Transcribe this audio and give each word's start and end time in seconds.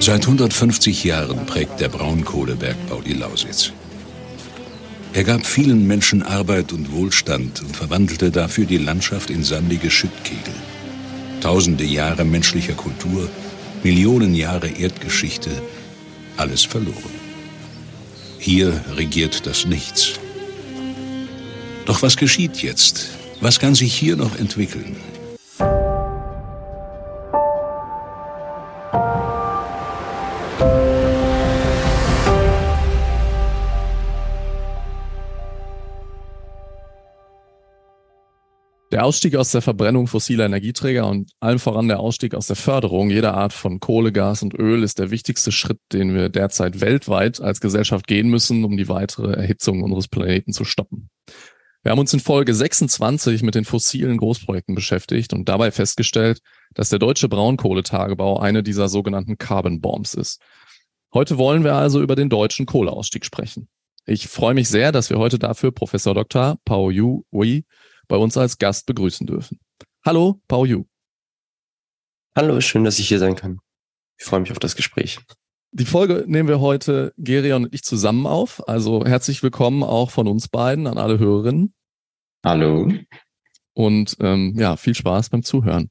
Seit 0.00 0.22
150 0.22 1.04
Jahren 1.04 1.44
prägt 1.44 1.80
der 1.80 1.88
Braunkohlebergbau 1.88 3.02
die 3.02 3.14
Lausitz. 3.14 3.72
Er 5.12 5.24
gab 5.24 5.44
vielen 5.44 5.86
Menschen 5.86 6.22
Arbeit 6.22 6.72
und 6.72 6.92
Wohlstand 6.92 7.60
und 7.60 7.76
verwandelte 7.76 8.30
dafür 8.30 8.64
die 8.64 8.78
Landschaft 8.78 9.28
in 9.28 9.42
sandige 9.42 9.90
Schüttkegel. 9.90 10.54
Tausende 11.40 11.84
Jahre 11.84 12.24
menschlicher 12.24 12.74
Kultur, 12.74 13.28
Millionen 13.82 14.34
Jahre 14.34 14.68
Erdgeschichte, 14.68 15.50
alles 16.36 16.64
verloren. 16.64 17.18
Hier 18.38 18.80
regiert 18.96 19.46
das 19.46 19.66
Nichts. 19.66 20.12
Doch 21.86 22.02
was 22.02 22.16
geschieht 22.16 22.62
jetzt? 22.62 23.08
Was 23.40 23.58
kann 23.58 23.74
sich 23.74 23.94
hier 23.94 24.16
noch 24.16 24.38
entwickeln? 24.38 24.96
Der 38.98 39.04
Ausstieg 39.04 39.36
aus 39.36 39.52
der 39.52 39.62
Verbrennung 39.62 40.08
fossiler 40.08 40.46
Energieträger 40.46 41.06
und 41.06 41.30
allen 41.38 41.60
voran 41.60 41.86
der 41.86 42.00
Ausstieg 42.00 42.34
aus 42.34 42.48
der 42.48 42.56
Förderung 42.56 43.10
jeder 43.10 43.34
Art 43.34 43.52
von 43.52 43.78
Kohle, 43.78 44.10
Gas 44.10 44.42
und 44.42 44.54
Öl 44.54 44.82
ist 44.82 44.98
der 44.98 45.12
wichtigste 45.12 45.52
Schritt, 45.52 45.78
den 45.92 46.16
wir 46.16 46.28
derzeit 46.30 46.80
weltweit 46.80 47.40
als 47.40 47.60
Gesellschaft 47.60 48.08
gehen 48.08 48.28
müssen, 48.28 48.64
um 48.64 48.76
die 48.76 48.88
weitere 48.88 49.34
Erhitzung 49.34 49.84
unseres 49.84 50.08
Planeten 50.08 50.52
zu 50.52 50.64
stoppen. 50.64 51.10
Wir 51.84 51.92
haben 51.92 52.00
uns 52.00 52.12
in 52.12 52.18
Folge 52.18 52.52
26 52.52 53.44
mit 53.44 53.54
den 53.54 53.64
fossilen 53.64 54.16
Großprojekten 54.16 54.74
beschäftigt 54.74 55.32
und 55.32 55.48
dabei 55.48 55.70
festgestellt, 55.70 56.40
dass 56.74 56.88
der 56.88 56.98
deutsche 56.98 57.28
Braunkohletagebau 57.28 58.40
eine 58.40 58.64
dieser 58.64 58.88
sogenannten 58.88 59.38
Carbon 59.38 59.80
Bombs 59.80 60.14
ist. 60.14 60.42
Heute 61.14 61.38
wollen 61.38 61.62
wir 61.62 61.74
also 61.74 62.02
über 62.02 62.16
den 62.16 62.30
deutschen 62.30 62.66
Kohleausstieg 62.66 63.24
sprechen. 63.24 63.68
Ich 64.06 64.26
freue 64.26 64.54
mich 64.54 64.68
sehr, 64.68 64.90
dass 64.90 65.08
wir 65.08 65.18
heute 65.18 65.38
dafür 65.38 65.70
Professor 65.70 66.14
Dr. 66.14 66.58
Pao 66.64 66.90
Yu 66.90 67.22
Wei 67.30 67.62
bei 68.08 68.16
uns 68.16 68.36
als 68.36 68.58
Gast 68.58 68.86
begrüßen 68.86 69.26
dürfen. 69.26 69.60
Hallo, 70.04 70.40
Pao 70.48 70.64
Yu. 70.64 70.84
Hallo, 72.34 72.60
schön, 72.60 72.84
dass 72.84 72.98
ich 72.98 73.08
hier 73.08 73.18
sein 73.18 73.36
kann. 73.36 73.60
Ich 74.18 74.24
freue 74.24 74.40
mich 74.40 74.50
auf 74.50 74.58
das 74.58 74.74
Gespräch. 74.74 75.20
Die 75.70 75.84
Folge 75.84 76.24
nehmen 76.26 76.48
wir 76.48 76.60
heute 76.60 77.12
Gerion 77.18 77.64
und 77.64 77.74
ich 77.74 77.84
zusammen 77.84 78.26
auf. 78.26 78.66
Also 78.66 79.04
herzlich 79.04 79.42
willkommen 79.42 79.82
auch 79.82 80.10
von 80.10 80.26
uns 80.26 80.48
beiden 80.48 80.86
an 80.86 80.98
alle 80.98 81.18
Hörerinnen. 81.18 81.74
Hallo. 82.44 82.90
Und 83.74 84.16
ähm, 84.20 84.54
ja, 84.56 84.76
viel 84.76 84.94
Spaß 84.94 85.28
beim 85.28 85.42
Zuhören. 85.42 85.90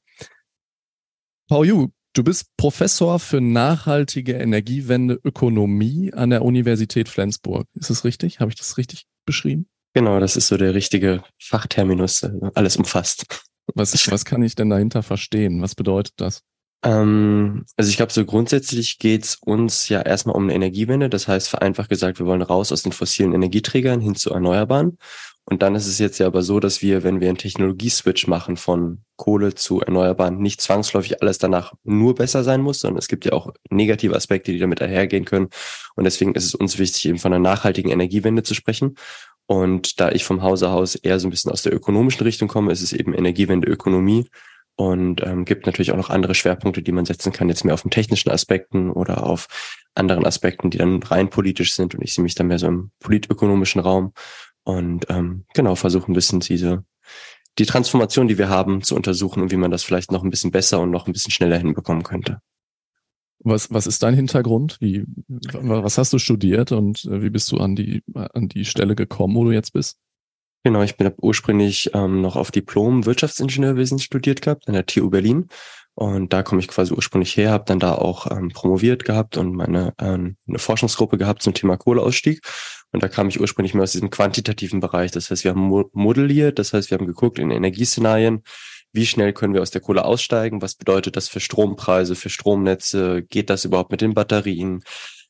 Pao 1.47 1.63
Yu, 1.63 1.89
du 2.13 2.23
bist 2.23 2.47
Professor 2.57 3.19
für 3.19 3.39
nachhaltige 3.39 4.33
Energiewende 4.33 5.19
Ökonomie 5.23 6.11
an 6.11 6.31
der 6.31 6.43
Universität 6.43 7.07
Flensburg. 7.07 7.67
Ist 7.75 7.89
das 7.89 8.03
richtig? 8.03 8.39
Habe 8.39 8.51
ich 8.51 8.57
das 8.57 8.77
richtig 8.77 9.05
beschrieben? 9.25 9.69
Genau, 9.97 10.19
das 10.19 10.35
ist 10.35 10.49
so 10.49 10.57
der 10.57 10.75
richtige 10.75 11.23
Fachterminus, 11.39 12.21
äh, 12.21 12.29
alles 12.53 12.77
umfasst. 12.77 13.25
Was, 13.73 13.93
was 14.11 14.25
kann 14.25 14.43
ich 14.43 14.53
denn 14.53 14.69
dahinter 14.69 15.01
verstehen? 15.01 15.59
Was 15.63 15.73
bedeutet 15.73 16.13
das? 16.17 16.43
Ähm, 16.83 17.65
also 17.77 17.89
ich 17.89 17.97
glaube, 17.97 18.13
so 18.13 18.23
grundsätzlich 18.23 18.99
geht's 18.99 19.39
uns 19.41 19.89
ja 19.89 20.03
erstmal 20.03 20.35
um 20.35 20.43
eine 20.43 20.53
Energiewende. 20.53 21.09
Das 21.09 21.27
heißt, 21.27 21.49
vereinfacht 21.49 21.89
gesagt, 21.89 22.19
wir 22.19 22.27
wollen 22.27 22.43
raus 22.43 22.71
aus 22.71 22.83
den 22.83 22.91
fossilen 22.91 23.33
Energieträgern 23.33 23.99
hin 23.99 24.13
zu 24.13 24.29
Erneuerbaren. 24.29 24.99
Und 25.49 25.61
dann 25.61 25.75
ist 25.75 25.87
es 25.87 25.97
jetzt 25.97 26.17
ja 26.17 26.27
aber 26.27 26.41
so, 26.41 26.59
dass 26.59 26.81
wir, 26.81 27.05
wenn 27.05 27.21
wir 27.21 27.29
einen 27.29 27.37
Technologieswitch 27.37 28.27
machen 28.27 28.57
von 28.57 29.03
Kohle 29.15 29.55
zu 29.55 29.79
Erneuerbaren, 29.79 30.39
nicht 30.39 30.59
zwangsläufig 30.59 31.21
alles 31.21 31.37
danach 31.37 31.73
nur 31.85 32.15
besser 32.15 32.43
sein 32.43 32.59
muss, 32.59 32.81
sondern 32.81 32.99
es 32.99 33.07
gibt 33.07 33.23
ja 33.23 33.31
auch 33.31 33.53
negative 33.69 34.13
Aspekte, 34.13 34.51
die 34.51 34.59
damit 34.59 34.81
einhergehen 34.81 35.23
können. 35.23 35.47
Und 35.95 36.03
deswegen 36.03 36.35
ist 36.35 36.43
es 36.43 36.53
uns 36.53 36.79
wichtig, 36.79 37.05
eben 37.05 37.17
von 37.17 37.31
einer 37.31 37.41
nachhaltigen 37.41 37.91
Energiewende 37.91 38.43
zu 38.43 38.55
sprechen. 38.55 38.95
Und 39.45 40.01
da 40.01 40.11
ich 40.11 40.25
vom 40.25 40.41
Hause 40.41 40.69
aus 40.69 40.95
eher 40.95 41.17
so 41.17 41.29
ein 41.29 41.31
bisschen 41.31 41.53
aus 41.53 41.61
der 41.61 41.73
ökonomischen 41.73 42.23
Richtung 42.23 42.49
komme, 42.49 42.73
ist 42.73 42.81
es 42.81 42.91
eben 42.91 43.13
Energiewende 43.13 43.69
Ökonomie 43.69 44.27
und 44.75 45.25
ähm, 45.25 45.45
gibt 45.45 45.65
natürlich 45.65 45.93
auch 45.93 45.97
noch 45.97 46.09
andere 46.09 46.35
Schwerpunkte, 46.35 46.81
die 46.81 46.91
man 46.91 47.05
setzen 47.05 47.31
kann, 47.31 47.47
jetzt 47.47 47.63
mehr 47.63 47.73
auf 47.73 47.83
den 47.83 47.91
technischen 47.91 48.31
Aspekten 48.31 48.91
oder 48.91 49.23
auf 49.23 49.47
anderen 49.95 50.25
Aspekten, 50.25 50.69
die 50.69 50.77
dann 50.77 51.01
rein 51.01 51.29
politisch 51.29 51.73
sind. 51.73 51.95
Und 51.95 52.03
ich 52.03 52.13
sehe 52.13 52.23
mich 52.23 52.35
dann 52.35 52.47
mehr 52.47 52.59
so 52.59 52.67
im 52.67 52.91
politökonomischen 52.99 53.79
Raum 53.79 54.11
und 54.67 55.05
ähm, 55.09 55.45
genau 55.53 55.75
versuchen 55.75 56.11
ein 56.11 56.13
bisschen 56.13 56.41
diese 56.41 56.83
die 57.57 57.65
Transformation, 57.65 58.27
die 58.27 58.37
wir 58.37 58.49
haben, 58.49 58.83
zu 58.83 58.95
untersuchen 58.95 59.41
und 59.41 59.51
wie 59.51 59.55
man 59.55 59.71
das 59.71 59.83
vielleicht 59.83 60.11
noch 60.11 60.23
ein 60.23 60.29
bisschen 60.29 60.51
besser 60.51 60.81
und 60.81 60.91
noch 60.91 61.07
ein 61.07 61.13
bisschen 61.13 61.31
schneller 61.31 61.57
hinbekommen 61.57 62.03
könnte. 62.03 62.39
Was, 63.39 63.71
was 63.71 63.87
ist 63.87 64.03
dein 64.03 64.13
Hintergrund? 64.13 64.77
Wie, 64.81 65.05
was 65.27 65.97
hast 65.97 66.11
du 66.11 66.19
studiert 66.19 66.73
und 66.73 67.05
äh, 67.05 67.21
wie 67.23 67.29
bist 67.29 67.49
du 67.51 67.57
an 67.57 67.75
die, 67.75 68.03
an 68.13 68.49
die 68.49 68.65
Stelle 68.65 68.95
gekommen, 68.95 69.35
wo 69.35 69.45
du 69.45 69.51
jetzt 69.51 69.71
bist? 69.71 69.97
Genau, 70.63 70.81
ich 70.81 70.97
bin 70.97 71.11
ursprünglich 71.21 71.91
ähm, 71.93 72.19
noch 72.21 72.35
auf 72.35 72.51
Diplom 72.51 73.05
Wirtschaftsingenieurwesen 73.05 73.99
studiert 73.99 74.41
gehabt 74.41 74.67
an 74.67 74.73
der 74.73 74.85
TU 74.85 75.09
Berlin. 75.09 75.47
Und 75.97 76.31
da 76.31 76.43
komme 76.43 76.61
ich 76.61 76.67
quasi 76.67 76.93
ursprünglich 76.93 77.35
her, 77.37 77.49
habe 77.49 77.63
dann 77.65 77.79
da 77.79 77.95
auch 77.95 78.29
ähm, 78.29 78.49
promoviert 78.49 79.03
gehabt 79.03 79.35
und 79.35 79.55
meine 79.55 79.95
ähm, 79.99 80.37
eine 80.47 80.59
Forschungsgruppe 80.59 81.17
gehabt 81.17 81.41
zum 81.41 81.55
Thema 81.55 81.75
Kohleausstieg. 81.75 82.41
Und 82.91 83.01
da 83.01 83.07
kam 83.07 83.29
ich 83.29 83.41
ursprünglich 83.41 83.73
mehr 83.73 83.81
aus 83.81 83.93
diesem 83.93 84.11
quantitativen 84.11 84.79
Bereich. 84.79 85.09
Das 85.09 85.31
heißt, 85.31 85.43
wir 85.43 85.55
haben 85.55 85.87
modelliert, 85.93 86.59
das 86.59 86.71
heißt, 86.71 86.91
wir 86.91 86.99
haben 86.99 87.07
geguckt 87.07 87.39
in 87.39 87.49
Energieszenarien, 87.49 88.43
wie 88.93 89.07
schnell 89.07 89.33
können 89.33 89.55
wir 89.55 89.63
aus 89.63 89.71
der 89.71 89.81
Kohle 89.81 90.05
aussteigen, 90.05 90.61
was 90.61 90.75
bedeutet 90.75 91.15
das 91.15 91.29
für 91.29 91.39
Strompreise, 91.39 92.13
für 92.13 92.29
Stromnetze, 92.29 93.23
geht 93.23 93.49
das 93.49 93.65
überhaupt 93.65 93.89
mit 93.89 94.01
den 94.01 94.13
Batterien, 94.13 94.83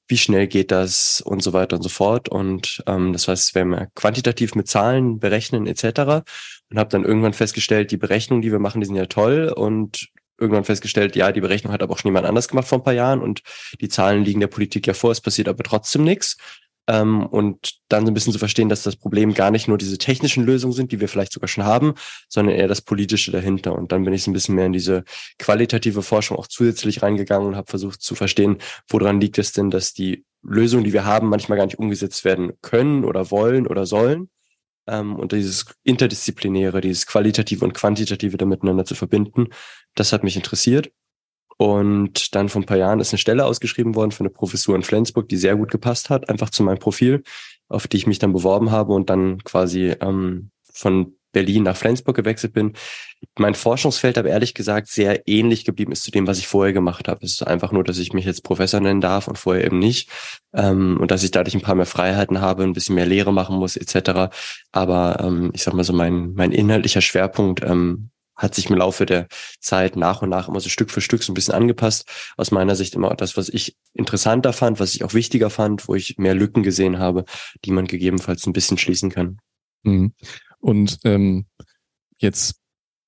wie 0.10 0.18
schnell 0.18 0.48
geht 0.48 0.72
das 0.72 1.22
und 1.22 1.42
so 1.42 1.54
weiter 1.54 1.78
und 1.78 1.82
so 1.82 1.90
fort. 1.90 2.28
Und 2.28 2.84
ähm, 2.88 3.14
das 3.14 3.30
heißt, 3.30 3.56
wir 3.56 3.62
haben 3.62 3.88
quantitativ 3.96 4.54
mit 4.54 4.68
Zahlen 4.68 5.20
berechnen 5.20 5.66
etc. 5.66 6.26
Und 6.70 6.78
habe 6.78 6.90
dann 6.90 7.06
irgendwann 7.06 7.32
festgestellt, 7.32 7.92
die 7.92 7.98
Berechnungen, 7.98 8.42
die 8.42 8.52
wir 8.52 8.60
machen, 8.60 8.82
die 8.82 8.88
sind 8.88 8.98
ja 8.98 9.06
toll 9.06 9.48
und 9.56 10.10
irgendwann 10.40 10.64
festgestellt, 10.64 11.16
ja, 11.16 11.32
die 11.32 11.42
Berechnung 11.42 11.74
hat 11.74 11.82
aber 11.82 11.94
auch 11.94 11.98
schon 11.98 12.10
jemand 12.10 12.26
anders 12.26 12.48
gemacht 12.48 12.68
vor 12.68 12.80
ein 12.80 12.84
paar 12.84 12.94
Jahren 12.94 13.22
und 13.22 13.42
die 13.82 13.90
Zahlen 13.90 14.24
liegen 14.24 14.40
der 14.40 14.48
Politik 14.48 14.88
ja 14.88 14.94
vor, 14.94 15.12
es 15.12 15.22
passiert 15.22 15.48
aber 15.48 15.64
trotzdem 15.64 16.04
nichts 16.04 16.38
ähm, 16.88 17.26
und 17.26 17.80
dann 17.90 18.06
so 18.06 18.12
ein 18.12 18.14
bisschen 18.14 18.34
zu 18.34 18.40
verstehen, 18.40 18.70
dass 18.70 18.84
das 18.84 18.96
Problem 18.96 19.34
gar 19.34 19.52
nicht 19.52 19.68
nur 19.68 19.78
diese 19.78 19.98
technischen 19.98 20.46
Lösungen 20.46 20.74
sind, 20.74 20.92
die 20.92 21.00
wir 21.00 21.10
vielleicht 21.10 21.34
sogar 21.34 21.48
schon 21.48 21.66
haben, 21.66 21.94
sondern 22.30 22.56
eher 22.56 22.68
das 22.68 22.82
Politische 22.82 23.32
dahinter. 23.32 23.74
Und 23.76 23.92
dann 23.92 24.04
bin 24.04 24.14
ich 24.14 24.24
so 24.24 24.32
ein 24.32 24.34
bisschen 24.34 24.56
mehr 24.56 24.66
in 24.66 24.74
diese 24.74 25.04
qualitative 25.38 26.02
Forschung 26.02 26.38
auch 26.38 26.48
zusätzlich 26.48 27.02
reingegangen 27.02 27.48
und 27.48 27.56
habe 27.56 27.70
versucht 27.70 28.02
zu 28.02 28.16
verstehen, 28.16 28.58
woran 28.88 29.20
liegt 29.20 29.38
es 29.38 29.52
denn, 29.52 29.70
dass 29.70 29.94
die 29.94 30.26
Lösungen, 30.44 30.86
die 30.86 30.94
wir 30.94 31.06
haben, 31.06 31.28
manchmal 31.28 31.58
gar 31.58 31.66
nicht 31.66 31.80
umgesetzt 31.80 32.24
werden 32.24 32.54
können 32.62 33.04
oder 33.04 33.32
wollen 33.32 33.68
oder 33.68 33.86
sollen. 33.86 34.30
Ähm, 34.88 35.16
und 35.16 35.32
dieses 35.32 35.66
Interdisziplinäre, 35.84 36.82
dieses 36.82 37.06
Qualitative 37.06 37.66
und 37.66 37.74
Quantitative 37.74 38.38
da 38.38 38.46
miteinander 38.46 38.86
zu 38.86 38.96
verbinden, 38.96 39.48
das 39.96 40.14
hat 40.14 40.24
mich 40.24 40.36
interessiert. 40.36 40.92
Und 41.58 42.36
dann 42.36 42.50
vor 42.50 42.62
ein 42.62 42.66
paar 42.66 42.78
Jahren 42.78 43.00
ist 43.00 43.12
eine 43.12 43.18
Stelle 43.18 43.46
ausgeschrieben 43.46 43.96
worden 43.96 44.12
für 44.12 44.22
eine 44.22 44.30
Professur 44.30 44.76
in 44.76 44.84
Flensburg, 44.84 45.28
die 45.28 45.38
sehr 45.38 45.56
gut 45.56 45.72
gepasst 45.72 46.10
hat, 46.10 46.30
einfach 46.30 46.52
zu 46.52 46.62
meinem 46.62 46.78
Profil, 46.78 47.24
auf 47.68 47.88
die 47.88 47.98
ich 47.98 48.08
mich 48.08 48.20
dann 48.20 48.34
beworben 48.34 48.72
habe 48.72 48.94
und 48.94 49.10
dann 49.10 49.44
quasi 49.44 49.96
ähm, 50.00 50.52
von 50.72 51.17
Berlin 51.38 51.62
nach 51.62 51.78
Flensburg 51.78 52.16
gewechselt 52.16 52.54
bin. 52.54 52.74
Mein 53.38 53.54
Forschungsfeld 53.54 54.18
aber 54.18 54.30
ehrlich 54.30 54.56
gesagt 54.56 54.88
sehr 54.88 55.28
ähnlich 55.28 55.66
geblieben 55.66 55.92
ist 55.92 56.02
zu 56.02 56.10
dem, 56.10 56.26
was 56.26 56.40
ich 56.40 56.48
vorher 56.48 56.74
gemacht 56.74 57.08
habe. 57.08 57.24
Es 57.24 57.34
ist 57.34 57.46
einfach 57.46 57.72
nur, 57.72 57.84
dass 57.84 58.00
ich 58.00 58.12
mich 58.12 58.26
jetzt 58.26 58.44
Professor 58.44 58.80
nennen 58.80 59.02
darf 59.02 59.28
und 59.28 59.38
vorher 59.38 59.64
eben 59.64 59.78
nicht. 59.78 60.10
Ähm, 60.56 60.98
und 61.00 61.12
dass 61.12 61.24
ich 61.24 61.30
dadurch 61.30 61.54
ein 61.54 61.62
paar 61.62 61.76
mehr 61.76 61.86
Freiheiten 61.86 62.42
habe, 62.42 62.64
ein 62.64 62.74
bisschen 62.74 62.96
mehr 62.96 63.06
Lehre 63.06 63.32
machen 63.32 63.58
muss, 63.58 63.78
etc. 63.78 64.36
Aber 64.72 65.20
ähm, 65.22 65.52
ich 65.54 65.62
sag 65.62 65.76
mal 65.76 65.84
so, 65.84 65.94
mein, 65.94 66.34
mein 66.34 66.52
inhaltlicher 66.52 67.02
Schwerpunkt 67.02 67.62
ähm, 67.64 68.10
hat 68.36 68.56
sich 68.56 68.68
im 68.68 68.78
Laufe 68.78 69.06
der 69.06 69.28
Zeit 69.60 69.96
nach 69.96 70.24
und 70.24 70.30
nach 70.30 70.48
immer 70.48 70.60
so 70.60 70.70
Stück 70.70 70.90
für 70.90 71.02
Stück 71.02 71.22
so 71.22 71.32
ein 71.32 71.36
bisschen 71.36 71.54
angepasst. 71.54 72.10
Aus 72.36 72.50
meiner 72.50 72.76
Sicht 72.76 72.96
immer 72.96 73.14
das, 73.16 73.38
was 73.38 73.48
ich 73.48 73.76
interessanter 73.94 74.54
fand, 74.54 74.80
was 74.80 74.96
ich 74.96 75.04
auch 75.04 75.14
wichtiger 75.14 75.52
fand, 75.52 75.88
wo 75.88 75.94
ich 75.94 76.18
mehr 76.18 76.34
Lücken 76.34 76.64
gesehen 76.64 76.98
habe, 76.98 77.26
die 77.64 77.72
man 77.72 77.86
gegebenenfalls 77.86 78.48
ein 78.48 78.54
bisschen 78.54 78.80
schließen 78.80 79.12
kann. 79.12 79.38
Mhm. 79.84 80.14
Und 80.60 81.00
ähm, 81.04 81.46
jetzt 82.18 82.60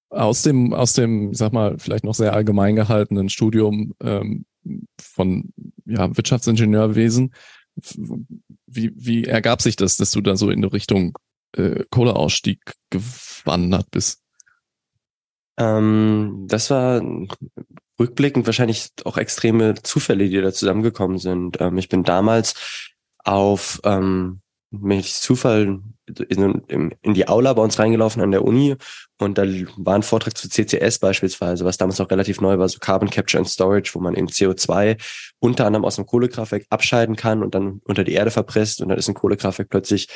aus 0.09 0.41
dem, 0.41 0.73
aus 0.73 0.93
dem, 0.93 1.33
sag 1.33 1.53
mal, 1.53 1.77
vielleicht 1.77 2.03
noch 2.03 2.15
sehr 2.15 2.33
allgemein 2.33 2.75
gehaltenen 2.75 3.29
Studium 3.29 3.93
ähm, 4.01 4.45
von 4.99 5.53
ja, 5.85 6.15
Wirtschaftsingenieurwesen, 6.15 7.33
wie, 8.65 8.91
wie 8.95 9.23
ergab 9.25 9.61
sich 9.61 9.75
das, 9.75 9.97
dass 9.97 10.11
du 10.11 10.21
da 10.21 10.35
so 10.35 10.49
in 10.49 10.63
Richtung 10.63 11.17
äh, 11.55 11.83
Kohleausstieg 11.89 12.73
gewandert 12.89 13.89
bist? 13.91 14.21
Ähm, 15.57 16.45
das 16.47 16.69
war 16.69 17.01
rückblickend 17.99 18.45
wahrscheinlich 18.45 18.89
auch 19.03 19.17
extreme 19.17 19.75
Zufälle, 19.75 20.29
die 20.29 20.41
da 20.41 20.53
zusammengekommen 20.53 21.17
sind. 21.17 21.59
Ähm, 21.59 21.77
ich 21.77 21.89
bin 21.89 22.03
damals 22.03 23.03
auf 23.19 23.81
ähm, 23.83 24.41
bin 24.71 24.99
ich 24.99 25.15
Zufall 25.15 25.79
in, 26.29 26.95
die 27.03 27.27
Aula 27.27 27.53
bei 27.53 27.61
uns 27.61 27.79
reingelaufen 27.79 28.21
an 28.21 28.31
der 28.31 28.43
Uni 28.43 28.75
und 29.17 29.37
da 29.37 29.43
war 29.77 29.95
ein 29.95 30.03
Vortrag 30.03 30.37
zu 30.37 30.49
CCS 30.49 30.99
beispielsweise, 30.99 31.65
was 31.65 31.77
damals 31.77 31.99
noch 31.99 32.09
relativ 32.09 32.41
neu 32.41 32.57
war, 32.57 32.69
so 32.69 32.79
Carbon 32.79 33.09
Capture 33.09 33.39
and 33.39 33.49
Storage, 33.49 33.91
wo 33.93 33.99
man 33.99 34.15
eben 34.15 34.27
CO2 34.27 34.97
unter 35.39 35.65
anderem 35.65 35.85
aus 35.85 35.95
dem 35.95 36.05
Kohlekraftwerk 36.05 36.65
abscheiden 36.69 37.15
kann 37.15 37.43
und 37.43 37.55
dann 37.55 37.81
unter 37.85 38.03
die 38.03 38.13
Erde 38.13 38.31
verpresst 38.31 38.81
und 38.81 38.89
dann 38.89 38.97
ist 38.97 39.07
ein 39.07 39.15
Kohlekraftwerk 39.15 39.69
plötzlich 39.69 40.07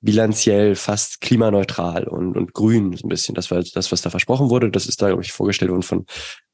bilanziell 0.00 0.76
fast 0.76 1.20
klimaneutral 1.20 2.04
und, 2.04 2.36
und 2.36 2.54
grün 2.54 2.96
so 2.96 3.06
ein 3.06 3.08
bisschen. 3.08 3.34
Das 3.34 3.50
war 3.50 3.62
das, 3.62 3.90
was 3.90 4.02
da 4.02 4.10
versprochen 4.10 4.48
wurde. 4.48 4.70
Das 4.70 4.86
ist 4.86 5.02
da, 5.02 5.08
glaube 5.08 5.22
ich, 5.22 5.32
vorgestellt 5.32 5.72
worden 5.72 5.82
von 5.82 6.06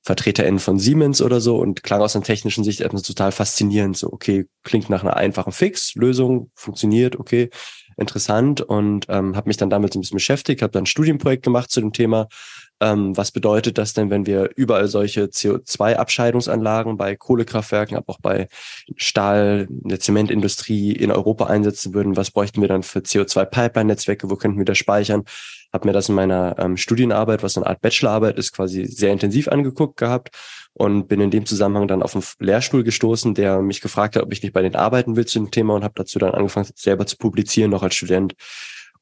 VertreterInnen 0.04 0.60
von 0.60 0.78
Siemens 0.78 1.22
oder 1.22 1.40
so 1.40 1.56
und 1.56 1.82
klang 1.82 2.02
aus 2.02 2.14
einer 2.14 2.24
technischen 2.24 2.62
Sicht 2.62 2.80
erstmal 2.80 3.02
total 3.02 3.32
faszinierend. 3.32 3.96
So, 3.96 4.12
okay, 4.12 4.46
klingt 4.62 4.90
nach 4.90 5.02
einer 5.02 5.16
einfachen 5.16 5.52
Fix-Lösung, 5.52 6.50
funktioniert, 6.54 7.18
okay, 7.18 7.48
interessant 7.96 8.60
und 8.60 9.06
ähm, 9.08 9.36
habe 9.36 9.48
mich 9.48 9.56
dann 9.56 9.70
damit 9.70 9.94
ein 9.94 10.00
bisschen 10.00 10.16
beschäftigt, 10.16 10.62
habe 10.62 10.72
dann 10.72 10.82
ein 10.82 10.86
Studienprojekt 10.86 11.44
gemacht 11.44 11.70
zu 11.70 11.80
dem 11.80 11.92
Thema, 11.92 12.28
ähm, 12.80 13.16
was 13.16 13.30
bedeutet 13.30 13.78
das 13.78 13.94
denn, 13.94 14.10
wenn 14.10 14.26
wir 14.26 14.50
überall 14.56 14.88
solche 14.88 15.24
CO2-Abscheidungsanlagen 15.24 16.96
bei 16.96 17.16
Kohlekraftwerken, 17.16 17.96
aber 17.96 18.10
auch 18.10 18.20
bei 18.20 18.48
Stahl, 18.96 19.68
der 19.70 20.00
Zementindustrie 20.00 20.92
in 20.92 21.10
Europa 21.10 21.46
einsetzen 21.46 21.94
würden? 21.94 22.16
Was 22.16 22.30
bräuchten 22.30 22.60
wir 22.60 22.68
dann 22.68 22.82
für 22.82 22.98
CO2-Pipeline-Netzwerke? 22.98 24.28
Wo 24.28 24.36
könnten 24.36 24.58
wir 24.58 24.64
das 24.64 24.78
speichern? 24.78 25.24
Habe 25.74 25.88
mir 25.88 25.92
das 25.92 26.08
in 26.08 26.14
meiner 26.14 26.54
ähm, 26.60 26.76
Studienarbeit, 26.76 27.42
was 27.42 27.56
eine 27.56 27.66
Art 27.66 27.80
Bachelorarbeit 27.80 28.38
ist, 28.38 28.52
quasi 28.52 28.86
sehr 28.86 29.12
intensiv 29.12 29.48
angeguckt 29.48 29.96
gehabt 29.96 30.30
und 30.72 31.08
bin 31.08 31.20
in 31.20 31.32
dem 31.32 31.46
Zusammenhang 31.46 31.88
dann 31.88 32.00
auf 32.00 32.14
einen 32.14 32.24
Lehrstuhl 32.38 32.84
gestoßen, 32.84 33.34
der 33.34 33.60
mich 33.60 33.80
gefragt 33.80 34.14
hat, 34.14 34.22
ob 34.22 34.32
ich 34.32 34.40
nicht 34.40 34.52
bei 34.52 34.62
denen 34.62 34.76
arbeiten 34.76 35.16
will 35.16 35.26
zu 35.26 35.40
dem 35.40 35.50
Thema 35.50 35.74
und 35.74 35.82
habe 35.82 35.94
dazu 35.96 36.20
dann 36.20 36.30
angefangen, 36.30 36.68
selber 36.76 37.06
zu 37.06 37.16
publizieren, 37.16 37.72
noch 37.72 37.82
als 37.82 37.96
Student. 37.96 38.34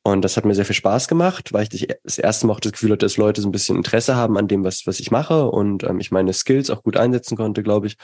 Und 0.03 0.23
das 0.23 0.39
hat 0.39 0.47
mir 0.47 0.55
sehr 0.55 0.65
viel 0.65 0.75
Spaß 0.75 1.09
gemacht, 1.09 1.53
weil 1.53 1.69
ich 1.71 1.89
das 2.03 2.17
erste 2.17 2.47
Mal 2.47 2.55
auch 2.55 2.61
das 2.61 2.73
Gefühl 2.73 2.93
hatte, 2.93 3.05
dass 3.05 3.19
Leute 3.19 3.43
so 3.43 3.49
ein 3.49 3.53
bisschen 3.53 3.77
Interesse 3.77 4.17
haben 4.17 4.39
an 4.39 4.49
dem, 4.49 4.65
was, 4.65 4.87
was 4.87 4.99
ich 4.99 5.11
mache 5.11 5.49
und 5.49 5.85
ähm, 5.85 6.01
ich 6.01 6.11
meine 6.11 6.33
Skills 6.33 6.71
auch 6.71 6.83
gut 6.83 6.97
einsetzen 6.97 7.37
konnte, 7.37 7.63
glaube 7.63 7.87
ich. 7.87 7.97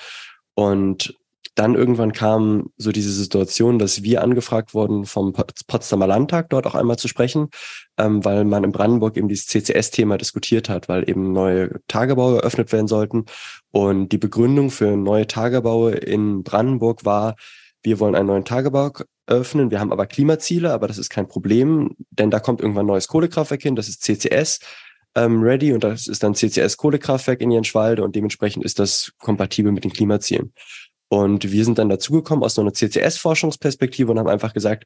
Und 0.55 1.15
dann 1.55 1.75
irgendwann 1.75 2.12
kam 2.12 2.70
so 2.76 2.93
diese 2.93 3.12
Situation, 3.12 3.79
dass 3.79 4.02
wir 4.02 4.23
angefragt 4.23 4.75
wurden 4.75 5.06
vom 5.06 5.32
Potsdamer 5.32 6.06
Landtag 6.06 6.50
dort 6.50 6.67
auch 6.67 6.75
einmal 6.75 6.99
zu 6.99 7.08
sprechen, 7.08 7.49
ähm, 7.96 8.25
weil 8.25 8.44
man 8.44 8.64
in 8.64 8.73
Brandenburg 8.73 9.17
eben 9.17 9.29
dieses 9.29 9.46
CCS-Thema 9.49 10.19
diskutiert 10.19 10.69
hat, 10.69 10.88
weil 10.88 11.08
eben 11.08 11.32
neue 11.32 11.81
Tagebaue 11.88 12.38
eröffnet 12.38 12.73
werden 12.73 12.87
sollten. 12.87 13.25
Und 13.73 14.12
die 14.12 14.19
Begründung 14.19 14.70
für 14.70 14.96
neue 14.96 15.26
Tagebaue 15.26 15.93
in 15.93 16.44
Brandenburg 16.44 17.05
war, 17.05 17.35
wir 17.82 17.99
wollen 17.99 18.14
einen 18.14 18.29
neuen 18.29 18.44
Tagebau 18.44 18.93
öffnen, 19.26 19.70
wir 19.70 19.81
haben 19.81 19.93
aber 19.93 20.06
Klimaziele, 20.06 20.73
aber 20.73 20.88
das 20.88 20.99
ist 20.99 21.11
kein 21.11 21.29
Problem, 21.29 21.96
denn 22.11 22.31
da 22.31 22.41
kommt 22.41 22.61
irgendwann 22.61 22.84
ein 22.84 22.88
neues 22.88 23.08
Kohlekraftwerk 23.08 23.62
hin, 23.62 23.76
das 23.76 23.88
ist 23.88 24.02
CCS 24.02 24.61
ähm, 25.14 25.43
ready 25.43 25.73
und 25.73 25.84
das 25.84 26.06
ist 26.06 26.23
dann 26.23 26.34
CCS 26.34 26.76
Kohlekraftwerk 26.76 27.41
in 27.41 27.50
Jenschwalde 27.50 28.02
und 28.02 28.14
dementsprechend 28.14 28.64
ist 28.64 28.79
das 28.79 29.12
kompatibel 29.19 29.73
mit 29.73 29.84
den 29.84 29.93
Klimazielen. 29.93 30.52
Und 31.08 31.50
wir 31.50 31.64
sind 31.64 31.78
dann 31.78 31.88
dazugekommen 31.88 32.44
aus 32.44 32.55
so 32.55 32.60
einer 32.60 32.72
CCS-Forschungsperspektive 32.72 34.10
und 34.10 34.19
haben 34.19 34.28
einfach 34.28 34.52
gesagt, 34.52 34.84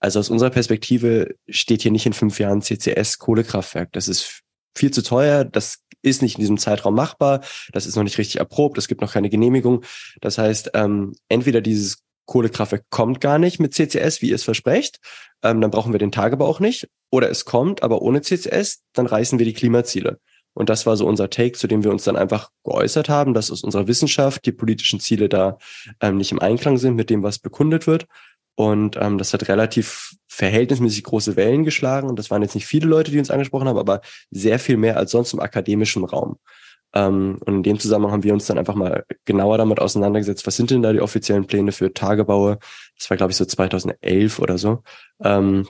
also 0.00 0.18
aus 0.18 0.30
unserer 0.30 0.50
Perspektive 0.50 1.34
steht 1.48 1.82
hier 1.82 1.92
nicht 1.92 2.06
in 2.06 2.12
fünf 2.12 2.38
Jahren 2.38 2.60
CCS-Kohlekraftwerk. 2.60 3.92
Das 3.92 4.08
ist 4.08 4.42
viel 4.76 4.90
zu 4.90 5.02
teuer, 5.02 5.44
das 5.44 5.78
ist 6.02 6.22
nicht 6.22 6.36
in 6.36 6.40
diesem 6.40 6.58
Zeitraum 6.58 6.94
machbar, 6.94 7.42
das 7.72 7.86
ist 7.86 7.96
noch 7.96 8.02
nicht 8.02 8.18
richtig 8.18 8.36
erprobt, 8.36 8.76
es 8.78 8.88
gibt 8.88 9.00
noch 9.00 9.12
keine 9.12 9.30
Genehmigung. 9.30 9.84
Das 10.20 10.38
heißt, 10.38 10.72
ähm, 10.74 11.14
entweder 11.28 11.60
dieses 11.60 12.02
Kohlekraftwerk 12.26 12.84
kommt 12.90 13.20
gar 13.20 13.38
nicht 13.38 13.60
mit 13.60 13.74
CCS, 13.74 14.22
wie 14.22 14.30
ihr 14.30 14.34
es 14.34 14.44
versprecht, 14.44 14.98
ähm, 15.42 15.60
dann 15.60 15.70
brauchen 15.70 15.92
wir 15.92 15.98
den 15.98 16.12
Tagebau 16.12 16.46
auch 16.46 16.60
nicht. 16.60 16.88
Oder 17.10 17.30
es 17.30 17.44
kommt, 17.44 17.82
aber 17.82 18.02
ohne 18.02 18.22
CCS, 18.22 18.82
dann 18.94 19.06
reißen 19.06 19.38
wir 19.38 19.46
die 19.46 19.52
Klimaziele. 19.52 20.18
Und 20.54 20.68
das 20.68 20.86
war 20.86 20.96
so 20.96 21.06
unser 21.06 21.30
Take, 21.30 21.52
zu 21.52 21.66
dem 21.66 21.82
wir 21.84 21.90
uns 21.90 22.04
dann 22.04 22.16
einfach 22.16 22.50
geäußert 22.64 23.08
haben, 23.08 23.34
dass 23.34 23.50
aus 23.50 23.62
unserer 23.62 23.86
Wissenschaft 23.86 24.44
die 24.44 24.52
politischen 24.52 25.00
Ziele 25.00 25.28
da 25.28 25.58
ähm, 26.00 26.18
nicht 26.18 26.32
im 26.32 26.40
Einklang 26.40 26.76
sind 26.76 26.94
mit 26.94 27.10
dem, 27.10 27.22
was 27.22 27.38
bekundet 27.38 27.86
wird. 27.86 28.06
Und 28.54 28.96
ähm, 29.00 29.16
das 29.16 29.32
hat 29.32 29.48
relativ 29.48 30.14
verhältnismäßig 30.28 31.04
große 31.04 31.36
Wellen 31.36 31.64
geschlagen. 31.64 32.08
Und 32.08 32.18
das 32.18 32.30
waren 32.30 32.42
jetzt 32.42 32.54
nicht 32.54 32.66
viele 32.66 32.86
Leute, 32.86 33.10
die 33.10 33.18
uns 33.18 33.30
angesprochen 33.30 33.66
haben, 33.66 33.78
aber 33.78 34.02
sehr 34.30 34.58
viel 34.58 34.76
mehr 34.76 34.98
als 34.98 35.10
sonst 35.10 35.32
im 35.32 35.40
akademischen 35.40 36.04
Raum. 36.04 36.38
Ähm, 36.94 37.38
und 37.46 37.54
in 37.54 37.62
dem 37.62 37.78
Zusammenhang 37.78 38.12
haben 38.12 38.24
wir 38.24 38.34
uns 38.34 38.46
dann 38.46 38.58
einfach 38.58 38.74
mal 38.74 39.04
genauer 39.24 39.56
damit 39.56 39.80
auseinandergesetzt, 39.80 40.46
was 40.46 40.56
sind 40.56 40.70
denn 40.70 40.82
da 40.82 40.92
die 40.92 41.00
offiziellen 41.00 41.46
Pläne 41.46 41.72
für 41.72 41.94
Tagebaue? 41.94 42.58
Das 42.98 43.08
war, 43.08 43.16
glaube 43.16 43.32
ich, 43.32 43.38
so 43.38 43.46
2011 43.46 44.38
oder 44.38 44.58
so. 44.58 44.82
Ähm, 45.22 45.66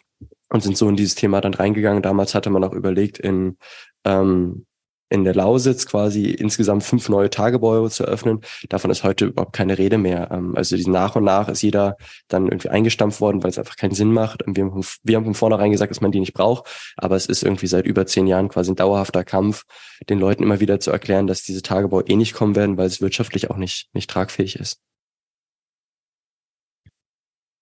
und 0.49 0.63
sind 0.63 0.77
so 0.77 0.89
in 0.89 0.97
dieses 0.97 1.15
Thema 1.15 1.41
dann 1.41 1.55
reingegangen. 1.55 2.03
Damals 2.03 2.35
hatte 2.35 2.51
man 2.51 2.63
auch 2.65 2.75
überlegt, 2.75 3.19
in 3.19 3.57
ähm, 4.05 4.67
in 5.13 5.25
der 5.25 5.35
Lausitz 5.35 5.87
quasi 5.87 6.31
insgesamt 6.31 6.85
fünf 6.85 7.09
neue 7.11 7.29
Tagebäume 7.29 7.91
zu 7.91 8.05
eröffnen. 8.05 8.41
Davon 8.71 8.91
ist 8.91 9.05
heute 9.05 9.27
überhaupt 9.27 9.53
keine 9.53 9.77
Rede 9.77 9.99
mehr. 9.99 10.31
Ähm, 10.31 10.57
also 10.57 10.75
nach 10.91 11.17
und 11.17 11.25
nach 11.25 11.49
ist 11.49 11.63
jeder 11.63 11.99
dann 12.29 12.47
irgendwie 12.47 12.71
eingestampft 12.71 13.21
worden, 13.21 13.43
weil 13.43 13.51
es 13.51 13.59
einfach 13.59 13.77
keinen 13.77 13.95
Sinn 13.95 14.13
macht. 14.13 14.43
Wir 14.47 14.65
haben, 14.65 14.85
wir 15.03 15.17
haben 15.17 15.25
von 15.25 15.35
vornherein 15.35 15.71
gesagt, 15.71 15.91
dass 15.91 16.01
man 16.01 16.13
die 16.13 16.21
nicht 16.21 16.33
braucht. 16.33 16.95
Aber 16.97 17.15
es 17.15 17.27
ist 17.27 17.43
irgendwie 17.43 17.67
seit 17.67 17.85
über 17.85 18.07
zehn 18.07 18.27
Jahren 18.27 18.49
quasi 18.49 18.73
ein 18.73 18.77
dauerhafter 18.77 19.23
Kampf, 19.23 19.65
den 20.09 20.19
Leuten 20.19 20.43
immer 20.43 20.61
wieder 20.61 20.81
zu 20.81 20.91
erklären, 20.91 21.27
dass 21.27 21.43
diese 21.43 21.61
Tagebau 21.61 22.03
eh 22.03 22.17
nicht 22.17 22.33
kommen 22.33 22.57
werden, 22.57 22.79
weil 22.79 22.87
es 22.87 23.03
wirtschaftlich 23.03 23.51
auch 23.51 23.57
nicht, 23.59 23.91
nicht 23.93 24.09
tragfähig 24.09 24.57
ist. 24.57 24.81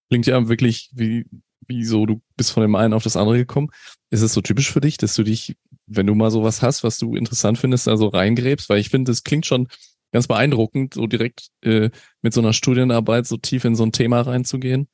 Klingt 0.08 0.26
ja 0.26 0.49
wirklich 0.49 0.91
wie, 0.93 1.26
wie 1.70 1.84
so, 1.84 2.05
du 2.05 2.20
bist 2.37 2.52
von 2.52 2.62
dem 2.62 2.75
einen 2.75 2.93
auf 2.93 3.02
das 3.02 3.17
andere 3.17 3.38
gekommen. 3.38 3.70
Ist 4.11 4.20
es 4.20 4.34
so 4.34 4.43
typisch 4.43 4.70
für 4.70 4.82
dich, 4.82 4.99
dass 4.99 5.14
du 5.14 5.22
dich 5.22 5.56
wenn 5.90 6.06
du 6.06 6.14
mal 6.14 6.31
sowas 6.31 6.62
hast, 6.62 6.84
was 6.84 6.99
du 6.99 7.17
interessant 7.17 7.58
findest, 7.58 7.87
da 7.87 7.96
so 7.96 8.06
reingräbst, 8.08 8.69
weil 8.69 8.78
ich 8.78 8.90
finde, 8.90 9.11
das 9.11 9.25
klingt 9.25 9.44
schon 9.44 9.69
ganz 10.12 10.28
beeindruckend, 10.28 10.94
so 10.94 11.06
direkt 11.06 11.49
äh, 11.62 11.90
mit 12.22 12.32
so 12.32 12.40
einer 12.40 12.52
Studienarbeit 12.52 13.26
so 13.26 13.37
tief 13.37 13.64
in 13.64 13.75
so 13.75 13.84
ein 13.84 13.93
Thema 13.93 14.20
reinzugehen. 14.20 14.88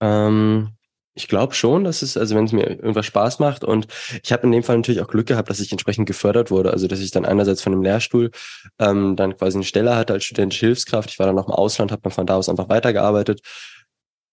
Ähm, 0.00 0.70
ich 1.14 1.28
glaube 1.28 1.54
schon, 1.54 1.84
dass 1.84 2.00
es, 2.00 2.16
also 2.16 2.34
wenn 2.34 2.46
es 2.46 2.52
mir 2.52 2.66
irgendwas 2.66 3.06
Spaß 3.06 3.38
macht 3.38 3.64
und 3.64 3.86
ich 4.22 4.32
habe 4.32 4.44
in 4.44 4.52
dem 4.52 4.62
Fall 4.62 4.76
natürlich 4.76 5.02
auch 5.02 5.08
Glück 5.08 5.26
gehabt, 5.26 5.50
dass 5.50 5.60
ich 5.60 5.70
entsprechend 5.72 6.06
gefördert 6.06 6.50
wurde. 6.50 6.70
Also 6.70 6.86
dass 6.88 7.00
ich 7.00 7.10
dann 7.10 7.26
einerseits 7.26 7.62
von 7.62 7.74
einem 7.74 7.82
Lehrstuhl 7.82 8.30
ähm, 8.78 9.16
dann 9.16 9.36
quasi 9.36 9.58
eine 9.58 9.64
Stelle 9.64 9.94
hatte 9.94 10.14
als 10.14 10.24
studentische 10.24 10.66
Hilfskraft. 10.66 11.10
Ich 11.10 11.18
war 11.18 11.26
dann 11.26 11.36
noch 11.36 11.48
im 11.48 11.54
Ausland, 11.54 11.92
habe 11.92 12.02
dann 12.02 12.12
von 12.12 12.26
da 12.26 12.36
aus 12.36 12.48
einfach 12.48 12.70
weitergearbeitet, 12.70 13.42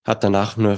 habe 0.05 0.19
danach 0.21 0.57
eine 0.57 0.77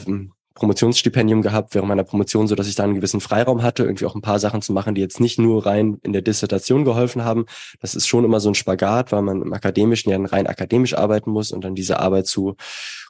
Promotionsstipendium 0.54 1.42
gehabt 1.42 1.74
während 1.74 1.88
meiner 1.88 2.04
Promotion, 2.04 2.48
so 2.48 2.56
dass 2.56 2.68
ich 2.68 2.75
da 2.75 2.84
einen 2.84 2.96
gewissen 2.96 3.22
Freiraum 3.22 3.63
hatte, 3.63 3.84
irgendwie 3.84 4.06
auch 4.06 4.16
ein 4.16 4.22
paar 4.22 4.40
Sachen 4.40 4.62
zu 4.62 4.74
machen, 4.74 4.96
die 4.96 5.01
jetzt 5.01 5.20
nicht 5.20 5.40
nur 5.40 5.66
rein 5.66 5.98
in 6.04 6.13
der 6.13 6.22
Dissertation 6.22 6.84
geholfen 6.84 7.24
haben. 7.24 7.46
Das 7.80 7.96
ist 7.96 8.08
schon 8.08 8.25
immer 8.25 8.40
so 8.40 8.50
ein 8.50 8.56
Spagat, 8.56 9.12
weil 9.12 9.22
man 9.22 9.42
im 9.42 9.54
Akademischen 9.54 10.10
ja 10.12 10.20
rein 10.22 10.48
akademisch 10.48 10.94
arbeiten 10.94 11.32
muss 11.32 11.51
und 11.51 11.63
dann 11.63 11.75
diese 11.75 12.00
Arbeit 12.00 12.28
zu 12.28 12.56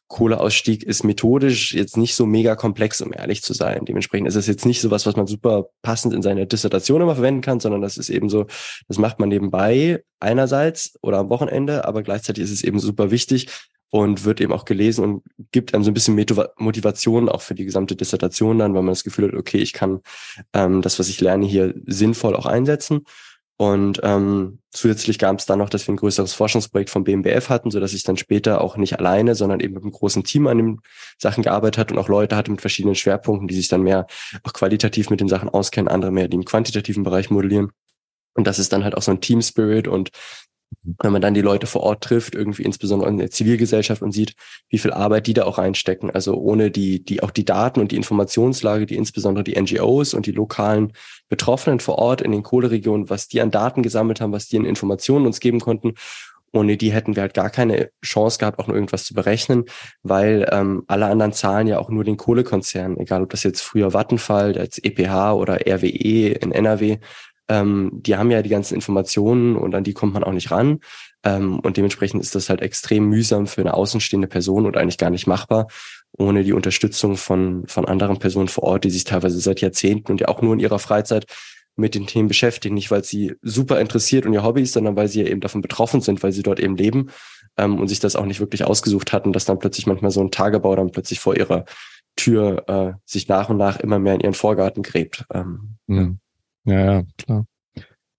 Kohleausstieg 0.08 0.84
ist 0.84 1.03
methodisch 1.03 1.74
jetzt 1.74 1.96
nicht 1.96 2.15
so 2.15 2.25
mega 2.25 2.56
komplex, 2.58 3.01
um 3.01 3.13
ehrlich 3.13 3.41
zu 3.44 3.53
sein. 3.53 3.86
Dementsprechend 3.86 4.27
ist 4.27 4.36
es 4.36 4.46
jetzt 4.46 4.65
nicht 4.65 4.82
so 4.82 4.91
was, 4.91 5.06
was 5.06 5.15
man 5.15 5.25
super 5.25 5.68
passend 5.82 6.13
in 6.13 6.22
seiner 6.22 6.46
Dissertation 6.46 7.01
immer 7.01 7.15
verwenden 7.15 7.41
kann, 7.41 7.62
sondern 7.62 7.82
das 7.82 7.96
ist 7.98 8.10
eben 8.10 8.30
so, 8.30 8.46
das 8.89 8.98
macht 8.98 9.20
man 9.20 9.30
nebenbei 9.30 10.03
einerseits 10.20 11.00
oder 11.01 11.20
am 11.20 11.30
Wochenende, 11.30 11.86
aber 11.86 12.03
gleichzeitig 12.03 12.44
ist 12.44 12.51
es 12.51 12.63
eben 12.63 12.80
super 12.80 13.10
wichtig, 13.10 13.48
und 13.91 14.24
wird 14.24 14.41
eben 14.41 14.53
auch 14.53 14.65
gelesen 14.65 15.03
und 15.03 15.24
gibt 15.51 15.74
einem 15.74 15.83
so 15.83 15.91
ein 15.91 15.93
bisschen 15.93 16.15
Motivation 16.57 17.29
auch 17.29 17.41
für 17.41 17.55
die 17.55 17.65
gesamte 17.65 17.95
Dissertation 17.95 18.57
dann, 18.57 18.74
weil 18.74 18.81
man 18.81 18.93
das 18.93 19.03
Gefühl 19.03 19.27
hat, 19.27 19.36
okay, 19.36 19.57
ich 19.57 19.74
kann 19.74 20.00
ähm, 20.53 20.81
das, 20.81 20.98
was 20.98 21.10
ich 21.10 21.19
lerne, 21.21 21.45
hier 21.45 21.75
sinnvoll 21.86 22.36
auch 22.36 22.45
einsetzen. 22.45 23.05
Und 23.57 24.00
ähm, 24.01 24.60
zusätzlich 24.71 25.19
gab 25.19 25.38
es 25.38 25.45
dann 25.45 25.60
noch, 25.60 25.69
dass 25.69 25.88
wir 25.88 25.93
ein 25.93 25.98
größeres 25.98 26.33
Forschungsprojekt 26.33 26.89
vom 26.89 27.03
BMBF 27.03 27.50
hatten, 27.50 27.69
so 27.69 27.79
dass 27.79 27.93
ich 27.93 28.01
dann 28.01 28.17
später 28.17 28.62
auch 28.62 28.75
nicht 28.75 28.98
alleine, 28.98 29.36
sondern 29.36 29.60
eben 29.60 29.75
mit 29.75 29.83
einem 29.83 29.91
großen 29.91 30.24
Team 30.24 30.48
an 30.48 30.57
den 30.57 30.81
Sachen 31.19 31.43
gearbeitet 31.43 31.77
hat 31.77 31.91
und 31.91 32.00
auch 32.00 32.07
Leute 32.07 32.36
hatte 32.36 32.50
mit 32.50 32.62
verschiedenen 32.62 32.95
Schwerpunkten, 32.95 33.48
die 33.48 33.53
sich 33.53 33.67
dann 33.67 33.83
mehr 33.83 34.07
auch 34.41 34.53
qualitativ 34.53 35.12
mit 35.12 35.19
den 35.19 35.27
Sachen 35.27 35.48
auskennen, 35.48 35.89
andere 35.89 36.12
mehr, 36.12 36.27
die 36.27 36.38
im 36.38 36.45
quantitativen 36.45 37.03
Bereich 37.03 37.29
modellieren. 37.29 37.71
Und 38.33 38.48
das 38.48 38.57
ist 38.57 38.74
dann 38.74 38.83
halt 38.83 38.95
auch 38.95 39.03
so 39.03 39.12
ein 39.12 39.21
Team 39.21 39.41
Spirit 39.43 39.88
und 39.88 40.10
wenn 40.84 41.12
man 41.12 41.22
dann 41.22 41.34
die 41.34 41.42
Leute 41.42 41.68
vor 41.68 41.84
Ort 41.84 42.04
trifft, 42.04 42.34
irgendwie 42.34 42.63
insbesondere 42.63 43.10
in 43.10 43.18
der 43.18 43.30
Zivilgesellschaft 43.30 44.01
und 44.01 44.12
sieht, 44.12 44.36
wie 44.70 44.78
viel 44.78 44.92
Arbeit 44.92 45.28
die 45.28 45.34
da 45.34 45.44
auch 45.44 45.58
reinstecken. 45.58 46.10
Also 46.10 46.36
ohne 46.36 46.72
die, 46.72 47.04
die 47.04 47.22
auch 47.22 47.32
die 47.32 47.46
Daten 47.46 47.80
und 47.80 47.92
die 47.92 47.98
Informationslage, 47.98 48.86
die 48.86 48.96
insbesondere 48.96 49.44
die 49.44 49.60
NGOs 49.60 50.13
und 50.13 50.25
die 50.25 50.32
lokalen 50.32 50.94
Betroffenen 51.30 51.80
vor 51.80 51.98
Ort 51.98 52.22
in 52.22 52.32
den 52.32 52.44
Kohleregionen, 52.44 53.10
was 53.10 53.28
die 53.28 53.42
an 53.42 53.51
Daten 53.51 53.84
gesammelt 53.84 54.22
haben, 54.22 54.32
was 54.32 54.48
die 54.48 54.58
an 54.58 54.66
Informationen 54.66 55.25
uns 55.25 55.40
geben 55.40 55.60
konnten, 55.60 55.94
ohne 56.54 56.78
die 56.78 56.92
hätten 56.92 57.16
wir 57.16 57.22
halt 57.22 57.34
gar 57.34 57.50
keine 57.50 57.92
Chance 58.04 58.38
gehabt, 58.38 58.60
auch 58.60 58.68
nur 58.68 58.75
irgendwas 58.75 59.06
zu 59.06 59.13
berechnen, 59.13 59.66
weil 60.04 60.48
ähm, 60.51 60.84
alle 60.88 61.06
anderen 61.06 61.34
zahlen 61.34 61.68
ja 61.68 61.80
auch 61.80 61.90
nur 61.90 62.04
den 62.04 62.18
Kohlekonzernen, 62.18 63.00
egal 63.00 63.24
ob 63.24 63.30
das 63.30 63.44
jetzt 63.44 63.62
früher 63.62 63.94
Vattenfall, 63.94 64.58
jetzt 64.58 64.84
EPH 64.84 65.34
oder 65.34 65.60
RWE 65.66 66.30
in 66.30 66.51
NRW 66.51 66.98
ähm, 67.51 67.91
die 67.93 68.15
haben 68.15 68.31
ja 68.31 68.41
die 68.41 68.50
ganzen 68.50 68.75
Informationen 68.75 69.58
und 69.58 69.75
an 69.75 69.84
die 69.84 69.91
kommt 69.91 70.13
man 70.13 70.24
auch 70.24 70.31
nicht 70.31 70.51
ran. 70.51 70.79
Ähm, 71.24 71.60
und 71.60 71.75
dementsprechend 71.75 72.22
ist 72.22 72.34
das 72.34 72.50
halt 72.50 72.62
extrem 72.62 73.10
mühsam 73.10 73.46
für 73.46 73.60
eine 73.60 73.74
außenstehende 73.74 74.29
Person 74.29 74.65
oder 74.65 74.79
eigentlich 74.79 74.98
gar 74.98 75.10
nicht 75.10 75.27
machbar. 75.27 75.67
ohne 76.17 76.43
die 76.43 76.53
Unterstützung 76.53 77.17
von, 77.17 77.65
von 77.67 77.86
anderen 77.86 78.20
Personen 78.20 78.48
vor 78.48 78.63
Ort, 78.63 78.84
die 78.84 78.89
sich 78.89 79.03
teilweise 79.03 79.39
seit 79.39 79.62
Jahrzehnten 79.62 80.12
und 80.12 80.22
ja 80.22 80.27
auch 80.29 80.41
nur 80.41 80.53
in 80.53 80.60
ihrer 80.60 80.79
Freizeit 80.79 81.25
mit 81.75 81.96
den 81.96 82.08
Themen 82.08 82.27
beschäftigen. 82.27 82.75
Nicht, 82.75 82.91
weil 82.91 83.03
sie 83.03 83.34
super 83.41 83.79
interessiert 83.79 84.25
und 84.25 84.34
ihr 84.34 84.43
Hobby 84.43 84.62
ist, 84.62 84.74
sondern 84.74 84.96
weil 84.96 85.08
sie 85.10 85.22
ja 85.22 85.27
eben 85.27 85.41
davon 85.41 85.62
betroffen 85.62 86.00
sind, 86.01 86.24
weil 86.24 86.31
sie 86.31 86.43
dort 86.43 86.60
eben 86.60 86.77
leben 86.77 87.10
ähm, 87.58 87.79
und 87.79 87.88
sich 87.89 88.00
das 88.00 88.15
auch 88.15 88.25
nicht 88.25 88.39
wirklich 88.39 88.63
ausgesucht 88.65 89.12
hatten, 89.12 89.34
dass 89.34 89.46
dann 89.46 89.60
plötzlich 89.60 89.88
manchmal 89.88 90.12
so 90.12 90.22
ein 90.22 90.31
Tagebau 90.31 90.75
dann 90.75 90.91
plötzlich 90.91 91.20
vor 91.20 91.36
ihrer 91.36 91.65
Tür 92.15 92.63
äh, 92.67 92.93
sich 93.05 93.27
nach 93.27 93.50
und 93.50 93.58
nach 93.58 93.79
immer 93.79 94.00
mehr 94.00 94.15
in 94.15 94.22
ihren 94.22 94.34
Vorgarten 94.34 94.84
gräbt. 94.84 95.25
Ähm, 95.34 95.77
mhm. 95.88 96.20
Ja, 96.65 96.80
ja, 96.80 97.03
klar. 97.18 97.46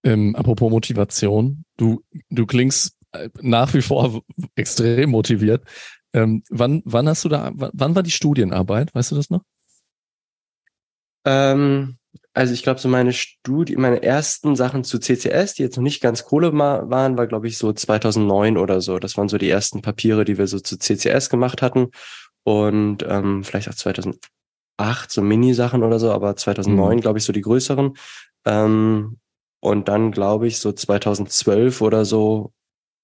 Ähm, 0.04 0.34
apropos 0.34 0.70
Motivation, 0.70 1.64
du, 1.76 2.02
du 2.28 2.46
klingst 2.46 2.96
äh, 3.12 3.28
nach 3.40 3.72
wie 3.74 3.82
vor 3.82 4.22
extrem 4.56 5.10
motiviert. 5.10 5.64
Ähm, 6.12 6.42
wann, 6.50 6.82
wann 6.84 7.08
hast 7.08 7.24
du 7.24 7.28
da, 7.28 7.52
wann 7.54 7.94
war 7.94 8.02
die 8.02 8.10
Studienarbeit? 8.10 8.94
Weißt 8.94 9.12
du 9.12 9.16
das 9.16 9.30
noch? 9.30 9.42
Ähm, 11.24 11.98
also 12.34 12.54
ich 12.54 12.62
glaube, 12.62 12.80
so 12.80 12.88
meine 12.88 13.12
Studie, 13.12 13.76
meine 13.76 14.02
ersten 14.02 14.56
Sachen 14.56 14.84
zu 14.84 14.98
CCS, 14.98 15.54
die 15.54 15.62
jetzt 15.62 15.76
noch 15.76 15.82
nicht 15.82 16.00
ganz 16.00 16.24
Kohle 16.24 16.52
waren, 16.56 17.16
war 17.18 17.26
glaube 17.26 17.46
ich 17.46 17.58
so 17.58 17.72
2009 17.72 18.56
oder 18.56 18.80
so. 18.80 18.98
Das 18.98 19.16
waren 19.16 19.28
so 19.28 19.38
die 19.38 19.50
ersten 19.50 19.82
Papiere, 19.82 20.24
die 20.24 20.38
wir 20.38 20.46
so 20.46 20.58
zu 20.58 20.78
CCS 20.78 21.30
gemacht 21.30 21.62
hatten 21.62 21.90
und 22.44 23.04
ähm, 23.06 23.44
vielleicht 23.44 23.68
auch 23.68 23.74
2008 23.74 24.18
so 25.08 25.22
Mini-Sachen 25.22 25.82
oder 25.82 25.98
so, 25.98 26.10
aber 26.10 26.34
2009 26.34 26.96
mhm. 26.96 27.00
glaube 27.00 27.18
ich 27.18 27.24
so 27.24 27.32
die 27.32 27.42
größeren. 27.42 27.94
Ähm, 28.44 29.18
und 29.60 29.88
dann 29.88 30.10
glaube 30.10 30.46
ich 30.46 30.58
so 30.58 30.72
2012 30.72 31.80
oder 31.80 32.04
so 32.04 32.52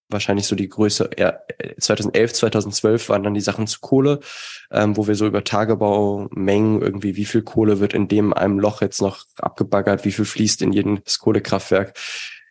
wahrscheinlich 0.09 0.47
so 0.47 0.57
die 0.57 0.69
Größe, 0.69 1.11
ja, 1.19 1.39
2011, 1.79 2.33
2012 2.33 3.09
waren 3.09 3.23
dann 3.23 3.35
die 3.35 3.41
Sachen 3.41 3.67
zu 3.67 3.81
Kohle, 3.81 4.21
ähm, 4.71 4.97
wo 4.97 5.07
wir 5.07 5.15
so 5.15 5.27
über 5.27 5.45
Tagebaumengen 5.45 6.81
irgendwie, 6.81 7.17
wie 7.17 7.27
viel 7.27 7.43
Kohle 7.43 7.81
wird 7.81 7.95
in 7.95 8.09
dem 8.09 8.33
einem 8.33 8.59
Loch 8.59 8.81
jetzt 8.81 9.03
noch 9.03 9.25
abgebaggert, 9.37 10.05
wie 10.05 10.13
viel 10.13 10.25
fließt 10.25 10.63
in 10.63 10.73
jedes 10.73 11.19
Kohlekraftwerk, 11.19 11.99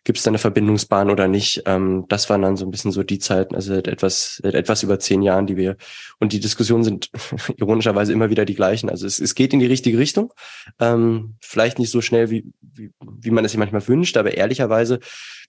gibt 0.04 0.18
es 0.18 0.24
da 0.24 0.32
eine 0.32 0.38
Verbindungsbahn 0.38 1.10
oder 1.10 1.28
nicht. 1.28 1.64
Ähm, 1.66 2.06
das 2.08 2.30
waren 2.30 2.42
dann 2.42 2.58
so 2.58 2.66
ein 2.66 2.72
bisschen 2.72 2.92
so 2.92 3.04
die 3.04 3.20
Zeiten, 3.20 3.56
also 3.56 3.74
seit 3.74 3.88
etwas, 3.88 4.40
seit 4.42 4.54
etwas 4.54 4.84
über 4.84 5.00
zehn 5.00 5.22
Jahren, 5.22 5.48
die 5.48 5.58
wir, 5.58 5.78
und 6.20 6.34
die 6.34 6.40
Diskussionen 6.40 6.84
sind 6.84 7.10
ironischerweise 7.58 8.14
immer 8.14 8.30
wieder 8.30 8.46
die 8.46 8.56
gleichen. 8.56 8.90
Also 8.90 9.06
es, 9.06 9.20
es 9.20 9.36
geht 9.36 9.54
in 9.54 9.60
die 9.60 9.66
richtige 9.66 9.98
Richtung, 9.98 10.34
ähm, 10.80 11.36
vielleicht 11.42 11.80
nicht 11.80 11.92
so 11.92 12.02
schnell, 12.02 12.30
wie, 12.30 12.46
wie, 12.62 12.92
wie 13.02 13.32
man 13.32 13.46
es 13.46 13.52
sich 13.52 13.60
manchmal 13.60 13.88
wünscht, 13.88 14.18
aber 14.18 14.36
ehrlicherweise 14.36 15.00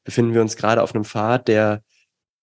befinden 0.04 0.34
wir 0.34 0.40
uns 0.40 0.56
gerade 0.56 0.82
auf 0.82 0.94
einem 0.94 1.04
Pfad, 1.04 1.48
der 1.48 1.82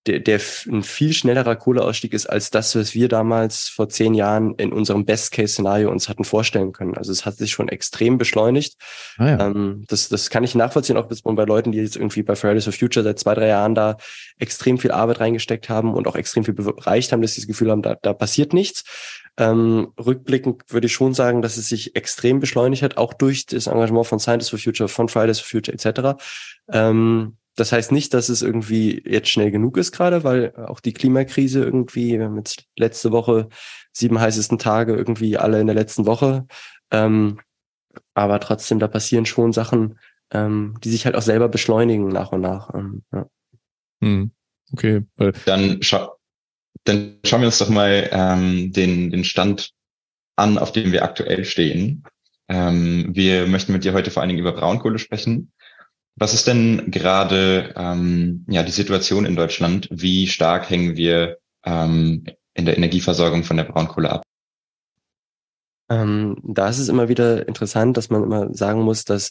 der, 0.08 0.20
der 0.20 0.40
ein 0.68 0.84
viel 0.84 1.14
schnellerer 1.14 1.56
Kohleausstieg 1.56 2.14
ist 2.14 2.28
als 2.28 2.52
das, 2.52 2.76
was 2.76 2.94
wir 2.94 3.08
damals 3.08 3.68
vor 3.68 3.90
zehn 3.90 4.14
Jahren 4.14 4.54
in 4.56 4.72
unserem 4.72 5.06
Best-Case-Szenario 5.06 5.90
uns 5.90 6.10
hatten 6.10 6.24
vorstellen 6.24 6.74
können. 6.74 6.96
Also 6.96 7.12
es 7.12 7.26
hat 7.26 7.38
sich 7.38 7.52
schon 7.52 7.70
extrem 7.70 8.18
beschleunigt. 8.18 8.76
Ah, 9.18 9.28
ja. 9.28 9.48
ähm, 9.48 9.84
das, 9.88 10.10
das 10.10 10.30
kann 10.30 10.44
ich 10.44 10.54
nachvollziehen, 10.54 10.98
auch 10.98 11.08
bei 11.08 11.46
Leuten, 11.46 11.72
die 11.72 11.80
jetzt 11.80 11.96
irgendwie 11.96 12.24
bei 12.24 12.36
Fridays 12.36 12.66
for 12.66 12.74
Future 12.74 13.04
seit 13.04 13.20
zwei, 13.20 13.34
drei 13.34 13.48
Jahren 13.48 13.74
da 13.74 13.98
extrem 14.38 14.78
viel 14.78 14.92
Arbeit 14.92 15.20
reingesteckt 15.20 15.70
haben 15.70 15.94
und 15.94 16.08
auch 16.08 16.16
extrem 16.16 16.44
viel 16.44 16.56
erreicht 16.58 17.12
haben, 17.12 17.22
dass 17.22 17.34
sie 17.34 17.42
das 17.42 17.48
Gefühl 17.48 17.72
haben, 17.72 17.82
da, 17.82 17.96
da 18.02 18.14
passiert 18.14 18.54
nichts. 18.54 18.84
Ähm, 19.38 19.92
rückblickend 20.00 20.64
würde 20.70 20.88
ich 20.88 20.94
schon 20.94 21.14
sagen, 21.14 21.42
dass 21.42 21.58
es 21.58 21.68
sich 21.68 21.96
extrem 21.96 22.40
beschleunigt 22.40 22.84
hat, 22.84 22.98
auch 22.98 23.14
durch 23.14 23.46
das 23.46 23.68
Engagement 23.68 24.06
von 24.06 24.20
Scientists 24.20 24.50
for 24.50 24.60
Future, 24.60 24.88
von 24.88 25.10
Fridays 25.10 25.40
for 25.40 25.60
Future 25.60 25.74
etc. 25.74 26.22
Ähm, 26.72 27.38
das 27.56 27.72
heißt 27.72 27.92
nicht, 27.92 28.14
dass 28.14 28.30
es 28.30 28.42
irgendwie 28.42 29.02
jetzt 29.06 29.30
schnell 29.30 29.52
genug 29.52 29.78
ist 29.78 29.92
gerade, 29.92 30.24
weil 30.24 30.56
auch 30.56 30.80
die 30.80 30.94
Klimakrise 30.94 31.64
irgendwie, 31.64 32.18
wir 32.20 32.26
haben 32.26 32.38
jetzt 32.38 32.66
letzte 32.78 33.12
Woche 33.12 33.50
sieben 33.94 34.20
heißesten 34.20 34.60
Tage 34.60 34.94
irgendwie 34.94 35.38
alle 35.38 35.62
in 35.62 35.68
der 35.68 35.76
letzten 35.76 36.06
Woche. 36.06 36.48
Ähm, 36.92 37.40
aber 38.14 38.40
trotzdem, 38.40 38.80
da 38.80 38.88
passieren 38.88 39.26
schon 39.26 39.54
Sachen, 39.54 40.00
ähm, 40.32 40.78
die 40.84 40.90
sich 40.90 41.06
halt 41.06 41.16
auch 41.16 41.22
selber 41.22 41.48
beschleunigen 41.48 42.10
nach 42.10 42.32
und 42.32 42.42
nach. 42.42 42.74
Ähm, 42.74 43.04
ja. 43.14 43.26
Hm. 44.02 44.32
Okay. 44.74 45.04
Dann, 45.46 45.82
scha 45.82 46.12
dann 46.84 47.20
schauen 47.26 47.42
wir 47.42 47.48
uns 47.48 47.60
doch 47.60 47.70
mal 47.70 48.10
ähm, 48.12 48.74
den, 48.74 49.12
den 49.12 49.24
Stand 49.24 49.72
an, 50.36 50.58
auf 50.58 50.72
dem 50.74 50.92
wir 50.92 51.04
aktuell 51.04 51.46
stehen. 51.46 52.04
Ähm, 52.50 53.10
wir 53.14 53.48
möchten 53.48 53.72
mit 53.72 53.84
dir 53.84 53.94
heute 53.94 54.12
vor 54.12 54.22
allen 54.22 54.30
Dingen 54.30 54.42
über 54.42 54.52
Braunkohle 54.52 55.00
sprechen. 55.00 55.52
Was 56.18 56.34
ist 56.34 56.48
denn 56.48 56.92
gerade 56.92 57.74
ähm, 57.76 58.46
ja 58.50 58.64
die 58.64 58.72
Situation 58.72 59.26
in 59.26 59.36
Deutschland? 59.36 59.88
Wie 59.92 60.28
stark 60.28 60.70
hängen 60.70 60.96
wir 60.96 61.40
ähm, 61.66 62.26
in 62.54 62.66
der 62.66 62.78
Energieversorgung 62.78 63.44
von 63.44 63.58
der 63.58 63.66
Braunkohle 63.66 64.10
ab? 64.10 64.24
Ähm, 65.90 66.38
da 66.44 66.70
ist 66.70 66.80
es 66.80 66.90
immer 66.90 67.10
wieder 67.10 67.48
interessant, 67.48 67.98
dass 67.98 68.10
man 68.10 68.24
immer 68.24 68.54
sagen 68.54 68.82
muss, 68.82 69.04
dass 69.04 69.30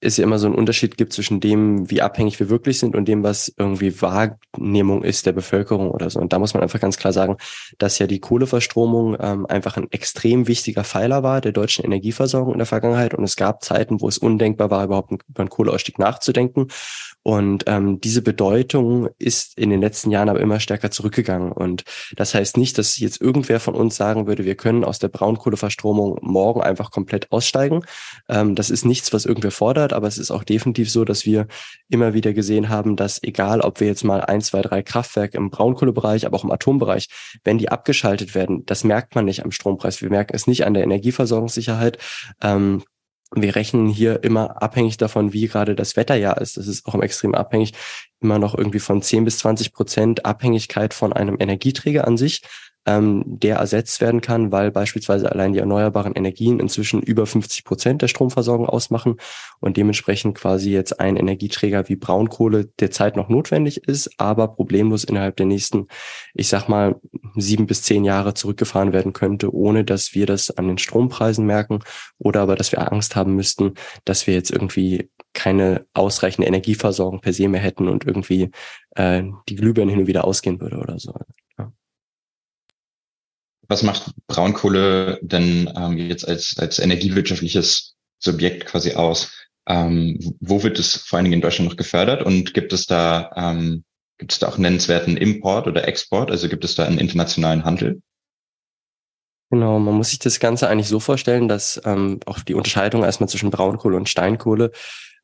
es 0.00 0.16
ja 0.16 0.24
immer 0.24 0.38
so 0.38 0.46
einen 0.46 0.54
Unterschied 0.54 0.96
gibt 0.96 1.12
zwischen 1.12 1.40
dem, 1.40 1.90
wie 1.90 2.02
abhängig 2.02 2.38
wir 2.38 2.48
wirklich 2.48 2.78
sind 2.78 2.94
und 2.94 3.06
dem, 3.06 3.22
was 3.22 3.52
irgendwie 3.56 4.00
Wahrnehmung 4.00 5.02
ist 5.02 5.26
der 5.26 5.32
Bevölkerung 5.32 5.90
oder 5.90 6.08
so. 6.10 6.20
Und 6.20 6.32
da 6.32 6.38
muss 6.38 6.54
man 6.54 6.62
einfach 6.62 6.80
ganz 6.80 6.96
klar 6.96 7.12
sagen, 7.12 7.36
dass 7.78 7.98
ja 7.98 8.06
die 8.06 8.20
Kohleverstromung 8.20 9.16
ähm, 9.20 9.46
einfach 9.46 9.76
ein 9.76 9.90
extrem 9.90 10.46
wichtiger 10.46 10.84
Pfeiler 10.84 11.22
war 11.22 11.40
der 11.40 11.52
deutschen 11.52 11.84
Energieversorgung 11.84 12.52
in 12.52 12.58
der 12.58 12.66
Vergangenheit. 12.66 13.14
Und 13.14 13.24
es 13.24 13.36
gab 13.36 13.64
Zeiten, 13.64 14.00
wo 14.00 14.08
es 14.08 14.18
undenkbar 14.18 14.70
war, 14.70 14.84
überhaupt 14.84 15.12
über 15.28 15.40
einen 15.40 15.50
Kohleausstieg 15.50 15.98
nachzudenken. 15.98 16.68
Und 17.22 17.64
ähm, 17.66 18.00
diese 18.00 18.22
Bedeutung 18.22 19.08
ist 19.18 19.58
in 19.58 19.68
den 19.70 19.80
letzten 19.80 20.10
Jahren 20.10 20.30
aber 20.30 20.40
immer 20.40 20.58
stärker 20.58 20.90
zurückgegangen. 20.90 21.52
Und 21.52 21.84
das 22.16 22.34
heißt 22.34 22.56
nicht, 22.56 22.78
dass 22.78 22.98
jetzt 22.98 23.20
irgendwer 23.20 23.60
von 23.60 23.74
uns 23.74 23.96
sagen 23.96 24.26
würde, 24.26 24.44
wir 24.44 24.54
können 24.54 24.84
aus 24.84 24.98
der 24.98 25.08
Braunkohleverstromung 25.08 26.18
morgen 26.22 26.62
einfach 26.62 26.90
komplett 26.90 27.30
aussteigen. 27.30 27.82
Ähm, 28.28 28.54
das 28.54 28.70
ist 28.70 28.86
nichts, 28.86 29.12
was 29.12 29.26
irgendwer 29.26 29.50
fordert, 29.50 29.79
aber 29.88 30.06
es 30.06 30.18
ist 30.18 30.30
auch 30.30 30.44
definitiv 30.44 30.90
so, 30.90 31.04
dass 31.04 31.26
wir 31.26 31.46
immer 31.88 32.14
wieder 32.14 32.32
gesehen 32.32 32.68
haben, 32.68 32.96
dass 32.96 33.22
egal, 33.22 33.60
ob 33.60 33.80
wir 33.80 33.86
jetzt 33.86 34.04
mal 34.04 34.20
ein, 34.20 34.40
zwei, 34.40 34.62
drei 34.62 34.82
Kraftwerke 34.82 35.36
im 35.36 35.50
Braunkohlebereich, 35.50 36.26
aber 36.26 36.36
auch 36.36 36.44
im 36.44 36.52
Atombereich, 36.52 37.08
wenn 37.44 37.58
die 37.58 37.70
abgeschaltet 37.70 38.34
werden, 38.34 38.64
das 38.66 38.84
merkt 38.84 39.14
man 39.14 39.24
nicht 39.24 39.44
am 39.44 39.50
Strompreis. 39.50 40.02
Wir 40.02 40.10
merken 40.10 40.34
es 40.34 40.46
nicht 40.46 40.64
an 40.64 40.74
der 40.74 40.84
Energieversorgungssicherheit. 40.84 41.98
Ähm, 42.42 42.82
wir 43.32 43.54
rechnen 43.54 43.86
hier 43.86 44.24
immer 44.24 44.60
abhängig 44.60 44.96
davon, 44.96 45.32
wie 45.32 45.46
gerade 45.46 45.76
das 45.76 45.96
Wetterjahr 45.96 46.40
ist. 46.40 46.56
Das 46.56 46.66
ist 46.66 46.86
auch 46.86 47.00
extrem 47.00 47.34
abhängig, 47.34 47.74
immer 48.20 48.38
noch 48.38 48.56
irgendwie 48.56 48.80
von 48.80 49.02
10 49.02 49.24
bis 49.24 49.38
20 49.38 49.72
Prozent 49.72 50.24
Abhängigkeit 50.26 50.94
von 50.94 51.12
einem 51.12 51.36
Energieträger 51.38 52.06
an 52.06 52.16
sich 52.16 52.42
ähm, 52.86 53.22
der 53.26 53.56
ersetzt 53.56 54.00
werden 54.00 54.20
kann, 54.20 54.52
weil 54.52 54.70
beispielsweise 54.70 55.30
allein 55.30 55.52
die 55.52 55.58
erneuerbaren 55.58 56.14
Energien 56.14 56.60
inzwischen 56.60 57.02
über 57.02 57.26
50 57.26 57.64
Prozent 57.64 58.02
der 58.02 58.08
Stromversorgung 58.08 58.66
ausmachen 58.66 59.16
und 59.60 59.76
dementsprechend 59.76 60.36
quasi 60.36 60.70
jetzt 60.70 60.98
ein 60.98 61.16
Energieträger 61.16 61.88
wie 61.88 61.96
Braunkohle 61.96 62.70
derzeit 62.80 63.16
noch 63.16 63.28
notwendig 63.28 63.86
ist, 63.86 64.10
aber 64.18 64.48
problemlos 64.48 65.04
innerhalb 65.04 65.36
der 65.36 65.46
nächsten, 65.46 65.88
ich 66.34 66.48
sag 66.48 66.68
mal, 66.68 66.96
sieben 67.36 67.66
bis 67.66 67.82
zehn 67.82 68.04
Jahre 68.04 68.34
zurückgefahren 68.34 68.92
werden 68.92 69.12
könnte, 69.12 69.54
ohne 69.54 69.84
dass 69.84 70.14
wir 70.14 70.26
das 70.26 70.50
an 70.50 70.68
den 70.68 70.78
Strompreisen 70.78 71.44
merken 71.44 71.80
oder 72.18 72.40
aber, 72.40 72.56
dass 72.56 72.72
wir 72.72 72.90
Angst 72.90 73.14
haben 73.14 73.34
müssten, 73.36 73.74
dass 74.04 74.26
wir 74.26 74.34
jetzt 74.34 74.50
irgendwie 74.50 75.10
keine 75.34 75.86
ausreichende 75.94 76.48
Energieversorgung 76.48 77.20
per 77.20 77.32
se 77.32 77.48
mehr 77.48 77.60
hätten 77.60 77.88
und 77.88 78.04
irgendwie 78.04 78.50
äh, 78.96 79.22
die 79.48 79.54
Glühbirne 79.56 79.92
hin 79.92 80.00
und 80.00 80.06
wieder 80.06 80.24
ausgehen 80.24 80.60
würde 80.60 80.78
oder 80.78 80.98
so. 80.98 81.14
Ja 81.58 81.70
was 83.70 83.84
macht 83.84 84.12
Braunkohle 84.26 85.20
denn 85.22 85.72
ähm, 85.76 85.96
jetzt 85.96 86.26
als, 86.26 86.58
als 86.58 86.80
energiewirtschaftliches 86.80 87.94
Subjekt 88.18 88.66
quasi 88.66 88.94
aus? 88.94 89.32
Ähm, 89.66 90.18
wo 90.40 90.62
wird 90.64 90.78
es 90.80 90.96
vor 90.96 91.16
allen 91.16 91.24
Dingen 91.24 91.34
in 91.34 91.40
Deutschland 91.40 91.70
noch 91.70 91.76
gefördert 91.76 92.24
und 92.24 92.52
gibt 92.52 92.72
es 92.72 92.86
da, 92.86 93.30
ähm, 93.36 93.84
gibt 94.18 94.32
es 94.32 94.40
da 94.40 94.48
auch 94.48 94.58
nennenswerten 94.58 95.16
Import 95.16 95.68
oder 95.68 95.86
Export? 95.86 96.32
Also 96.32 96.48
gibt 96.48 96.64
es 96.64 96.74
da 96.74 96.84
einen 96.84 96.98
internationalen 96.98 97.64
Handel? 97.64 98.02
Genau, 99.50 99.78
man 99.78 99.94
muss 99.94 100.10
sich 100.10 100.18
das 100.18 100.40
Ganze 100.40 100.68
eigentlich 100.68 100.88
so 100.88 100.98
vorstellen, 100.98 101.46
dass 101.46 101.80
ähm, 101.84 102.18
auch 102.26 102.40
die 102.40 102.54
Unterscheidung 102.54 103.04
erstmal 103.04 103.28
zwischen 103.28 103.50
Braunkohle 103.50 103.96
und 103.96 104.08
Steinkohle 104.08 104.72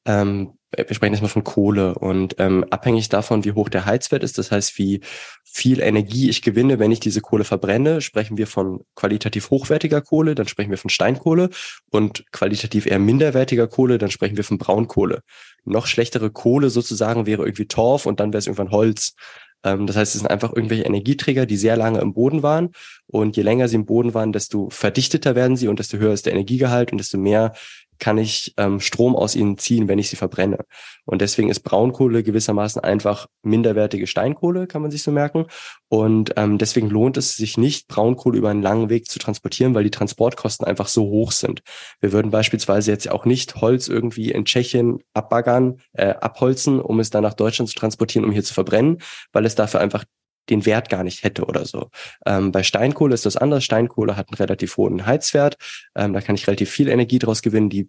ähm, 0.05 0.56
wir 0.73 0.95
sprechen 0.95 1.13
jetzt 1.13 1.23
mal 1.23 1.29
von 1.29 1.45
Kohle 1.45 1.95
und 1.95 2.37
ähm, 2.39 2.65
abhängig 2.71 3.09
davon, 3.09 3.45
wie 3.45 3.53
hoch 3.53 3.69
der 3.69 3.87
Heizwert 3.87 4.25
ist, 4.25 4.37
das 4.39 4.51
heißt, 4.51 4.79
wie 4.79 5.01
viel 5.45 5.81
Energie 5.81 6.29
ich 6.29 6.43
gewinne, 6.43 6.79
wenn 6.79 6.91
ich 6.91 7.01
diese 7.01 7.21
Kohle 7.21 7.45
verbrenne, 7.45 8.01
sprechen 8.01 8.37
wir 8.37 8.47
von 8.47 8.81
qualitativ 8.95 9.51
hochwertiger 9.51 10.03
Kohle, 10.03 10.35
dann 10.35 10.49
sprechen 10.49 10.71
wir 10.71 10.79
von 10.79 10.91
Steinkohle 10.91 11.51
und 11.91 12.31
qualitativ 12.33 12.87
eher 12.87 12.99
minderwertiger 12.99 13.69
Kohle, 13.69 13.99
dann 13.99 14.11
sprechen 14.11 14.37
wir 14.37 14.45
von 14.45 14.59
Braunkohle. 14.59 15.23
Noch 15.65 15.87
schlechtere 15.87 16.31
Kohle 16.31 16.69
sozusagen 16.71 17.27
wäre 17.27 17.45
irgendwie 17.45 17.67
Torf 17.67 18.07
und 18.07 18.21
dann 18.21 18.33
wäre 18.33 18.41
es 18.41 18.47
irgendwann 18.47 18.71
Holz. 18.71 19.15
Ähm, 19.63 19.87
das 19.87 19.97
heißt, 19.97 20.15
es 20.15 20.21
sind 20.21 20.31
einfach 20.31 20.53
irgendwelche 20.53 20.85
Energieträger, 20.85 21.47
die 21.47 21.57
sehr 21.57 21.77
lange 21.77 22.01
im 22.01 22.13
Boden 22.13 22.43
waren 22.43 22.71
und 23.07 23.37
je 23.37 23.43
länger 23.43 23.69
sie 23.69 23.77
im 23.77 23.87
Boden 23.87 24.15
waren, 24.15 24.33
desto 24.33 24.69
verdichteter 24.71 25.35
werden 25.35 25.57
sie 25.57 25.69
und 25.69 25.79
desto 25.79 25.97
höher 25.99 26.13
ist 26.13 26.27
der 26.27 26.33
Energiegehalt 26.33 26.93
und 26.93 26.99
desto 26.99 27.19
mehr 27.19 27.53
kann 27.99 28.19
ich 28.19 28.55
ähm, 28.57 28.81
Strom 28.81 29.17
aus 29.17 29.35
ihnen 29.35 29.59
ziehen, 29.59 29.89
wenn 29.89 29.99
ich 29.99 30.09
sie 30.09 30.17
verbrenne. 30.17 30.59
Und 31.05 31.23
deswegen 31.23 31.49
ist 31.49 31.61
Braunkohle 31.61 32.23
gewissermaßen 32.23 32.83
einfach 32.83 33.27
minderwertige 33.43 34.07
Steinkohle, 34.07 34.67
kann 34.67 34.83
man 34.83 34.91
sich 34.91 35.03
so 35.03 35.13
merken. 35.13 35.47
Und 35.89 36.33
ähm, 36.37 36.59
deswegen 36.59 36.91
lohnt 36.91 37.17
es 37.17 37.37
sich 37.37 37.57
nicht, 37.59 37.89
Braunkohle 37.89 38.39
über 38.39 38.51
einen 38.51 38.63
langen 38.63 38.91
Weg 38.91 39.09
zu 39.09 39.19
transportieren, 39.19 39.75
weil 39.75 39.85
die 39.85 39.91
Transportkosten 39.91 40.67
einfach 40.67 40.89
so 40.89 41.05
hoch 41.05 41.33
sind. 41.33 41.63
Wir 42.01 42.13
würden 42.13 42.31
beispielsweise 42.31 42.91
jetzt 42.91 43.11
auch 43.11 43.25
nicht 43.25 43.57
Holz 43.57 43.89
irgendwie 43.89 44.33
in 44.33 44.45
Tschechien 44.45 44.99
abbaggern, 45.15 45.81
äh, 45.93 46.09
abholzen, 46.09 46.81
um 46.81 47.01
es 47.01 47.11
dann 47.11 47.23
nach 47.23 47.35
Deutschland 47.35 47.69
zu 47.69 47.77
transportieren, 47.77 48.25
um 48.25 48.33
hier 48.33 48.45
zu 48.45 48.55
verbrennen, 48.55 48.99
weil 49.33 49.47
es 49.47 49.55
dafür 49.55 49.81
einfach 49.81 50.05
den 50.51 50.67
Wert 50.67 50.89
gar 50.89 51.05
nicht 51.05 51.25
hätte 51.25 51.45
oder 51.45 51.65
so. 51.65 51.91
Ähm, 52.25 52.53
bei 52.53 52.63
Steinkohle 52.63 53.15
ist 53.15 53.27
das 53.27 53.37
anders. 53.37 53.65
Steinkohle 53.65 54.17
hat 54.17 54.29
einen 54.29 54.37
relativ 54.37 54.77
hohen 54.77 55.07
Heizwert. 55.07 55.57
Ähm, 55.95 56.13
da 56.13 56.21
kann 56.21 56.35
ich 56.35 56.47
relativ 56.47 56.71
viel 56.71 56.89
Energie 56.89 57.19
draus 57.19 57.43
gewinnen. 57.43 57.71
Die 57.71 57.89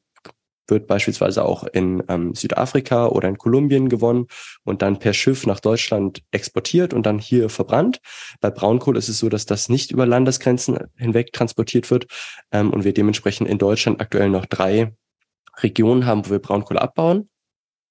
wird 0.67 0.87
beispielsweise 0.87 1.45
auch 1.45 1.63
in 1.63 2.03
ähm, 2.09 2.35
Südafrika 2.35 3.07
oder 3.07 3.29
in 3.29 3.37
Kolumbien 3.37 3.89
gewonnen 3.89 4.27
und 4.63 4.81
dann 4.81 4.99
per 4.99 5.13
Schiff 5.13 5.45
nach 5.45 5.59
Deutschland 5.59 6.23
exportiert 6.31 6.93
und 6.93 7.05
dann 7.05 7.19
hier 7.19 7.49
verbrannt. 7.49 7.99
Bei 8.41 8.49
Braunkohle 8.49 8.99
ist 8.99 9.09
es 9.09 9.19
so, 9.19 9.29
dass 9.29 9.45
das 9.45 9.69
nicht 9.69 9.91
über 9.91 10.05
Landesgrenzen 10.05 10.77
hinweg 10.97 11.31
transportiert 11.33 11.89
wird 11.89 12.07
ähm, 12.51 12.71
und 12.71 12.83
wir 12.83 12.93
dementsprechend 12.93 13.47
in 13.47 13.57
Deutschland 13.57 14.01
aktuell 14.01 14.29
noch 14.29 14.45
drei 14.45 14.93
Regionen 15.59 16.05
haben, 16.05 16.25
wo 16.25 16.31
wir 16.31 16.39
Braunkohle 16.39 16.81
abbauen. 16.81 17.29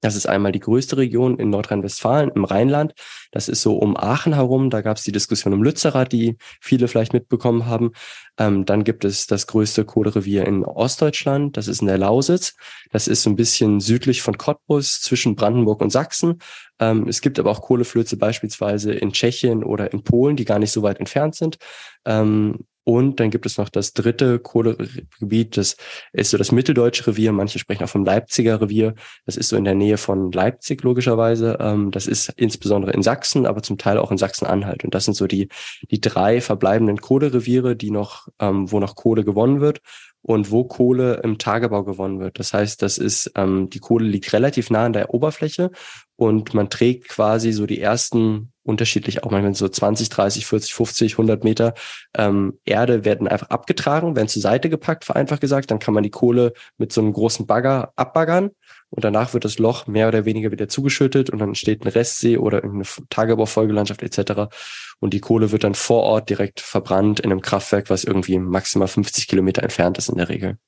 Das 0.03 0.15
ist 0.15 0.27
einmal 0.27 0.53
die 0.53 0.61
größte 0.61 0.99
Region 0.99 1.39
in 1.39 1.51
Nordrhein-Westfalen 1.51 2.31
im 2.35 2.45
Rheinland. 2.45 2.93
Das 3.33 3.49
ist 3.49 3.63
so 3.63 3.77
um 3.77 3.97
Aachen 3.97 4.35
herum. 4.35 4.69
Da 4.69 4.83
gab 4.83 4.99
es 4.99 5.05
die 5.05 5.13
Diskussion 5.13 5.55
um 5.55 5.63
Lützerath, 5.63 6.13
die 6.13 6.37
viele 6.61 6.87
vielleicht 6.87 7.15
mitbekommen 7.15 7.67
haben. 7.67 7.93
Ähm, 8.39 8.67
dann 8.67 8.85
gibt 8.85 9.05
es 9.05 9.27
das 9.27 9.47
größte 9.47 9.85
Kohlerevier 9.85 10.47
in 10.47 10.65
Ostdeutschland. 10.65 11.57
Das 11.57 11.67
ist 11.67 11.81
in 11.81 11.87
der 11.87 11.99
Lausitz. 11.99 12.55
Das 12.91 13.09
ist 13.09 13.23
so 13.23 13.31
ein 13.31 13.37
bisschen 13.37 13.81
südlich 13.81 14.21
von 14.21 14.37
Cottbus 14.37 15.01
zwischen 15.01 15.35
Brandenburg 15.35 15.81
und 15.81 15.91
Sachsen. 15.91 16.41
Ähm, 16.79 17.09
es 17.09 17.23
gibt 17.23 17.39
aber 17.39 17.51
auch 17.51 17.63
Kohleflöze 17.63 18.19
beispielsweise 18.19 18.93
in 18.93 19.13
Tschechien 19.13 19.65
oder 19.65 19.93
in 19.93 20.03
Polen, 20.03 20.37
die 20.37 20.45
gar 20.45 20.59
nicht 20.59 20.73
so 20.73 20.83
weit 20.83 21.01
entfernt 21.01 21.35
sind. 21.35 21.57
Ähm, 22.05 22.67
und 22.89 23.19
dann 23.19 23.33
gibt 23.33 23.47
es 23.47 23.59
noch 23.59 23.69
das 23.69 23.95
dritte 23.95 24.39
Kohlegebiet, 24.39 25.57
das 25.57 25.77
ist 26.13 26.31
so 26.31 26.39
das 26.39 26.53
mitteldeutsche 26.53 27.09
Revier. 27.09 27.33
Manche 27.33 27.59
sprechen 27.59 27.83
auch 27.83 27.89
vom 27.89 28.05
Leipziger 28.05 28.61
Revier. 28.61 28.95
Das 29.25 29.37
ist 29.37 29.49
so 29.49 29.57
in 29.57 29.65
der 29.65 29.75
Nähe 29.75 29.97
von 29.97 30.31
Leipzig 30.31 30.85
logischerweise. 30.85 31.59
Ähm, 31.61 31.91
das 31.91 32.07
ist 32.07 32.29
insbesondere 32.37 32.93
in 32.93 33.03
Sachsen, 33.03 33.45
aber 33.45 33.61
zum 33.65 33.77
Teil 33.77 33.99
auch 33.99 34.13
in 34.13 34.19
Sachsen-Anhalt. 34.19 34.85
Und 34.85 34.95
das 34.95 35.05
sind 35.05 35.15
so 35.15 35.27
die, 35.27 35.49
die 35.91 36.01
drei 36.01 36.41
verbleibenden 36.41 36.99
Kohlereviere, 36.99 37.75
die 37.75 37.91
noch, 37.91 38.29
ähm, 38.39 38.71
wo 38.71 38.79
noch 38.79 38.95
Kohle 38.95 39.25
gewonnen 39.25 39.61
wird 39.61 39.81
und 40.23 40.53
wo 40.53 40.63
Kohle 40.63 41.23
im 41.25 41.39
Tagebau 41.39 41.83
gewonnen 41.83 42.21
wird. 42.21 42.39
Das 42.39 42.53
heißt, 42.53 42.83
das 42.83 42.99
ist, 42.99 43.33
ähm, 43.35 43.69
die 43.69 43.81
Kohle 43.81 44.07
liegt 44.07 44.33
relativ 44.33 44.71
nah 44.71 44.85
an 44.85 44.93
der 44.93 45.13
Oberfläche 45.13 45.73
und 46.15 46.55
man 46.55 46.71
trägt 46.71 47.09
quasi 47.09 47.51
so 47.51 47.67
die 47.67 47.81
ersten 47.81 48.53
unterschiedlich 48.67 49.25
auch 49.25 49.31
manchmal 49.31 49.55
so 49.55 49.69
20, 49.69 50.09
30, 50.09 50.47
40, 50.47 50.75
50, 50.75 51.13
100 51.15 51.45
Meter 51.45 51.75
ähm, 52.17 52.59
Erde 52.65 53.05
werden 53.05 53.29
einfach 53.29 53.51
abgetragen, 53.51 54.17
werden 54.17 54.29
zur 54.29 54.43
Seite 54.43 54.69
gepackt, 54.69 55.05
vereinfacht 55.05 55.41
gesagt. 55.41 55.71
Dann 55.71 55.79
kann 55.79 55.95
man 55.95 56.03
die 56.03 56.11
Kohle 56.11 56.53
mit 56.79 56.93
so 56.93 57.01
einem 57.01 57.13
großen 57.13 57.47
Bagger 57.47 57.93
abbaggern 57.97 58.51
und 58.91 59.05
danach 59.05 59.35
wird 59.35 59.45
das 59.45 59.59
Loch 59.59 59.87
mehr 59.87 60.09
oder 60.09 60.25
weniger 60.25 60.51
wieder 60.51 60.69
zugeschüttet 60.69 61.31
und 61.31 61.39
dann 61.39 61.51
entsteht 61.51 61.85
ein 61.85 61.89
Restsee 61.89 62.39
oder 62.39 62.63
irgendeine 62.63 63.07
Tagebaufolgelandschaft 63.11 64.03
etc. 64.03 64.55
Und 65.01 65.13
die 65.13 65.21
Kohle 65.21 65.53
wird 65.53 65.65
dann 65.65 65.75
vor 65.75 66.03
Ort 66.03 66.31
direkt 66.31 66.61
verbrannt 66.61 67.21
in 67.21 67.31
einem 67.31 67.43
Kraftwerk, 67.43 67.91
was 67.91 68.05
irgendwie 68.05 68.39
maximal 68.39 68.89
50 68.89 69.29
Kilometer 69.29 69.63
entfernt 69.63 69.99
ist 69.99 70.09
in 70.09 70.17
der 70.17 70.29
Regel. 70.29 70.59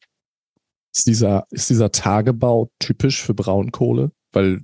Ist 0.95 1.07
dieser, 1.07 1.47
ist 1.51 1.71
dieser 1.71 1.93
Tagebau 1.93 2.71
typisch 2.79 3.23
für 3.23 3.35
Braunkohle? 3.35 4.11
Weil, 4.33 4.63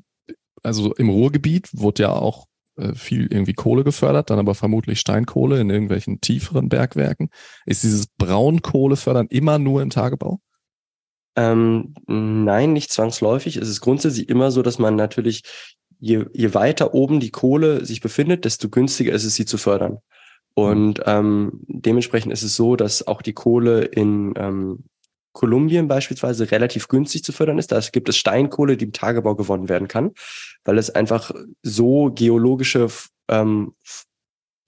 also 0.63 0.95
im 0.95 1.09
Ruhrgebiet 1.09 1.69
wurde 1.73 2.05
ja 2.05 2.13
auch 2.13 2.47
viel 2.95 3.27
irgendwie 3.31 3.55
Kohle 3.55 3.85
gefördert, 3.85 4.31
dann 4.31 4.39
aber 4.39 4.55
vermutlich 4.55 5.01
Steinkohle 5.01 5.61
in 5.61 5.71
irgendwelchen 5.71 6.21
tieferen 6.21 6.69
Bergwerken. 6.69 7.31
Ist 7.67 7.85
dieses 7.85 8.07
Braunkohlefördern 8.07 9.29
immer 9.29 9.59
nur 9.59 9.83
im 9.83 9.91
Tagebau? 9.91 10.41
Ähm, 11.37 11.95
nein, 12.07 12.73
nicht 12.73 12.93
zwangsläufig. 12.93 13.57
Es 13.57 13.69
ist 13.69 13.81
grundsätzlich 13.81 14.29
immer 14.29 14.51
so, 14.51 14.63
dass 14.63 14.79
man 14.79 14.97
natürlich, 14.97 15.43
je, 15.99 16.27
je 16.33 16.55
weiter 16.55 16.95
oben 16.95 17.21
die 17.21 17.31
Kohle 17.31 17.85
sich 17.85 18.01
befindet, 18.01 18.45
desto 18.45 18.69
günstiger 18.69 19.13
ist 19.13 19.25
es, 19.25 19.35
sie 19.35 19.47
zu 19.47 19.59
fördern. 19.59 19.99
Und 20.55 21.01
ähm, 21.07 21.65
dementsprechend 21.67 22.33
ist 22.33 22.45
es 22.45 22.55
so, 22.55 22.77
dass 22.77 23.07
auch 23.07 23.23
die 23.23 23.33
Kohle 23.33 23.85
in 23.85 24.35
ähm, 24.37 24.85
Kolumbien 25.35 25.89
beispielsweise 25.89 26.51
relativ 26.51 26.89
günstig 26.89 27.25
zu 27.25 27.33
fördern 27.33 27.59
ist. 27.59 27.71
Da 27.73 27.81
gibt 27.93 28.09
es 28.09 28.17
Steinkohle, 28.17 28.79
die 28.79 28.87
im 28.87 28.93
Tagebau 28.93 29.35
gewonnen 29.35 29.69
werden 29.69 29.89
kann, 29.89 30.13
weil 30.65 30.79
es 30.79 30.91
einfach 30.91 31.33
so 31.63 32.11
geologische 32.15 32.89
ähm, 33.29 33.75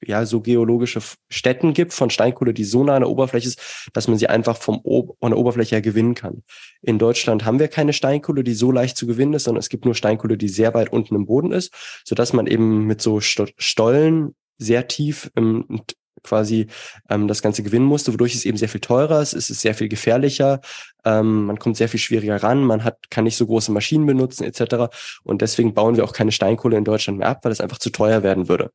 ja, 0.04 0.26
so 0.26 0.40
geologische 0.40 1.00
Stätten 1.30 1.72
gibt 1.72 1.92
von 1.92 2.10
Steinkohle, 2.10 2.52
die 2.52 2.64
so 2.64 2.84
nah 2.84 2.96
an 2.96 3.02
der 3.02 3.10
Oberfläche 3.10 3.48
ist, 3.48 3.88
dass 3.92 4.08
man 4.08 4.18
sie 4.18 4.28
einfach 4.28 4.56
vom 4.56 4.82
von 4.82 5.30
der 5.30 5.38
Oberfläche 5.38 5.76
her 5.76 5.82
gewinnen 5.82 6.14
kann. 6.14 6.42
In 6.82 6.98
Deutschland 6.98 7.44
haben 7.44 7.58
wir 7.58 7.68
keine 7.68 7.92
Steinkohle, 7.92 8.44
die 8.44 8.54
so 8.54 8.70
leicht 8.70 8.96
zu 8.96 9.06
gewinnen 9.06 9.34
ist, 9.34 9.44
sondern 9.44 9.60
es 9.60 9.68
gibt 9.68 9.84
nur 9.84 9.94
Steinkohle, 9.94 10.36
die 10.36 10.48
sehr 10.48 10.74
weit 10.74 10.92
unten 10.92 11.14
im 11.14 11.26
Boden 11.26 11.52
ist, 11.52 11.72
so 12.04 12.14
dass 12.14 12.32
man 12.32 12.46
eben 12.46 12.86
mit 12.86 13.00
so 13.00 13.20
Stollen 13.20 14.34
sehr 14.58 14.86
tief 14.88 15.30
im, 15.34 15.82
quasi 16.26 16.66
ähm, 17.08 17.28
das 17.28 17.42
Ganze 17.42 17.62
gewinnen 17.62 17.86
musste, 17.86 18.12
wodurch 18.12 18.34
es 18.34 18.44
eben 18.44 18.56
sehr 18.56 18.68
viel 18.68 18.80
teurer 18.80 19.22
ist, 19.22 19.32
es 19.32 19.50
ist 19.50 19.60
sehr 19.60 19.74
viel 19.74 19.88
gefährlicher, 19.88 20.60
ähm, 21.04 21.46
man 21.46 21.58
kommt 21.58 21.76
sehr 21.76 21.88
viel 21.88 22.00
schwieriger 22.00 22.42
ran, 22.42 22.64
man 22.64 22.84
hat 22.84 23.10
kann 23.10 23.24
nicht 23.24 23.36
so 23.36 23.46
große 23.46 23.72
Maschinen 23.72 24.06
benutzen 24.06 24.44
etc. 24.44 24.94
Und 25.24 25.42
deswegen 25.42 25.74
bauen 25.74 25.96
wir 25.96 26.04
auch 26.04 26.12
keine 26.12 26.32
Steinkohle 26.32 26.76
in 26.76 26.84
Deutschland 26.84 27.18
mehr 27.18 27.28
ab, 27.28 27.44
weil 27.44 27.52
es 27.52 27.60
einfach 27.60 27.78
zu 27.78 27.90
teuer 27.90 28.22
werden 28.22 28.48
würde. 28.48 28.70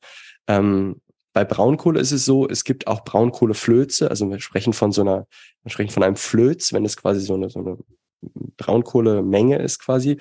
Ähm, 0.48 1.02
bei 1.34 1.46
Braunkohle 1.46 2.00
ist 2.00 2.12
es 2.12 2.26
so, 2.26 2.48
es 2.48 2.64
gibt 2.64 2.88
auch 2.88 3.06
Braunkohleflöze, 3.06 4.10
also 4.10 4.30
wir 4.30 4.40
sprechen 4.40 4.74
von 4.74 4.92
so 4.92 5.02
einer, 5.02 5.28
wir 5.64 5.72
sprechen 5.72 5.92
von 5.92 6.04
einem 6.04 6.18
Flöz, 6.18 6.74
wenn 6.74 6.84
es 6.84 6.98
quasi 6.98 7.22
so 7.22 7.36
eine, 7.36 7.50
so 7.50 7.60
eine 7.60 7.78
Braunkohlemenge 8.58 9.58
ist 9.58 9.80
quasi. 9.80 10.18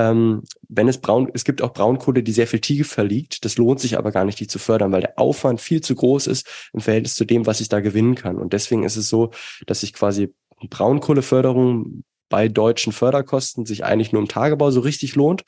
Ähm, 0.00 0.44
wenn 0.66 0.88
es 0.88 0.98
braun, 0.98 1.30
es 1.34 1.44
gibt 1.44 1.60
auch 1.60 1.74
Braunkohle, 1.74 2.22
die 2.22 2.32
sehr 2.32 2.46
viel 2.46 2.60
tiefer 2.60 3.04
liegt. 3.04 3.44
Das 3.44 3.58
lohnt 3.58 3.80
sich 3.80 3.98
aber 3.98 4.12
gar 4.12 4.24
nicht, 4.24 4.40
die 4.40 4.46
zu 4.46 4.58
fördern, 4.58 4.92
weil 4.92 5.02
der 5.02 5.18
Aufwand 5.18 5.60
viel 5.60 5.82
zu 5.82 5.94
groß 5.94 6.26
ist 6.26 6.48
im 6.72 6.80
Verhältnis 6.80 7.14
zu 7.16 7.26
dem, 7.26 7.44
was 7.44 7.60
ich 7.60 7.68
da 7.68 7.80
gewinnen 7.80 8.14
kann. 8.14 8.38
Und 8.38 8.54
deswegen 8.54 8.84
ist 8.84 8.96
es 8.96 9.10
so, 9.10 9.30
dass 9.66 9.80
sich 9.80 9.92
quasi 9.92 10.32
Braunkohleförderung 10.70 12.04
bei 12.30 12.48
deutschen 12.48 12.94
Förderkosten 12.94 13.66
sich 13.66 13.84
eigentlich 13.84 14.12
nur 14.12 14.22
im 14.22 14.28
Tagebau 14.28 14.70
so 14.70 14.80
richtig 14.80 15.16
lohnt. 15.16 15.42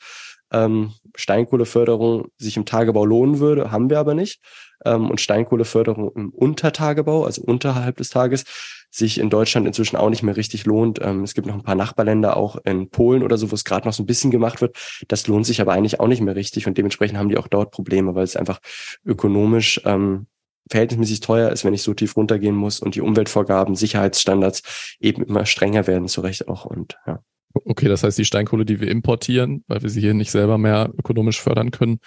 Ähm, 0.51 0.93
Steinkohleförderung 1.15 2.27
sich 2.37 2.55
im 2.55 2.65
Tagebau 2.65 3.05
lohnen 3.05 3.39
würde, 3.39 3.71
haben 3.71 3.89
wir 3.89 3.97
aber 3.97 4.13
nicht 4.13 4.39
ähm, 4.85 5.09
und 5.09 5.21
Steinkohleförderung 5.21 6.11
im 6.15 6.29
Untertagebau, 6.29 7.25
also 7.25 7.41
unterhalb 7.41 7.97
des 7.97 8.09
Tages, 8.09 8.45
sich 8.89 9.19
in 9.19 9.31
Deutschland 9.31 9.65
inzwischen 9.65 9.97
auch 9.97 10.09
nicht 10.09 10.21
mehr 10.21 10.37
richtig 10.37 10.65
lohnt. 10.65 10.99
Ähm, 11.01 11.23
es 11.23 11.33
gibt 11.33 11.47
noch 11.47 11.55
ein 11.55 11.63
paar 11.63 11.75
Nachbarländer, 11.75 12.37
auch 12.37 12.57
in 12.63 12.89
Polen 12.89 13.23
oder 13.23 13.37
so, 13.37 13.49
wo 13.49 13.55
es 13.55 13.63
gerade 13.63 13.87
noch 13.87 13.93
so 13.93 14.03
ein 14.03 14.05
bisschen 14.05 14.29
gemacht 14.29 14.61
wird. 14.61 14.77
Das 15.07 15.27
lohnt 15.27 15.47
sich 15.47 15.61
aber 15.61 15.73
eigentlich 15.73 15.99
auch 15.99 16.07
nicht 16.07 16.21
mehr 16.21 16.35
richtig 16.35 16.67
und 16.67 16.77
dementsprechend 16.77 17.17
haben 17.17 17.29
die 17.29 17.37
auch 17.37 17.47
dort 17.47 17.71
Probleme, 17.71 18.13
weil 18.13 18.23
es 18.23 18.35
einfach 18.35 18.59
ökonomisch 19.03 19.81
ähm, 19.85 20.27
verhältnismäßig 20.69 21.21
teuer 21.21 21.51
ist, 21.51 21.65
wenn 21.65 21.73
ich 21.73 21.81
so 21.81 21.93
tief 21.93 22.15
runtergehen 22.15 22.55
muss 22.55 22.79
und 22.79 22.95
die 22.95 23.01
Umweltvorgaben, 23.01 23.75
Sicherheitsstandards 23.75 24.95
eben 24.99 25.23
immer 25.23 25.45
strenger 25.45 25.87
werden, 25.87 26.07
zu 26.07 26.21
Recht 26.21 26.47
auch. 26.47 26.65
Und 26.65 26.97
ja. 27.05 27.19
Okay, 27.65 27.87
das 27.87 28.03
heißt, 28.03 28.17
die 28.17 28.25
Steinkohle, 28.25 28.65
die 28.65 28.79
wir 28.79 28.89
importieren, 28.89 29.63
weil 29.67 29.81
wir 29.81 29.89
sie 29.89 30.01
hier 30.01 30.13
nicht 30.13 30.31
selber 30.31 30.57
mehr 30.57 30.91
ökonomisch 30.97 31.41
fördern 31.41 31.71
können, 31.71 31.99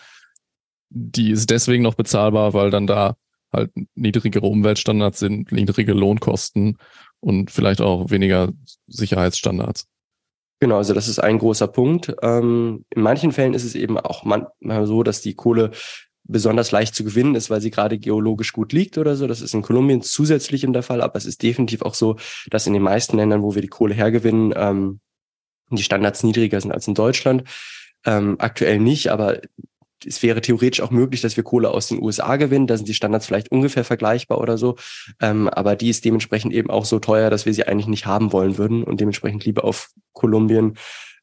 die 0.91 1.31
ist 1.31 1.51
deswegen 1.51 1.83
noch 1.83 1.95
bezahlbar, 1.95 2.55
weil 2.55 2.71
dann 2.71 2.87
da 2.87 3.17
halt 3.53 3.71
niedrigere 3.95 4.47
Umweltstandards 4.47 5.19
sind, 5.19 5.53
niedrige 5.53 5.93
Lohnkosten 5.93 6.79
und 7.21 7.51
vielleicht 7.51 7.81
auch 7.81 8.11
weniger 8.11 8.53
Sicherheitsstandards. 8.87 9.87
Genau, 10.61 10.79
also 10.79 10.95
das 10.95 11.09
ist 11.09 11.19
ein 11.19 11.39
großer 11.39 11.69
Punkt. 11.69 12.15
Ähm, 12.23 12.85
in 12.91 13.03
manchen 13.03 13.33
Fällen 13.33 13.55
ist 13.55 13.65
es 13.65 13.75
eben 13.75 13.99
auch 13.99 14.25
manchmal 14.25 14.87
so, 14.87 15.03
dass 15.03 15.21
die 15.21 15.35
Kohle 15.35 15.73
besonders 16.25 16.73
leicht 16.73 16.95
zu 16.95 17.05
gewinnen 17.05 17.35
ist, 17.35 17.51
weil 17.51 17.61
sie 17.61 17.71
gerade 17.71 17.99
geologisch 17.99 18.53
gut 18.53 18.73
liegt 18.73 18.99
oder 18.99 19.17
so. 19.17 19.27
Das 19.27 19.41
ist 19.41 19.55
in 19.55 19.63
Kolumbien 19.63 20.03
zusätzlich 20.03 20.65
in 20.65 20.73
der 20.73 20.83
Fall, 20.83 21.03
aber 21.03 21.17
es 21.17 21.27
ist 21.27 21.43
definitiv 21.43 21.83
auch 21.83 21.95
so, 21.95 22.17
dass 22.51 22.67
in 22.67 22.73
den 22.73 22.83
meisten 22.83 23.17
Ländern, 23.17 23.43
wo 23.43 23.55
wir 23.55 23.63
die 23.63 23.69
Kohle 23.69 23.95
hergewinnen, 23.95 24.53
ähm, 24.57 25.01
die 25.71 25.83
Standards 25.83 26.23
niedriger 26.23 26.61
sind 26.61 26.73
als 26.73 26.89
in 26.89 26.95
Deutschland. 26.95 27.45
Ähm, 28.05 28.37
aktuell 28.39 28.79
nicht, 28.79 29.09
aber 29.09 29.41
es 30.05 30.23
wäre 30.23 30.41
theoretisch 30.41 30.81
auch 30.81 30.91
möglich, 30.91 31.21
dass 31.21 31.37
wir 31.37 31.45
Kohle 31.45 31.71
aus 31.71 31.89
den 31.89 32.03
USA 32.03 32.37
gewinnen. 32.37 32.67
Da 32.67 32.77
sind 32.77 32.89
die 32.89 32.95
Standards 32.95 33.27
vielleicht 33.27 33.51
ungefähr 33.51 33.85
vergleichbar 33.85 34.41
oder 34.41 34.59
so. 34.59 34.77
Ähm, 35.21 35.49
aber 35.49 35.77
die 35.77 35.89
ist 35.89 36.05
dementsprechend 36.05 36.53
eben 36.53 36.71
auch 36.71 36.85
so 36.85 36.99
teuer, 36.99 37.31
dass 37.31 37.47
wir 37.47 37.55
sie 37.55 37.67
eigentlich 37.67 37.87
nicht 37.87 38.07
haben 38.07 38.33
wollen 38.33 38.59
würden 38.59 38.85
und 38.85 39.01
dementsprechend 39.01 39.45
lieber 39.45 39.65
auf 39.65 39.91
Kolumbien 40.13 40.77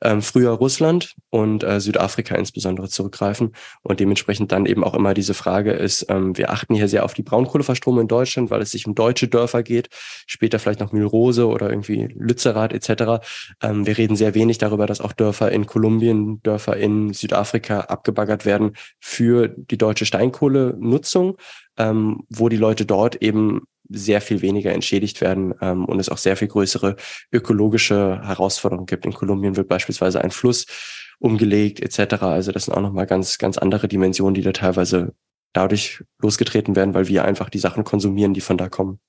ähm, 0.04 0.22
früher 0.22 0.52
Russland 0.52 1.16
und 1.30 1.63
äh, 1.63 1.80
Südafrika 1.80 2.36
insbesondere 2.36 2.89
zurückgreifen. 2.89 3.54
Und 3.82 4.00
dementsprechend 4.00 4.52
dann 4.52 4.66
eben 4.66 4.84
auch 4.84 4.94
immer 4.94 5.13
diese 5.13 5.34
Frage 5.34 5.72
ist, 5.72 6.06
ähm, 6.10 6.38
wir 6.38 6.52
achten 6.52 6.76
hier 6.76 6.88
sehr 6.88 7.06
auf 7.06 7.13
die 7.13 7.24
Braunkohleverstromung 7.24 8.02
in 8.02 8.08
Deutschland, 8.08 8.52
weil 8.52 8.62
es 8.62 8.72
sich 8.72 8.86
um 8.86 8.96
deutsche 8.96 9.28
Dörfer 9.28 9.63
geht, 9.63 9.89
später 10.28 10.60
vielleicht 10.60 10.82
noch 10.82 10.92
Mühlrose 10.92 11.48
oder 11.48 11.70
irgendwie 11.70 12.08
Lützerath 12.13 12.74
etc. 12.74 13.26
Ähm, 13.62 13.86
wir 13.88 13.98
reden 13.98 14.16
sehr 14.16 14.36
wenig 14.36 14.58
darüber, 14.58 14.86
dass 14.86 15.02
auch 15.02 15.13
Dörfer 15.13 15.52
in 15.52 15.66
Kolumbien, 15.66 16.42
Dörfer 16.44 16.78
in 16.78 17.13
Südafrika 17.13 17.82
abgebaggert 17.82 18.46
werden 18.46 18.74
für 19.00 19.48
die 19.48 19.78
deutsche 19.78 20.06
Steinkohlenutzung, 20.06 21.38
ähm, 21.78 22.24
wo 22.30 22.50
die 22.50 22.58
Leute 22.58 22.86
dort 22.86 23.16
eben 23.16 23.62
sehr 23.94 24.22
viel 24.22 24.42
weniger 24.42 24.72
entschädigt 24.72 25.22
werden 25.22 25.54
ähm, 25.62 25.86
und 25.86 26.00
es 26.00 26.10
auch 26.10 26.18
sehr 26.18 26.36
viel 26.36 26.48
größere 26.48 26.96
ökologische 27.32 28.22
Herausforderungen 28.24 28.86
gibt. 28.86 29.06
In 29.06 29.14
Kolumbien 29.14 29.56
wird 29.56 29.68
beispielsweise 29.68 30.22
ein 30.22 30.32
Fluss 30.32 30.66
umgelegt 31.20 31.80
etc. 31.80 32.24
Also 32.24 32.52
das 32.52 32.66
sind 32.66 32.74
auch 32.74 32.82
nochmal 32.82 33.08
ganz, 33.08 33.38
ganz 33.38 33.58
andere 33.58 33.88
Dimensionen, 33.88 34.34
die 34.34 34.42
da 34.42 34.52
teilweise 34.52 35.14
dadurch 35.54 36.04
losgetreten 36.22 36.76
werden, 36.76 36.94
weil 36.94 37.08
wir 37.08 37.24
einfach 37.26 37.50
die 37.50 37.60
Sachen 37.60 37.84
konsumieren, 37.84 38.34
die 38.34 38.42
von 38.42 38.58
da 38.58 38.70
kommen. 38.70 39.00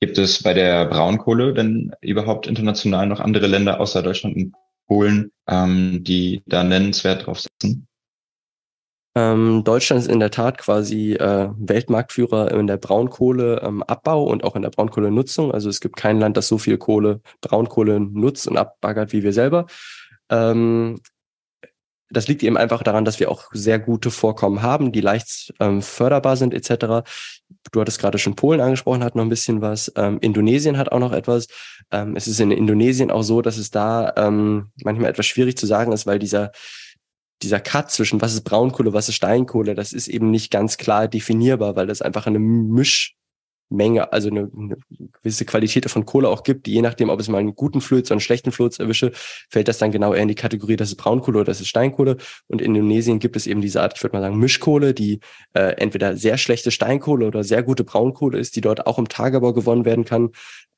Gibt 0.00 0.18
es 0.18 0.42
bei 0.42 0.54
der 0.54 0.86
Braunkohle 0.86 1.52
denn 1.52 1.92
überhaupt 2.00 2.46
international 2.46 3.06
noch 3.06 3.20
andere 3.20 3.46
Länder 3.46 3.80
außer 3.80 4.02
Deutschland 4.02 4.36
und 4.36 4.54
Polen, 4.86 5.30
ähm, 5.46 6.02
die 6.02 6.42
da 6.46 6.64
nennenswert 6.64 7.26
drauf 7.26 7.40
setzen? 7.40 7.86
Ähm, 9.16 9.64
Deutschland 9.64 10.02
ist 10.02 10.08
in 10.08 10.20
der 10.20 10.30
Tat 10.30 10.58
quasi 10.58 11.14
äh, 11.14 11.48
Weltmarktführer 11.56 12.52
in 12.52 12.68
der 12.68 12.76
Braunkohleabbau 12.76 14.26
ähm, 14.26 14.32
und 14.32 14.44
auch 14.44 14.54
in 14.54 14.62
der 14.62 14.70
Braunkohlenutzung. 14.70 15.52
Also 15.52 15.68
es 15.68 15.80
gibt 15.80 15.96
kein 15.96 16.20
Land, 16.20 16.36
das 16.36 16.46
so 16.46 16.58
viel 16.58 16.78
Kohle, 16.78 17.20
Braunkohle 17.40 17.98
nutzt 17.98 18.46
und 18.46 18.56
abbaggert 18.56 19.12
wie 19.12 19.22
wir 19.24 19.32
selber. 19.32 19.66
Ähm, 20.30 21.00
das 22.10 22.26
liegt 22.26 22.42
eben 22.42 22.56
einfach 22.56 22.82
daran, 22.82 23.04
dass 23.04 23.20
wir 23.20 23.30
auch 23.30 23.50
sehr 23.52 23.78
gute 23.78 24.10
Vorkommen 24.10 24.62
haben, 24.62 24.90
die 24.90 25.00
leicht 25.00 25.54
ähm, 25.60 25.80
förderbar 25.80 26.36
sind 26.36 26.52
etc. 26.52 27.08
Du 27.70 27.80
hattest 27.80 28.00
gerade 28.00 28.18
schon 28.18 28.34
Polen 28.34 28.60
angesprochen, 28.60 29.04
hat 29.04 29.14
noch 29.14 29.22
ein 29.22 29.28
bisschen 29.28 29.60
was. 29.60 29.92
Ähm, 29.96 30.18
Indonesien 30.20 30.76
hat 30.76 30.90
auch 30.90 30.98
noch 30.98 31.12
etwas. 31.12 31.46
Ähm, 31.92 32.16
es 32.16 32.26
ist 32.26 32.40
in 32.40 32.50
Indonesien 32.50 33.12
auch 33.12 33.22
so, 33.22 33.42
dass 33.42 33.58
es 33.58 33.70
da 33.70 34.12
ähm, 34.16 34.72
manchmal 34.82 35.10
etwas 35.10 35.26
schwierig 35.26 35.56
zu 35.56 35.66
sagen 35.66 35.92
ist, 35.92 36.06
weil 36.06 36.18
dieser 36.18 36.50
dieser 37.42 37.60
Cut 37.60 37.90
zwischen 37.90 38.20
was 38.20 38.34
ist 38.34 38.42
Braunkohle, 38.42 38.92
was 38.92 39.08
ist 39.08 39.14
Steinkohle, 39.14 39.74
das 39.74 39.92
ist 39.92 40.08
eben 40.08 40.30
nicht 40.30 40.50
ganz 40.50 40.76
klar 40.76 41.08
definierbar, 41.08 41.76
weil 41.76 41.86
das 41.86 42.02
einfach 42.02 42.26
eine 42.26 42.38
Misch 42.38 43.16
Menge, 43.70 44.12
also 44.12 44.28
eine, 44.28 44.50
eine 44.56 44.76
gewisse 45.22 45.44
Qualität 45.44 45.88
von 45.90 46.04
Kohle 46.04 46.28
auch 46.28 46.42
gibt, 46.42 46.66
die 46.66 46.72
je 46.72 46.82
nachdem, 46.82 47.08
ob 47.08 47.20
es 47.20 47.28
mal 47.28 47.38
einen 47.38 47.54
guten 47.54 47.80
Fluid 47.80 48.06
oder 48.06 48.12
einen 48.12 48.20
schlechten 48.20 48.52
Fluid 48.52 48.78
erwische, 48.78 49.12
fällt 49.48 49.68
das 49.68 49.78
dann 49.78 49.92
genau 49.92 50.12
eher 50.12 50.22
in 50.22 50.28
die 50.28 50.34
Kategorie, 50.34 50.76
das 50.76 50.90
ist 50.90 50.96
Braunkohle 50.96 51.38
oder 51.38 51.46
das 51.46 51.60
ist 51.60 51.68
Steinkohle. 51.68 52.16
Und 52.48 52.60
in 52.60 52.74
Indonesien 52.74 53.18
gibt 53.18 53.36
es 53.36 53.46
eben 53.46 53.60
diese 53.60 53.80
Art, 53.80 53.94
ich 53.96 54.02
würde 54.02 54.16
mal 54.16 54.22
sagen, 54.22 54.38
Mischkohle, 54.38 54.92
die 54.92 55.20
äh, 55.54 55.74
entweder 55.76 56.16
sehr 56.16 56.36
schlechte 56.36 56.70
Steinkohle 56.70 57.26
oder 57.26 57.44
sehr 57.44 57.62
gute 57.62 57.84
Braunkohle 57.84 58.38
ist, 58.38 58.56
die 58.56 58.60
dort 58.60 58.86
auch 58.86 58.98
im 58.98 59.08
Tagebau 59.08 59.52
gewonnen 59.52 59.84
werden 59.84 60.04
kann, 60.04 60.30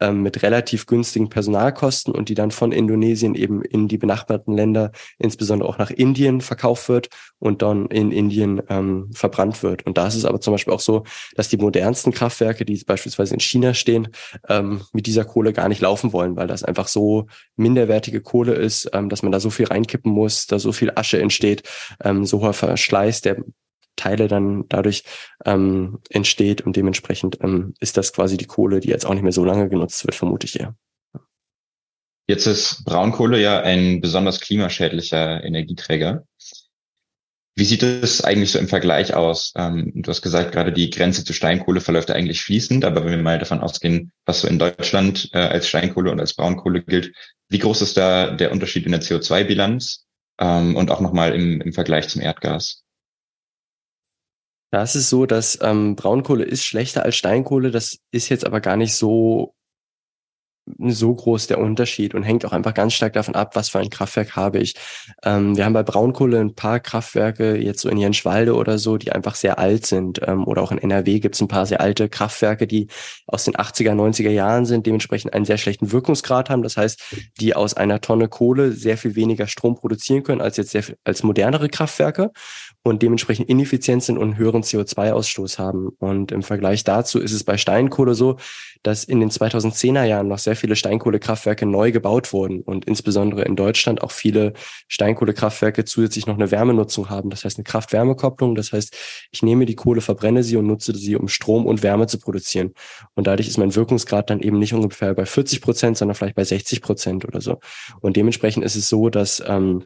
ähm, 0.03 0.23
mit 0.23 0.43
relativ 0.43 0.87
günstigen 0.87 1.29
Personalkosten 1.29 2.13
und 2.13 2.29
die 2.29 2.35
dann 2.35 2.51
von 2.51 2.73
Indonesien 2.73 3.35
eben 3.35 3.63
in 3.63 3.89
die 3.89 3.99
benachbarten 3.99 4.53
Länder, 4.55 4.91
insbesondere 5.19 5.69
auch 5.69 5.79
nach 5.79 5.91
Indien 5.91 6.41
verkauft 6.41 6.89
wird 6.89 7.09
und 7.39 7.63
dann 7.63 7.87
in 7.87 8.11
Indien 8.11 8.61
ähm, 8.69 9.11
verbrannt 9.15 9.63
wird. 9.63 9.87
Und 9.87 9.99
da 9.99 10.09
ist 10.09 10.17
es 10.17 10.25
aber 10.25 10.41
zum 10.41 10.55
Beispiel 10.55 10.73
auch 10.73 10.81
so, 10.81 11.05
dass 11.37 11.49
die 11.49 11.57
modernsten 11.57 12.13
Kraftwerke, 12.13 12.65
die 12.65 12.82
beispielsweise 12.87 13.35
in 13.35 13.40
China 13.40 13.75
stehen, 13.75 14.09
ähm, 14.49 14.83
mit 14.92 15.07
dieser 15.07 15.25
Kohle 15.25 15.53
gar 15.53 15.68
nicht 15.68 15.81
laufen 15.81 16.12
wollen, 16.12 16.37
weil 16.37 16.47
das 16.47 16.64
einfach 16.64 16.88
so 16.88 17.27
minderwertige 17.57 18.21
Kohle 18.21 18.55
ist, 18.55 18.90
ähm, 18.92 19.09
dass 19.09 19.23
man 19.23 19.33
da 19.33 19.40
so 19.40 19.51
viel 19.51 19.66
reinkippen 19.66 20.12
muss, 20.12 20.47
da 20.47 20.59
so 20.59 20.73
viel 20.73 20.92
Asche 20.95 21.21
entsteht, 21.21 21.62
ähm, 22.03 22.25
so 22.25 22.40
hoher 22.40 22.53
Verschleiß 22.53 23.21
der 23.21 23.37
Teile 23.97 24.29
dann 24.29 24.64
dadurch 24.68 25.05
ähm, 25.45 25.99
entsteht 26.09 26.62
und 26.62 26.77
dementsprechend 26.77 27.38
ähm, 27.42 27.75
ist 27.81 27.97
das 27.97 28.12
quasi 28.12 28.37
die 28.37 28.47
Kohle, 28.47 28.81
die 28.81 28.88
jetzt 28.88 29.05
auch 29.05 29.14
nicht 29.14 29.23
mehr 29.23 29.33
so 29.33 29.45
lange 29.45 29.68
genutzt 29.68 30.05
wird, 30.05 30.14
vermute 30.14 30.47
ich 30.47 30.59
eher. 30.59 30.75
Jetzt 32.29 32.47
ist 32.47 32.85
Braunkohle 32.85 33.40
ja 33.40 33.61
ein 33.61 34.01
besonders 34.01 34.40
klimaschädlicher 34.40 35.45
Energieträger. 35.45 36.25
Wie 37.55 37.65
sieht 37.65 37.83
es 37.83 38.25
eigentlich 38.25 38.51
so 38.51 38.59
im 38.59 38.69
Vergleich 38.69 39.12
aus? 39.12 39.53
Ähm, 39.57 39.93
du 39.95 40.09
hast 40.11 40.23
gesagt, 40.23 40.53
gerade 40.53 40.73
die 40.73 40.88
Grenze 40.88 41.23
zu 41.23 41.35
Steinkohle 41.35 41.83
verläuft 41.83 42.11
eigentlich 42.11 42.43
fließend, 42.43 42.85
aber 42.85 43.05
wenn 43.05 43.11
wir 43.11 43.19
mal 43.19 43.38
davon 43.38 43.61
ausgehen, 43.61 44.11
was 44.25 44.41
so 44.41 44.49
in 44.49 44.59
Deutschland 44.59 45.29
äh, 45.35 45.38
als 45.38 45.69
Steinkohle 45.69 46.11
und 46.11 46.19
als 46.19 46.35
Braunkohle 46.35 46.83
gilt, 46.83 47.12
wie 47.51 47.59
groß 47.59 47.83
ist 47.83 47.99
da 47.99 48.31
der 48.31 48.53
Unterschied 48.53 48.87
in 48.87 48.93
der 48.93 49.03
CO2-Bilanz 49.03 50.07
ähm, 50.41 50.77
und 50.77 50.91
auch 50.91 51.01
nochmal 51.01 51.35
im, 51.35 51.61
im 51.61 51.75
Vergleich 51.75 52.09
zum 52.09 52.23
Erdgas? 52.23 52.85
Da 54.71 54.85
ist 54.85 54.95
so, 55.11 55.27
dass 55.27 55.59
ähm, 55.61 55.97
Braunkohle 55.97 56.45
ist 56.45 56.65
schlechter 56.65 57.03
als 57.03 57.17
Steinkohle. 57.17 57.71
Das 57.71 57.99
ist 58.11 58.31
jetzt 58.31 58.47
aber 58.47 58.62
gar 58.62 58.79
nicht 58.79 58.95
so 58.95 59.55
so 60.79 61.14
groß 61.14 61.48
der 61.48 61.59
Unterschied 61.59 62.14
und 62.14 62.22
hängt 62.22 62.44
auch 62.44 62.53
einfach 62.53 62.75
ganz 62.75 62.94
stark 62.94 63.14
davon 63.14 63.35
ab, 63.35 63.57
was 63.57 63.68
für 63.68 63.81
ein 63.81 63.90
Kraftwerk 63.90 64.37
habe 64.37 64.59
ich. 64.59 64.75
Ähm, 65.25 65.57
wir 65.57 65.64
haben 65.64 65.72
bei 65.72 65.83
Braunkohle 65.83 66.38
ein 66.38 66.55
paar 66.55 66.79
Kraftwerke, 66.79 67.57
jetzt 67.57 67.81
so 67.81 67.88
in 67.88 67.98
Jenschwalde 67.98 68.55
oder 68.55 68.79
so, 68.79 68.96
die 68.96 69.12
einfach 69.12 69.35
sehr 69.35 69.59
alt 69.59 69.87
sind. 69.87 70.20
Ähm, 70.27 70.46
oder 70.46 70.62
auch 70.62 70.70
in 70.70 70.79
NRW 70.79 71.18
gibt 71.18 71.35
es 71.35 71.40
ein 71.40 71.48
paar 71.48 71.66
sehr 71.66 71.81
alte 71.81 72.09
Kraftwerke, 72.09 72.66
die 72.66 72.88
aus 73.27 73.44
den 73.44 73.55
80er, 73.55 73.92
90er 73.92 74.31
Jahren 74.31 74.64
sind, 74.64 74.87
dementsprechend 74.87 75.35
einen 75.35 75.44
sehr 75.44 75.59
schlechten 75.59 75.90
Wirkungsgrad 75.90 76.48
haben. 76.48 76.62
Das 76.62 76.77
heißt, 76.77 77.03
die 77.40 77.55
aus 77.57 77.75
einer 77.75 78.01
Tonne 78.01 78.29
Kohle 78.29 78.72
sehr 78.72 78.96
viel 78.96 79.16
weniger 79.16 79.48
Strom 79.48 79.75
produzieren 79.75 80.22
können 80.22 80.40
als 80.40 80.57
jetzt 80.57 80.70
sehr 80.70 80.85
als 81.05 81.22
modernere 81.22 81.68
Kraftwerke 81.68 82.31
und 82.85 83.03
dementsprechend 83.03 83.49
ineffizient 83.49 84.03
sind 84.03 84.18
und 84.18 84.25
einen 84.25 84.37
höheren 84.37 84.62
CO2-Ausstoß 84.62 85.59
haben. 85.59 85.90
Und 85.99 86.33
im 86.33 86.42
Vergleich 86.42 86.83
dazu 86.83 87.21
ist 87.21 87.33
es 87.33 87.45
bei 87.45 87.57
Steinkohle 87.57 88.14
so, 88.14 88.38
dass 88.83 89.05
in 89.05 89.21
den 89.21 89.31
2010er 89.31 90.05
Jahren 90.05 90.27
noch 90.27 90.38
sehr 90.38 90.57
viele 90.57 90.75
Steinkohlekraftwerke 90.75 91.64
neu 91.64 91.92
gebaut 91.92 92.33
wurden 92.33 92.62
und 92.62 92.85
insbesondere 92.85 93.42
in 93.42 93.55
Deutschland 93.55 94.03
auch 94.03 94.11
viele 94.11 94.55
Steinkohlekraftwerke 94.88 95.85
zusätzlich 95.85 96.27
noch 96.27 96.35
eine 96.35 96.51
Wärmenutzung 96.51 97.09
haben. 97.09 97.31
Das 97.31 97.45
heißt 97.45 97.59
eine 97.59 97.64
Kraft-Wärme-Kopplung. 97.64 98.57
Das 98.57 98.73
heißt, 98.73 98.97
ich 99.31 99.42
nehme 99.42 99.64
die 99.64 99.77
Kohle, 99.77 100.01
verbrenne 100.01 100.42
sie 100.42 100.57
und 100.57 100.66
nutze 100.66 100.97
sie, 100.97 101.14
um 101.14 101.29
Strom 101.29 101.66
und 101.66 101.85
Wärme 101.85 102.09
zu 102.09 102.18
produzieren. 102.18 102.73
Und 103.14 103.29
dadurch 103.29 103.47
ist 103.47 103.59
mein 103.59 103.77
Wirkungsgrad 103.77 104.29
dann 104.31 104.40
eben 104.40 104.59
nicht 104.59 104.75
ungefähr 104.75 105.14
bei 105.14 105.27
40 105.27 105.61
Prozent, 105.61 105.97
sondern 105.97 106.16
vielleicht 106.16 106.35
bei 106.35 106.45
60 106.45 106.83
Prozent 106.83 107.25
oder 107.25 107.40
so. 107.40 107.61
Und 108.01 108.16
dementsprechend 108.16 108.64
ist 108.64 108.75
es 108.75 108.88
so, 108.88 109.09
dass 109.09 109.40
ähm, 109.47 109.85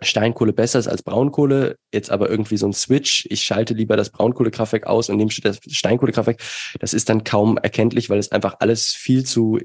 Steinkohle 0.00 0.52
besser 0.52 0.78
ist 0.78 0.88
als 0.88 1.02
Braunkohle, 1.02 1.76
jetzt 1.92 2.10
aber 2.10 2.28
irgendwie 2.28 2.56
so 2.56 2.66
ein 2.66 2.72
Switch, 2.72 3.26
ich 3.30 3.42
schalte 3.44 3.74
lieber 3.74 3.96
das 3.96 4.10
Braunkohlekraftwerk 4.10 4.86
aus 4.86 5.08
und 5.08 5.16
nehme 5.16 5.30
das 5.42 5.58
Steinkohlekraftwerk, 5.66 6.40
das 6.80 6.94
ist 6.94 7.08
dann 7.08 7.24
kaum 7.24 7.56
erkenntlich, 7.58 8.10
weil 8.10 8.18
es 8.18 8.32
einfach 8.32 8.56
alles 8.60 8.88
viel 8.88 9.24
zu 9.24 9.60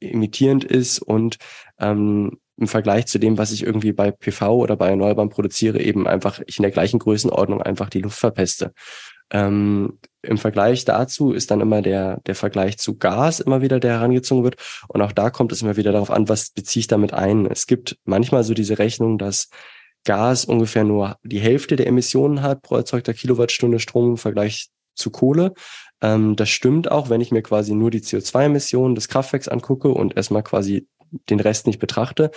imitierend 0.00 0.64
ist 0.64 0.98
und 1.00 1.38
ähm, 1.78 2.38
im 2.56 2.66
Vergleich 2.66 3.06
zu 3.06 3.18
dem, 3.18 3.38
was 3.38 3.52
ich 3.52 3.62
irgendwie 3.62 3.92
bei 3.92 4.10
PV 4.10 4.56
oder 4.56 4.76
bei 4.76 4.88
Erneuerbaren 4.88 5.30
produziere, 5.30 5.80
eben 5.80 6.08
einfach 6.08 6.40
ich 6.46 6.58
in 6.58 6.62
der 6.62 6.72
gleichen 6.72 6.98
Größenordnung 6.98 7.62
einfach 7.62 7.88
die 7.88 8.00
Luft 8.00 8.18
verpeste. 8.18 8.72
Ähm, 9.30 9.98
Im 10.22 10.38
Vergleich 10.38 10.84
dazu 10.84 11.32
ist 11.32 11.50
dann 11.50 11.60
immer 11.60 11.80
der, 11.80 12.20
der 12.26 12.34
Vergleich 12.34 12.78
zu 12.78 12.98
Gas 12.98 13.40
immer 13.40 13.62
wieder, 13.62 13.78
der 13.78 13.92
herangezogen 13.92 14.44
wird. 14.44 14.56
Und 14.88 15.00
auch 15.00 15.12
da 15.12 15.30
kommt 15.30 15.52
es 15.52 15.62
immer 15.62 15.76
wieder 15.76 15.92
darauf 15.92 16.10
an, 16.10 16.28
was 16.28 16.50
beziehe 16.50 16.80
ich 16.80 16.86
damit 16.88 17.12
ein. 17.12 17.46
Es 17.46 17.66
gibt 17.66 17.98
manchmal 18.04 18.42
so 18.42 18.54
diese 18.54 18.78
Rechnung, 18.78 19.18
dass 19.18 19.48
Gas 20.04 20.44
ungefähr 20.44 20.84
nur 20.84 21.16
die 21.22 21.40
Hälfte 21.40 21.76
der 21.76 21.86
Emissionen 21.86 22.42
hat 22.42 22.62
pro 22.62 22.76
erzeugter 22.76 23.14
Kilowattstunde 23.14 23.78
Strom 23.78 24.10
im 24.10 24.16
Vergleich 24.16 24.68
zu 24.94 25.10
Kohle. 25.10 25.54
Ähm, 26.00 26.34
das 26.36 26.48
stimmt 26.48 26.90
auch, 26.90 27.10
wenn 27.10 27.20
ich 27.20 27.30
mir 27.30 27.42
quasi 27.42 27.74
nur 27.74 27.90
die 27.90 28.00
CO2-Emissionen 28.00 28.94
des 28.94 29.08
Kraftwerks 29.08 29.48
angucke 29.48 29.88
und 29.88 30.16
erstmal 30.16 30.42
quasi 30.42 30.88
den 31.30 31.40
Rest 31.40 31.66
nicht 31.66 31.78
betrachte. 31.78 32.30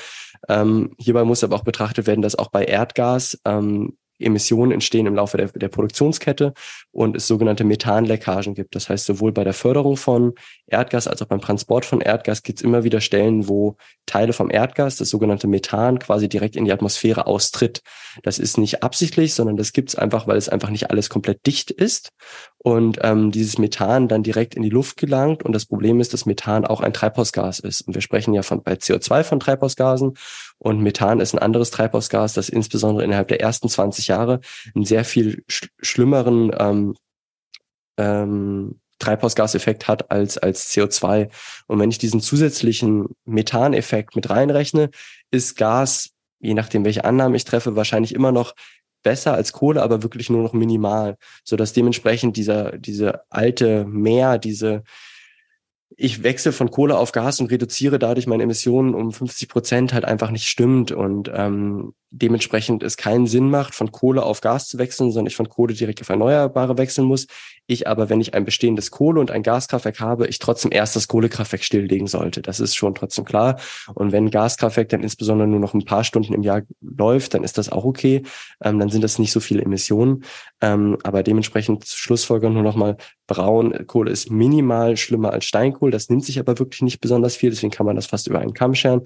Ähm, 0.48 0.96
hierbei 0.98 1.24
muss 1.24 1.44
aber 1.44 1.56
auch 1.56 1.64
betrachtet 1.64 2.08
werden, 2.08 2.22
dass 2.22 2.38
auch 2.38 2.50
bei 2.50 2.64
Erdgas 2.64 3.40
ähm, 3.46 3.98
Emissionen 4.22 4.72
entstehen 4.72 5.06
im 5.06 5.16
Laufe 5.16 5.38
der, 5.38 5.48
der 5.48 5.70
Produktionskette 5.70 6.54
und 6.92 7.16
es 7.16 7.28
sogenannte 7.28 7.64
Methanleckagen 7.64 8.54
gibt. 8.54 8.76
Das 8.76 8.90
heißt, 8.90 9.06
sowohl 9.06 9.32
bei 9.32 9.44
der 9.44 9.54
Förderung 9.54 9.98
von 9.98 10.34
Erdgas 10.68 11.08
als 11.08 11.22
auch 11.22 11.28
beim 11.28 11.42
Transport 11.42 11.86
von 11.86 12.02
Erdgas 12.02 12.44
gibt 12.44 12.60
es 12.60 12.64
immer 12.64 12.84
wieder 12.84 13.02
Stellen, 13.02 13.48
wo 13.48 13.76
Teile 14.06 14.34
vom 14.34 14.50
Erdgas, 14.50 14.98
das 14.98 15.10
sogenannte 15.10 15.48
Methan, 15.48 16.00
quasi 16.00 16.30
direkt 16.30 16.56
in 16.56 16.66
die 16.66 16.72
Atmosphäre 16.72 17.28
austritt. 17.28 17.82
Das 18.24 18.40
ist 18.40 18.58
nicht 18.58 18.84
absichtlich, 18.84 19.34
sondern 19.34 19.58
das 19.58 19.74
gibt 19.74 19.90
es 19.90 19.96
einfach, 19.96 20.28
weil 20.28 20.38
es 20.38 20.50
einfach 20.50 20.70
nicht 20.70 20.90
alles 20.90 21.10
komplett 21.10 21.46
dicht 21.46 21.72
ist 21.72 22.12
und 22.58 23.00
ähm, 23.02 23.32
dieses 23.32 23.58
Methan 23.58 24.08
dann 24.08 24.24
direkt 24.24 24.56
in 24.56 24.62
die 24.62 24.70
Luft 24.70 24.98
gelangt. 24.98 25.44
Und 25.44 25.54
das 25.54 25.66
Problem 25.66 26.00
ist, 26.00 26.14
dass 26.14 26.26
Methan 26.26 26.66
auch 26.66 26.82
ein 26.82 26.94
Treibhausgas 26.94 27.60
ist. 27.60 27.82
Und 27.82 27.96
wir 27.96 28.02
sprechen 28.02 28.34
ja 28.34 28.44
von 28.44 28.62
bei 28.64 28.74
CO2 28.74 29.24
von 29.24 29.40
Treibhausgasen 29.40 30.14
und 30.64 30.80
Methan 30.80 31.20
ist 31.20 31.34
ein 31.34 31.40
anderes 31.40 31.72
Treibhausgas, 31.72 32.34
das 32.34 32.48
insbesondere 32.48 33.04
innerhalb 33.04 33.28
der 33.30 33.42
ersten 33.42 33.68
20 33.68 34.08
Jahre 34.08 34.42
einen 34.76 34.86
sehr 34.86 35.04
viel 35.04 35.44
sch 35.48 35.70
schlimmeren 35.82 36.52
ähm, 36.56 36.96
ähm, 37.98 38.80
Treibhausgaseffekt 39.00 39.88
hat 39.88 40.12
als, 40.12 40.38
als 40.38 40.72
CO2. 40.72 41.32
Und 41.66 41.80
wenn 41.80 41.90
ich 41.90 41.98
diesen 41.98 42.22
zusätzlichen 42.22 43.08
Methaneffekt 43.26 44.16
mit 44.16 44.30
reinrechne, 44.30 44.92
ist 45.32 45.58
Gas, 45.58 46.12
je 46.40 46.54
nachdem, 46.54 46.86
welche 46.86 47.06
Annahmen 47.06 47.34
ich 47.34 47.46
treffe, 47.46 47.76
wahrscheinlich 47.76 48.14
immer 48.14 48.32
noch 48.32 48.54
besser 49.02 49.34
als 49.34 49.54
Kohle, 49.54 49.82
aber 49.82 50.04
wirklich 50.04 50.30
nur 50.30 50.44
noch 50.44 50.54
minimal, 50.54 51.18
so 51.44 51.56
dass 51.56 51.74
dementsprechend 51.74 52.38
dieser, 52.38 52.78
diese 52.78 53.22
alte 53.32 53.84
Meer, 53.86 54.38
diese, 54.38 54.84
ich 56.02 56.24
wechsle 56.24 56.52
von 56.52 56.72
Kohle 56.72 56.98
auf 56.98 57.12
Gas 57.12 57.40
und 57.40 57.52
reduziere 57.52 58.00
dadurch 58.00 58.26
meine 58.26 58.44
Emissionen 58.44 58.96
um 58.96 59.12
50 59.12 59.48
Prozent 59.48 59.94
halt 59.94 60.04
einfach 60.04 60.32
nicht 60.32 60.48
stimmt. 60.48 60.92
Und 60.92 61.32
ähm, 61.34 61.94
dementsprechend 62.12 62.84
es 62.84 62.98
keinen 62.98 63.26
Sinn 63.26 63.50
macht, 63.50 63.74
von 63.74 63.92
Kohle 63.92 64.24
auf 64.24 64.42
Gas 64.42 64.68
zu 64.68 64.78
wechseln, 64.78 65.12
sondern 65.12 65.28
ich 65.28 65.36
von 65.38 65.48
Kohle 65.48 65.74
direkt 65.74 66.02
auf 66.02 66.10
Erneuerbare 66.10 66.78
wechseln 66.78 67.08
muss. 67.08 67.26
Ich 67.68 67.88
aber, 67.88 68.10
wenn 68.10 68.20
ich 68.20 68.34
ein 68.34 68.44
bestehendes 68.44 68.92
Kohle- 68.92 69.22
und 69.22 69.32
ein 69.32 69.44
Gaskraftwerk 69.44 70.02
habe, 70.02 70.28
ich 70.28 70.40
trotzdem 70.40 70.72
erst 70.74 70.98
das 70.98 71.08
Kohlekraftwerk 71.08 71.64
stilllegen 71.64 72.08
sollte. 72.08 72.42
Das 72.42 72.60
ist 72.60 72.76
schon 72.76 72.96
trotzdem 72.96 73.24
klar. 73.24 73.60
Und 73.94 74.12
wenn 74.12 74.30
Gaskraftwerk 74.30 74.90
dann 74.90 75.04
insbesondere 75.04 75.48
nur 75.48 75.62
noch 75.62 75.74
ein 75.74 75.86
paar 75.86 76.04
Stunden 76.04 76.34
im 76.34 76.44
Jahr 76.44 76.64
läuft, 76.82 77.34
dann 77.34 77.46
ist 77.46 77.58
das 77.58 77.70
auch 77.70 77.86
okay. 77.86 78.24
Ähm, 78.62 78.78
dann 78.78 78.90
sind 78.90 79.04
das 79.06 79.18
nicht 79.18 79.32
so 79.32 79.40
viele 79.40 79.62
Emissionen. 79.62 80.26
Ähm, 80.60 80.98
aber 81.04 81.24
dementsprechend 81.24 81.88
Schlussfolgerung 81.88 82.56
nur 82.56 82.64
nochmal, 82.64 82.98
Braunkohle 83.28 84.12
ist 84.12 84.30
minimal 84.30 84.98
schlimmer 84.98 85.32
als 85.32 85.46
Steinkohle. 85.46 85.92
Das 85.92 86.10
nimmt 86.10 86.26
sich 86.26 86.40
aber 86.40 86.60
wirklich 86.60 86.82
nicht 86.82 87.00
besonders 87.00 87.38
viel. 87.38 87.52
Deswegen 87.52 87.72
kann 87.72 87.86
man 87.86 87.96
das 87.96 88.08
fast 88.08 88.28
über 88.28 88.40
einen 88.40 88.54
Kamm 88.54 88.76
scheren. 88.76 89.04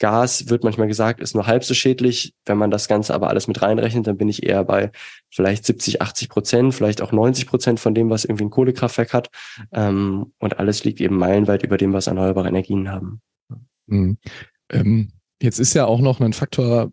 Gas 0.00 0.48
wird 0.48 0.64
manchmal 0.64 0.88
gesagt, 0.88 1.20
ist 1.20 1.34
nur 1.34 1.46
halb 1.46 1.62
so 1.62 1.74
schädlich. 1.74 2.34
Wenn 2.46 2.58
man 2.58 2.70
das 2.70 2.88
Ganze 2.88 3.14
aber 3.14 3.28
alles 3.28 3.46
mit 3.46 3.62
reinrechnet, 3.62 4.06
dann 4.06 4.16
bin 4.16 4.28
ich 4.28 4.42
eher 4.42 4.64
bei 4.64 4.90
vielleicht 5.30 5.64
70, 5.64 6.02
80 6.02 6.28
Prozent, 6.28 6.74
vielleicht 6.74 7.02
auch 7.02 7.12
90 7.12 7.46
Prozent 7.46 7.78
von 7.78 7.94
dem, 7.94 8.10
was 8.10 8.24
irgendwie 8.24 8.44
ein 8.44 8.50
Kohlekraftwerk 8.50 9.12
hat. 9.12 9.30
Ähm, 9.72 10.32
und 10.38 10.58
alles 10.58 10.84
liegt 10.84 11.00
eben 11.00 11.16
meilenweit 11.16 11.62
über 11.62 11.76
dem, 11.76 11.92
was 11.92 12.08
erneuerbare 12.08 12.48
Energien 12.48 12.90
haben. 12.90 13.20
Mhm. 13.86 14.16
Ähm, 14.70 15.12
jetzt 15.40 15.60
ist 15.60 15.74
ja 15.74 15.84
auch 15.84 16.00
noch 16.00 16.20
ein 16.20 16.32
Faktor, 16.32 16.90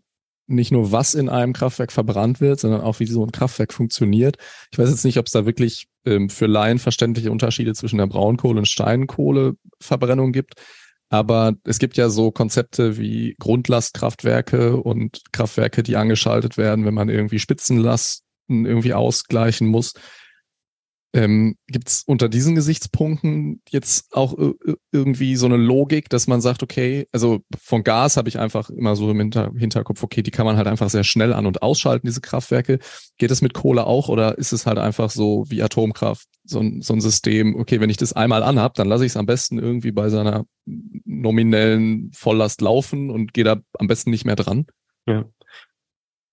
nicht 0.47 0.71
nur 0.71 0.91
was 0.91 1.13
in 1.13 1.29
einem 1.29 1.53
Kraftwerk 1.53 1.93
verbrannt 1.93 2.41
wird, 2.41 2.59
sondern 2.59 2.81
auch 2.81 2.99
wie 2.99 3.05
so 3.05 3.23
ein 3.23 3.31
Kraftwerk 3.31 3.73
funktioniert. 3.73 4.37
Ich 4.71 4.79
weiß 4.79 4.89
jetzt 4.89 5.05
nicht, 5.05 5.17
ob 5.17 5.27
es 5.27 5.33
da 5.33 5.45
wirklich 5.45 5.87
ähm, 6.05 6.29
für 6.29 6.45
Laien 6.45 6.79
verständliche 6.79 7.31
Unterschiede 7.31 7.73
zwischen 7.73 7.97
der 7.97 8.07
Braunkohle- 8.07 8.59
und 8.59 8.67
Steinkohleverbrennung 8.67 10.33
gibt. 10.33 10.55
Aber 11.09 11.53
es 11.63 11.79
gibt 11.79 11.95
ja 11.97 12.09
so 12.09 12.31
Konzepte 12.31 12.97
wie 12.97 13.35
Grundlastkraftwerke 13.39 14.75
und 14.77 15.21
Kraftwerke, 15.31 15.83
die 15.83 15.95
angeschaltet 15.95 16.57
werden, 16.57 16.85
wenn 16.85 16.93
man 16.93 17.09
irgendwie 17.09 17.39
Spitzenlasten 17.39 18.25
irgendwie 18.65 18.93
ausgleichen 18.93 19.67
muss. 19.67 19.93
Ähm, 21.13 21.55
Gibt 21.67 21.87
es 21.87 22.03
unter 22.05 22.27
diesen 22.27 22.53
Gesichtspunkten 22.53 23.61
jetzt 23.69 24.13
auch 24.13 24.37
irgendwie 24.91 25.35
so 25.37 25.45
eine 25.45 25.57
Logik, 25.57 26.09
dass 26.09 26.27
man 26.27 26.41
sagt, 26.41 26.63
okay, 26.63 27.07
also 27.11 27.39
von 27.57 27.83
Gas 27.83 28.17
habe 28.17 28.27
ich 28.29 28.37
einfach 28.37 28.69
immer 28.69 28.95
so 28.95 29.09
im 29.09 29.19
Hinter 29.19 29.51
Hinterkopf, 29.55 30.03
okay, 30.03 30.21
die 30.21 30.31
kann 30.31 30.45
man 30.45 30.57
halt 30.57 30.67
einfach 30.67 30.89
sehr 30.89 31.05
schnell 31.05 31.33
an- 31.33 31.45
und 31.45 31.61
ausschalten, 31.61 32.07
diese 32.07 32.21
Kraftwerke. 32.21 32.79
Geht 33.17 33.31
es 33.31 33.41
mit 33.41 33.53
Kohle 33.53 33.85
auch 33.85 34.09
oder 34.09 34.37
ist 34.37 34.51
es 34.51 34.65
halt 34.65 34.77
einfach 34.77 35.09
so 35.09 35.45
wie 35.47 35.63
Atomkraft, 35.63 36.27
so 36.43 36.59
ein, 36.59 36.81
so 36.81 36.93
ein 36.93 37.01
System, 37.01 37.55
okay, 37.55 37.79
wenn 37.79 37.89
ich 37.89 37.97
das 37.97 38.13
einmal 38.13 38.43
anhab, 38.43 38.73
dann 38.73 38.89
lasse 38.89 39.05
ich 39.05 39.13
es 39.13 39.17
am 39.17 39.25
besten 39.25 39.59
irgendwie 39.59 39.91
bei 39.91 40.09
seiner 40.09 40.45
nominellen 41.05 42.11
Volllast 42.13 42.61
laufen 42.61 43.09
und 43.09 43.33
gehe 43.33 43.45
da 43.45 43.57
am 43.79 43.87
besten 43.87 44.11
nicht 44.11 44.25
mehr 44.25 44.35
dran? 44.35 44.65
Ja. 45.07 45.25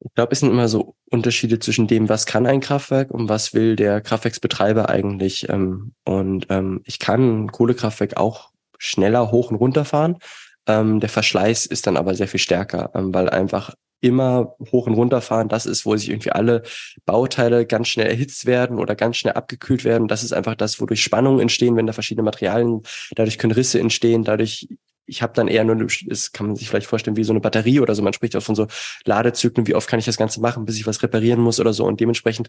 Ich 0.04 0.14
glaube, 0.14 0.32
es 0.32 0.40
sind 0.40 0.50
immer 0.50 0.68
so 0.68 0.96
Unterschiede 1.10 1.58
zwischen 1.58 1.86
dem, 1.86 2.08
was 2.08 2.26
kann 2.26 2.46
ein 2.46 2.60
Kraftwerk 2.60 3.10
und 3.10 3.28
was 3.28 3.54
will 3.54 3.74
der 3.74 4.00
Kraftwerksbetreiber 4.02 4.90
eigentlich. 4.90 5.48
Ähm, 5.48 5.94
und 6.04 6.46
ähm, 6.50 6.82
ich 6.84 6.98
kann 6.98 7.44
ein 7.44 7.52
Kohlekraftwerk 7.52 8.16
auch 8.18 8.50
schneller 8.78 9.30
hoch 9.30 9.50
und 9.50 9.56
runter 9.56 9.84
fahren. 9.84 10.18
Ähm, 10.66 11.00
der 11.00 11.08
Verschleiß 11.08 11.66
ist 11.66 11.86
dann 11.86 11.96
aber 11.96 12.14
sehr 12.14 12.28
viel 12.28 12.40
stärker, 12.40 12.90
ähm, 12.94 13.14
weil 13.14 13.30
einfach 13.30 13.74
immer 14.00 14.54
hoch 14.70 14.86
und 14.86 14.94
runter 14.94 15.22
fahren, 15.22 15.48
das 15.48 15.64
ist, 15.64 15.86
wo 15.86 15.96
sich 15.96 16.10
irgendwie 16.10 16.32
alle 16.32 16.62
Bauteile 17.06 17.64
ganz 17.64 17.88
schnell 17.88 18.06
erhitzt 18.06 18.44
werden 18.44 18.78
oder 18.78 18.94
ganz 18.94 19.16
schnell 19.16 19.32
abgekühlt 19.32 19.84
werden. 19.84 20.08
Das 20.08 20.22
ist 20.22 20.34
einfach 20.34 20.54
das, 20.54 20.78
wodurch 20.78 21.02
Spannungen 21.02 21.40
entstehen, 21.40 21.74
wenn 21.76 21.86
da 21.86 21.94
verschiedene 21.94 22.24
Materialien, 22.24 22.82
dadurch 23.16 23.38
können 23.38 23.52
Risse 23.52 23.80
entstehen, 23.80 24.22
dadurch 24.22 24.68
ich 25.06 25.22
habe 25.22 25.32
dann 25.34 25.48
eher 25.48 25.64
nur, 25.64 25.76
das 26.06 26.32
kann 26.32 26.46
man 26.46 26.56
sich 26.56 26.68
vielleicht 26.68 26.86
vorstellen, 26.86 27.16
wie 27.16 27.24
so 27.24 27.32
eine 27.32 27.40
Batterie 27.40 27.80
oder 27.80 27.94
so. 27.94 28.02
Man 28.02 28.12
spricht 28.12 28.36
auch 28.36 28.42
von 28.42 28.54
so 28.54 28.66
Ladezyklen, 29.04 29.66
wie 29.66 29.74
oft 29.74 29.88
kann 29.88 29.98
ich 29.98 30.04
das 30.04 30.16
Ganze 30.16 30.40
machen, 30.40 30.64
bis 30.64 30.76
ich 30.76 30.86
was 30.86 31.02
reparieren 31.02 31.40
muss 31.40 31.60
oder 31.60 31.72
so. 31.72 31.84
Und 31.84 32.00
dementsprechend 32.00 32.48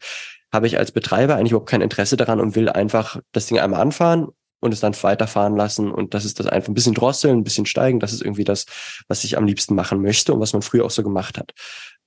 habe 0.51 0.67
ich 0.67 0.77
als 0.77 0.91
Betreiber 0.91 1.35
eigentlich 1.35 1.51
überhaupt 1.51 1.69
kein 1.69 1.81
Interesse 1.81 2.17
daran 2.17 2.39
und 2.39 2.55
will 2.55 2.69
einfach 2.69 3.19
das 3.31 3.47
Ding 3.47 3.59
einmal 3.59 3.81
anfahren 3.81 4.27
und 4.59 4.73
es 4.73 4.79
dann 4.79 4.95
weiterfahren 5.01 5.55
lassen. 5.55 5.91
Und 5.91 6.13
das 6.13 6.25
ist 6.25 6.39
das 6.39 6.47
einfach 6.47 6.69
ein 6.69 6.73
bisschen 6.73 6.93
drosseln, 6.93 7.39
ein 7.39 7.43
bisschen 7.43 7.65
steigen. 7.65 7.99
Das 7.99 8.13
ist 8.13 8.21
irgendwie 8.21 8.45
das, 8.45 8.65
was 9.07 9.23
ich 9.23 9.37
am 9.37 9.45
liebsten 9.45 9.75
machen 9.75 10.01
möchte 10.01 10.33
und 10.33 10.39
was 10.39 10.53
man 10.53 10.61
früher 10.61 10.85
auch 10.85 10.91
so 10.91 11.03
gemacht 11.03 11.37
hat. 11.37 11.51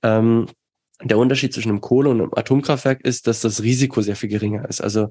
Ähm, 0.03 0.47
der 1.01 1.17
Unterschied 1.17 1.53
zwischen 1.53 1.69
einem 1.69 1.81
Kohle- 1.81 2.09
und 2.09 2.21
einem 2.21 2.33
Atomkraftwerk 2.35 3.01
ist, 3.05 3.27
dass 3.27 3.41
das 3.41 3.63
Risiko 3.63 4.01
sehr 4.01 4.17
viel 4.17 4.29
geringer 4.29 4.67
ist. 4.67 4.81
Also 4.81 5.09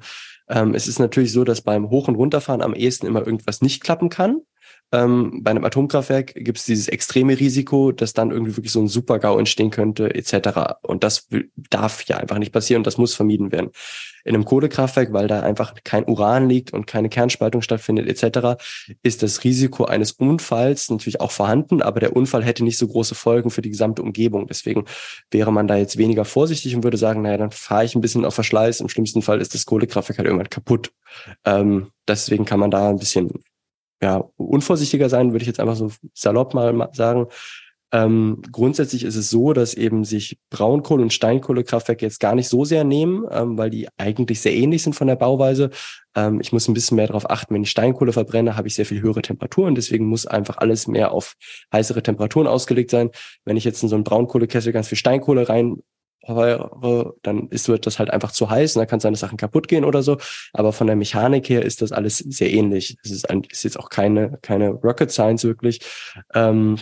ähm, 0.49 0.75
es 0.75 0.87
ist 0.87 0.99
natürlich 0.99 1.33
so, 1.33 1.45
dass 1.45 1.63
beim 1.63 1.89
Hoch- 1.89 2.09
und 2.09 2.17
Runterfahren 2.17 2.63
am 2.63 2.75
ehesten 2.75 3.07
immer 3.07 3.25
irgendwas 3.27 3.63
nicht 3.63 3.83
klappen 3.83 4.11
kann. 4.11 4.43
Ähm, 4.91 5.41
bei 5.43 5.51
einem 5.51 5.65
Atomkraftwerk 5.65 6.35
gibt 6.35 6.59
es 6.59 6.65
dieses 6.65 6.89
extreme 6.89 7.39
Risiko, 7.39 7.93
dass 7.93 8.15
dann 8.15 8.31
irgendwie 8.31 8.57
wirklich 8.57 8.73
so 8.73 8.81
ein 8.81 8.89
Super-GAU 8.89 9.39
entstehen 9.39 9.71
könnte, 9.71 10.15
etc. 10.15 10.77
Und 10.83 11.05
das 11.05 11.29
darf 11.69 12.05
ja 12.05 12.17
einfach 12.17 12.39
nicht 12.39 12.53
passieren 12.53 12.81
und 12.81 12.87
das 12.87 12.97
muss 12.97 13.15
vermieden 13.15 13.53
werden. 13.53 13.71
In 14.25 14.35
einem 14.35 14.47
Kohlekraftwerk, 14.47 15.13
weil 15.13 15.29
da 15.29 15.41
einfach 15.41 15.75
kein 15.85 16.07
Uran 16.07 16.49
liegt 16.49 16.73
und 16.73 16.87
keine 16.87 17.11
Kernspaltung 17.11 17.61
stattfindet, 17.61 18.09
etc., 18.09 18.63
ist 19.03 19.23
das 19.23 19.45
Risiko 19.45 19.85
eines 19.85 20.13
Unfalls 20.13 20.91
natürlich 20.91 21.21
auch 21.21 21.33
vorhanden, 21.33 21.83
aber 21.83 22.01
der 22.01 22.17
Unfall 22.17 22.45
hätte 22.45 22.65
nicht 22.65 22.79
so 22.79 22.89
große 22.89 23.15
Folgen 23.15 23.51
für 23.51 23.63
die 23.63 23.71
gesamte 23.71 24.03
Umgebung. 24.03 24.47
Deswegen 24.47 24.87
wäre 25.31 25.53
man 25.53 25.69
da 25.69 25.77
jetzt 25.77 25.99
weniger 25.99 26.25
vorsichtig 26.25 26.75
und 26.75 26.83
würde 26.83 26.97
sagen, 26.97 27.23
naja, 27.23 27.37
dann 27.37 27.51
fahre 27.51 27.85
ich 27.85 27.95
ein 27.95 28.01
bisschen 28.01 28.25
auf 28.25 28.35
Verschleiß. 28.35 28.81
Im 28.81 28.89
schlimmsten 28.89 29.21
Fall 29.21 29.41
ist 29.41 29.53
das 29.55 29.67
Kohlekraftwerk 29.67 30.19
halt 30.19 30.27
irgendwann 30.27 30.51
kaputt. 30.51 30.93
Ähm, 31.45 31.89
deswegen 32.07 32.47
kann 32.47 32.61
man 32.61 32.71
da 32.71 32.89
ein 32.89 32.99
bisschen 32.99 33.31
ja, 34.03 34.25
unvorsichtiger 34.37 35.09
sein, 35.09 35.33
würde 35.33 35.43
ich 35.43 35.49
jetzt 35.49 35.61
einfach 35.61 35.77
so 35.77 35.91
salopp 36.15 36.55
mal 36.55 36.89
sagen. 36.93 37.27
Ähm, 37.91 38.43
grundsätzlich 38.53 39.03
ist 39.03 39.17
es 39.17 39.31
so, 39.31 39.55
dass 39.55 39.73
eben 39.73 40.05
sich 40.05 40.39
Braunkohle- 40.51 41.03
und 41.03 41.13
Steinkohlekraftwerke 41.13 42.05
jetzt 42.05 42.21
gar 42.21 42.35
nicht 42.35 42.49
so 42.49 42.67
sehr 42.67 42.85
nehmen, 42.85 43.25
ähm, 43.31 43.57
weil 43.57 43.71
die 43.71 43.89
eigentlich 43.97 44.41
sehr 44.43 44.53
ähnlich 44.53 44.83
sind 44.83 44.95
von 44.95 45.07
der 45.07 45.17
Bauweise. 45.17 45.71
Ähm, 46.15 46.39
ich 46.41 46.53
muss 46.53 46.69
ein 46.69 46.75
bisschen 46.75 46.97
mehr 46.97 47.07
darauf 47.07 47.31
achten, 47.31 47.55
wenn 47.55 47.63
ich 47.63 47.71
Steinkohle 47.71 48.13
verbrenne, 48.13 48.57
habe 48.57 48.69
ich 48.69 48.75
sehr 48.75 48.85
viel 48.85 49.01
höhere 49.01 49.23
Temperaturen. 49.23 49.75
Deswegen 49.75 50.05
muss 50.05 50.27
einfach 50.27 50.59
alles 50.59 50.87
mehr 50.87 51.13
auf 51.13 51.35
heißere 51.73 52.03
Temperaturen 52.03 52.47
ausgelegt 52.47 52.91
sein. 52.91 53.11
Wenn 53.47 53.57
ich 53.57 53.65
jetzt 53.65 53.83
in 53.83 53.89
so 53.89 53.95
einen 53.95 54.05
Braunkohlekessel 54.05 54.73
ganz 54.73 54.89
viel 54.89 54.99
Steinkohle 54.99 55.49
rein 55.49 55.79
dann 56.23 57.49
ist, 57.49 57.69
wird 57.69 57.87
das 57.87 57.99
halt 57.99 58.11
einfach 58.11 58.33
zu 58.33 58.51
heiß 58.51 58.77
und 58.77 58.81
dann 58.81 58.89
kann 58.89 59.01
seine 59.01 59.17
Sachen 59.17 59.39
kaputt 59.39 59.69
gehen 59.69 59.85
oder 59.85 60.03
so. 60.03 60.19
Aber 60.53 60.73
von 60.73 60.87
der 60.87 60.97
Mechanik 60.97 61.49
her 61.49 61.65
ist 61.65 61.83
das 61.83 61.93
alles 61.93 62.19
sehr 62.19 62.51
ähnlich. 62.51 62.97
Es 63.03 63.11
ist, 63.11 63.27
ist 63.51 63.63
jetzt 63.65 63.79
auch 63.79 63.89
keine, 63.89 64.39
keine 64.43 64.71
Rocket 64.71 65.11
Science 65.11 65.45
wirklich. 65.45 65.81
Ähm, 66.35 66.79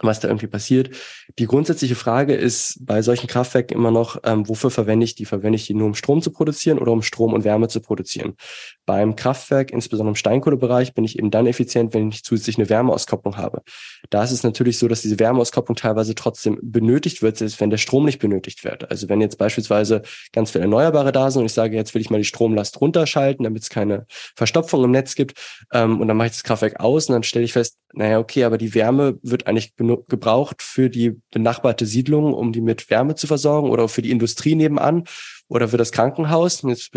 was 0.00 0.20
da 0.20 0.28
irgendwie 0.28 0.46
passiert. 0.46 0.90
Die 1.38 1.46
grundsätzliche 1.46 1.94
Frage 1.94 2.34
ist 2.34 2.84
bei 2.84 3.00
solchen 3.02 3.28
Kraftwerken 3.28 3.76
immer 3.76 3.90
noch, 3.90 4.18
ähm, 4.24 4.48
wofür 4.48 4.70
verwende 4.70 5.04
ich 5.04 5.14
die? 5.14 5.24
Verwende 5.24 5.56
ich 5.56 5.66
die 5.66 5.74
nur, 5.74 5.86
um 5.86 5.94
Strom 5.94 6.20
zu 6.20 6.30
produzieren 6.30 6.78
oder 6.78 6.92
um 6.92 7.02
Strom 7.02 7.32
und 7.32 7.44
Wärme 7.44 7.68
zu 7.68 7.80
produzieren? 7.80 8.34
Beim 8.84 9.16
Kraftwerk, 9.16 9.70
insbesondere 9.70 10.12
im 10.12 10.16
Steinkohlebereich, 10.16 10.94
bin 10.94 11.04
ich 11.04 11.18
eben 11.18 11.30
dann 11.30 11.46
effizient, 11.46 11.94
wenn 11.94 12.10
ich 12.10 12.24
zusätzlich 12.24 12.58
eine 12.58 12.68
Wärmeauskopplung 12.68 13.36
habe. 13.36 13.62
Da 14.10 14.22
ist 14.22 14.32
es 14.32 14.42
natürlich 14.42 14.78
so, 14.78 14.86
dass 14.86 15.02
diese 15.02 15.18
Wärmeauskopplung 15.18 15.76
teilweise 15.76 16.14
trotzdem 16.14 16.58
benötigt 16.62 17.22
wird, 17.22 17.38
selbst 17.38 17.60
wenn 17.60 17.70
der 17.70 17.78
Strom 17.78 18.04
nicht 18.04 18.18
benötigt 18.18 18.64
wird. 18.64 18.90
Also 18.90 19.08
wenn 19.08 19.20
jetzt 19.20 19.38
beispielsweise 19.38 20.02
ganz 20.32 20.50
viele 20.50 20.64
Erneuerbare 20.64 21.12
da 21.12 21.30
sind 21.30 21.40
und 21.40 21.46
ich 21.46 21.54
sage, 21.54 21.74
jetzt 21.74 21.94
will 21.94 22.02
ich 22.02 22.10
mal 22.10 22.18
die 22.18 22.24
Stromlast 22.24 22.80
runterschalten, 22.80 23.44
damit 23.44 23.62
es 23.62 23.70
keine 23.70 24.06
Verstopfung 24.08 24.84
im 24.84 24.90
Netz 24.90 25.14
gibt, 25.14 25.38
ähm, 25.72 26.00
und 26.00 26.08
dann 26.08 26.16
mache 26.16 26.26
ich 26.26 26.32
das 26.34 26.44
Kraftwerk 26.44 26.80
aus 26.80 27.08
und 27.08 27.14
dann 27.14 27.22
stelle 27.22 27.44
ich 27.44 27.52
fest, 27.52 27.78
naja, 27.92 28.18
okay, 28.18 28.44
aber 28.44 28.58
die 28.58 28.74
Wärme 28.74 29.18
wird 29.22 29.46
eigentlich 29.46 29.74
gebraucht 30.08 30.62
für 30.62 30.90
die 30.90 31.20
benachbarte 31.30 31.86
Siedlung, 31.86 32.34
um 32.34 32.52
die 32.52 32.60
mit 32.60 32.90
Wärme 32.90 33.14
zu 33.14 33.26
versorgen 33.26 33.70
oder 33.70 33.88
für 33.88 34.02
die 34.02 34.10
Industrie 34.10 34.54
nebenan 34.54 35.04
oder 35.48 35.68
für 35.68 35.76
das 35.76 35.92
Krankenhaus. 35.92 36.62
Und 36.62 36.70
jetzt 36.70 36.90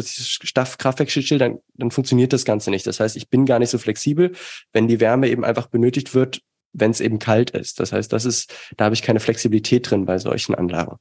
Kraftwerk 0.77 1.11
steht 1.11 1.25
still, 1.25 1.37
dann, 1.37 1.59
dann 1.75 1.91
funktioniert 1.91 2.33
das 2.33 2.45
Ganze 2.45 2.69
nicht. 2.71 2.87
Das 2.87 2.99
heißt, 2.99 3.15
ich 3.15 3.29
bin 3.29 3.45
gar 3.45 3.59
nicht 3.59 3.69
so 3.69 3.77
flexibel, 3.77 4.33
wenn 4.73 4.87
die 4.87 4.99
Wärme 4.99 5.29
eben 5.29 5.45
einfach 5.45 5.67
benötigt 5.67 6.13
wird, 6.13 6.41
wenn 6.73 6.91
es 6.91 7.01
eben 7.01 7.19
kalt 7.19 7.51
ist. 7.51 7.79
Das 7.79 7.91
heißt, 7.91 8.11
das 8.11 8.25
ist, 8.25 8.53
da 8.77 8.85
habe 8.85 8.95
ich 8.95 9.01
keine 9.01 9.19
Flexibilität 9.19 9.89
drin 9.89 10.05
bei 10.05 10.17
solchen 10.17 10.55
Anlagen. 10.55 10.97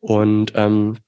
Und 0.00 0.52
ähm, 0.54 0.98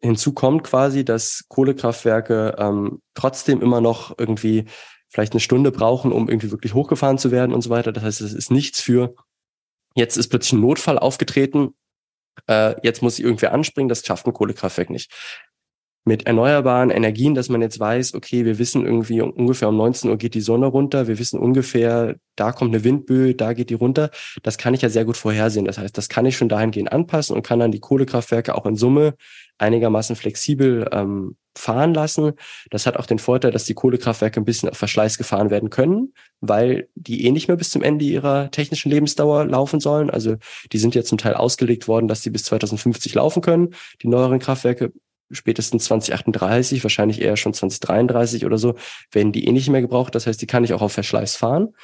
hinzu 0.00 0.32
kommt 0.32 0.64
quasi, 0.64 1.04
dass 1.04 1.44
Kohlekraftwerke 1.48 2.56
ähm, 2.58 3.00
trotzdem 3.14 3.60
immer 3.62 3.80
noch 3.80 4.16
irgendwie 4.18 4.66
vielleicht 5.08 5.32
eine 5.32 5.40
Stunde 5.40 5.70
brauchen, 5.70 6.12
um 6.12 6.28
irgendwie 6.28 6.50
wirklich 6.50 6.74
hochgefahren 6.74 7.18
zu 7.18 7.30
werden 7.30 7.52
und 7.54 7.62
so 7.62 7.70
weiter. 7.70 7.92
Das 7.92 8.04
heißt, 8.04 8.20
es 8.20 8.32
ist 8.32 8.50
nichts 8.50 8.80
für, 8.80 9.14
jetzt 9.96 10.16
ist 10.16 10.28
plötzlich 10.28 10.52
ein 10.52 10.60
Notfall 10.60 10.98
aufgetreten, 10.98 11.74
äh, 12.46 12.74
jetzt 12.82 13.02
muss 13.02 13.18
ich 13.18 13.24
irgendwer 13.24 13.52
anspringen, 13.52 13.88
das 13.88 14.04
schafft 14.04 14.26
ein 14.26 14.32
Kohlekraftwerk 14.32 14.90
nicht. 14.90 15.10
mit 16.08 16.24
erneuerbaren 16.24 16.90
Energien, 16.90 17.34
dass 17.34 17.48
man 17.48 17.60
jetzt 17.62 17.80
weiß, 17.80 18.14
okay, 18.14 18.44
wir 18.44 18.60
wissen 18.60 18.86
irgendwie 18.86 19.20
ungefähr 19.22 19.68
um 19.68 19.76
19 19.76 20.08
Uhr 20.08 20.16
geht 20.16 20.34
die 20.34 20.40
Sonne 20.40 20.66
runter, 20.66 21.08
wir 21.08 21.18
wissen 21.18 21.40
ungefähr, 21.40 22.14
da 22.36 22.52
kommt 22.52 22.72
eine 22.72 22.84
Windböe, 22.84 23.34
da 23.34 23.54
geht 23.54 23.70
die 23.70 23.74
runter. 23.74 24.10
Das 24.44 24.56
kann 24.56 24.72
ich 24.72 24.82
ja 24.82 24.88
sehr 24.88 25.04
gut 25.04 25.16
vorhersehen. 25.16 25.64
Das 25.64 25.78
heißt, 25.78 25.98
das 25.98 26.08
kann 26.08 26.24
ich 26.24 26.36
schon 26.36 26.48
dahingehend 26.48 26.92
anpassen 26.92 27.34
und 27.34 27.44
kann 27.44 27.58
dann 27.58 27.72
die 27.72 27.80
Kohlekraftwerke 27.80 28.54
auch 28.54 28.66
in 28.66 28.76
Summe 28.76 29.14
einigermaßen 29.58 30.16
flexibel 30.16 30.88
ähm, 30.92 31.36
fahren 31.56 31.94
lassen. 31.94 32.32
Das 32.70 32.86
hat 32.86 32.96
auch 32.96 33.06
den 33.06 33.18
Vorteil, 33.18 33.50
dass 33.50 33.64
die 33.64 33.74
Kohlekraftwerke 33.74 34.40
ein 34.40 34.44
bisschen 34.44 34.68
auf 34.68 34.76
Verschleiß 34.76 35.18
gefahren 35.18 35.50
werden 35.50 35.70
können, 35.70 36.12
weil 36.40 36.88
die 36.94 37.26
eh 37.26 37.30
nicht 37.30 37.48
mehr 37.48 37.56
bis 37.56 37.70
zum 37.70 37.82
Ende 37.82 38.04
ihrer 38.04 38.50
technischen 38.50 38.90
Lebensdauer 38.90 39.46
laufen 39.46 39.80
sollen. 39.80 40.10
Also 40.10 40.36
die 40.72 40.78
sind 40.78 40.94
ja 40.94 41.02
zum 41.02 41.18
Teil 41.18 41.34
ausgelegt 41.34 41.88
worden, 41.88 42.08
dass 42.08 42.22
sie 42.22 42.30
bis 42.30 42.44
2050 42.44 43.14
laufen 43.14 43.42
können. 43.42 43.74
Die 44.02 44.08
neueren 44.08 44.38
Kraftwerke 44.38 44.92
spätestens 45.30 45.84
2038, 45.86 46.84
wahrscheinlich 46.84 47.20
eher 47.20 47.36
schon 47.36 47.52
2033 47.52 48.44
oder 48.44 48.58
so, 48.58 48.76
werden 49.10 49.32
die 49.32 49.46
eh 49.46 49.52
nicht 49.52 49.68
mehr 49.68 49.80
gebraucht. 49.80 50.14
Das 50.14 50.26
heißt, 50.26 50.40
die 50.40 50.46
kann 50.46 50.62
ich 50.62 50.72
auch 50.72 50.82
auf 50.82 50.92
Verschleiß 50.92 51.36
fahren. 51.36 51.74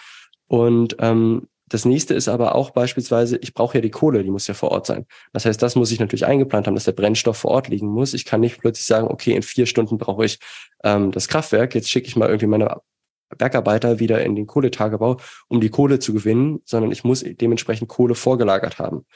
Und 0.46 0.96
ähm, 1.00 1.48
das 1.72 1.87
nächste 1.87 2.12
ist 2.12 2.28
aber 2.28 2.54
auch 2.54 2.70
beispielsweise, 2.70 3.38
ich 3.38 3.54
brauche 3.54 3.78
ja 3.78 3.80
die 3.80 3.90
Kohle, 3.90 4.22
die 4.22 4.30
muss 4.30 4.46
ja 4.46 4.52
vor 4.52 4.72
Ort 4.72 4.87
sein. 4.87 5.06
Das 5.32 5.46
heißt, 5.46 5.62
das 5.62 5.74
muss 5.74 5.90
ich 5.90 6.00
natürlich 6.00 6.26
eingeplant 6.26 6.66
haben, 6.66 6.74
dass 6.74 6.85
der 6.85 6.92
Brennstoff 6.92 7.38
vor 7.38 7.52
Ort 7.52 7.68
liegen 7.68 7.87
muss. 7.87 8.12
Ich 8.12 8.26
kann 8.26 8.40
nicht 8.40 8.61
plötzlich 8.61 8.87
sagen, 8.87 9.08
okay, 9.08 9.32
in 9.32 9.42
vier 9.42 9.64
Stunden 9.64 9.96
brauche 9.96 10.26
ich 10.26 10.38
ähm, 10.85 11.12
das 11.12 11.28
Kraftwerk, 11.28 11.74
jetzt 11.74 11.88
schicke 11.88 12.08
ich 12.08 12.16
mal 12.16 12.28
irgendwie 12.28 12.46
meine 12.46 12.76
Bergarbeiter 13.38 14.00
wieder 14.00 14.22
in 14.22 14.37
den 14.37 14.46
Kohletagebau, 14.46 15.16
um 15.48 15.62
die 15.62 15.70
Kohle 15.70 15.98
zu 15.98 16.12
gewinnen, 16.12 16.61
sondern 16.66 16.92
ich 16.92 17.04
muss 17.04 17.24
dementsprechend 17.24 17.88
Kohle 17.88 18.14
vorgelagert 18.14 18.78
haben. 18.78 19.06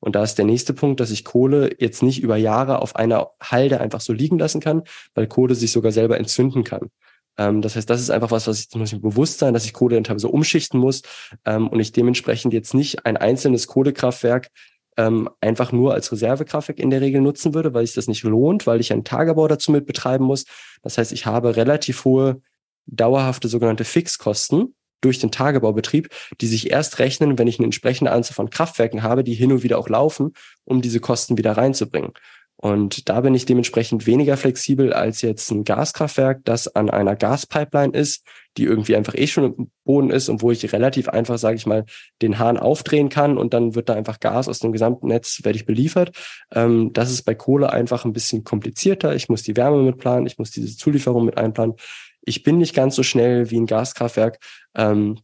Und 0.00 0.14
da 0.14 0.22
ist 0.22 0.36
der 0.36 0.46
nächste 0.46 0.72
Punkt, 0.72 1.00
dass 1.00 1.10
ich 1.10 1.24
Kohle 1.24 1.70
jetzt 1.78 2.02
nicht 2.02 2.22
über 2.22 2.36
Jahre 2.36 2.80
auf 2.80 2.96
einer 2.96 3.30
Halde 3.42 3.80
einfach 3.80 4.00
so 4.00 4.14
liegen 4.14 4.38
lassen 4.38 4.60
kann, 4.60 4.84
weil 5.14 5.26
Kohle 5.26 5.54
sich 5.54 5.72
sogar 5.72 5.92
selber 5.92 6.16
entzünden 6.16 6.64
kann. 6.64 6.90
Ähm, 7.38 7.62
das 7.62 7.76
heißt, 7.76 7.88
das 7.88 8.00
ist 8.00 8.10
einfach 8.10 8.30
was, 8.30 8.46
was 8.46 8.60
ich, 8.60 8.74
muss 8.74 8.92
mir 8.92 9.00
bewusst 9.00 9.38
sein, 9.38 9.54
dass 9.54 9.64
ich 9.64 9.72
Kohle 9.72 9.96
dann 9.96 10.04
teilweise 10.04 10.28
umschichten 10.28 10.78
muss 10.80 11.02
ähm, 11.44 11.68
und 11.68 11.80
ich 11.80 11.92
dementsprechend 11.92 12.52
jetzt 12.52 12.74
nicht 12.74 13.06
ein 13.06 13.16
einzelnes 13.16 13.66
Kohlekraftwerk 13.66 14.48
ähm, 14.96 15.28
einfach 15.40 15.72
nur 15.72 15.92
als 15.92 16.10
Reservekraftwerk 16.10 16.78
in 16.78 16.90
der 16.90 17.02
Regel 17.02 17.20
nutzen 17.20 17.54
würde, 17.54 17.74
weil 17.74 17.86
sich 17.86 17.94
das 17.94 18.08
nicht 18.08 18.22
lohnt, 18.22 18.66
weil 18.66 18.80
ich 18.80 18.92
einen 18.92 19.04
Tagebau 19.04 19.46
dazu 19.46 19.70
mit 19.70 19.86
betreiben 19.86 20.24
muss. 20.24 20.44
Das 20.82 20.96
heißt, 20.96 21.12
ich 21.12 21.26
habe 21.26 21.56
relativ 21.56 22.04
hohe 22.04 22.40
dauerhafte 22.86 23.48
sogenannte 23.48 23.84
Fixkosten, 23.84 24.74
durch 25.00 25.18
den 25.18 25.30
Tagebaubetrieb, 25.30 26.08
die 26.40 26.46
sich 26.46 26.70
erst 26.70 26.98
rechnen, 26.98 27.38
wenn 27.38 27.46
ich 27.46 27.58
eine 27.58 27.66
entsprechende 27.66 28.10
Anzahl 28.10 28.34
von 28.34 28.50
Kraftwerken 28.50 29.02
habe, 29.02 29.24
die 29.24 29.34
hin 29.34 29.52
und 29.52 29.62
wieder 29.62 29.78
auch 29.78 29.88
laufen, 29.88 30.32
um 30.64 30.82
diese 30.82 31.00
Kosten 31.00 31.38
wieder 31.38 31.52
reinzubringen. 31.56 32.12
Und 32.58 33.10
da 33.10 33.20
bin 33.20 33.34
ich 33.34 33.44
dementsprechend 33.44 34.06
weniger 34.06 34.36
flexibel 34.36 34.92
als 34.92 35.20
jetzt 35.20 35.50
ein 35.50 35.64
Gaskraftwerk, 35.64 36.40
das 36.44 36.74
an 36.74 36.88
einer 36.88 37.14
Gaspipeline 37.14 37.92
ist, 37.92 38.24
die 38.56 38.64
irgendwie 38.64 38.96
einfach 38.96 39.14
eh 39.14 39.26
schon 39.26 39.44
im 39.44 39.70
Boden 39.84 40.10
ist 40.10 40.30
und 40.30 40.40
wo 40.40 40.50
ich 40.50 40.72
relativ 40.72 41.08
einfach, 41.08 41.36
sage 41.36 41.56
ich 41.56 41.66
mal, 41.66 41.84
den 42.22 42.38
Hahn 42.38 42.56
aufdrehen 42.56 43.10
kann 43.10 43.36
und 43.36 43.52
dann 43.52 43.74
wird 43.74 43.90
da 43.90 43.94
einfach 43.94 44.20
Gas 44.20 44.48
aus 44.48 44.60
dem 44.60 44.72
gesamten 44.72 45.08
Netz, 45.08 45.40
werde 45.44 45.58
ich 45.58 45.66
beliefert. 45.66 46.16
Ähm, 46.50 46.92
das 46.94 47.10
ist 47.10 47.24
bei 47.24 47.34
Kohle 47.34 47.70
einfach 47.72 48.06
ein 48.06 48.14
bisschen 48.14 48.42
komplizierter. 48.42 49.14
Ich 49.14 49.28
muss 49.28 49.42
die 49.42 49.56
Wärme 49.56 49.82
mitplanen, 49.82 50.26
ich 50.26 50.38
muss 50.38 50.50
diese 50.50 50.74
Zulieferung 50.76 51.26
mit 51.26 51.36
einplanen. 51.36 51.74
Ich 52.22 52.42
bin 52.42 52.56
nicht 52.56 52.74
ganz 52.74 52.96
so 52.96 53.02
schnell 53.02 53.50
wie 53.50 53.60
ein 53.60 53.66
Gaskraftwerk, 53.66 54.38
ähm, 54.74 55.18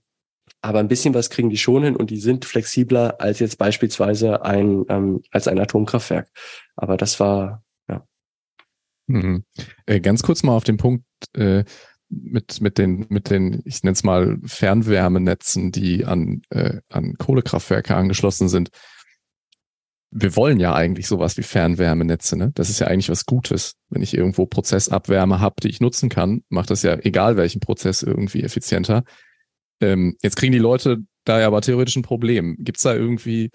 aber 0.62 0.78
ein 0.78 0.88
bisschen 0.88 1.12
was 1.12 1.28
kriegen 1.28 1.50
die 1.50 1.58
schon 1.58 1.82
hin 1.82 1.96
und 1.96 2.10
die 2.10 2.20
sind 2.20 2.44
flexibler 2.44 3.20
als 3.20 3.40
jetzt 3.40 3.58
beispielsweise 3.58 4.44
ein 4.44 4.84
ähm, 4.88 5.22
als 5.30 5.48
ein 5.48 5.58
Atomkraftwerk. 5.58 6.28
Aber 6.76 6.96
das 6.96 7.20
war 7.20 7.64
ja. 7.88 8.06
Mhm. 9.08 9.44
Äh, 9.86 10.00
ganz 10.00 10.22
kurz 10.22 10.42
mal 10.44 10.56
auf 10.56 10.64
den 10.64 10.76
Punkt 10.76 11.04
äh, 11.36 11.64
mit 12.08 12.60
mit 12.60 12.78
den 12.78 13.06
mit 13.08 13.28
den 13.28 13.60
ich 13.64 13.82
nenne 13.82 13.94
es 13.94 14.04
mal 14.04 14.38
Fernwärmenetzen, 14.44 15.72
die 15.72 16.04
an 16.04 16.42
äh, 16.50 16.80
an 16.88 17.14
Kohlekraftwerke 17.18 17.94
angeschlossen 17.94 18.48
sind 18.48 18.70
wir 20.14 20.36
wollen 20.36 20.60
ja 20.60 20.74
eigentlich 20.74 21.08
sowas 21.08 21.38
wie 21.38 21.42
Fernwärmenetze, 21.42 22.36
ne? 22.36 22.52
Das 22.54 22.68
ist 22.68 22.78
ja 22.80 22.86
eigentlich 22.86 23.08
was 23.08 23.24
Gutes. 23.24 23.76
Wenn 23.88 24.02
ich 24.02 24.14
irgendwo 24.14 24.44
Prozessabwärme 24.44 25.40
habe, 25.40 25.54
die 25.62 25.68
ich 25.68 25.80
nutzen 25.80 26.10
kann, 26.10 26.42
macht 26.50 26.70
das 26.70 26.82
ja 26.82 26.98
egal 26.98 27.38
welchen 27.38 27.60
Prozess 27.60 28.02
irgendwie 28.02 28.42
effizienter. 28.42 29.04
Ähm, 29.82 30.16
jetzt 30.22 30.36
kriegen 30.36 30.52
die 30.52 30.58
Leute 30.58 30.98
da 31.24 31.40
ja 31.40 31.46
aber 31.46 31.60
theoretisch 31.60 31.96
ein 31.96 32.02
Problem. 32.02 32.56
Gibt's 32.60 32.82
da 32.82 32.94
irgendwie 32.94 33.50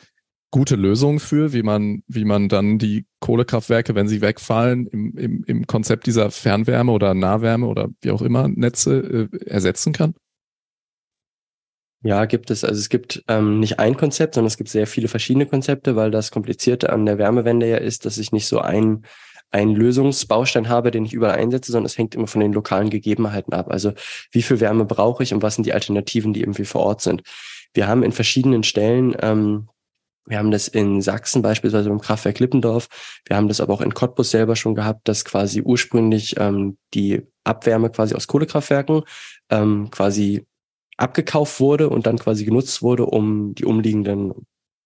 gute 0.51 0.75
Lösungen 0.75 1.19
für, 1.19 1.53
wie 1.53 1.63
man, 1.63 2.03
wie 2.07 2.25
man 2.25 2.49
dann 2.49 2.77
die 2.77 3.05
Kohlekraftwerke, 3.19 3.95
wenn 3.95 4.07
sie 4.07 4.21
wegfallen, 4.21 4.87
im, 4.87 5.17
im, 5.17 5.43
im 5.45 5.67
Konzept 5.67 6.07
dieser 6.07 6.31
Fernwärme 6.31 6.91
oder 6.91 7.13
Nahwärme 7.13 7.67
oder 7.67 7.89
wie 8.01 8.11
auch 8.11 8.21
immer 8.21 8.47
Netze 8.47 9.29
äh, 9.31 9.45
ersetzen 9.45 9.91
kann? 9.91 10.13
Ja, 12.03 12.25
gibt 12.25 12.51
es. 12.51 12.63
Also 12.63 12.79
es 12.79 12.89
gibt 12.89 13.23
ähm, 13.27 13.59
nicht 13.59 13.79
ein 13.79 13.97
Konzept, 13.97 14.35
sondern 14.35 14.47
es 14.47 14.57
gibt 14.57 14.69
sehr 14.69 14.87
viele 14.87 15.07
verschiedene 15.07 15.47
Konzepte, 15.47 15.95
weil 15.95 16.11
das 16.11 16.31
Komplizierte 16.31 16.91
an 16.91 17.05
der 17.05 17.17
Wärmewende 17.17 17.67
ja 17.67 17.77
ist, 17.77 18.05
dass 18.05 18.17
ich 18.17 18.31
nicht 18.31 18.47
so 18.47 18.59
ein 18.59 19.03
einen 19.51 19.75
Lösungsbaustein 19.75 20.69
habe, 20.69 20.91
den 20.91 21.05
ich 21.05 21.13
überall 21.13 21.37
einsetze, 21.37 21.71
sondern 21.71 21.85
es 21.85 21.97
hängt 21.97 22.15
immer 22.15 22.27
von 22.27 22.41
den 22.41 22.53
lokalen 22.53 22.89
Gegebenheiten 22.89 23.53
ab. 23.53 23.71
Also 23.71 23.93
wie 24.31 24.41
viel 24.41 24.59
Wärme 24.59 24.85
brauche 24.85 25.23
ich 25.23 25.33
und 25.33 25.41
was 25.41 25.55
sind 25.55 25.65
die 25.65 25.73
Alternativen, 25.73 26.33
die 26.33 26.41
irgendwie 26.41 26.65
vor 26.65 26.81
Ort 26.81 27.01
sind. 27.01 27.21
Wir 27.73 27.87
haben 27.87 28.03
in 28.03 28.11
verschiedenen 28.11 28.63
Stellen, 28.63 29.15
ähm, 29.21 29.69
wir 30.25 30.39
haben 30.39 30.51
das 30.51 30.67
in 30.67 31.01
Sachsen 31.01 31.41
beispielsweise 31.41 31.89
beim 31.89 32.01
Kraftwerk 32.01 32.39
Lippendorf, 32.39 32.89
wir 33.25 33.37
haben 33.37 33.47
das 33.47 33.61
aber 33.61 33.73
auch 33.73 33.81
in 33.81 33.93
Cottbus 33.93 34.31
selber 34.31 34.57
schon 34.57 34.75
gehabt, 34.75 35.07
dass 35.07 35.23
quasi 35.23 35.61
ursprünglich 35.61 36.35
ähm, 36.37 36.77
die 36.93 37.21
Abwärme 37.45 37.89
quasi 37.89 38.13
aus 38.13 38.27
Kohlekraftwerken 38.27 39.03
ähm, 39.49 39.89
quasi 39.89 40.45
abgekauft 40.97 41.59
wurde 41.59 41.89
und 41.89 42.07
dann 42.07 42.17
quasi 42.17 42.43
genutzt 42.43 42.81
wurde, 42.81 43.05
um 43.05 43.55
die 43.55 43.65
umliegenden 43.65 44.33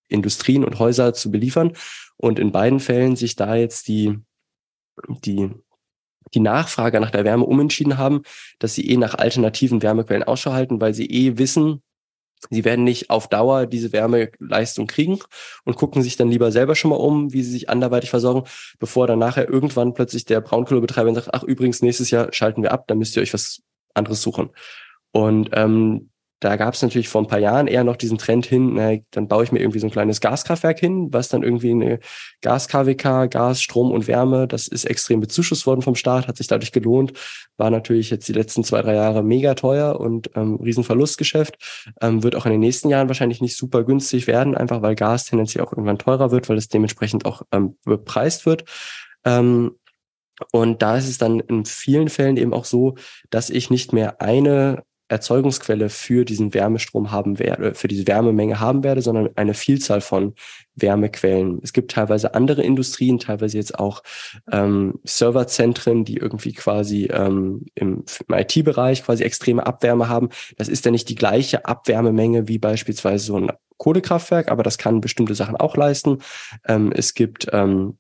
Industrien 0.10 0.64
und 0.64 0.78
Häuser 0.78 1.14
zu 1.14 1.32
beliefern. 1.32 1.74
Und 2.18 2.38
in 2.38 2.52
beiden 2.52 2.80
Fällen 2.80 3.16
sich 3.16 3.36
da 3.36 3.56
jetzt 3.56 3.88
die, 3.88 4.20
die, 5.08 5.50
die 6.34 6.40
Nachfrage 6.40 7.00
nach 7.00 7.12
der 7.12 7.26
Wärme 7.26 7.46
umentschieden 7.46 7.98
haben, 7.98 8.24
dass 8.60 8.76
sie 8.76 8.90
eh 8.90 8.98
nach 8.98 9.16
alternativen 9.16 9.82
Wärmequellen 9.82 10.24
Ausschau 10.24 10.54
halten, 10.54 10.82
weil 10.82 10.94
sie 10.94 11.06
eh 11.06 11.38
wissen, 11.38 11.82
sie 12.50 12.66
werden 12.66 12.84
nicht 12.84 13.10
auf 13.10 13.28
Dauer 13.28 13.66
diese 13.66 13.94
Wärmeleistung 13.94 14.88
kriegen 14.88 15.20
und 15.64 15.76
gucken 15.76 16.02
sich 16.02 16.18
dann 16.18 16.30
lieber 16.30 16.52
selber 16.52 16.76
schon 16.76 16.90
mal 16.90 16.98
um, 16.98 17.34
wie 17.34 17.44
sie 17.44 17.52
sich 17.52 17.70
anderweitig 17.70 18.10
versorgen, 18.10 18.48
bevor 18.80 19.08
dann 19.08 19.20
nachher 19.20 19.50
irgendwann 19.50 19.94
plötzlich 19.94 20.26
der 20.26 20.42
Braunkohlebetreiber 20.42 21.14
sagt, 21.14 21.34
ach 21.34 21.44
übrigens, 21.44 21.82
nächstes 21.82 22.12
Jahr 22.12 22.32
schalten 22.34 22.64
wir 22.64 22.72
ab, 22.72 22.88
dann 22.88 22.98
müsst 22.98 23.16
ihr 23.16 23.22
euch 23.22 23.34
was 23.34 23.62
anderes 23.94 24.22
suchen. 24.22 24.52
Und 25.12 25.50
ähm, 25.54 26.11
da 26.42 26.56
gab 26.56 26.74
es 26.74 26.82
natürlich 26.82 27.08
vor 27.08 27.22
ein 27.22 27.28
paar 27.28 27.40
Jahren 27.40 27.68
eher 27.68 27.84
noch 27.84 27.96
diesen 27.96 28.18
Trend 28.18 28.48
hin, 28.48 28.74
na, 28.74 28.98
dann 29.12 29.28
baue 29.28 29.44
ich 29.44 29.52
mir 29.52 29.60
irgendwie 29.60 29.78
so 29.78 29.86
ein 29.86 29.92
kleines 29.92 30.22
Gaskraftwerk 30.22 30.80
hin, 30.80 31.14
was 31.14 31.30
dann 31.30 31.44
irgendwie 31.44 31.70
eine 31.70 32.00
Gas-KWK, 32.42 33.28
Gas, 33.30 33.62
Strom 33.62 33.92
und 33.92 34.08
Wärme, 34.08 34.48
das 34.48 34.68
ist 34.68 34.86
extrem 34.86 35.20
bezuschusst 35.20 35.68
worden 35.68 35.84
vom 35.84 35.94
Staat, 35.94 36.28
hat 36.28 36.38
sich 36.38 36.48
dadurch 36.48 36.72
gelohnt, 36.72 37.14
war 37.58 37.70
natürlich 37.70 38.10
jetzt 38.10 38.28
die 38.28 38.34
letzten 38.34 38.64
zwei, 38.64 38.82
drei 38.82 38.96
Jahre 38.96 39.24
mega 39.24 39.54
teuer 39.54 40.00
und 40.00 40.32
ähm, 40.36 40.56
Riesenverlustgeschäft, 40.56 41.94
ähm, 42.02 42.24
wird 42.24 42.36
auch 42.36 42.48
in 42.48 42.52
den 42.52 42.60
nächsten 42.60 42.90
Jahren 42.90 43.08
wahrscheinlich 43.08 43.40
nicht 43.42 43.56
super 43.56 43.84
günstig 43.84 44.26
werden, 44.26 44.58
einfach 44.58 44.82
weil 44.82 44.96
Gas 44.96 45.26
tendenziell 45.26 45.64
auch 45.64 45.74
irgendwann 45.74 46.00
teurer 46.00 46.32
wird, 46.32 46.50
weil 46.50 46.58
es 46.58 46.70
dementsprechend 46.70 47.26
auch 47.26 47.44
ähm, 47.52 47.78
bepreist 47.86 48.48
wird. 48.48 48.66
Ähm, 49.26 49.76
und 50.52 50.82
da 50.82 50.98
ist 50.98 51.08
es 51.08 51.20
dann 51.20 51.40
in 51.40 51.66
vielen 51.66 52.10
Fällen 52.10 52.38
eben 52.38 52.52
auch 52.52 52.66
so, 52.66 52.96
dass 53.30 53.52
ich 53.52 53.70
nicht 53.70 53.94
mehr 53.94 54.22
eine 54.22 54.82
Erzeugungsquelle 55.12 55.90
für 55.90 56.24
diesen 56.26 56.54
Wärmestrom 56.54 57.12
haben 57.12 57.38
werde, 57.38 57.76
für 57.76 57.88
diese 57.88 58.08
Wärmemenge 58.08 58.60
haben 58.60 58.84
werde, 58.84 59.02
sondern 59.02 59.30
eine 59.36 59.54
Vielzahl 59.54 60.02
von 60.02 60.36
Wärmequellen. 60.76 61.60
Es 61.64 61.74
gibt 61.74 61.92
teilweise 61.92 62.34
andere 62.34 62.64
Industrien, 62.64 63.20
teilweise 63.20 63.58
jetzt 63.58 63.78
auch 63.78 64.04
ähm, 64.52 65.00
Serverzentren, 65.04 66.06
die 66.06 66.16
irgendwie 66.16 66.54
quasi 66.54 67.06
ähm, 67.06 67.66
im, 67.76 68.06
im 68.28 68.36
IT-Bereich 68.36 69.04
quasi 69.04 69.24
extreme 69.24 69.66
Abwärme 69.66 70.08
haben. 70.08 70.30
Das 70.58 70.70
ist 70.70 70.86
ja 70.86 70.92
nicht 70.92 71.10
die 71.10 71.16
gleiche 71.16 71.66
Abwärmemenge 71.66 72.48
wie 72.48 72.58
beispielsweise 72.58 73.26
so 73.26 73.38
ein 73.38 73.52
Kohlekraftwerk, 73.78 74.50
aber 74.50 74.64
das 74.64 74.78
kann 74.78 75.02
bestimmte 75.02 75.36
Sachen 75.36 75.58
auch 75.58 75.76
leisten. 75.76 76.20
Ähm, 76.68 76.94
es 76.96 77.16
gibt 77.16 77.48
ähm, 77.52 77.98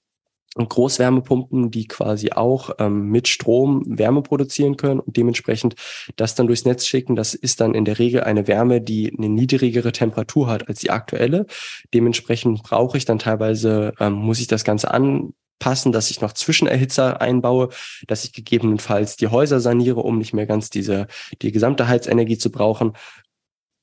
Großwärmepumpen, 0.55 1.71
die 1.71 1.87
quasi 1.87 2.31
auch 2.31 2.71
ähm, 2.79 3.07
mit 3.07 3.27
Strom 3.29 3.83
Wärme 3.87 4.21
produzieren 4.21 4.75
können 4.75 4.99
und 4.99 5.15
dementsprechend 5.15 5.75
das 6.17 6.35
dann 6.35 6.47
durchs 6.47 6.65
Netz 6.65 6.85
schicken. 6.85 7.15
Das 7.15 7.33
ist 7.33 7.61
dann 7.61 7.73
in 7.73 7.85
der 7.85 7.99
Regel 7.99 8.23
eine 8.23 8.47
Wärme, 8.47 8.81
die 8.81 9.13
eine 9.17 9.29
niedrigere 9.29 9.93
Temperatur 9.93 10.47
hat 10.47 10.67
als 10.67 10.79
die 10.79 10.91
aktuelle. 10.91 11.45
Dementsprechend 11.93 12.63
brauche 12.63 12.97
ich 12.97 13.05
dann 13.05 13.19
teilweise, 13.19 13.93
ähm, 13.99 14.13
muss 14.13 14.41
ich 14.41 14.47
das 14.47 14.65
Ganze 14.65 14.91
anpassen, 14.91 15.93
dass 15.93 16.11
ich 16.11 16.19
noch 16.19 16.33
Zwischenerhitzer 16.33 17.21
einbaue, 17.21 17.69
dass 18.07 18.25
ich 18.25 18.33
gegebenenfalls 18.33 19.15
die 19.15 19.27
Häuser 19.27 19.61
saniere, 19.61 20.01
um 20.01 20.17
nicht 20.17 20.33
mehr 20.33 20.47
ganz 20.47 20.69
diese, 20.69 21.07
die 21.41 21.53
gesamte 21.53 21.87
Heizenergie 21.87 22.37
zu 22.37 22.51
brauchen. 22.51 22.93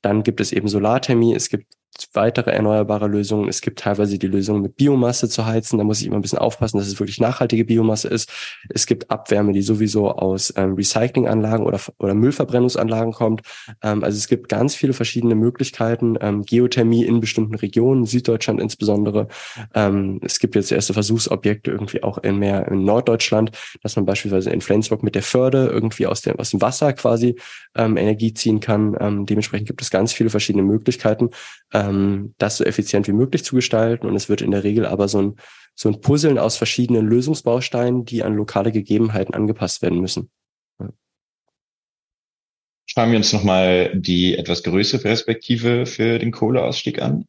Dann 0.02 0.22
gibt 0.22 0.40
es 0.40 0.52
eben 0.52 0.68
Solarthermie. 0.68 1.34
Es 1.34 1.48
gibt 1.48 1.77
weitere 2.12 2.50
erneuerbare 2.50 3.06
Lösungen. 3.06 3.48
Es 3.48 3.60
gibt 3.60 3.80
teilweise 3.80 4.18
die 4.18 4.26
Lösung 4.26 4.62
mit 4.62 4.76
Biomasse 4.76 5.28
zu 5.28 5.46
heizen. 5.46 5.78
Da 5.78 5.84
muss 5.84 6.00
ich 6.00 6.06
immer 6.06 6.16
ein 6.16 6.22
bisschen 6.22 6.38
aufpassen, 6.38 6.78
dass 6.78 6.86
es 6.86 6.98
wirklich 6.98 7.20
nachhaltige 7.20 7.64
Biomasse 7.64 8.08
ist. 8.08 8.30
Es 8.68 8.86
gibt 8.86 9.10
Abwärme, 9.10 9.52
die 9.52 9.62
sowieso 9.62 10.10
aus 10.10 10.52
ähm, 10.56 10.74
Recyclinganlagen 10.74 11.66
oder, 11.66 11.80
oder 11.98 12.14
Müllverbrennungsanlagen 12.14 13.12
kommt. 13.12 13.42
Ähm, 13.82 14.04
also 14.04 14.16
es 14.16 14.28
gibt 14.28 14.48
ganz 14.48 14.74
viele 14.74 14.92
verschiedene 14.92 15.34
Möglichkeiten. 15.34 16.16
Ähm, 16.20 16.44
Geothermie 16.44 17.04
in 17.04 17.20
bestimmten 17.20 17.54
Regionen, 17.54 18.06
Süddeutschland 18.06 18.60
insbesondere. 18.60 19.28
Ähm, 19.74 20.20
es 20.22 20.38
gibt 20.38 20.54
jetzt 20.54 20.72
erste 20.72 20.94
Versuchsobjekte 20.94 21.70
irgendwie 21.70 22.02
auch 22.02 22.18
in 22.18 22.38
mehr 22.38 22.68
in 22.68 22.84
Norddeutschland, 22.84 23.50
dass 23.82 23.96
man 23.96 24.06
beispielsweise 24.06 24.50
in 24.50 24.60
Flensburg 24.60 25.02
mit 25.02 25.14
der 25.14 25.22
Förde 25.22 25.66
irgendwie 25.66 26.06
aus 26.06 26.22
dem, 26.22 26.38
aus 26.38 26.50
dem 26.50 26.60
Wasser 26.60 26.92
quasi 26.92 27.36
ähm, 27.74 27.96
Energie 27.96 28.34
ziehen 28.34 28.60
kann. 28.60 28.96
Ähm, 29.00 29.26
dementsprechend 29.26 29.66
gibt 29.66 29.82
es 29.82 29.90
ganz 29.90 30.12
viele 30.12 30.30
verschiedene 30.30 30.64
Möglichkeiten, 30.64 31.30
ähm, 31.72 31.87
das 32.38 32.56
so 32.56 32.64
effizient 32.64 33.08
wie 33.08 33.12
möglich 33.12 33.44
zu 33.44 33.54
gestalten. 33.54 34.06
Und 34.06 34.16
es 34.16 34.28
wird 34.28 34.42
in 34.42 34.50
der 34.50 34.64
Regel 34.64 34.86
aber 34.86 35.08
so 35.08 35.20
ein, 35.20 35.36
so 35.74 35.88
ein 35.88 36.00
Puzzeln 36.00 36.38
aus 36.38 36.56
verschiedenen 36.56 37.06
Lösungsbausteinen, 37.06 38.04
die 38.04 38.22
an 38.22 38.34
lokale 38.34 38.72
Gegebenheiten 38.72 39.34
angepasst 39.34 39.82
werden 39.82 40.00
müssen. 40.00 40.30
Schauen 42.86 43.10
wir 43.10 43.18
uns 43.18 43.32
nochmal 43.32 43.92
die 43.94 44.36
etwas 44.36 44.62
größere 44.62 45.02
Perspektive 45.02 45.84
für 45.84 46.18
den 46.18 46.32
Kohleausstieg 46.32 47.02
an. 47.02 47.26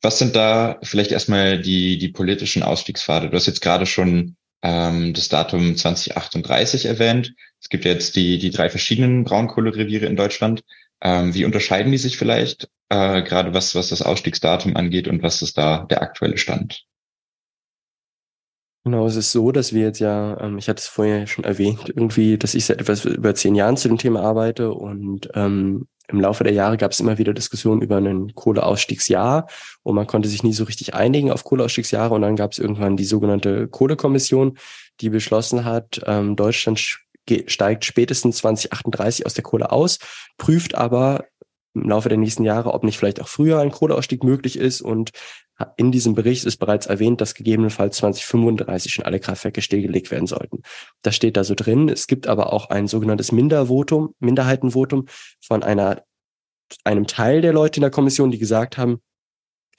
Was 0.00 0.18
sind 0.18 0.36
da 0.36 0.78
vielleicht 0.82 1.10
erstmal 1.10 1.60
die, 1.60 1.98
die 1.98 2.08
politischen 2.08 2.62
Ausstiegspfade? 2.62 3.28
Du 3.28 3.36
hast 3.36 3.46
jetzt 3.46 3.60
gerade 3.60 3.86
schon 3.86 4.36
ähm, 4.62 5.14
das 5.14 5.28
Datum 5.28 5.76
2038 5.76 6.86
erwähnt. 6.86 7.34
Es 7.60 7.68
gibt 7.68 7.84
jetzt 7.84 8.14
die, 8.14 8.38
die 8.38 8.50
drei 8.50 8.70
verschiedenen 8.70 9.24
Braunkohlereviere 9.24 10.06
in 10.06 10.14
Deutschland. 10.14 10.62
Ähm, 11.00 11.34
wie 11.34 11.44
unterscheiden 11.44 11.92
die 11.92 11.98
sich 11.98 12.18
vielleicht, 12.18 12.68
äh, 12.88 13.22
gerade 13.22 13.54
was, 13.54 13.74
was 13.74 13.88
das 13.88 14.02
Ausstiegsdatum 14.02 14.76
angeht 14.76 15.08
und 15.08 15.22
was 15.22 15.42
ist 15.42 15.56
da 15.58 15.84
der 15.84 16.02
aktuelle 16.02 16.38
Stand? 16.38 16.84
Genau, 18.84 19.06
es 19.06 19.16
ist 19.16 19.32
so, 19.32 19.52
dass 19.52 19.74
wir 19.74 19.82
jetzt 19.82 19.98
ja, 19.98 20.40
ähm, 20.40 20.56
ich 20.56 20.68
hatte 20.68 20.80
es 20.80 20.86
vorher 20.86 21.26
schon 21.26 21.44
erwähnt, 21.44 21.92
irgendwie, 21.94 22.38
dass 22.38 22.54
ich 22.54 22.64
seit 22.64 22.80
etwas 22.80 23.04
über 23.04 23.34
zehn 23.34 23.54
Jahren 23.54 23.76
zu 23.76 23.88
dem 23.88 23.98
Thema 23.98 24.22
arbeite 24.22 24.72
und 24.72 25.28
ähm, 25.34 25.86
im 26.10 26.20
Laufe 26.22 26.42
der 26.42 26.54
Jahre 26.54 26.78
gab 26.78 26.92
es 26.92 27.00
immer 27.00 27.18
wieder 27.18 27.34
Diskussionen 27.34 27.82
über 27.82 27.98
ein 27.98 28.34
Kohleausstiegsjahr 28.34 29.46
und 29.82 29.94
man 29.94 30.06
konnte 30.06 30.28
sich 30.28 30.42
nie 30.42 30.54
so 30.54 30.64
richtig 30.64 30.94
einigen 30.94 31.30
auf 31.30 31.44
Kohleausstiegsjahre 31.44 32.14
und 32.14 32.22
dann 32.22 32.34
gab 32.34 32.52
es 32.52 32.58
irgendwann 32.58 32.96
die 32.96 33.04
sogenannte 33.04 33.68
Kohlekommission, 33.68 34.56
die 35.00 35.10
beschlossen 35.10 35.66
hat, 35.66 36.00
ähm, 36.06 36.34
Deutschland 36.34 36.98
steigt 37.46 37.84
spätestens 37.84 38.38
2038 38.38 39.26
aus 39.26 39.34
der 39.34 39.44
Kohle 39.44 39.72
aus, 39.72 39.98
prüft 40.36 40.74
aber 40.74 41.24
im 41.74 41.88
Laufe 41.88 42.08
der 42.08 42.18
nächsten 42.18 42.44
Jahre, 42.44 42.74
ob 42.74 42.84
nicht 42.84 42.98
vielleicht 42.98 43.20
auch 43.20 43.28
früher 43.28 43.60
ein 43.60 43.70
Kohleausstieg 43.70 44.24
möglich 44.24 44.58
ist. 44.58 44.80
Und 44.80 45.10
in 45.76 45.92
diesem 45.92 46.14
Bericht 46.14 46.44
ist 46.44 46.58
bereits 46.58 46.86
erwähnt, 46.86 47.20
dass 47.20 47.34
gegebenenfalls 47.34 47.96
2035 47.98 48.92
schon 48.92 49.04
alle 49.04 49.20
Kraftwerke 49.20 49.62
stillgelegt 49.62 50.10
werden 50.10 50.26
sollten. 50.26 50.62
Das 51.02 51.16
steht 51.16 51.36
da 51.36 51.44
so 51.44 51.54
drin. 51.54 51.88
Es 51.88 52.06
gibt 52.06 52.26
aber 52.26 52.52
auch 52.52 52.70
ein 52.70 52.86
sogenanntes 52.86 53.32
Mindervotum, 53.32 54.14
Minderheitenvotum 54.20 55.06
von 55.40 55.62
einer, 55.62 56.02
einem 56.84 57.06
Teil 57.06 57.40
der 57.40 57.52
Leute 57.52 57.78
in 57.78 57.82
der 57.82 57.90
Kommission, 57.90 58.30
die 58.30 58.38
gesagt 58.38 58.78
haben, 58.78 59.00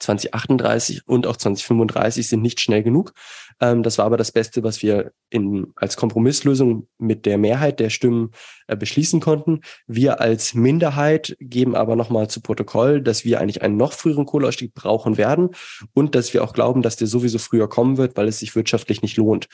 2038 0.00 1.06
und 1.06 1.26
auch 1.26 1.36
2035 1.36 2.28
sind 2.28 2.42
nicht 2.42 2.60
schnell 2.60 2.82
genug. 2.82 3.12
Ähm, 3.60 3.82
das 3.82 3.98
war 3.98 4.06
aber 4.06 4.16
das 4.16 4.32
Beste, 4.32 4.62
was 4.62 4.82
wir 4.82 5.12
in, 5.30 5.68
als 5.76 5.96
Kompromisslösung 5.96 6.88
mit 6.98 7.26
der 7.26 7.38
Mehrheit 7.38 7.80
der 7.80 7.90
Stimmen 7.90 8.30
äh, 8.66 8.76
beschließen 8.76 9.20
konnten. 9.20 9.60
Wir 9.86 10.20
als 10.20 10.54
Minderheit 10.54 11.36
geben 11.40 11.74
aber 11.76 11.96
nochmal 11.96 12.28
zu 12.28 12.40
Protokoll, 12.40 13.00
dass 13.02 13.24
wir 13.24 13.40
eigentlich 13.40 13.62
einen 13.62 13.76
noch 13.76 13.92
früheren 13.92 14.26
Kohleausstieg 14.26 14.74
brauchen 14.74 15.16
werden 15.16 15.50
und 15.92 16.14
dass 16.14 16.34
wir 16.34 16.42
auch 16.44 16.52
glauben, 16.52 16.82
dass 16.82 16.96
der 16.96 17.06
sowieso 17.06 17.38
früher 17.38 17.68
kommen 17.68 17.96
wird, 17.96 18.16
weil 18.16 18.28
es 18.28 18.38
sich 18.38 18.54
wirtschaftlich 18.56 19.02
nicht 19.02 19.16
lohnt. 19.16 19.48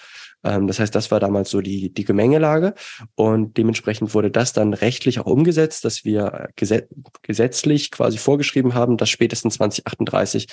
Ähm, 0.45 0.67
das 0.67 0.79
heißt, 0.79 0.95
das 0.95 1.11
war 1.11 1.21
damals 1.21 1.51
so 1.51 1.61
die, 1.61 1.93
die 1.93 2.05
Gemengelage 2.05 2.75
und 3.15 3.57
dementsprechend 3.57 4.15
wurde 4.15 4.31
das 4.31 4.53
dann 4.53 4.73
rechtlich 4.75 5.21
auch 5.21 5.27
umgesetzt, 5.27 5.85
dass 5.85 6.05
wir 6.05 6.49
gesetz 6.57 6.87
gesetzlich 7.23 7.91
quasi 7.91 8.19
vorgeschrieben 8.19 8.75
haben, 8.75 8.97
dass 8.97 9.11
spätestens 9.11 9.55
2038 9.55 10.47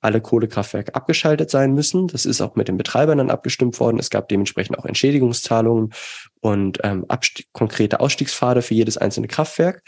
alle 0.00 0.20
Kohlekraftwerke 0.20 0.94
abgeschaltet 0.94 1.50
sein 1.50 1.74
müssen. 1.74 2.08
Das 2.08 2.24
ist 2.26 2.40
auch 2.40 2.56
mit 2.56 2.68
den 2.68 2.76
Betreibern 3.00 3.18
dann 3.18 3.30
abgestimmt 3.30 3.80
worden. 3.80 3.98
Es 3.98 4.10
gab 4.10 4.28
dementsprechend 4.28 4.78
auch 4.78 4.84
Entschädigungszahlungen 4.84 5.92
und 6.40 6.78
ähm, 6.82 7.06
konkrete 7.52 8.00
Ausstiegspfade 8.00 8.60
für 8.60 8.74
jedes 8.74 8.98
einzelne 8.98 9.26
Kraftwerk. 9.26 9.82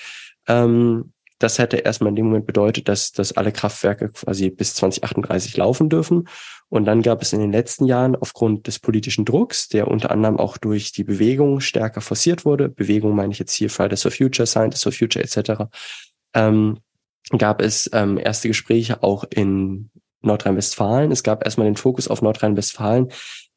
Ähm, 0.49 1.13
das 1.39 1.59
hätte 1.59 1.77
erstmal 1.77 2.11
in 2.11 2.17
dem 2.17 2.27
Moment 2.27 2.47
bedeutet, 2.47 2.89
dass, 2.89 3.13
dass 3.13 3.33
alle 3.33 3.53
Kraftwerke 3.53 4.11
quasi 4.11 4.49
bis 4.49 4.75
2038 4.75 5.57
laufen 5.57 5.91
dürfen. 5.91 6.29
Und 6.69 6.87
dann 6.87 7.03
gab 7.03 7.21
es 7.21 7.35
in 7.35 7.41
den 7.41 7.53
letzten 7.53 7.85
Jahren 7.85 8.17
aufgrund 8.17 8.67
des 8.67 8.79
politischen 8.79 9.27
Drucks, 9.27 9.69
der 9.69 9.89
unter 9.89 10.11
anderem 10.11 10.39
auch 10.39 10.57
durch 10.57 10.93
die 10.93 11.05
Bewegung 11.05 11.61
stärker 11.61 12.01
forciert 12.01 12.47
wurde, 12.47 12.71
Bewegung 12.71 13.15
meine 13.15 13.33
ich 13.33 13.39
jetzt 13.39 13.53
hier 13.53 13.69
Fridays 13.69 14.03
for 14.03 14.11
Future, 14.11 14.47
Scientists 14.47 14.85
for 14.85 14.93
Future 14.93 15.23
etc., 15.23 15.65
ähm, 16.35 16.79
gab 17.37 17.61
es 17.61 17.91
ähm, 17.93 18.19
erste 18.19 18.49
Gespräche 18.49 19.03
auch 19.03 19.25
in 19.31 19.91
Nordrhein-Westfalen. 20.23 21.13
Es 21.13 21.23
gab 21.23 21.45
erstmal 21.45 21.67
den 21.67 21.77
Fokus 21.77 22.09
auf 22.09 22.23
Nordrhein-Westfalen, 22.23 23.09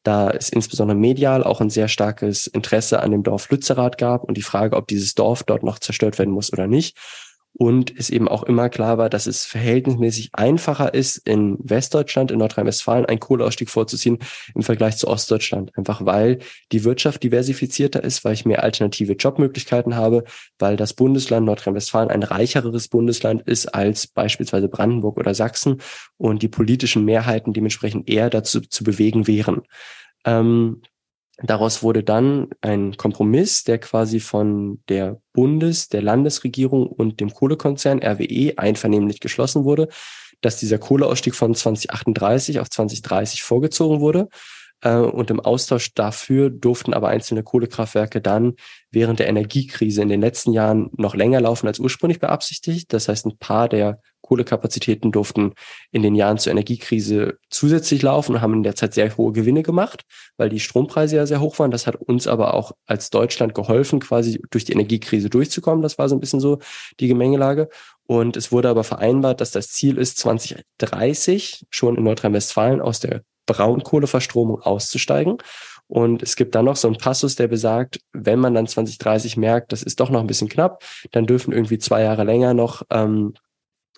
da 0.02 0.30
es 0.30 0.50
insbesondere 0.50 0.96
medial 0.96 1.42
auch 1.42 1.60
ein 1.60 1.70
sehr 1.70 1.88
starkes 1.88 2.46
Interesse 2.46 3.00
an 3.00 3.10
dem 3.10 3.22
Dorf 3.22 3.50
Lützerath 3.50 3.98
gab 3.98 4.24
und 4.24 4.36
die 4.36 4.42
Frage, 4.42 4.76
ob 4.76 4.86
dieses 4.86 5.14
Dorf 5.14 5.42
dort 5.42 5.62
noch 5.62 5.78
zerstört 5.78 6.18
werden 6.18 6.32
muss 6.32 6.52
oder 6.52 6.66
nicht 6.66 6.96
und 7.58 7.92
es 7.98 8.10
eben 8.10 8.28
auch 8.28 8.42
immer 8.42 8.68
klar 8.68 8.98
war, 8.98 9.08
dass 9.08 9.26
es 9.26 9.46
verhältnismäßig 9.46 10.30
einfacher 10.32 10.92
ist, 10.92 11.16
in 11.26 11.56
Westdeutschland, 11.58 12.30
in 12.30 12.38
Nordrhein-Westfalen 12.38 13.06
einen 13.06 13.20
Kohleausstieg 13.20 13.70
vorzuziehen 13.70 14.18
im 14.54 14.62
Vergleich 14.62 14.98
zu 14.98 15.08
Ostdeutschland. 15.08 15.76
Einfach 15.76 16.04
weil 16.04 16.40
die 16.72 16.84
Wirtschaft 16.84 17.22
diversifizierter 17.22 18.04
ist, 18.04 18.24
weil 18.24 18.34
ich 18.34 18.44
mehr 18.44 18.62
alternative 18.62 19.14
Jobmöglichkeiten 19.14 19.96
habe, 19.96 20.24
weil 20.58 20.76
das 20.76 20.92
Bundesland 20.92 21.46
Nordrhein-Westfalen 21.46 22.10
ein 22.10 22.22
reicheres 22.22 22.88
Bundesland 22.88 23.42
ist 23.42 23.74
als 23.74 24.06
beispielsweise 24.06 24.68
Brandenburg 24.68 25.16
oder 25.16 25.34
Sachsen 25.34 25.80
und 26.18 26.42
die 26.42 26.48
politischen 26.48 27.06
Mehrheiten 27.06 27.54
dementsprechend 27.54 28.10
eher 28.10 28.28
dazu 28.28 28.60
zu 28.60 28.84
bewegen 28.84 29.26
wären. 29.26 29.62
Ähm, 30.26 30.82
Daraus 31.42 31.82
wurde 31.82 32.02
dann 32.02 32.48
ein 32.62 32.96
Kompromiss, 32.96 33.64
der 33.64 33.78
quasi 33.78 34.20
von 34.20 34.82
der 34.88 35.20
Bundes-, 35.34 35.88
der 35.88 36.00
Landesregierung 36.00 36.86
und 36.86 37.20
dem 37.20 37.32
Kohlekonzern 37.32 38.02
RWE 38.02 38.54
einvernehmlich 38.56 39.20
geschlossen 39.20 39.64
wurde, 39.64 39.88
dass 40.40 40.58
dieser 40.58 40.78
Kohleausstieg 40.78 41.34
von 41.34 41.54
2038 41.54 42.60
auf 42.60 42.70
2030 42.70 43.42
vorgezogen 43.42 44.00
wurde. 44.00 44.28
Äh, 44.80 44.96
und 44.96 45.30
im 45.30 45.40
Austausch 45.40 45.92
dafür 45.94 46.48
durften 46.48 46.94
aber 46.94 47.08
einzelne 47.08 47.42
Kohlekraftwerke 47.42 48.20
dann 48.22 48.54
während 48.90 49.18
der 49.18 49.28
Energiekrise 49.28 50.02
in 50.02 50.08
den 50.08 50.20
letzten 50.22 50.52
Jahren 50.52 50.90
noch 50.96 51.14
länger 51.14 51.40
laufen 51.40 51.66
als 51.66 51.78
ursprünglich 51.78 52.20
beabsichtigt. 52.20 52.92
Das 52.92 53.08
heißt, 53.08 53.26
ein 53.26 53.38
paar 53.38 53.68
der 53.68 54.00
Kohlekapazitäten 54.26 55.12
durften 55.12 55.52
in 55.92 56.02
den 56.02 56.14
Jahren 56.14 56.38
zur 56.38 56.52
Energiekrise 56.52 57.38
zusätzlich 57.50 58.02
laufen 58.02 58.34
und 58.34 58.40
haben 58.40 58.54
in 58.54 58.62
der 58.62 58.74
Zeit 58.74 58.94
sehr 58.94 59.16
hohe 59.16 59.32
Gewinne 59.32 59.62
gemacht, 59.62 60.02
weil 60.36 60.48
die 60.48 60.60
Strompreise 60.60 61.16
ja 61.16 61.26
sehr 61.26 61.40
hoch 61.40 61.58
waren. 61.58 61.70
Das 61.70 61.86
hat 61.86 61.96
uns 61.96 62.26
aber 62.26 62.54
auch 62.54 62.72
als 62.86 63.10
Deutschland 63.10 63.54
geholfen, 63.54 64.00
quasi 64.00 64.40
durch 64.50 64.64
die 64.64 64.72
Energiekrise 64.72 65.30
durchzukommen. 65.30 65.82
Das 65.82 65.98
war 65.98 66.08
so 66.08 66.16
ein 66.16 66.20
bisschen 66.20 66.40
so 66.40 66.58
die 67.00 67.08
Gemengelage. 67.08 67.68
Und 68.06 68.36
es 68.36 68.52
wurde 68.52 68.68
aber 68.68 68.84
vereinbart, 68.84 69.40
dass 69.40 69.50
das 69.50 69.68
Ziel 69.68 69.98
ist, 69.98 70.18
2030 70.18 71.66
schon 71.70 71.96
in 71.96 72.04
Nordrhein-Westfalen 72.04 72.80
aus 72.80 73.00
der 73.00 73.22
Braunkohleverstromung 73.46 74.60
auszusteigen. 74.60 75.38
Und 75.88 76.22
es 76.22 76.34
gibt 76.34 76.54
dann 76.54 76.64
noch 76.64 76.76
so 76.76 76.88
einen 76.88 76.98
Passus, 76.98 77.36
der 77.36 77.46
besagt, 77.46 78.00
wenn 78.12 78.40
man 78.40 78.54
dann 78.54 78.66
2030 78.66 79.36
merkt, 79.36 79.72
das 79.72 79.82
ist 79.82 80.00
doch 80.00 80.10
noch 80.10 80.20
ein 80.20 80.26
bisschen 80.26 80.48
knapp, 80.48 80.82
dann 81.12 81.26
dürfen 81.26 81.52
irgendwie 81.52 81.78
zwei 81.78 82.02
Jahre 82.02 82.24
länger 82.24 82.54
noch 82.54 82.82
ähm, 82.90 83.34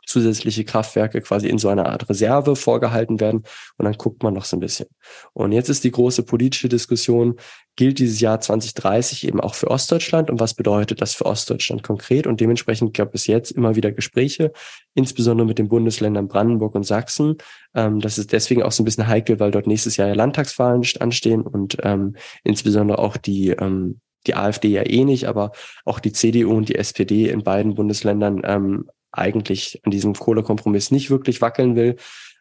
zusätzliche 0.09 0.65
Kraftwerke 0.65 1.21
quasi 1.21 1.49
in 1.49 1.59
so 1.59 1.69
einer 1.69 1.87
Art 1.87 2.09
Reserve 2.09 2.57
vorgehalten 2.57 3.21
werden 3.21 3.45
und 3.77 3.85
dann 3.85 3.95
guckt 3.95 4.23
man 4.23 4.35
noch 4.35 4.45
so 4.45 4.57
ein 4.57 4.61
bisschen. 4.61 4.89
Und 5.35 5.53
jetzt 5.53 5.69
ist 5.69 5.85
die 5.85 5.91
große 5.91 6.23
politische 6.23 6.69
Diskussion, 6.69 7.37
gilt 7.77 7.99
dieses 7.99 8.19
Jahr 8.21 8.41
2030 8.41 9.29
eben 9.29 9.41
auch 9.41 9.55
für 9.55 9.71
Ostdeutschland 9.71 10.31
und 10.31 10.41
was 10.41 10.55
bedeutet 10.55 11.01
das 11.03 11.15
für 11.15 11.27
Ostdeutschland 11.27 11.83
konkret? 11.83 12.27
Und 12.27 12.41
dementsprechend 12.41 12.95
gab 12.95 13.15
es 13.15 13.27
jetzt 13.27 13.53
immer 13.53 13.77
wieder 13.77 13.93
Gespräche, 13.93 14.53
insbesondere 14.95 15.47
mit 15.47 15.59
den 15.59 15.69
Bundesländern 15.69 16.27
Brandenburg 16.27 16.75
und 16.75 16.85
Sachsen. 16.85 17.37
Ähm, 17.75 18.01
das 18.01 18.19
ist 18.19 18.33
deswegen 18.33 18.63
auch 18.63 18.73
so 18.73 18.83
ein 18.83 18.87
bisschen 18.87 19.07
heikel, 19.07 19.39
weil 19.39 19.51
dort 19.51 19.67
nächstes 19.67 19.97
Jahr 19.97 20.09
ja 20.09 20.15
Landtagswahlen 20.15 20.83
anstehen 21.01 21.43
und 21.43 21.77
ähm, 21.83 22.17
insbesondere 22.45 22.99
auch 22.99 23.17
die 23.17 23.51
ähm, 23.51 24.01
die 24.27 24.35
AfD 24.35 24.69
ja 24.69 24.83
eh 24.85 25.05
nicht, 25.05 25.27
aber 25.27 25.53
auch 25.85 26.01
die 26.01 26.13
CDU 26.13 26.57
und 26.57 26.69
die 26.69 26.75
SPD 26.75 27.29
in 27.29 27.45
beiden 27.45 27.75
Bundesländern 27.75 28.43
ähm, 28.45 28.91
eigentlich 29.19 29.81
an 29.85 29.91
diesem 29.91 30.15
Kohlekompromiss 30.15 30.91
nicht 30.91 31.11
wirklich 31.11 31.41
wackeln 31.41 31.77
will. 31.77 31.97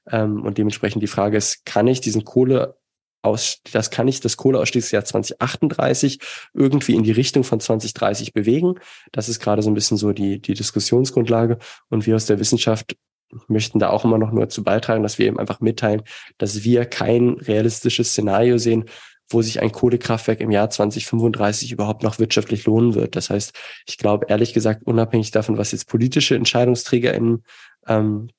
Ähm, 0.10 0.44
und 0.44 0.58
dementsprechend 0.58 1.04
die 1.04 1.08
Frage 1.08 1.38
ist, 1.38 1.66
kann 1.66 1.88
ich 1.88 2.02
diesen 2.02 2.24
Kohle 2.24 2.78
aus, 3.22 3.62
das 3.72 3.90
kann 3.90 4.08
ich 4.08 4.22
das 4.22 4.38
Kohleausstiegsjahr 4.38 5.04
2038 5.04 6.20
irgendwie 6.54 6.96
in 6.96 7.04
die 7.04 7.12
Richtung 7.12 7.44
von 7.44 7.60
2030 7.60 8.34
bewegen. 8.34 8.76
Das 9.12 9.30
ist 9.30 9.40
gerade 9.40 9.62
so 9.62 9.70
ein 9.70 9.74
bisschen 9.74 9.98
so 9.98 10.14
die, 10.14 10.42
die 10.42 10.54
Diskussionsgrundlage. 10.54 11.58
Und 11.90 12.06
wir 12.06 12.16
aus 12.16 12.26
der 12.26 12.40
Wissenschaft 12.40 12.96
möchten 13.48 13.80
da 13.80 13.90
auch 13.90 14.06
immer 14.06 14.18
noch 14.18 14.32
nur 14.32 14.50
zu 14.50 14.64
beitragen, 14.64 15.04
dass 15.04 15.20
wir 15.20 15.26
eben 15.26 15.40
einfach 15.40 15.60
mitteilen, 15.60 16.04
dass 16.38 16.64
wir 16.64 16.86
kein 16.86 17.32
realistisches 17.32 18.12
Szenario 18.12 18.58
sehen, 18.58 18.86
wo 19.30 19.42
sich 19.42 19.62
ein 19.62 19.72
Kohlekraftwerk 19.72 20.40
im 20.40 20.52
Jahr 20.52 20.70
2035 20.70 21.72
überhaupt 21.72 22.04
noch 22.04 22.20
wirtschaftlich 22.20 22.66
lohnen 22.66 22.96
wird. 22.96 23.16
Das 23.16 23.30
heißt, 23.30 23.54
ich 23.86 23.98
glaube 23.98 24.28
ehrlich 24.30 24.54
gesagt, 24.54 24.84
unabhängig 24.86 25.32
davon, 25.32 25.58
was 25.58 25.72
jetzt 25.72 25.88
politische 25.88 26.36
EntscheidungsträgerInnen 26.36 27.44
ähm, 27.88 28.30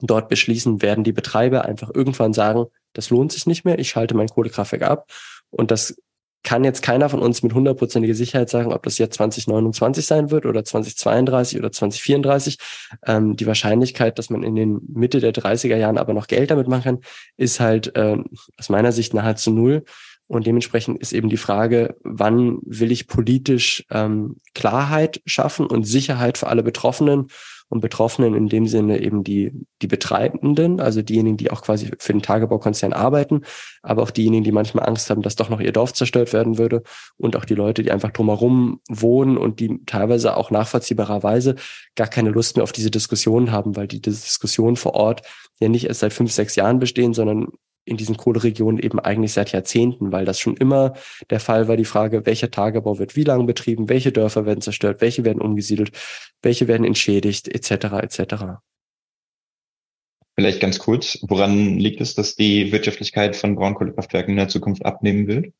dort 0.00 0.28
beschließen, 0.28 0.82
werden 0.82 1.04
die 1.04 1.12
Betreiber 1.12 1.64
einfach 1.64 1.90
irgendwann 1.94 2.32
sagen, 2.32 2.66
das 2.92 3.10
lohnt 3.10 3.32
sich 3.32 3.46
nicht 3.46 3.64
mehr, 3.64 3.78
ich 3.78 3.90
schalte 3.90 4.14
mein 4.14 4.28
Kohlekraftwerk 4.28 4.82
ab. 4.82 5.10
Und 5.50 5.70
das 5.70 5.96
kann 6.44 6.64
jetzt 6.64 6.82
keiner 6.82 7.08
von 7.08 7.20
uns 7.20 7.42
mit 7.42 7.54
hundertprozentiger 7.54 8.14
Sicherheit 8.14 8.50
sagen, 8.50 8.72
ob 8.72 8.82
das 8.82 8.98
jetzt 8.98 9.14
2029 9.14 10.04
sein 10.04 10.30
wird 10.30 10.44
oder 10.44 10.64
2032 10.64 11.58
oder 11.58 11.70
2034. 11.70 12.58
Ähm, 13.06 13.36
die 13.36 13.46
Wahrscheinlichkeit, 13.46 14.18
dass 14.18 14.28
man 14.28 14.42
in 14.42 14.56
den 14.56 14.80
Mitte 14.92 15.20
der 15.20 15.32
30er 15.32 15.76
Jahren 15.76 15.98
aber 15.98 16.14
noch 16.14 16.26
Geld 16.26 16.50
damit 16.50 16.66
machen 16.66 16.82
kann, 16.82 17.00
ist 17.36 17.60
halt 17.60 17.94
äh, 17.96 18.16
aus 18.58 18.68
meiner 18.68 18.92
Sicht 18.92 19.14
nahezu 19.14 19.52
null. 19.52 19.84
Und 20.32 20.46
dementsprechend 20.46 20.98
ist 20.98 21.12
eben 21.12 21.28
die 21.28 21.36
Frage, 21.36 21.94
wann 22.04 22.58
will 22.64 22.90
ich 22.90 23.06
politisch 23.06 23.84
ähm, 23.90 24.36
Klarheit 24.54 25.20
schaffen 25.26 25.66
und 25.66 25.84
Sicherheit 25.84 26.38
für 26.38 26.46
alle 26.46 26.62
Betroffenen 26.62 27.26
und 27.68 27.82
Betroffenen 27.82 28.32
in 28.32 28.48
dem 28.48 28.66
Sinne 28.66 29.02
eben 29.02 29.24
die, 29.24 29.52
die 29.82 29.88
Betreibenden, 29.88 30.80
also 30.80 31.02
diejenigen, 31.02 31.36
die 31.36 31.50
auch 31.50 31.60
quasi 31.60 31.90
für 31.98 32.14
den 32.14 32.22
Tagebaukonzern 32.22 32.94
arbeiten, 32.94 33.42
aber 33.82 34.02
auch 34.02 34.10
diejenigen, 34.10 34.42
die 34.42 34.52
manchmal 34.52 34.88
Angst 34.88 35.10
haben, 35.10 35.20
dass 35.20 35.36
doch 35.36 35.50
noch 35.50 35.60
ihr 35.60 35.72
Dorf 35.72 35.92
zerstört 35.92 36.32
werden 36.32 36.56
würde 36.56 36.82
und 37.18 37.36
auch 37.36 37.44
die 37.44 37.54
Leute, 37.54 37.82
die 37.82 37.92
einfach 37.92 38.10
drumherum 38.10 38.80
wohnen 38.88 39.36
und 39.36 39.60
die 39.60 39.84
teilweise 39.84 40.38
auch 40.38 40.50
nachvollziehbarerweise 40.50 41.56
gar 41.94 42.08
keine 42.08 42.30
Lust 42.30 42.56
mehr 42.56 42.62
auf 42.62 42.72
diese 42.72 42.90
Diskussionen 42.90 43.52
haben, 43.52 43.76
weil 43.76 43.86
die 43.86 44.00
Diskussionen 44.00 44.76
vor 44.76 44.94
Ort 44.94 45.26
ja 45.60 45.68
nicht 45.68 45.84
erst 45.84 46.00
seit 46.00 46.14
fünf, 46.14 46.32
sechs 46.32 46.56
Jahren 46.56 46.78
bestehen, 46.78 47.12
sondern 47.12 47.48
in 47.84 47.96
diesen 47.96 48.16
Kohleregionen 48.16 48.78
eben 48.78 49.00
eigentlich 49.00 49.32
seit 49.32 49.52
Jahrzehnten, 49.52 50.12
weil 50.12 50.24
das 50.24 50.38
schon 50.38 50.56
immer 50.56 50.94
der 51.30 51.40
Fall 51.40 51.68
war, 51.68 51.76
die 51.76 51.84
Frage, 51.84 52.26
welcher 52.26 52.50
Tagebau 52.50 52.98
wird 52.98 53.16
wie 53.16 53.24
lange 53.24 53.44
betrieben, 53.44 53.88
welche 53.88 54.12
Dörfer 54.12 54.46
werden 54.46 54.60
zerstört, 54.60 55.00
welche 55.00 55.24
werden 55.24 55.40
umgesiedelt, 55.40 55.92
welche 56.42 56.68
werden 56.68 56.84
entschädigt, 56.84 57.48
etc. 57.48 57.84
etc. 58.02 58.34
Vielleicht 60.34 60.60
ganz 60.60 60.78
kurz, 60.78 61.18
woran 61.22 61.78
liegt 61.78 62.00
es, 62.00 62.14
dass 62.14 62.36
die 62.36 62.72
Wirtschaftlichkeit 62.72 63.36
von 63.36 63.54
Braunkohlekraftwerken 63.54 64.32
in 64.32 64.38
der 64.38 64.48
Zukunft 64.48 64.84
abnehmen 64.84 65.26
wird? 65.26 65.52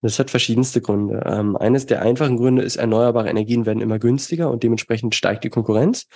Das 0.00 0.20
hat 0.20 0.30
verschiedenste 0.30 0.80
Gründe. 0.80 1.24
Ähm, 1.26 1.56
eines 1.56 1.86
der 1.86 2.02
einfachen 2.02 2.36
Gründe 2.36 2.62
ist, 2.62 2.76
erneuerbare 2.76 3.28
Energien 3.28 3.66
werden 3.66 3.82
immer 3.82 3.98
günstiger 3.98 4.48
und 4.48 4.62
dementsprechend 4.62 5.16
steigt 5.16 5.42
die 5.42 5.48
Konkurrenz. 5.48 6.06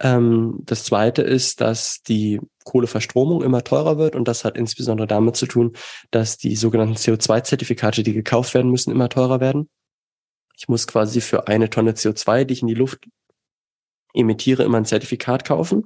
Ähm, 0.00 0.58
das 0.64 0.82
zweite 0.82 1.22
ist, 1.22 1.60
dass 1.60 2.02
die 2.02 2.40
Kohleverstromung 2.68 3.42
immer 3.42 3.64
teurer 3.64 3.96
wird 3.96 4.14
und 4.14 4.28
das 4.28 4.44
hat 4.44 4.56
insbesondere 4.56 5.06
damit 5.06 5.36
zu 5.36 5.46
tun, 5.46 5.72
dass 6.10 6.36
die 6.36 6.54
sogenannten 6.54 6.96
CO2-Zertifikate, 6.96 8.02
die 8.02 8.12
gekauft 8.12 8.52
werden 8.52 8.70
müssen, 8.70 8.90
immer 8.90 9.08
teurer 9.08 9.40
werden. 9.40 9.70
Ich 10.56 10.68
muss 10.68 10.86
quasi 10.86 11.20
für 11.20 11.48
eine 11.48 11.70
Tonne 11.70 11.92
CO2, 11.92 12.44
die 12.44 12.52
ich 12.52 12.62
in 12.62 12.68
die 12.68 12.74
Luft 12.74 13.08
emittiere, 14.12 14.64
immer 14.64 14.78
ein 14.78 14.84
Zertifikat 14.84 15.44
kaufen. 15.44 15.84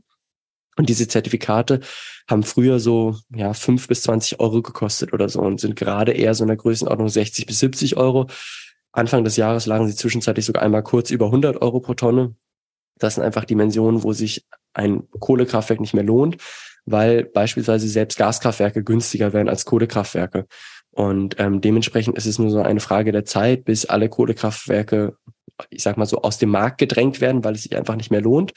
Und 0.77 0.89
diese 0.89 1.07
Zertifikate 1.07 1.81
haben 2.29 2.43
früher 2.43 2.81
so 2.81 3.17
ja 3.29 3.53
fünf 3.53 3.87
bis 3.87 4.03
zwanzig 4.03 4.41
Euro 4.41 4.63
gekostet 4.63 5.13
oder 5.13 5.29
so 5.29 5.41
und 5.41 5.61
sind 5.61 5.77
gerade 5.77 6.13
eher 6.13 6.35
so 6.35 6.45
in 6.45 6.49
der 6.49 6.57
Größenordnung 6.57 7.09
60 7.09 7.47
bis 7.47 7.61
70 7.61 7.97
Euro. 7.97 8.29
Anfang 8.91 9.23
des 9.23 9.37
Jahres 9.37 9.67
lagen 9.67 9.87
sie 9.87 9.95
zwischenzeitlich 9.95 10.47
sogar 10.47 10.63
einmal 10.63 10.83
kurz 10.83 11.11
über 11.11 11.27
100 11.27 11.61
Euro 11.63 11.81
pro 11.81 11.95
Tonne. 11.95 12.35
Das 12.99 13.15
sind 13.15 13.25
einfach 13.25 13.45
Dimensionen, 13.45 14.03
wo 14.03 14.13
sich 14.13 14.47
ein 14.73 15.09
Kohlekraftwerk 15.11 15.81
nicht 15.81 15.95
mehr 15.95 16.05
lohnt, 16.05 16.37
weil 16.85 17.25
beispielsweise 17.25 17.89
selbst 17.89 18.19
Gaskraftwerke 18.19 18.83
günstiger 18.83 19.33
werden 19.33 19.49
als 19.49 19.65
Kohlekraftwerke. 19.65 20.47
Und 20.91 21.37
ähm, 21.39 21.61
dementsprechend 21.61 22.17
ist 22.17 22.27
es 22.27 22.39
nur 22.39 22.51
so 22.51 22.61
eine 22.61 22.81
Frage 22.81 23.13
der 23.13 23.25
Zeit, 23.25 23.65
bis 23.65 23.87
alle 23.87 24.09
Kohlekraftwerke, 24.09 25.17
ich 25.71 25.83
sag 25.83 25.97
mal 25.97 26.07
so, 26.07 26.23
aus 26.23 26.39
dem 26.39 26.51
Markt 26.51 26.79
gedrängt 26.79 27.21
werden, 27.21 27.45
weil 27.45 27.55
es 27.55 27.63
sich 27.63 27.77
einfach 27.77 27.97
nicht 27.97 28.11
mehr 28.11 28.21
lohnt. 28.21 28.53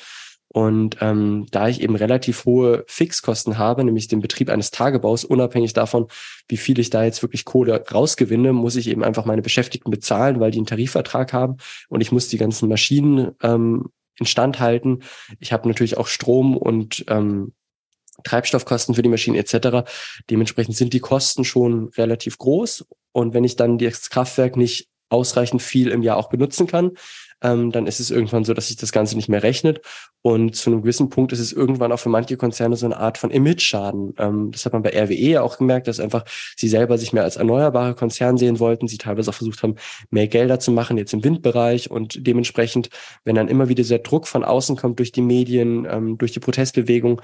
Und 0.55 0.97
ähm, 1.01 1.47
da 1.51 1.67
ich 1.67 1.82
eben 1.82 1.95
relativ 1.95 2.45
hohe 2.45 2.86
Fixkosten 2.88 3.57
habe, 3.57 3.84
nämlich 3.84 4.07
den 4.07 4.21
Betrieb 4.21 4.49
eines 4.49 4.71
Tagebaus, 4.71 5.26
unabhängig 5.26 5.73
davon, 5.73 6.07
wie 6.47 6.57
viel 6.57 6.80
ich 6.80 6.89
da 6.89 7.03
jetzt 7.03 7.21
wirklich 7.21 7.43
Kohle 7.43 7.84
rausgewinne, 7.91 8.53
muss 8.53 8.78
ich 8.78 8.88
eben 8.88 9.03
einfach 9.03 9.26
meine 9.26 9.41
Beschäftigten 9.41 9.91
bezahlen, 9.91 10.39
weil 10.39 10.51
die 10.51 10.59
einen 10.59 10.65
Tarifvertrag 10.65 11.34
haben 11.34 11.57
und 11.89 11.99
ich 11.99 12.13
muss 12.13 12.30
die 12.30 12.38
ganzen 12.38 12.69
Maschinen 12.69 13.32
ähm, 13.43 13.89
instand 14.17 14.61
halten. 14.61 14.99
Ich 15.39 15.51
habe 15.51 15.67
natürlich 15.67 15.97
auch 15.97 16.07
Strom 16.07 16.55
und 16.55 17.03
ähm, 17.09 17.51
Treibstoffkosten 18.24 18.95
für 18.95 19.01
die 19.01 19.09
Maschinen 19.09 19.38
etc. 19.38 19.89
Dementsprechend 20.30 20.76
sind 20.76 20.93
die 20.93 20.99
Kosten 20.99 21.45
schon 21.45 21.89
relativ 21.89 22.38
groß. 22.38 22.86
Und 23.11 23.34
wenn 23.34 23.43
ich 23.43 23.55
dann 23.55 23.78
das 23.78 24.09
Kraftwerk 24.09 24.57
nicht 24.57 24.89
ausreichend 25.09 25.61
viel 25.61 25.89
im 25.89 26.01
Jahr 26.01 26.18
auch 26.18 26.30
benutzen 26.30 26.68
kann, 26.68 26.91
ähm, 27.41 27.72
dann 27.72 27.86
ist 27.86 27.99
es 27.99 28.11
irgendwann 28.11 28.43
so, 28.43 28.53
dass 28.53 28.68
sich 28.68 28.78
das 28.78 28.91
Ganze 28.91 29.16
nicht 29.16 29.30
mehr 29.30 29.43
rechnet. 29.43 29.82
Und 30.22 30.55
zu 30.55 30.72
einem 30.72 30.82
gewissen 30.82 31.09
Punkt 31.09 31.32
ist 31.32 31.39
es 31.39 31.53
irgendwann 31.53 31.91
auch 31.91 31.99
für 31.99 32.09
manche 32.09 32.38
Konzerne 32.38 32.76
so 32.76 32.86
eine 32.86 32.97
Art 32.97 33.18
von 33.18 33.30
Image-Schaden. 33.30 34.16
Ähm, 34.18 34.51
das 34.51 34.66
hat 34.66 34.74
man 34.74 34.82
bei 34.82 34.89
RWE 34.89 35.43
auch 35.43 35.57
gemerkt, 35.57 35.88
dass 35.88 35.99
einfach 35.99 36.24
sie 36.55 36.68
selber 36.68 36.97
sich 36.97 37.13
mehr 37.13 37.24
als 37.24 37.36
erneuerbare 37.36 37.93
Konzern 37.93 38.38
sehen 38.38 38.59
wollten, 38.59 38.88
sie 38.88 38.97
teilweise 38.97 39.30
auch 39.30 39.36
versucht 39.36 39.61
haben, 39.61 39.76
mehr 40.09 40.28
Gelder 40.28 40.59
zu 40.59 40.72
machen, 40.72 40.97
jetzt 40.97 41.13
im 41.13 41.24
Windbereich. 41.24 41.91
Und 41.91 42.26
dementsprechend, 42.26 42.89
wenn 43.26 43.36
dann 43.36 43.47
immer 43.47 43.70
wieder 43.70 43.84
dieser 43.84 43.99
Druck 43.99 44.28
von 44.28 44.43
außen 44.43 44.76
kommt 44.76 44.99
durch 44.99 45.11
die 45.11 45.22
Medien, 45.22 45.86
ähm, 45.89 46.18
durch 46.18 46.32
die 46.32 46.39
Protestbewegung, 46.39 47.22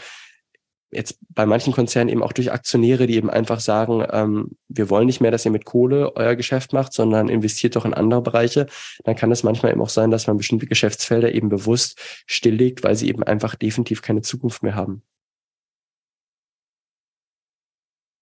jetzt 0.91 1.19
bei 1.29 1.45
manchen 1.45 1.73
Konzernen 1.73 2.09
eben 2.09 2.23
auch 2.23 2.33
durch 2.33 2.51
Aktionäre, 2.51 3.07
die 3.07 3.15
eben 3.15 3.29
einfach 3.29 3.59
sagen, 3.59 4.05
ähm, 4.11 4.51
wir 4.67 4.89
wollen 4.89 5.07
nicht 5.07 5.21
mehr, 5.21 5.31
dass 5.31 5.45
ihr 5.45 5.51
mit 5.51 5.65
Kohle 5.65 6.15
euer 6.15 6.35
Geschäft 6.35 6.73
macht, 6.73 6.93
sondern 6.93 7.29
investiert 7.29 7.75
doch 7.75 7.85
in 7.85 7.93
andere 7.93 8.21
Bereiche, 8.21 8.67
dann 9.03 9.15
kann 9.15 9.31
es 9.31 9.43
manchmal 9.43 9.71
eben 9.71 9.81
auch 9.81 9.89
sein, 9.89 10.11
dass 10.11 10.27
man 10.27 10.37
bestimmte 10.37 10.67
Geschäftsfelder 10.67 11.33
eben 11.33 11.49
bewusst 11.49 11.99
stilllegt, 12.25 12.83
weil 12.83 12.95
sie 12.95 13.09
eben 13.09 13.23
einfach 13.23 13.55
definitiv 13.55 14.01
keine 14.01 14.21
Zukunft 14.21 14.63
mehr 14.63 14.75
haben. 14.75 15.03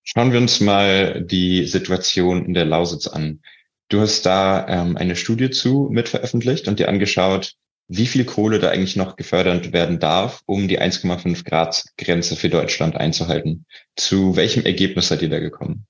Schauen 0.04 0.32
wir 0.32 0.40
uns 0.40 0.60
mal 0.60 1.22
die 1.22 1.66
Situation 1.66 2.46
in 2.46 2.54
der 2.54 2.66
Lausitz 2.66 3.08
an. 3.08 3.42
Du 3.90 4.00
hast 4.02 4.26
da 4.26 4.68
ähm, 4.68 4.98
eine 4.98 5.16
Studie 5.16 5.50
zu 5.50 5.88
mit 5.92 6.10
veröffentlicht 6.10 6.68
und 6.68 6.80
dir 6.80 6.90
angeschaut, 6.90 7.56
wie 7.90 8.06
viel 8.06 8.24
Kohle 8.24 8.60
da 8.60 8.70
eigentlich 8.70 8.96
noch 8.96 9.16
gefördert 9.16 9.74
werden 9.74 10.00
darf, 10.00 10.44
um 10.46 10.68
die 10.68 10.80
1,5 10.80 11.44
Grad 11.44 11.84
Grenze 11.98 12.36
für 12.36 12.50
Deutschland 12.50 12.96
einzuhalten. 12.96 13.66
Zu 13.96 14.36
welchem 14.36 14.64
Ergebnis 14.64 15.08
seid 15.08 15.24
ihr 15.24 15.30
da 15.30 15.40
gekommen? 15.40 15.86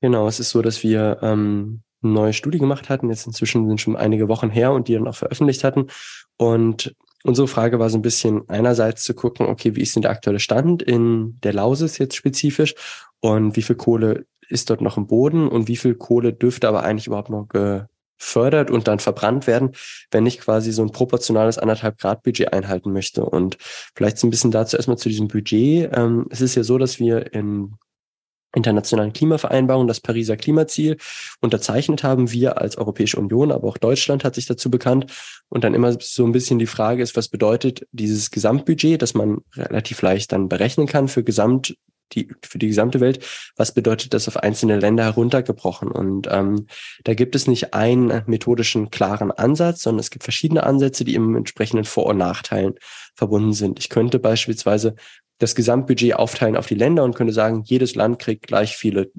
Genau, 0.00 0.26
es 0.26 0.40
ist 0.40 0.50
so, 0.50 0.62
dass 0.62 0.82
wir 0.82 1.18
ähm, 1.22 1.82
eine 2.02 2.12
neue 2.12 2.32
Studie 2.32 2.58
gemacht 2.58 2.88
hatten, 2.88 3.10
jetzt 3.10 3.26
inzwischen 3.26 3.68
sind 3.68 3.80
schon 3.80 3.96
einige 3.96 4.28
Wochen 4.28 4.48
her 4.48 4.72
und 4.72 4.88
die 4.88 4.94
dann 4.94 5.06
auch 5.06 5.14
veröffentlicht 5.14 5.62
hatten. 5.62 5.88
Und 6.38 6.94
unsere 7.24 7.48
Frage 7.48 7.78
war 7.78 7.90
so 7.90 7.98
ein 7.98 8.02
bisschen 8.02 8.48
einerseits 8.48 9.04
zu 9.04 9.12
gucken, 9.12 9.46
okay, 9.46 9.76
wie 9.76 9.82
ist 9.82 9.94
denn 9.94 10.02
der 10.02 10.12
aktuelle 10.12 10.40
Stand 10.40 10.82
in 10.82 11.38
der 11.42 11.52
Lausitz 11.52 11.98
jetzt 11.98 12.16
spezifisch 12.16 12.74
und 13.20 13.56
wie 13.56 13.62
viel 13.62 13.76
Kohle 13.76 14.24
ist 14.48 14.70
dort 14.70 14.80
noch 14.80 14.96
im 14.96 15.06
Boden 15.06 15.48
und 15.48 15.68
wie 15.68 15.76
viel 15.76 15.94
Kohle 15.96 16.32
dürfte 16.32 16.66
aber 16.66 16.82
eigentlich 16.82 17.08
überhaupt 17.08 17.28
noch 17.28 17.46
fördert 18.18 18.70
und 18.70 18.88
dann 18.88 18.98
verbrannt 18.98 19.46
werden, 19.46 19.72
wenn 20.10 20.26
ich 20.26 20.40
quasi 20.40 20.72
so 20.72 20.82
ein 20.82 20.92
proportionales 20.92 21.58
anderthalb 21.58 21.98
Grad 21.98 22.22
Budget 22.22 22.52
einhalten 22.52 22.92
möchte. 22.92 23.24
Und 23.24 23.56
vielleicht 23.94 24.18
so 24.18 24.26
ein 24.26 24.30
bisschen 24.30 24.50
dazu 24.50 24.76
erstmal 24.76 24.98
zu 24.98 25.08
diesem 25.08 25.28
Budget. 25.28 25.90
Ähm, 25.94 26.26
es 26.30 26.40
ist 26.40 26.54
ja 26.54 26.64
so, 26.64 26.78
dass 26.78 26.98
wir 26.98 27.32
in 27.32 27.74
internationalen 28.54 29.12
Klimavereinbarung, 29.12 29.86
das 29.86 30.00
Pariser 30.00 30.36
Klimaziel, 30.36 30.96
unterzeichnet 31.40 32.02
haben. 32.02 32.32
Wir 32.32 32.58
als 32.58 32.78
Europäische 32.78 33.18
Union, 33.18 33.52
aber 33.52 33.68
auch 33.68 33.78
Deutschland 33.78 34.24
hat 34.24 34.34
sich 34.34 34.46
dazu 34.46 34.70
bekannt. 34.70 35.12
Und 35.48 35.64
dann 35.64 35.74
immer 35.74 35.96
so 36.00 36.24
ein 36.24 36.32
bisschen 36.32 36.58
die 36.58 36.66
Frage 36.66 37.02
ist, 37.02 37.16
was 37.16 37.28
bedeutet 37.28 37.86
dieses 37.92 38.30
Gesamtbudget, 38.30 39.02
das 39.02 39.14
man 39.14 39.38
relativ 39.54 40.00
leicht 40.02 40.32
dann 40.32 40.48
berechnen 40.48 40.86
kann 40.86 41.08
für 41.08 41.22
Gesamt 41.22 41.76
die, 42.12 42.28
für 42.42 42.58
die 42.58 42.68
gesamte 42.68 43.00
Welt. 43.00 43.24
Was 43.56 43.72
bedeutet 43.72 44.14
das 44.14 44.28
auf 44.28 44.36
einzelne 44.36 44.78
Länder 44.78 45.04
heruntergebrochen? 45.04 45.90
Und 45.90 46.28
ähm, 46.30 46.66
da 47.04 47.14
gibt 47.14 47.34
es 47.34 47.46
nicht 47.46 47.74
einen 47.74 48.22
methodischen 48.26 48.90
klaren 48.90 49.30
Ansatz, 49.30 49.82
sondern 49.82 50.00
es 50.00 50.10
gibt 50.10 50.24
verschiedene 50.24 50.64
Ansätze, 50.64 51.04
die 51.04 51.14
im 51.14 51.36
entsprechenden 51.36 51.84
Vor- 51.84 52.06
und 52.06 52.18
Nachteilen 52.18 52.74
verbunden 53.14 53.52
sind. 53.52 53.78
Ich 53.78 53.88
könnte 53.88 54.18
beispielsweise 54.18 54.94
das 55.38 55.54
Gesamtbudget 55.54 56.14
aufteilen 56.14 56.56
auf 56.56 56.66
die 56.66 56.74
Länder 56.74 57.04
und 57.04 57.14
könnte 57.14 57.32
sagen, 57.32 57.62
jedes 57.64 57.94
Land 57.94 58.18
kriegt 58.18 58.46
gleich 58.46 58.76
viele 58.76 59.10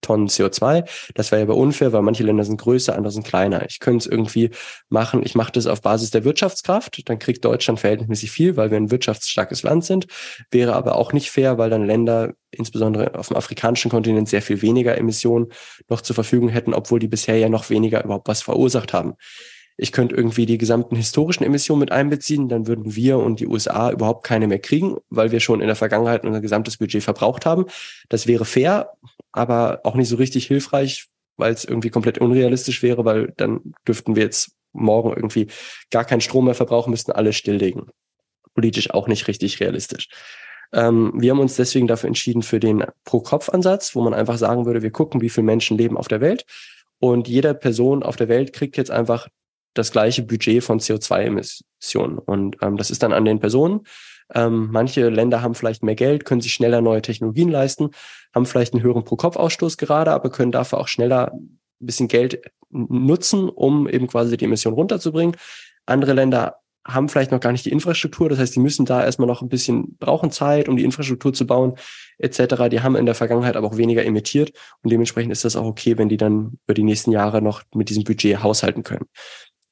Tonnen 0.00 0.28
CO2. 0.28 0.84
Das 1.14 1.32
wäre 1.32 1.42
aber 1.42 1.56
unfair, 1.56 1.92
weil 1.92 2.02
manche 2.02 2.22
Länder 2.22 2.44
sind 2.44 2.60
größer, 2.60 2.94
andere 2.94 3.12
sind 3.12 3.26
kleiner. 3.26 3.66
Ich 3.68 3.80
könnte 3.80 3.98
es 3.98 4.06
irgendwie 4.06 4.50
machen, 4.88 5.22
ich 5.24 5.34
mache 5.34 5.52
das 5.52 5.66
auf 5.66 5.82
Basis 5.82 6.10
der 6.10 6.24
Wirtschaftskraft, 6.24 7.08
dann 7.08 7.18
kriegt 7.18 7.44
Deutschland 7.44 7.80
verhältnismäßig 7.80 8.30
viel, 8.30 8.56
weil 8.56 8.70
wir 8.70 8.76
ein 8.76 8.90
wirtschaftsstarkes 8.90 9.62
Land 9.62 9.84
sind. 9.84 10.06
Wäre 10.50 10.74
aber 10.74 10.96
auch 10.96 11.12
nicht 11.12 11.30
fair, 11.30 11.58
weil 11.58 11.70
dann 11.70 11.86
Länder, 11.86 12.34
insbesondere 12.50 13.18
auf 13.18 13.28
dem 13.28 13.36
afrikanischen 13.36 13.90
Kontinent, 13.90 14.28
sehr 14.28 14.42
viel 14.42 14.62
weniger 14.62 14.96
Emissionen 14.96 15.48
noch 15.88 16.00
zur 16.00 16.14
Verfügung 16.14 16.48
hätten, 16.48 16.74
obwohl 16.74 16.98
die 16.98 17.08
bisher 17.08 17.38
ja 17.38 17.48
noch 17.48 17.70
weniger 17.70 18.04
überhaupt 18.04 18.28
was 18.28 18.42
verursacht 18.42 18.92
haben. 18.92 19.14
Ich 19.80 19.92
könnte 19.92 20.16
irgendwie 20.16 20.44
die 20.44 20.58
gesamten 20.58 20.96
historischen 20.96 21.44
Emissionen 21.44 21.78
mit 21.78 21.92
einbeziehen, 21.92 22.48
dann 22.48 22.66
würden 22.66 22.96
wir 22.96 23.18
und 23.18 23.38
die 23.38 23.46
USA 23.46 23.92
überhaupt 23.92 24.26
keine 24.26 24.48
mehr 24.48 24.58
kriegen, 24.58 24.96
weil 25.08 25.30
wir 25.30 25.38
schon 25.38 25.60
in 25.60 25.68
der 25.68 25.76
Vergangenheit 25.76 26.24
unser 26.24 26.40
gesamtes 26.40 26.78
Budget 26.78 27.04
verbraucht 27.04 27.46
haben. 27.46 27.66
Das 28.08 28.26
wäre 28.26 28.44
fair, 28.44 28.90
aber 29.38 29.80
auch 29.84 29.94
nicht 29.94 30.08
so 30.08 30.16
richtig 30.16 30.46
hilfreich, 30.46 31.08
weil 31.36 31.52
es 31.52 31.64
irgendwie 31.64 31.90
komplett 31.90 32.18
unrealistisch 32.18 32.82
wäre, 32.82 33.04
weil 33.04 33.32
dann 33.36 33.72
dürften 33.86 34.16
wir 34.16 34.24
jetzt 34.24 34.52
morgen 34.72 35.10
irgendwie 35.10 35.46
gar 35.90 36.04
keinen 36.04 36.20
Strom 36.20 36.46
mehr 36.46 36.54
verbrauchen, 36.54 36.90
müssten 36.90 37.12
alle 37.12 37.32
stilllegen. 37.32 37.86
Politisch 38.54 38.90
auch 38.90 39.06
nicht 39.08 39.28
richtig 39.28 39.60
realistisch. 39.60 40.08
Ähm, 40.72 41.12
wir 41.14 41.30
haben 41.30 41.40
uns 41.40 41.56
deswegen 41.56 41.86
dafür 41.86 42.08
entschieden 42.08 42.42
für 42.42 42.60
den 42.60 42.84
Pro-Kopf-Ansatz, 43.04 43.94
wo 43.94 44.02
man 44.02 44.12
einfach 44.12 44.36
sagen 44.36 44.66
würde, 44.66 44.82
wir 44.82 44.90
gucken, 44.90 45.20
wie 45.20 45.30
viele 45.30 45.46
Menschen 45.46 45.78
leben 45.78 45.96
auf 45.96 46.08
der 46.08 46.20
Welt 46.20 46.44
und 46.98 47.28
jede 47.28 47.54
Person 47.54 48.02
auf 48.02 48.16
der 48.16 48.28
Welt 48.28 48.52
kriegt 48.52 48.76
jetzt 48.76 48.90
einfach 48.90 49.28
das 49.74 49.92
gleiche 49.92 50.22
Budget 50.22 50.64
von 50.64 50.80
CO2-Emissionen. 50.80 52.18
Und 52.18 52.56
ähm, 52.60 52.76
das 52.76 52.90
ist 52.90 53.02
dann 53.02 53.12
an 53.12 53.24
den 53.24 53.38
Personen. 53.38 53.86
Ähm, 54.34 54.68
manche 54.70 55.08
Länder 55.08 55.42
haben 55.42 55.54
vielleicht 55.54 55.82
mehr 55.82 55.94
Geld, 55.94 56.24
können 56.24 56.40
sich 56.40 56.52
schneller 56.52 56.80
neue 56.80 57.02
Technologien 57.02 57.48
leisten, 57.48 57.90
haben 58.34 58.46
vielleicht 58.46 58.74
einen 58.74 58.82
höheren 58.82 59.04
Pro-Kopf-Ausstoß 59.04 59.78
gerade, 59.78 60.12
aber 60.12 60.30
können 60.30 60.52
dafür 60.52 60.78
auch 60.78 60.88
schneller 60.88 61.32
ein 61.32 61.60
bisschen 61.80 62.08
Geld 62.08 62.42
nutzen, 62.70 63.48
um 63.48 63.88
eben 63.88 64.06
quasi 64.06 64.36
die 64.36 64.44
Emissionen 64.44 64.76
runterzubringen. 64.76 65.36
Andere 65.86 66.12
Länder 66.12 66.56
haben 66.86 67.08
vielleicht 67.08 67.30
noch 67.30 67.40
gar 67.40 67.52
nicht 67.52 67.66
die 67.66 67.70
Infrastruktur. 67.70 68.28
Das 68.28 68.38
heißt, 68.38 68.56
die 68.56 68.60
müssen 68.60 68.86
da 68.86 69.04
erstmal 69.04 69.28
noch 69.28 69.42
ein 69.42 69.48
bisschen 69.48 69.96
brauchen 69.98 70.30
Zeit, 70.30 70.68
um 70.68 70.76
die 70.76 70.84
Infrastruktur 70.84 71.32
zu 71.34 71.46
bauen, 71.46 71.74
etc. 72.18 72.68
Die 72.70 72.80
haben 72.80 72.96
in 72.96 73.06
der 73.06 73.14
Vergangenheit 73.14 73.56
aber 73.56 73.66
auch 73.66 73.76
weniger 73.76 74.04
emittiert 74.04 74.52
und 74.82 74.90
dementsprechend 74.90 75.32
ist 75.32 75.44
das 75.44 75.56
auch 75.56 75.66
okay, 75.66 75.98
wenn 75.98 76.08
die 76.08 76.16
dann 76.16 76.58
über 76.66 76.74
die 76.74 76.82
nächsten 76.82 77.12
Jahre 77.12 77.42
noch 77.42 77.62
mit 77.74 77.90
diesem 77.90 78.04
Budget 78.04 78.42
haushalten 78.42 78.82
können. 78.82 79.06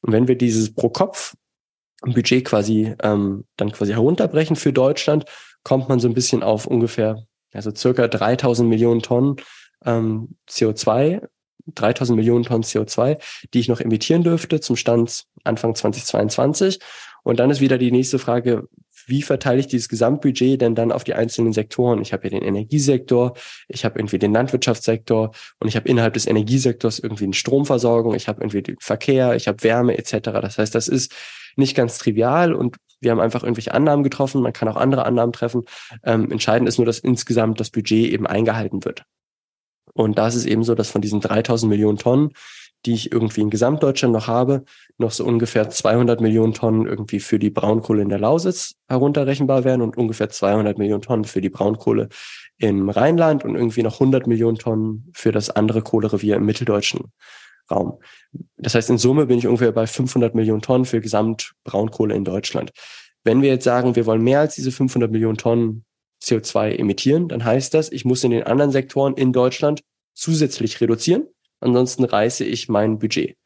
Und 0.03 0.13
wenn 0.13 0.29
wir 0.29 0.37
dieses 0.37 0.75
pro 0.75 0.91
Kopf 0.91 1.35
Budget 2.03 2.45
quasi 2.45 2.95
ähm, 3.03 3.45
dann 3.57 3.73
quasi 3.73 3.93
herunterbrechen 3.93 4.57
für 4.57 4.73
Deutschland, 4.73 5.25
kommt 5.63 5.89
man 5.89 5.99
so 5.99 6.09
ein 6.09 6.15
bisschen 6.15 6.43
auf 6.43 6.67
ungefähr, 6.67 7.25
also 7.53 7.75
circa 7.75 8.09
3000 8.09 8.69
Millionen 8.69 9.03
Tonnen 9.03 9.37
ähm, 9.85 10.37
CO2 10.49 11.27
3000 11.75 12.17
Millionen 12.17 12.45
Tonnen 12.45 12.63
CO2, 12.63 13.19
die 13.53 13.61
ich 13.61 13.69
noch 13.69 13.81
emittieren 13.81 14.23
dürfte 14.23 14.61
zum 14.61 14.77
Stand 14.77 15.25
Anfang 15.45 15.75
2022. 15.75 16.79
Und 17.23 17.41
dann 17.41 17.51
ist 17.51 17.61
wieder 17.61 17.79
die 17.79 17.91
nächste 17.91 18.19
Frage, 18.19 18.69
wie 19.09 19.23
verteile 19.23 19.61
ich 19.61 19.67
dieses 19.67 19.89
Gesamtbudget 19.89 20.61
denn 20.61 20.75
dann 20.75 20.93
auf 20.93 21.05
die 21.05 21.15
einzelnen 21.15 21.53
Sektoren? 21.53 22.01
Ich 22.03 22.13
habe 22.13 22.25
ja 22.25 22.31
den 22.31 22.43
Energiesektor, 22.43 23.35
ich 23.69 23.85
habe 23.85 23.99
irgendwie 23.99 24.19
den 24.19 24.33
Landwirtschaftssektor 24.33 25.33
und 25.61 25.69
ich 25.69 25.77
habe 25.77 25.89
innerhalb 25.89 26.15
des 26.15 26.27
Energiesektors 26.27 26.99
irgendwie 26.99 27.25
eine 27.25 27.35
Stromversorgung, 27.35 28.15
ich 28.15 28.29
habe 28.29 28.43
irgendwie 28.43 28.63
den 28.63 28.77
Verkehr, 28.81 29.37
ich 29.37 29.49
habe 29.49 29.63
Wärme 29.63 29.99
etc. 29.99 30.31
Das 30.41 30.59
heißt, 30.59 30.75
das 30.75 30.89
ist 30.89 31.15
nicht 31.57 31.77
ganz 31.77 31.99
trivial 31.99 32.55
und 32.55 32.77
wir 33.01 33.11
haben 33.11 33.21
einfach 33.21 33.43
irgendwelche 33.43 33.75
Annahmen 33.75 34.03
getroffen, 34.03 34.43
man 34.43 34.53
kann 34.53 34.69
auch 34.69 34.77
andere 34.77 35.05
Annahmen 35.05 35.33
treffen. 35.33 35.65
Ähm, 36.03 36.31
entscheidend 36.31 36.69
ist 36.69 36.79
nur, 36.79 36.87
dass 36.87 36.99
insgesamt 36.99 37.61
das 37.61 37.71
Budget 37.71 38.11
eben 38.11 38.27
eingehalten 38.27 38.85
wird. 38.85 39.05
Und 39.93 40.19
da 40.19 40.29
ist 40.29 40.35
es 40.35 40.47
eben 40.47 40.65
so, 40.65 40.75
dass 40.75 40.91
von 40.91 41.01
diesen 41.01 41.21
3000 41.21 41.71
Millionen 41.71 41.99
Tonnen, 41.99 42.31
die 42.85 42.95
ich 42.95 43.13
irgendwie 43.13 43.41
in 43.41 43.51
Gesamtdeutschland 43.51 44.13
noch 44.13 44.27
habe, 44.27 44.65
noch 44.99 45.11
so 45.11 45.25
ungefähr 45.25 45.71
200 45.71 46.21
Millionen 46.21 46.55
Tonnen 46.55 46.87
irgendwie 46.87 47.21
für 47.21 47.39
die 47.39 47.51
Braunkohle 47.51 48.03
in 48.03 48.09
der 48.09 48.19
Lausitz 48.19 48.75
herunterrechenbar 48.89 49.65
werden 49.65 49.83
und 49.83 49.97
ungefähr 49.97 50.29
200 50.29 50.79
Millionen 50.79 51.03
Tonnen 51.03 51.25
für 51.25 51.41
die 51.41 51.51
Braunkohle 51.51 52.09
im 52.59 52.89
Rheinland 52.89 53.45
und 53.45 53.55
irgendwie 53.55 53.83
noch 53.83 53.95
100 53.95 54.27
Millionen 54.27 54.59
Tonnen 54.59 55.11
für 55.15 55.33
das 55.33 55.51
andere 55.51 55.83
Kohlerevier 55.83 56.37
im 56.37 56.47
mitteldeutschen 56.47 57.13
Raum. 57.71 57.99
Das 58.57 58.75
heißt, 58.75 58.91
in 58.91 58.99
Summe 58.99 59.27
bin 59.27 59.39
ich 59.39 59.47
ungefähr 59.47 59.73
bei 59.73 59.87
500 59.87 60.35
Millionen 60.35 60.63
Tonnen 60.63 60.85
für 60.85 61.01
Gesamtbraunkohle 61.01 62.15
in 62.15 62.25
Deutschland. 62.25 62.73
Wenn 63.25 63.43
wir 63.43 63.51
jetzt 63.51 63.65
sagen, 63.65 63.97
wir 63.97 64.07
wollen 64.07 64.23
mehr 64.23 64.41
als 64.41 64.55
diese 64.55 64.71
500 64.71 65.11
Millionen 65.11 65.37
Tonnen 65.37 65.85
CO2 66.23 66.77
emittieren, 66.77 67.29
dann 67.29 67.45
heißt 67.45 67.75
das, 67.75 67.91
ich 67.91 68.05
muss 68.05 68.25
in 68.25 68.31
den 68.31 68.45
anderen 68.45 68.71
Sektoren 68.71 69.15
in 69.15 69.33
Deutschland 69.33 69.83
zusätzlich 70.15 70.81
reduzieren. 70.81 71.27
Ansonsten 71.61 72.05
reiße 72.05 72.45
ich 72.45 72.69
mein 72.69 72.99
Budget. 72.99 73.37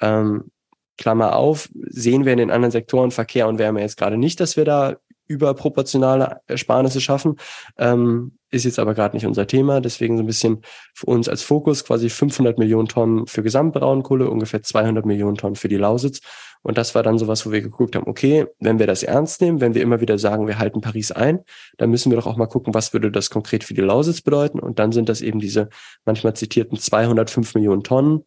Ähm, 0.00 0.50
Klammer 0.96 1.36
auf, 1.36 1.68
sehen 1.74 2.24
wir 2.24 2.32
in 2.32 2.38
den 2.38 2.50
anderen 2.50 2.70
Sektoren 2.70 3.10
Verkehr 3.10 3.48
und 3.48 3.58
Wärme 3.58 3.80
jetzt 3.80 3.96
gerade 3.96 4.16
nicht, 4.16 4.38
dass 4.38 4.56
wir 4.56 4.64
da 4.64 4.96
überproportionale 5.26 6.40
Ersparnisse 6.46 7.00
schaffen. 7.00 7.36
Ähm, 7.78 8.38
ist 8.54 8.64
jetzt 8.64 8.78
aber 8.78 8.94
gerade 8.94 9.16
nicht 9.16 9.26
unser 9.26 9.46
Thema. 9.46 9.80
Deswegen 9.80 10.16
so 10.16 10.22
ein 10.22 10.26
bisschen 10.26 10.62
für 10.94 11.06
uns 11.06 11.28
als 11.28 11.42
Fokus 11.42 11.84
quasi 11.84 12.08
500 12.08 12.58
Millionen 12.58 12.88
Tonnen 12.88 13.26
für 13.26 13.42
Gesamtbraunkohle, 13.42 14.30
ungefähr 14.30 14.62
200 14.62 15.04
Millionen 15.04 15.36
Tonnen 15.36 15.56
für 15.56 15.68
die 15.68 15.76
Lausitz. 15.76 16.20
Und 16.62 16.78
das 16.78 16.94
war 16.94 17.02
dann 17.02 17.18
sowas, 17.18 17.44
wo 17.44 17.52
wir 17.52 17.60
geguckt 17.60 17.94
haben, 17.94 18.06
okay, 18.06 18.46
wenn 18.58 18.78
wir 18.78 18.86
das 18.86 19.02
ernst 19.02 19.42
nehmen, 19.42 19.60
wenn 19.60 19.74
wir 19.74 19.82
immer 19.82 20.00
wieder 20.00 20.18
sagen, 20.18 20.46
wir 20.46 20.58
halten 20.58 20.80
Paris 20.80 21.12
ein, 21.12 21.40
dann 21.76 21.90
müssen 21.90 22.10
wir 22.10 22.16
doch 22.16 22.26
auch 22.26 22.36
mal 22.36 22.46
gucken, 22.46 22.72
was 22.72 22.92
würde 22.94 23.10
das 23.10 23.28
konkret 23.28 23.64
für 23.64 23.74
die 23.74 23.82
Lausitz 23.82 24.22
bedeuten. 24.22 24.60
Und 24.60 24.78
dann 24.78 24.92
sind 24.92 25.08
das 25.08 25.20
eben 25.20 25.40
diese 25.40 25.68
manchmal 26.06 26.34
zitierten 26.34 26.78
205 26.78 27.54
Millionen 27.54 27.82
Tonnen. 27.82 28.24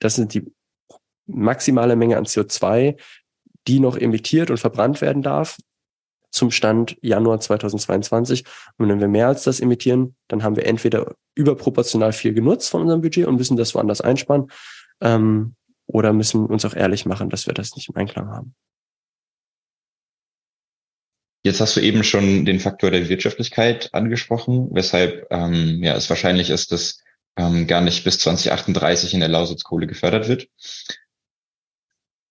Das 0.00 0.16
sind 0.16 0.34
die 0.34 0.52
maximale 1.26 1.94
Menge 1.94 2.16
an 2.16 2.24
CO2, 2.24 2.96
die 3.68 3.78
noch 3.78 3.96
emittiert 3.96 4.50
und 4.50 4.58
verbrannt 4.58 5.00
werden 5.00 5.22
darf 5.22 5.58
zum 6.32 6.50
Stand 6.50 6.96
Januar 7.02 7.38
2022. 7.38 8.44
Und 8.78 8.88
wenn 8.88 9.00
wir 9.00 9.08
mehr 9.08 9.28
als 9.28 9.44
das 9.44 9.60
emittieren, 9.60 10.16
dann 10.28 10.42
haben 10.42 10.56
wir 10.56 10.66
entweder 10.66 11.14
überproportional 11.34 12.12
viel 12.12 12.34
genutzt 12.34 12.70
von 12.70 12.82
unserem 12.82 13.02
Budget 13.02 13.26
und 13.26 13.36
müssen 13.36 13.56
das 13.56 13.74
woanders 13.74 14.00
einsparen, 14.00 14.50
ähm, 15.00 15.54
oder 15.86 16.12
müssen 16.12 16.46
uns 16.46 16.64
auch 16.64 16.74
ehrlich 16.74 17.06
machen, 17.06 17.28
dass 17.28 17.46
wir 17.46 17.54
das 17.54 17.76
nicht 17.76 17.88
im 17.88 17.96
Einklang 17.96 18.28
haben. 18.28 18.54
Jetzt 21.44 21.60
hast 21.60 21.76
du 21.76 21.80
eben 21.80 22.04
schon 22.04 22.44
den 22.44 22.60
Faktor 22.60 22.90
der 22.90 23.08
Wirtschaftlichkeit 23.08 23.92
angesprochen, 23.92 24.68
weshalb 24.72 25.26
ähm, 25.30 25.82
ja, 25.82 25.96
es 25.96 26.08
wahrscheinlich 26.08 26.50
ist, 26.50 26.70
dass 26.70 27.02
ähm, 27.36 27.66
gar 27.66 27.80
nicht 27.80 28.04
bis 28.04 28.18
2038 28.20 29.14
in 29.14 29.20
der 29.20 29.28
Lausitz 29.28 29.64
Kohle 29.64 29.86
gefördert 29.86 30.28
wird. 30.28 30.48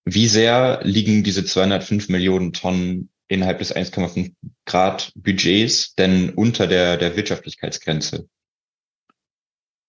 Wie 0.04 0.28
sehr 0.28 0.80
liegen 0.82 1.22
diese 1.22 1.44
205 1.44 2.08
Millionen 2.08 2.52
Tonnen 2.52 3.10
innerhalb 3.32 3.58
des 3.58 3.74
1,5 3.74 4.32
Grad 4.66 5.12
Budgets 5.14 5.94
denn 5.94 6.30
unter 6.30 6.66
der, 6.66 6.96
der 6.96 7.16
Wirtschaftlichkeitsgrenze? 7.16 8.28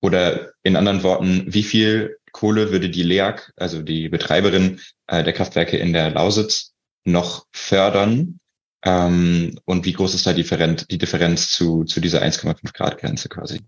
Oder 0.01 0.51
in 0.63 0.75
anderen 0.75 1.03
Worten, 1.03 1.45
wie 1.47 1.63
viel 1.63 2.17
Kohle 2.31 2.71
würde 2.71 2.89
die 2.89 3.03
LEAG, 3.03 3.51
also 3.55 3.81
die 3.81 4.09
Betreiberin 4.09 4.81
äh, 5.07 5.23
der 5.23 5.33
Kraftwerke 5.33 5.77
in 5.77 5.93
der 5.93 6.11
Lausitz, 6.11 6.73
noch 7.05 7.45
fördern? 7.51 8.39
Ähm, 8.83 9.59
und 9.65 9.85
wie 9.85 9.93
groß 9.93 10.13
ist 10.13 10.25
da 10.25 10.33
die 10.33 10.41
Differenz, 10.41 10.87
die 10.87 10.97
Differenz 10.97 11.51
zu, 11.51 11.83
zu 11.85 12.01
dieser 12.01 12.21
1,5 12.21 12.73
Grad 12.73 12.97
Grenze 12.97 13.29
quasi? 13.29 13.61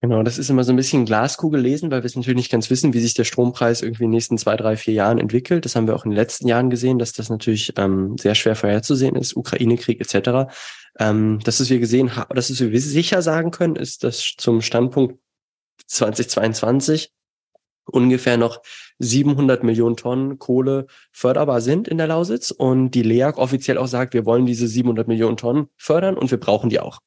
Genau, 0.00 0.22
das 0.22 0.38
ist 0.38 0.48
immer 0.48 0.62
so 0.62 0.72
ein 0.72 0.76
bisschen 0.76 1.06
Glaskugel 1.06 1.60
lesen, 1.60 1.90
weil 1.90 2.02
wir 2.02 2.06
es 2.06 2.14
natürlich 2.14 2.36
nicht 2.36 2.52
ganz 2.52 2.70
wissen, 2.70 2.94
wie 2.94 3.00
sich 3.00 3.14
der 3.14 3.24
Strompreis 3.24 3.82
irgendwie 3.82 4.04
in 4.04 4.10
den 4.10 4.16
nächsten 4.16 4.38
zwei, 4.38 4.56
drei, 4.56 4.76
vier 4.76 4.94
Jahren 4.94 5.18
entwickelt. 5.18 5.64
Das 5.64 5.74
haben 5.74 5.88
wir 5.88 5.96
auch 5.96 6.04
in 6.04 6.12
den 6.12 6.16
letzten 6.16 6.46
Jahren 6.46 6.70
gesehen, 6.70 7.00
dass 7.00 7.12
das 7.12 7.30
natürlich 7.30 7.72
ähm, 7.76 8.16
sehr 8.16 8.36
schwer 8.36 8.54
vorherzusehen 8.54 9.16
ist, 9.16 9.36
Ukraine-Krieg 9.36 10.00
etc. 10.00 10.52
Ähm, 11.00 11.40
das, 11.42 11.58
was 11.58 11.68
wir 11.68 11.80
gesehen 11.80 12.14
haben, 12.14 12.32
das, 12.36 12.48
was 12.48 12.60
wir 12.60 12.80
sicher 12.80 13.22
sagen 13.22 13.50
können, 13.50 13.74
ist, 13.74 14.04
dass 14.04 14.34
zum 14.36 14.62
Standpunkt 14.62 15.18
2022 15.88 17.12
ungefähr 17.86 18.36
noch 18.36 18.62
700 19.00 19.64
Millionen 19.64 19.96
Tonnen 19.96 20.38
Kohle 20.38 20.86
förderbar 21.10 21.60
sind 21.60 21.88
in 21.88 21.98
der 21.98 22.06
Lausitz 22.06 22.52
und 22.52 22.92
die 22.92 23.02
LEAG 23.02 23.36
offiziell 23.36 23.78
auch 23.78 23.88
sagt, 23.88 24.14
wir 24.14 24.26
wollen 24.26 24.46
diese 24.46 24.68
700 24.68 25.08
Millionen 25.08 25.36
Tonnen 25.36 25.68
fördern 25.76 26.16
und 26.16 26.30
wir 26.30 26.38
brauchen 26.38 26.70
die 26.70 26.78
auch. 26.78 27.00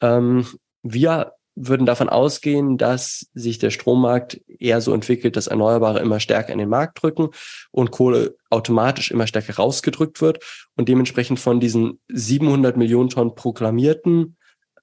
Ähm, 0.00 0.46
wir 0.82 1.32
würden 1.54 1.86
davon 1.86 2.08
ausgehen, 2.08 2.78
dass 2.78 3.26
sich 3.34 3.58
der 3.58 3.70
Strommarkt 3.70 4.40
eher 4.58 4.80
so 4.80 4.94
entwickelt, 4.94 5.36
dass 5.36 5.48
Erneuerbare 5.48 6.00
immer 6.00 6.18
stärker 6.18 6.52
in 6.52 6.58
den 6.58 6.68
Markt 6.68 7.02
drücken 7.02 7.28
und 7.70 7.90
Kohle 7.90 8.36
automatisch 8.48 9.10
immer 9.10 9.26
stärker 9.26 9.56
rausgedrückt 9.56 10.20
wird 10.20 10.42
und 10.76 10.88
dementsprechend 10.88 11.40
von 11.40 11.60
diesen 11.60 12.00
700 12.08 12.76
Millionen 12.76 13.10
Tonnen 13.10 13.34
proklamierten 13.34 14.36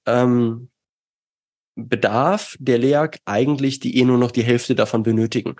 ähm, 0.05 0.69
Bedarf 1.75 2.55
der 2.59 2.77
LEAG 2.77 3.19
eigentlich 3.25 3.79
die 3.79 3.97
eh 3.97 4.05
nur 4.05 4.17
noch 4.17 4.31
die 4.31 4.43
Hälfte 4.43 4.75
davon 4.75 5.03
benötigen 5.03 5.55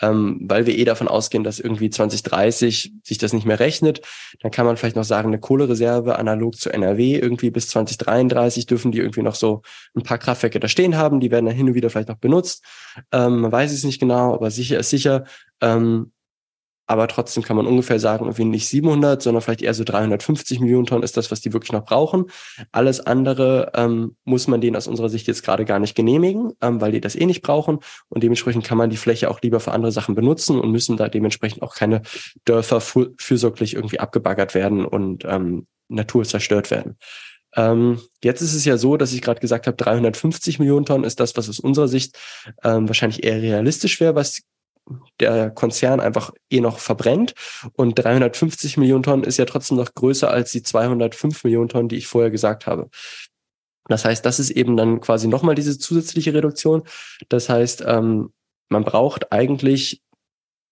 ähm, 0.00 0.40
weil 0.42 0.66
wir 0.66 0.76
eh 0.76 0.84
davon 0.84 1.08
ausgehen, 1.08 1.44
dass 1.44 1.58
irgendwie 1.58 1.90
2030 1.90 2.92
sich 3.02 3.18
das 3.18 3.32
nicht 3.32 3.46
mehr 3.46 3.60
rechnet. 3.60 4.02
Dann 4.40 4.50
kann 4.50 4.66
man 4.66 4.76
vielleicht 4.76 4.96
noch 4.96 5.04
sagen, 5.04 5.28
eine 5.28 5.40
Kohlereserve 5.40 6.18
analog 6.18 6.56
zu 6.56 6.70
NRW 6.70 7.18
irgendwie 7.18 7.50
bis 7.50 7.68
2033 7.68 8.66
dürfen 8.66 8.92
die 8.92 8.98
irgendwie 8.98 9.22
noch 9.22 9.34
so 9.34 9.62
ein 9.94 10.02
paar 10.02 10.18
Kraftwerke 10.18 10.60
da 10.60 10.68
stehen 10.68 10.96
haben. 10.96 11.20
Die 11.20 11.30
werden 11.30 11.46
dann 11.46 11.54
hin 11.54 11.68
und 11.68 11.74
wieder 11.74 11.90
vielleicht 11.90 12.08
noch 12.08 12.18
benutzt. 12.18 12.64
Ähm, 13.12 13.40
man 13.40 13.52
weiß 13.52 13.72
es 13.72 13.84
nicht 13.84 14.00
genau, 14.00 14.34
aber 14.34 14.50
sicher 14.50 14.78
ist 14.78 14.90
sicher. 14.90 15.24
Ähm, 15.60 16.12
aber 16.86 17.08
trotzdem 17.08 17.42
kann 17.42 17.56
man 17.56 17.66
ungefähr 17.66 17.98
sagen, 17.98 18.24
irgendwie 18.24 18.44
nicht 18.44 18.68
700, 18.68 19.20
sondern 19.22 19.42
vielleicht 19.42 19.62
eher 19.62 19.74
so 19.74 19.84
350 19.84 20.60
Millionen 20.60 20.86
Tonnen 20.86 21.02
ist 21.02 21.16
das, 21.16 21.30
was 21.30 21.40
die 21.40 21.52
wirklich 21.52 21.72
noch 21.72 21.84
brauchen. 21.84 22.26
Alles 22.72 23.00
andere 23.00 23.72
ähm, 23.74 24.16
muss 24.24 24.46
man 24.48 24.60
denen 24.60 24.76
aus 24.76 24.86
unserer 24.86 25.08
Sicht 25.08 25.26
jetzt 25.26 25.42
gerade 25.42 25.64
gar 25.64 25.78
nicht 25.78 25.94
genehmigen, 25.94 26.52
ähm, 26.62 26.80
weil 26.80 26.92
die 26.92 27.00
das 27.00 27.16
eh 27.16 27.26
nicht 27.26 27.42
brauchen 27.42 27.80
und 28.08 28.22
dementsprechend 28.22 28.64
kann 28.64 28.78
man 28.78 28.90
die 28.90 28.96
Fläche 28.96 29.30
auch 29.30 29.40
lieber 29.42 29.60
für 29.60 29.72
andere 29.72 29.92
Sachen 29.92 30.14
benutzen 30.14 30.60
und 30.60 30.70
müssen 30.70 30.96
da 30.96 31.08
dementsprechend 31.08 31.62
auch 31.62 31.74
keine 31.74 32.02
Dörfer 32.44 32.80
fürsorglich 32.80 33.74
irgendwie 33.74 34.00
abgebaggert 34.00 34.54
werden 34.54 34.84
und 34.84 35.24
ähm, 35.24 35.66
Natur 35.88 36.24
zerstört 36.24 36.70
werden. 36.70 36.96
Ähm, 37.56 38.00
jetzt 38.22 38.42
ist 38.42 38.54
es 38.54 38.64
ja 38.64 38.76
so, 38.76 38.96
dass 38.96 39.12
ich 39.12 39.22
gerade 39.22 39.40
gesagt 39.40 39.66
habe, 39.66 39.76
350 39.76 40.58
Millionen 40.58 40.84
Tonnen 40.84 41.04
ist 41.04 41.20
das, 41.20 41.36
was 41.36 41.48
aus 41.48 41.58
unserer 41.58 41.88
Sicht 41.88 42.18
ähm, 42.62 42.86
wahrscheinlich 42.88 43.24
eher 43.24 43.40
realistisch 43.40 43.98
wäre, 43.98 44.14
was 44.14 44.42
der 45.20 45.50
Konzern 45.50 46.00
einfach 46.00 46.32
eh 46.50 46.60
noch 46.60 46.78
verbrennt. 46.78 47.34
Und 47.74 47.98
350 47.98 48.76
Millionen 48.76 49.02
Tonnen 49.02 49.24
ist 49.24 49.38
ja 49.38 49.44
trotzdem 49.44 49.76
noch 49.76 49.94
größer 49.94 50.30
als 50.30 50.52
die 50.52 50.62
205 50.62 51.44
Millionen 51.44 51.68
Tonnen, 51.68 51.88
die 51.88 51.96
ich 51.96 52.06
vorher 52.06 52.30
gesagt 52.30 52.66
habe. 52.66 52.88
Das 53.88 54.04
heißt, 54.04 54.24
das 54.24 54.40
ist 54.40 54.50
eben 54.50 54.76
dann 54.76 55.00
quasi 55.00 55.28
nochmal 55.28 55.54
diese 55.54 55.78
zusätzliche 55.78 56.34
Reduktion. 56.34 56.82
Das 57.28 57.48
heißt, 57.48 57.84
ähm, 57.86 58.32
man 58.68 58.84
braucht 58.84 59.32
eigentlich, 59.32 60.02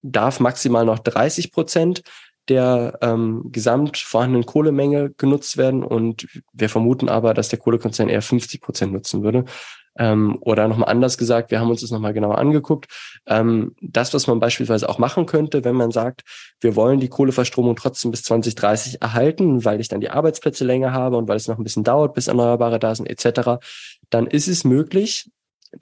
darf 0.03 0.41
maximal 0.41 0.85
noch 0.85 0.99
30 0.99 1.53
Prozent 1.53 2.03
der 2.49 2.99
ähm, 3.01 3.51
gesamt 3.53 3.97
vorhandenen 3.97 4.45
Kohlemenge 4.45 5.11
genutzt 5.17 5.57
werden 5.57 5.83
und 5.83 6.27
wir 6.53 6.69
vermuten 6.69 7.09
aber, 7.09 7.33
dass 7.33 7.49
der 7.49 7.59
Kohlekonzern 7.59 8.11
eher 8.11 8.21
50 8.21 8.61
Prozent 8.61 8.93
nutzen 8.93 9.23
würde. 9.23 9.45
Ähm, 9.97 10.39
oder 10.41 10.69
nochmal 10.69 10.89
anders 10.89 11.19
gesagt, 11.19 11.51
wir 11.51 11.61
haben 11.61 11.71
uns 11.71 11.81
das 11.81 11.91
nochmal 11.91 12.13
genauer 12.13 12.39
angeguckt. 12.39 12.87
Ähm, 13.27 13.75
das, 13.81 14.13
was 14.13 14.27
man 14.27 14.41
beispielsweise 14.41 14.89
auch 14.89 14.99
machen 14.99 15.27
könnte, 15.27 15.65
wenn 15.65 15.77
man 15.77 15.91
sagt, 15.91 16.23
wir 16.61 16.77
wollen 16.77 17.01
die 17.01 17.09
Kohleverstromung 17.09 17.77
trotzdem 17.77 18.11
bis 18.11 18.23
2030 18.25 19.03
erhalten, 19.03 19.65
weil 19.65 19.81
ich 19.81 19.89
dann 19.89 20.01
die 20.01 20.11
Arbeitsplätze 20.11 20.65
länger 20.65 20.93
habe 20.93 21.17
und 21.17 21.29
weil 21.29 21.37
es 21.37 21.49
noch 21.49 21.59
ein 21.59 21.65
bisschen 21.65 21.85
dauert, 21.85 22.15
bis 22.15 22.27
Erneuerbare 22.27 22.79
da 22.79 22.95
sind, 22.95 23.07
etc., 23.07 23.65
dann 24.11 24.27
ist 24.27 24.49
es 24.49 24.65
möglich, 24.65 25.31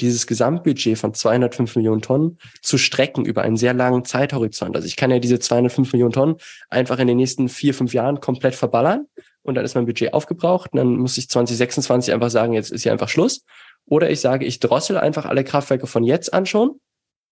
dieses 0.00 0.26
Gesamtbudget 0.26 0.98
von 0.98 1.14
205 1.14 1.76
Millionen 1.76 2.02
Tonnen 2.02 2.38
zu 2.62 2.78
strecken 2.78 3.24
über 3.24 3.42
einen 3.42 3.56
sehr 3.56 3.74
langen 3.74 4.04
Zeithorizont. 4.04 4.74
Also 4.76 4.86
ich 4.86 4.96
kann 4.96 5.10
ja 5.10 5.18
diese 5.18 5.38
205 5.38 5.92
Millionen 5.92 6.12
Tonnen 6.12 6.36
einfach 6.70 6.98
in 6.98 7.08
den 7.08 7.16
nächsten 7.16 7.48
vier, 7.48 7.74
fünf 7.74 7.92
Jahren 7.92 8.20
komplett 8.20 8.54
verballern 8.54 9.06
und 9.42 9.54
dann 9.54 9.64
ist 9.64 9.74
mein 9.74 9.86
Budget 9.86 10.14
aufgebraucht 10.14 10.72
und 10.72 10.78
dann 10.78 10.96
muss 10.96 11.18
ich 11.18 11.28
2026 11.28 12.14
einfach 12.14 12.30
sagen, 12.30 12.52
jetzt 12.52 12.70
ist 12.70 12.82
hier 12.82 12.92
einfach 12.92 13.08
Schluss 13.08 13.44
oder 13.93 14.09
ich 14.09 14.20
sage, 14.22 14.47
ich 14.47 14.59
drossel 14.59 14.97
einfach 14.97 15.26
alle 15.26 15.45
Kraftwerke 15.45 15.86
von 15.86 16.03
jetzt 16.03 16.32
an 16.32 16.47
schon 16.47 16.80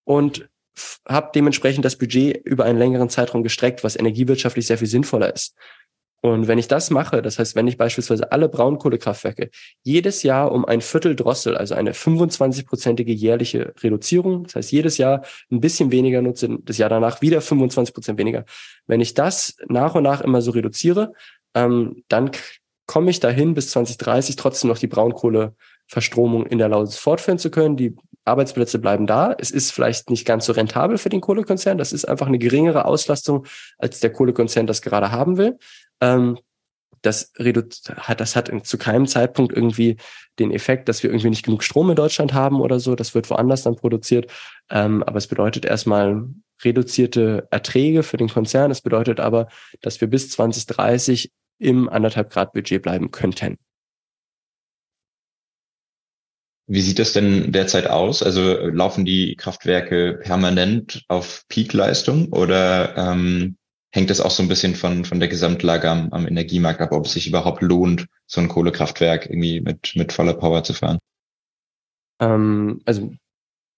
und 0.04 0.50
habe 1.08 1.30
dementsprechend 1.34 1.86
das 1.86 1.96
Budget 1.96 2.36
über 2.44 2.66
einen 2.66 2.78
längeren 2.78 3.08
Zeitraum 3.08 3.42
gestreckt, 3.42 3.82
was 3.82 3.96
energiewirtschaftlich 3.96 4.66
sehr 4.66 4.76
viel 4.76 4.86
sinnvoller 4.86 5.34
ist. 5.34 5.56
Und 6.20 6.48
wenn 6.48 6.58
ich 6.58 6.68
das 6.68 6.90
mache, 6.90 7.22
das 7.22 7.38
heißt, 7.38 7.56
wenn 7.56 7.66
ich 7.66 7.78
beispielsweise 7.78 8.30
alle 8.30 8.50
Braunkohlekraftwerke 8.50 9.48
jedes 9.84 10.22
Jahr 10.22 10.52
um 10.52 10.66
ein 10.66 10.82
Viertel 10.82 11.16
drossel, 11.16 11.56
also 11.56 11.74
eine 11.74 11.92
25-prozentige 11.92 13.10
jährliche 13.14 13.72
Reduzierung, 13.82 14.44
das 14.44 14.56
heißt 14.56 14.70
jedes 14.70 14.98
Jahr 14.98 15.22
ein 15.50 15.62
bisschen 15.62 15.90
weniger 15.90 16.20
nutze, 16.20 16.58
das 16.60 16.76
Jahr 16.76 16.90
danach 16.90 17.22
wieder 17.22 17.40
25 17.40 17.94
Prozent 17.94 18.18
weniger. 18.18 18.44
Wenn 18.86 19.00
ich 19.00 19.14
das 19.14 19.56
nach 19.68 19.94
und 19.94 20.02
nach 20.02 20.20
immer 20.20 20.42
so 20.42 20.50
reduziere, 20.50 21.14
ähm, 21.54 22.04
dann 22.08 22.32
komme 22.84 23.10
ich 23.10 23.18
dahin, 23.18 23.54
bis 23.54 23.70
2030 23.70 24.36
trotzdem 24.36 24.68
noch 24.68 24.78
die 24.78 24.88
Braunkohle 24.88 25.54
Verstromung 25.90 26.46
in 26.46 26.58
der 26.58 26.68
Lausitz 26.68 26.98
fortführen 26.98 27.38
zu 27.38 27.50
können. 27.50 27.76
Die 27.76 27.96
Arbeitsplätze 28.24 28.78
bleiben 28.78 29.08
da. 29.08 29.34
Es 29.36 29.50
ist 29.50 29.72
vielleicht 29.72 30.08
nicht 30.08 30.24
ganz 30.24 30.46
so 30.46 30.52
rentabel 30.52 30.98
für 30.98 31.08
den 31.08 31.20
Kohlekonzern. 31.20 31.78
Das 31.78 31.92
ist 31.92 32.04
einfach 32.04 32.28
eine 32.28 32.38
geringere 32.38 32.84
Auslastung, 32.84 33.44
als 33.76 33.98
der 33.98 34.12
Kohlekonzern 34.12 34.68
das 34.68 34.82
gerade 34.82 35.10
haben 35.10 35.36
will. 35.36 35.58
Ähm, 36.00 36.38
das 37.02 37.32
hat, 37.96 38.20
das 38.20 38.36
hat 38.36 38.52
zu 38.62 38.78
keinem 38.78 39.06
Zeitpunkt 39.08 39.52
irgendwie 39.52 39.96
den 40.38 40.52
Effekt, 40.52 40.88
dass 40.88 41.02
wir 41.02 41.10
irgendwie 41.10 41.30
nicht 41.30 41.44
genug 41.44 41.64
Strom 41.64 41.90
in 41.90 41.96
Deutschland 41.96 42.34
haben 42.34 42.60
oder 42.60 42.78
so. 42.78 42.94
Das 42.94 43.14
wird 43.14 43.28
woanders 43.28 43.64
dann 43.64 43.74
produziert. 43.74 44.30
Ähm, 44.70 45.02
aber 45.02 45.18
es 45.18 45.26
bedeutet 45.26 45.64
erstmal 45.64 46.22
reduzierte 46.62 47.48
Erträge 47.50 48.04
für 48.04 48.16
den 48.16 48.28
Konzern. 48.28 48.70
Es 48.70 48.80
bedeutet 48.80 49.18
aber, 49.18 49.48
dass 49.80 50.00
wir 50.00 50.08
bis 50.08 50.30
2030 50.30 51.32
im 51.58 51.88
anderthalb 51.88 52.30
Grad 52.30 52.52
Budget 52.52 52.80
bleiben 52.80 53.10
könnten. 53.10 53.58
Wie 56.72 56.82
sieht 56.82 57.00
das 57.00 57.12
denn 57.12 57.50
derzeit 57.50 57.88
aus? 57.88 58.22
Also 58.22 58.54
laufen 58.68 59.04
die 59.04 59.34
Kraftwerke 59.34 60.20
permanent 60.22 61.02
auf 61.08 61.42
Peakleistung 61.48 62.32
oder 62.32 62.96
ähm, 62.96 63.56
hängt 63.90 64.08
das 64.08 64.20
auch 64.20 64.30
so 64.30 64.44
ein 64.44 64.48
bisschen 64.48 64.76
von, 64.76 65.04
von 65.04 65.18
der 65.18 65.28
Gesamtlage 65.28 65.90
am, 65.90 66.12
am 66.12 66.28
Energiemarkt 66.28 66.80
ab, 66.80 66.92
ob 66.92 67.06
es 67.06 67.12
sich 67.14 67.26
überhaupt 67.26 67.60
lohnt, 67.60 68.06
so 68.26 68.40
ein 68.40 68.46
Kohlekraftwerk 68.46 69.26
irgendwie 69.26 69.60
mit, 69.60 69.96
mit 69.96 70.12
voller 70.12 70.34
Power 70.34 70.62
zu 70.62 70.72
fahren? 70.72 71.00
Ähm, 72.20 72.80
also 72.84 73.14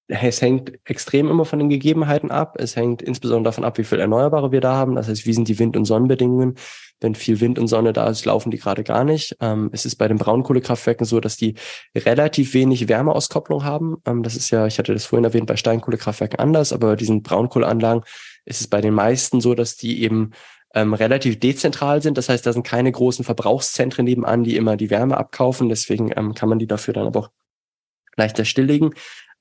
es 0.09 0.43
hängt 0.43 0.73
extrem 0.85 1.29
immer 1.29 1.45
von 1.45 1.59
den 1.59 1.69
Gegebenheiten 1.69 2.31
ab. 2.31 2.57
Es 2.59 2.77
hängt 2.77 3.03
insbesondere 3.03 3.51
davon 3.51 3.65
ab, 3.65 3.79
wie 3.79 3.85
viel 3.85 4.01
Erneuerbare 4.01 4.53
wir 4.53 4.61
da 4.61 4.75
haben. 4.75 4.97
Das 4.97 5.09
heißt, 5.09 5.27
wie 5.27 5.33
sind 5.33 5.49
die 5.49 5.59
Wind- 5.59 5.77
und 5.77 5.85
Sonnenbedingungen? 5.85 6.57
Wenn 7.01 7.15
viel 7.15 7.41
Wind 7.41 7.59
und 7.59 7.67
Sonne 7.67 7.93
da 7.93 8.09
ist, 8.09 8.25
laufen 8.25 8.51
die 8.51 8.59
gerade 8.59 8.85
gar 8.85 9.05
nicht. 9.05 9.37
Ähm, 9.41 9.71
es 9.73 9.85
ist 9.87 9.97
bei 9.97 10.07
den 10.09 10.19
Braunkohlekraftwerken 10.19 11.05
so, 11.05 11.19
dass 11.19 11.37
die 11.37 11.55
relativ 11.97 12.55
wenig 12.55 12.89
Wärmeauskopplung 12.89 13.65
haben. 13.65 13.97
Ähm, 14.07 14.23
das 14.23 14.37
ist 14.37 14.51
ja, 14.51 14.67
ich 14.67 14.79
hatte 14.79 14.93
das 14.93 15.07
vorhin 15.07 15.25
erwähnt, 15.25 15.47
bei 15.47 15.57
Steinkohlekraftwerken 15.57 16.39
anders, 16.39 16.73
aber 16.73 16.89
bei 16.89 16.97
diesen 16.97 17.23
Braunkohleanlagen 17.23 18.05
ist 18.45 18.61
es 18.61 18.69
bei 18.69 18.81
den 18.81 18.95
meisten 18.95 19.41
so, 19.41 19.55
dass 19.55 19.77
die 19.77 20.03
eben 20.03 20.31
ähm, 20.75 20.95
relativ 20.95 21.41
dezentral 21.41 22.03
sind. 22.03 22.19
Das 22.19 22.29
heißt, 22.29 22.47
da 22.47 22.53
sind 22.53 22.67
keine 22.67 22.93
großen 22.93 23.25
Verbrauchszentren 23.25 24.05
nebenan, 24.05 24.45
die 24.45 24.57
immer 24.57 24.77
die 24.77 24.91
Wärme 24.91 25.17
abkaufen. 25.17 25.69
Deswegen 25.69 26.13
ähm, 26.17 26.35
kann 26.35 26.49
man 26.49 26.59
die 26.59 26.67
dafür 26.67 26.95
dann 26.95 27.07
aber 27.07 27.21
auch 27.21 27.31
leichter 28.17 28.45
stilllegen. 28.45 28.95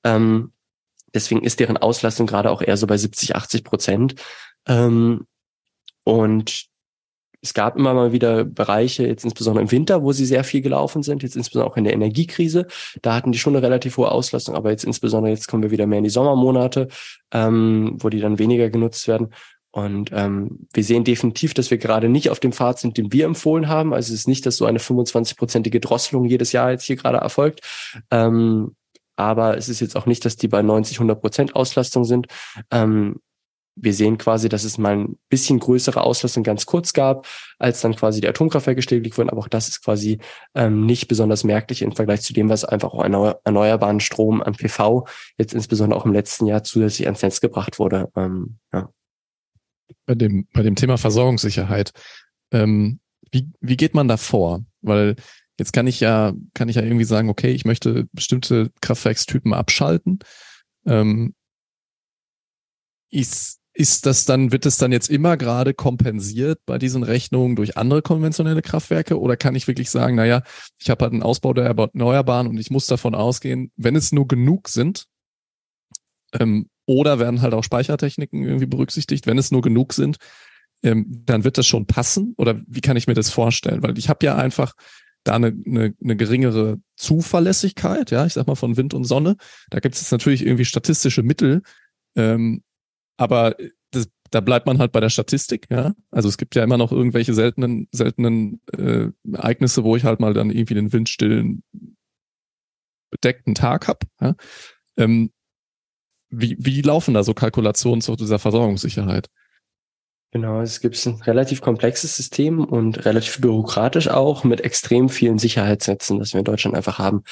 Ähm, 0.04 0.52
deswegen 1.14 1.42
ist 1.42 1.60
deren 1.60 1.76
Auslastung 1.76 2.26
gerade 2.26 2.50
auch 2.50 2.62
eher 2.62 2.76
so 2.76 2.86
bei 2.86 2.96
70, 2.96 3.36
80 3.36 3.64
Prozent. 3.64 4.14
Ähm, 4.66 5.26
und 6.04 6.72
es 7.42 7.54
gab 7.54 7.76
immer 7.76 7.92
mal 7.92 8.12
wieder 8.12 8.44
Bereiche, 8.44 9.04
jetzt 9.04 9.24
insbesondere 9.24 9.62
im 9.64 9.72
Winter, 9.72 10.02
wo 10.02 10.12
sie 10.12 10.26
sehr 10.26 10.44
viel 10.44 10.62
gelaufen 10.62 11.02
sind, 11.02 11.24
jetzt 11.24 11.36
insbesondere 11.36 11.72
auch 11.72 11.76
in 11.76 11.84
der 11.84 11.92
Energiekrise. 11.92 12.68
Da 13.02 13.14
hatten 13.14 13.32
die 13.32 13.38
schon 13.38 13.56
eine 13.56 13.64
relativ 13.64 13.96
hohe 13.96 14.12
Auslastung, 14.12 14.54
aber 14.54 14.70
jetzt 14.70 14.84
insbesondere 14.84 15.32
jetzt 15.32 15.48
kommen 15.48 15.64
wir 15.64 15.72
wieder 15.72 15.88
mehr 15.88 15.98
in 15.98 16.04
die 16.04 16.10
Sommermonate, 16.10 16.86
ähm, 17.32 17.96
wo 17.98 18.10
die 18.10 18.20
dann 18.20 18.38
weniger 18.38 18.70
genutzt 18.70 19.08
werden. 19.08 19.34
Und 19.72 20.10
ähm, 20.12 20.68
wir 20.72 20.84
sehen 20.84 21.02
definitiv, 21.02 21.54
dass 21.54 21.70
wir 21.70 21.78
gerade 21.78 22.08
nicht 22.08 22.30
auf 22.30 22.38
dem 22.38 22.52
Pfad 22.52 22.78
sind, 22.78 22.96
den 22.96 23.12
wir 23.12 23.24
empfohlen 23.24 23.68
haben. 23.68 23.92
Also 23.92 24.12
es 24.12 24.20
ist 24.20 24.28
nicht, 24.28 24.46
dass 24.46 24.58
so 24.58 24.66
eine 24.66 24.78
25-prozentige 24.78 25.80
Drosselung 25.80 26.26
jedes 26.26 26.52
Jahr 26.52 26.70
jetzt 26.70 26.84
hier 26.84 26.96
gerade 26.96 27.18
erfolgt. 27.18 27.60
Ähm, 28.10 28.76
aber 29.16 29.56
es 29.56 29.68
ist 29.68 29.80
jetzt 29.80 29.96
auch 29.96 30.06
nicht, 30.06 30.24
dass 30.24 30.36
die 30.36 30.48
bei 30.48 30.62
90, 30.62 30.96
100 30.96 31.20
Prozent 31.20 31.56
Auslastung 31.56 32.04
sind. 32.04 32.26
Ähm, 32.70 33.20
wir 33.74 33.94
sehen 33.94 34.18
quasi, 34.18 34.48
dass 34.48 34.64
es 34.64 34.76
mal 34.76 34.96
ein 34.98 35.18
bisschen 35.30 35.58
größere 35.58 36.02
Auslastung 36.02 36.42
ganz 36.42 36.66
kurz 36.66 36.92
gab, 36.92 37.26
als 37.58 37.80
dann 37.80 37.96
quasi 37.96 38.20
die 38.20 38.28
Atomkraftwerke 38.28 38.82
stillgelegt 38.82 39.16
wurden. 39.16 39.30
Aber 39.30 39.40
auch 39.40 39.48
das 39.48 39.68
ist 39.68 39.82
quasi 39.82 40.18
ähm, 40.54 40.84
nicht 40.84 41.08
besonders 41.08 41.44
merklich 41.44 41.82
im 41.82 41.92
Vergleich 41.92 42.20
zu 42.20 42.32
dem, 42.32 42.48
was 42.48 42.64
einfach 42.64 42.92
auch 42.92 43.02
erneuer 43.02 43.40
erneuerbaren 43.44 44.00
Strom 44.00 44.42
am 44.42 44.54
PV 44.54 45.06
jetzt 45.38 45.54
insbesondere 45.54 45.98
auch 45.98 46.04
im 46.04 46.12
letzten 46.12 46.46
Jahr 46.46 46.62
zusätzlich 46.64 47.06
ans 47.06 47.22
Netz 47.22 47.40
gebracht 47.40 47.78
wurde. 47.78 48.10
Ähm, 48.14 48.58
ja. 48.72 48.90
Bei 50.04 50.14
dem, 50.14 50.46
bei 50.52 50.62
dem 50.62 50.74
Thema 50.74 50.98
Versorgungssicherheit, 50.98 51.92
ähm, 52.52 53.00
wie, 53.30 53.48
wie 53.60 53.76
geht 53.76 53.94
man 53.94 54.08
da 54.08 54.18
vor? 54.18 54.64
Weil 54.82 55.16
jetzt 55.58 55.72
kann 55.72 55.86
ich 55.86 56.00
ja, 56.00 56.32
kann 56.54 56.68
ich 56.68 56.76
ja 56.76 56.82
irgendwie 56.82 57.04
sagen, 57.04 57.28
okay, 57.28 57.52
ich 57.52 57.64
möchte 57.64 58.08
bestimmte 58.12 58.70
Kraftwerkstypen 58.80 59.52
abschalten. 59.52 60.18
Ähm, 60.86 61.34
ist, 63.10 63.60
ist 63.74 64.06
das 64.06 64.24
dann, 64.24 64.52
wird 64.52 64.66
es 64.66 64.78
dann 64.78 64.92
jetzt 64.92 65.08
immer 65.08 65.36
gerade 65.36 65.74
kompensiert 65.74 66.60
bei 66.66 66.78
diesen 66.78 67.02
Rechnungen 67.02 67.56
durch 67.56 67.76
andere 67.76 68.02
konventionelle 68.02 68.62
Kraftwerke? 68.62 69.18
Oder 69.18 69.36
kann 69.36 69.54
ich 69.54 69.68
wirklich 69.68 69.90
sagen, 69.90 70.16
naja, 70.16 70.42
ich 70.78 70.90
habe 70.90 71.04
halt 71.04 71.12
einen 71.12 71.22
Ausbau 71.22 71.54
der 71.54 71.66
Erneuerbaren 71.66 72.46
und 72.46 72.58
ich 72.58 72.70
muss 72.70 72.86
davon 72.86 73.14
ausgehen, 73.14 73.70
wenn 73.76 73.96
es 73.96 74.12
nur 74.12 74.28
genug 74.28 74.68
sind, 74.68 75.06
ähm, 76.38 76.68
oder 76.86 77.18
werden 77.18 77.42
halt 77.42 77.54
auch 77.54 77.64
Speichertechniken 77.64 78.44
irgendwie 78.44 78.66
berücksichtigt, 78.66 79.26
wenn 79.26 79.38
es 79.38 79.50
nur 79.50 79.62
genug 79.62 79.92
sind, 79.92 80.16
ähm, 80.82 81.06
dann 81.24 81.44
wird 81.44 81.58
das 81.58 81.66
schon 81.66 81.86
passen? 81.86 82.34
Oder 82.36 82.60
wie 82.66 82.80
kann 82.80 82.96
ich 82.96 83.06
mir 83.06 83.14
das 83.14 83.30
vorstellen? 83.30 83.82
Weil 83.82 83.96
ich 83.98 84.08
habe 84.08 84.26
ja 84.26 84.36
einfach 84.36 84.74
da 85.24 85.36
eine, 85.36 85.48
eine, 85.66 85.94
eine 86.02 86.16
geringere 86.16 86.80
Zuverlässigkeit, 86.96 88.10
ja, 88.10 88.26
ich 88.26 88.32
sag 88.32 88.46
mal 88.46 88.54
von 88.54 88.76
Wind 88.76 88.94
und 88.94 89.04
Sonne. 89.04 89.36
Da 89.70 89.80
gibt 89.80 89.94
es 89.94 90.02
jetzt 90.02 90.12
natürlich 90.12 90.44
irgendwie 90.44 90.64
statistische 90.64 91.22
Mittel, 91.22 91.62
ähm, 92.16 92.62
aber 93.16 93.56
das, 93.90 94.08
da 94.30 94.40
bleibt 94.40 94.66
man 94.66 94.78
halt 94.78 94.92
bei 94.92 95.00
der 95.00 95.10
Statistik, 95.10 95.66
ja. 95.70 95.94
Also 96.10 96.28
es 96.28 96.38
gibt 96.38 96.54
ja 96.54 96.64
immer 96.64 96.78
noch 96.78 96.92
irgendwelche 96.92 97.34
seltenen, 97.34 97.88
seltenen 97.92 98.60
äh, 98.76 99.08
Ereignisse, 99.32 99.84
wo 99.84 99.96
ich 99.96 100.04
halt 100.04 100.20
mal 100.20 100.34
dann 100.34 100.50
irgendwie 100.50 100.74
den 100.74 100.92
windstillen 100.92 101.62
bedeckten 103.10 103.54
Tag 103.54 103.86
hab. 103.86 104.04
Ja? 104.20 104.34
Ähm, 104.96 105.30
wie, 106.30 106.56
wie 106.58 106.80
laufen 106.80 107.14
da 107.14 107.22
so 107.22 107.34
Kalkulationen 107.34 108.00
zu 108.00 108.16
dieser 108.16 108.38
Versorgungssicherheit? 108.38 109.28
Genau, 110.34 110.62
es 110.62 110.80
gibt 110.80 110.96
ein 111.04 111.20
relativ 111.26 111.60
komplexes 111.60 112.16
System 112.16 112.64
und 112.64 113.04
relativ 113.04 113.38
bürokratisch 113.42 114.08
auch 114.08 114.44
mit 114.44 114.62
extrem 114.62 115.10
vielen 115.10 115.38
Sicherheitssätzen, 115.38 116.18
das 116.18 116.32
wir 116.32 116.38
in 116.38 116.44
Deutschland 116.46 116.74
einfach 116.74 116.98
haben. 116.98 117.22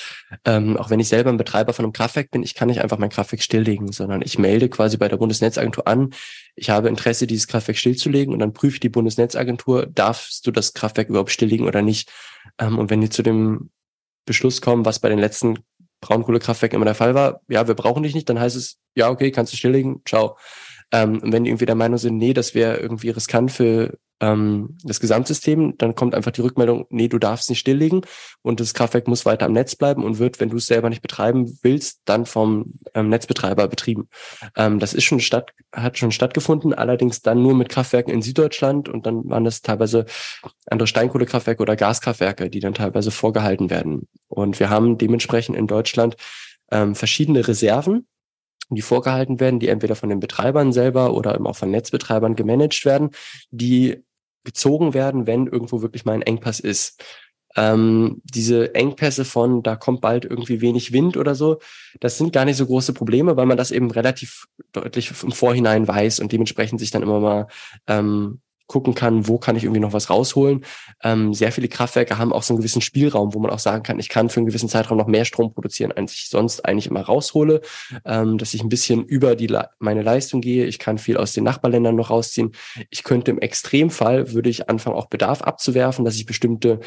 Ähm, 0.44 0.76
auch 0.76 0.90
wenn 0.90 1.00
ich 1.00 1.08
selber 1.08 1.30
ein 1.30 1.38
Betreiber 1.38 1.72
von 1.72 1.86
einem 1.86 1.94
Kraftwerk 1.94 2.30
bin, 2.30 2.42
ich 2.42 2.54
kann 2.54 2.68
nicht 2.68 2.82
einfach 2.82 2.98
mein 2.98 3.08
Kraftwerk 3.08 3.40
stilllegen, 3.40 3.90
sondern 3.90 4.20
ich 4.20 4.38
melde 4.38 4.68
quasi 4.68 4.98
bei 4.98 5.08
der 5.08 5.16
Bundesnetzagentur 5.16 5.88
an, 5.88 6.10
ich 6.54 6.68
habe 6.68 6.88
Interesse, 6.88 7.26
dieses 7.26 7.46
Kraftwerk 7.46 7.78
stillzulegen 7.78 8.34
und 8.34 8.38
dann 8.38 8.52
prüft 8.52 8.82
die 8.82 8.90
Bundesnetzagentur, 8.90 9.86
darfst 9.86 10.46
du 10.46 10.50
das 10.50 10.74
Kraftwerk 10.74 11.08
überhaupt 11.08 11.30
stilllegen 11.30 11.66
oder 11.66 11.80
nicht. 11.80 12.12
Ähm, 12.58 12.78
und 12.78 12.90
wenn 12.90 13.00
die 13.00 13.08
zu 13.08 13.22
dem 13.22 13.70
Beschluss 14.26 14.60
kommen, 14.60 14.84
was 14.84 14.98
bei 14.98 15.08
den 15.08 15.18
letzten 15.18 15.60
Braunkohlekraftwerken 16.02 16.76
immer 16.76 16.84
der 16.84 16.94
Fall 16.94 17.14
war, 17.14 17.40
ja, 17.48 17.66
wir 17.66 17.74
brauchen 17.74 18.02
dich 18.02 18.14
nicht, 18.14 18.28
dann 18.28 18.38
heißt 18.38 18.56
es, 18.56 18.76
ja, 18.94 19.08
okay, 19.08 19.30
kannst 19.30 19.54
du 19.54 19.56
stilllegen, 19.56 20.02
ciao. 20.06 20.36
Ähm, 20.92 21.20
und 21.20 21.32
wenn 21.32 21.44
die 21.44 21.50
irgendwie 21.50 21.66
der 21.66 21.74
Meinung 21.74 21.98
sind, 21.98 22.16
nee, 22.16 22.32
das 22.32 22.54
wäre 22.54 22.78
irgendwie 22.78 23.10
riskant 23.10 23.52
für 23.52 23.98
ähm, 24.20 24.76
das 24.84 25.00
Gesamtsystem, 25.00 25.76
dann 25.78 25.94
kommt 25.94 26.14
einfach 26.14 26.30
die 26.30 26.42
Rückmeldung, 26.42 26.86
nee, 26.90 27.08
du 27.08 27.18
darfst 27.18 27.48
nicht 27.48 27.58
stilllegen 27.58 28.02
und 28.42 28.60
das 28.60 28.74
Kraftwerk 28.74 29.08
muss 29.08 29.24
weiter 29.24 29.46
am 29.46 29.52
Netz 29.52 29.76
bleiben 29.76 30.04
und 30.04 30.18
wird, 30.18 30.40
wenn 30.40 30.50
du 30.50 30.58
es 30.58 30.66
selber 30.66 30.90
nicht 30.90 31.02
betreiben 31.02 31.58
willst, 31.62 32.00
dann 32.04 32.26
vom 32.26 32.74
ähm, 32.94 33.08
Netzbetreiber 33.08 33.66
betrieben. 33.68 34.08
Ähm, 34.56 34.78
das 34.78 34.94
ist 34.94 35.04
schon 35.04 35.20
statt, 35.20 35.52
hat 35.74 35.98
schon 35.98 36.12
stattgefunden, 36.12 36.74
allerdings 36.74 37.22
dann 37.22 37.42
nur 37.42 37.54
mit 37.54 37.70
Kraftwerken 37.70 38.12
in 38.12 38.22
Süddeutschland 38.22 38.88
und 38.88 39.06
dann 39.06 39.28
waren 39.28 39.44
das 39.44 39.62
teilweise 39.62 40.04
andere 40.66 40.86
Steinkohlekraftwerke 40.86 41.62
oder 41.62 41.76
Gaskraftwerke, 41.76 42.50
die 42.50 42.60
dann 42.60 42.74
teilweise 42.74 43.10
vorgehalten 43.10 43.70
werden. 43.70 44.08
Und 44.28 44.60
wir 44.60 44.70
haben 44.70 44.98
dementsprechend 44.98 45.56
in 45.56 45.66
Deutschland 45.66 46.16
ähm, 46.70 46.94
verschiedene 46.94 47.48
Reserven, 47.48 48.06
die 48.76 48.82
vorgehalten 48.82 49.40
werden, 49.40 49.60
die 49.60 49.68
entweder 49.68 49.96
von 49.96 50.08
den 50.08 50.20
Betreibern 50.20 50.72
selber 50.72 51.14
oder 51.14 51.34
eben 51.34 51.46
auch 51.46 51.56
von 51.56 51.70
Netzbetreibern 51.70 52.36
gemanagt 52.36 52.84
werden, 52.84 53.10
die 53.50 54.04
gezogen 54.44 54.94
werden, 54.94 55.26
wenn 55.26 55.46
irgendwo 55.46 55.82
wirklich 55.82 56.04
mal 56.04 56.14
ein 56.14 56.22
Engpass 56.22 56.60
ist. 56.60 57.02
Ähm, 57.56 58.22
diese 58.22 58.74
Engpässe 58.76 59.24
von, 59.24 59.62
da 59.62 59.74
kommt 59.74 60.00
bald 60.00 60.24
irgendwie 60.24 60.60
wenig 60.60 60.92
Wind 60.92 61.16
oder 61.16 61.34
so, 61.34 61.58
das 61.98 62.16
sind 62.16 62.32
gar 62.32 62.44
nicht 62.44 62.56
so 62.56 62.66
große 62.66 62.92
Probleme, 62.92 63.36
weil 63.36 63.46
man 63.46 63.56
das 63.56 63.72
eben 63.72 63.90
relativ 63.90 64.46
deutlich 64.72 65.12
im 65.22 65.32
Vorhinein 65.32 65.88
weiß 65.88 66.20
und 66.20 66.30
dementsprechend 66.30 66.78
sich 66.78 66.92
dann 66.92 67.02
immer 67.02 67.18
mal 67.18 67.48
ähm, 67.88 68.40
gucken 68.70 68.94
kann, 68.94 69.26
wo 69.26 69.36
kann 69.36 69.56
ich 69.56 69.64
irgendwie 69.64 69.80
noch 69.80 69.92
was 69.92 70.10
rausholen. 70.10 70.64
Ähm, 71.02 71.34
sehr 71.34 71.50
viele 71.50 71.66
Kraftwerke 71.66 72.18
haben 72.18 72.32
auch 72.32 72.44
so 72.44 72.54
einen 72.54 72.60
gewissen 72.60 72.80
Spielraum, 72.80 73.34
wo 73.34 73.40
man 73.40 73.50
auch 73.50 73.58
sagen 73.58 73.82
kann, 73.82 73.98
ich 73.98 74.08
kann 74.08 74.30
für 74.30 74.38
einen 74.38 74.46
gewissen 74.46 74.68
Zeitraum 74.68 74.96
noch 74.96 75.08
mehr 75.08 75.24
Strom 75.24 75.52
produzieren, 75.52 75.90
als 75.90 76.12
ich 76.14 76.28
sonst 76.28 76.64
eigentlich 76.64 76.86
immer 76.86 77.00
raushole, 77.00 77.62
ähm, 78.04 78.38
dass 78.38 78.54
ich 78.54 78.62
ein 78.62 78.68
bisschen 78.68 79.04
über 79.04 79.34
die 79.34 79.50
meine 79.80 80.02
Leistung 80.02 80.40
gehe. 80.40 80.66
Ich 80.66 80.78
kann 80.78 80.98
viel 80.98 81.16
aus 81.16 81.32
den 81.32 81.42
Nachbarländern 81.42 81.96
noch 81.96 82.10
rausziehen. 82.10 82.52
Ich 82.90 83.02
könnte 83.02 83.32
im 83.32 83.40
Extremfall, 83.40 84.32
würde 84.32 84.48
ich 84.48 84.70
anfangen, 84.70 84.94
auch 84.94 85.06
Bedarf 85.06 85.42
abzuwerfen, 85.42 86.04
dass 86.04 86.14
ich 86.14 86.24
bestimmte 86.24 86.78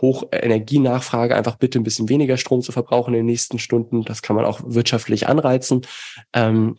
Hochenergienachfrage 0.00 1.34
einfach 1.34 1.56
bitte 1.56 1.80
ein 1.80 1.82
bisschen 1.82 2.08
weniger 2.08 2.36
Strom 2.36 2.62
zu 2.62 2.70
verbrauchen 2.70 3.14
in 3.14 3.18
den 3.18 3.26
nächsten 3.26 3.58
Stunden. 3.58 4.04
Das 4.04 4.22
kann 4.22 4.36
man 4.36 4.44
auch 4.44 4.60
wirtschaftlich 4.64 5.26
anreizen. 5.26 5.80
Ähm, 6.32 6.76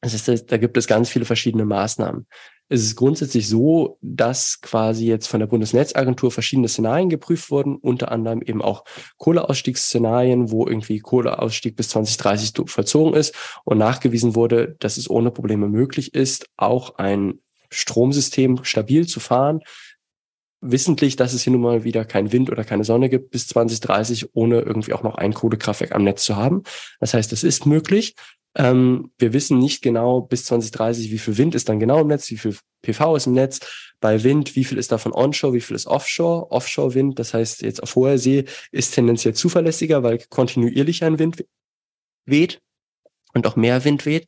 das 0.00 0.14
ist, 0.14 0.50
da 0.50 0.56
gibt 0.56 0.78
es 0.78 0.86
ganz 0.86 1.10
viele 1.10 1.26
verschiedene 1.26 1.66
Maßnahmen 1.66 2.26
es 2.68 2.82
ist 2.82 2.96
grundsätzlich 2.96 3.48
so, 3.48 3.98
dass 4.00 4.60
quasi 4.60 5.06
jetzt 5.06 5.28
von 5.28 5.40
der 5.40 5.46
Bundesnetzagentur 5.46 6.32
verschiedene 6.32 6.68
Szenarien 6.68 7.08
geprüft 7.08 7.50
wurden, 7.50 7.76
unter 7.76 8.10
anderem 8.10 8.42
eben 8.42 8.60
auch 8.60 8.84
Kohleausstiegsszenarien, 9.18 10.50
wo 10.50 10.66
irgendwie 10.66 10.98
Kohleausstieg 10.98 11.76
bis 11.76 11.90
2030 11.90 12.52
vollzogen 12.66 13.14
ist 13.14 13.34
und 13.64 13.78
nachgewiesen 13.78 14.34
wurde, 14.34 14.76
dass 14.80 14.96
es 14.96 15.08
ohne 15.08 15.30
Probleme 15.30 15.68
möglich 15.68 16.14
ist, 16.14 16.48
auch 16.56 16.96
ein 16.96 17.40
Stromsystem 17.70 18.64
stabil 18.64 19.06
zu 19.06 19.20
fahren, 19.20 19.60
wissentlich, 20.60 21.16
dass 21.16 21.34
es 21.34 21.42
hier 21.42 21.52
nun 21.52 21.62
mal 21.62 21.84
wieder 21.84 22.04
kein 22.04 22.32
Wind 22.32 22.50
oder 22.50 22.64
keine 22.64 22.84
Sonne 22.84 23.08
gibt 23.08 23.30
bis 23.30 23.46
2030, 23.48 24.34
ohne 24.34 24.60
irgendwie 24.60 24.92
auch 24.92 25.02
noch 25.02 25.16
ein 25.16 25.34
Kohlekraftwerk 25.34 25.94
am 25.94 26.04
Netz 26.04 26.24
zu 26.24 26.36
haben. 26.36 26.62
Das 26.98 27.14
heißt, 27.14 27.32
es 27.32 27.44
ist 27.44 27.66
möglich. 27.66 28.14
Ähm, 28.56 29.12
wir 29.18 29.34
wissen 29.34 29.58
nicht 29.58 29.82
genau 29.82 30.22
bis 30.22 30.46
2030, 30.46 31.10
wie 31.10 31.18
viel 31.18 31.36
Wind 31.36 31.54
ist 31.54 31.68
dann 31.68 31.78
genau 31.78 32.00
im 32.00 32.06
Netz, 32.06 32.30
wie 32.30 32.38
viel 32.38 32.56
PV 32.82 33.16
ist 33.16 33.26
im 33.26 33.34
Netz. 33.34 33.60
Bei 34.00 34.22
Wind, 34.24 34.56
wie 34.56 34.64
viel 34.64 34.78
ist 34.78 34.92
davon 34.92 35.12
onshore, 35.12 35.52
wie 35.52 35.60
viel 35.60 35.76
ist 35.76 35.86
offshore? 35.86 36.50
Offshore-Wind, 36.50 37.18
das 37.18 37.34
heißt 37.34 37.60
jetzt 37.62 37.82
auf 37.82 37.94
hoher 37.94 38.16
See, 38.16 38.46
ist 38.72 38.94
tendenziell 38.94 39.34
zuverlässiger, 39.34 40.02
weil 40.02 40.18
kontinuierlich 40.30 41.04
ein 41.04 41.18
Wind 41.18 41.44
weht 42.24 42.62
und 43.34 43.46
auch 43.46 43.56
mehr 43.56 43.84
Wind 43.84 44.06
weht. 44.06 44.26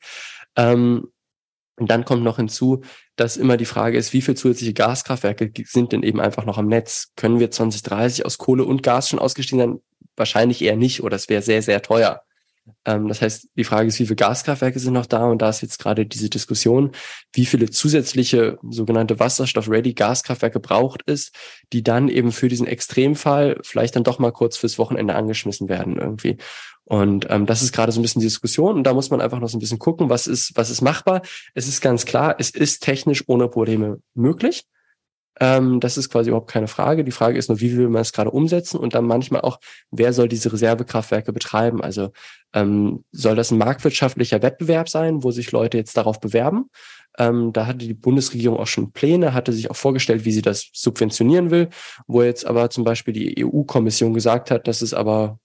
Ähm, 0.56 1.10
und 1.76 1.90
dann 1.90 2.04
kommt 2.04 2.22
noch 2.24 2.36
hinzu, 2.36 2.82
dass 3.16 3.36
immer 3.36 3.56
die 3.56 3.64
Frage 3.64 3.96
ist, 3.96 4.12
wie 4.12 4.20
viel 4.20 4.36
zusätzliche 4.36 4.74
Gaskraftwerke 4.74 5.50
sind 5.64 5.92
denn 5.92 6.02
eben 6.02 6.20
einfach 6.20 6.44
noch 6.44 6.58
am 6.58 6.66
Netz? 6.66 7.12
Können 7.16 7.40
wir 7.40 7.50
2030 7.50 8.26
aus 8.26 8.36
Kohle 8.36 8.64
und 8.64 8.82
Gas 8.82 9.08
schon 9.08 9.20
ausgestiegen 9.20 9.60
sein? 9.60 9.80
Wahrscheinlich 10.16 10.60
eher 10.60 10.76
nicht 10.76 11.02
oder 11.02 11.16
es 11.16 11.28
wäre 11.28 11.40
sehr, 11.40 11.62
sehr 11.62 11.80
teuer. 11.80 12.22
Ähm, 12.84 13.08
das 13.08 13.22
heißt, 13.22 13.48
die 13.56 13.64
Frage 13.64 13.88
ist, 13.88 13.98
wie 13.98 14.06
viele 14.06 14.16
Gaskraftwerke 14.16 14.78
sind 14.78 14.94
noch 14.94 15.06
da? 15.06 15.26
Und 15.26 15.42
da 15.42 15.48
ist 15.48 15.62
jetzt 15.62 15.78
gerade 15.78 16.06
diese 16.06 16.30
Diskussion, 16.30 16.92
wie 17.32 17.46
viele 17.46 17.70
zusätzliche 17.70 18.58
sogenannte 18.68 19.18
Wasserstoff-Ready-Gaskraftwerke 19.18 20.60
braucht 20.60 21.02
es, 21.06 21.32
die 21.72 21.82
dann 21.82 22.08
eben 22.08 22.32
für 22.32 22.48
diesen 22.48 22.66
Extremfall 22.66 23.58
vielleicht 23.62 23.96
dann 23.96 24.04
doch 24.04 24.18
mal 24.18 24.32
kurz 24.32 24.56
fürs 24.56 24.78
Wochenende 24.78 25.14
angeschmissen 25.14 25.68
werden 25.68 25.96
irgendwie. 25.96 26.38
Und 26.84 27.26
ähm, 27.28 27.44
das 27.44 27.62
ist 27.62 27.72
gerade 27.72 27.92
so 27.92 28.00
ein 28.00 28.02
bisschen 28.02 28.20
die 28.20 28.26
Diskussion 28.26 28.76
und 28.76 28.84
da 28.84 28.94
muss 28.94 29.10
man 29.10 29.20
einfach 29.20 29.40
noch 29.40 29.48
so 29.48 29.58
ein 29.58 29.60
bisschen 29.60 29.78
gucken, 29.78 30.08
was 30.08 30.26
ist, 30.26 30.52
was 30.56 30.70
ist 30.70 30.80
machbar. 30.80 31.20
Es 31.54 31.68
ist 31.68 31.82
ganz 31.82 32.06
klar, 32.06 32.36
es 32.38 32.48
ist 32.48 32.82
technisch 32.82 33.24
ohne 33.26 33.48
Probleme 33.48 34.00
möglich. 34.14 34.64
Ähm, 35.40 35.80
das 35.80 35.96
ist 35.96 36.10
quasi 36.10 36.30
überhaupt 36.30 36.50
keine 36.50 36.68
Frage. 36.68 37.04
Die 37.04 37.12
Frage 37.12 37.38
ist 37.38 37.48
nur, 37.48 37.60
wie 37.60 37.76
will 37.76 37.88
man 37.88 38.02
es 38.02 38.12
gerade 38.12 38.30
umsetzen 38.30 38.78
und 38.78 38.94
dann 38.94 39.04
manchmal 39.04 39.42
auch, 39.42 39.60
wer 39.90 40.12
soll 40.12 40.28
diese 40.28 40.52
Reservekraftwerke 40.52 41.32
betreiben? 41.32 41.82
Also 41.82 42.10
ähm, 42.52 43.04
soll 43.12 43.36
das 43.36 43.50
ein 43.50 43.58
marktwirtschaftlicher 43.58 44.42
Wettbewerb 44.42 44.88
sein, 44.88 45.22
wo 45.22 45.30
sich 45.30 45.52
Leute 45.52 45.76
jetzt 45.78 45.96
darauf 45.96 46.20
bewerben? 46.20 46.70
Ähm, 47.18 47.52
da 47.52 47.66
hatte 47.66 47.78
die 47.78 47.94
Bundesregierung 47.94 48.58
auch 48.58 48.66
schon 48.66 48.92
Pläne, 48.92 49.34
hatte 49.34 49.52
sich 49.52 49.70
auch 49.70 49.76
vorgestellt, 49.76 50.24
wie 50.24 50.32
sie 50.32 50.42
das 50.42 50.70
subventionieren 50.72 51.50
will, 51.50 51.68
wo 52.06 52.22
jetzt 52.22 52.46
aber 52.46 52.70
zum 52.70 52.84
Beispiel 52.84 53.12
die 53.12 53.44
EU-Kommission 53.44 54.14
gesagt 54.14 54.50
hat, 54.50 54.68
dass 54.68 54.82
es 54.82 54.94
aber 54.94 55.38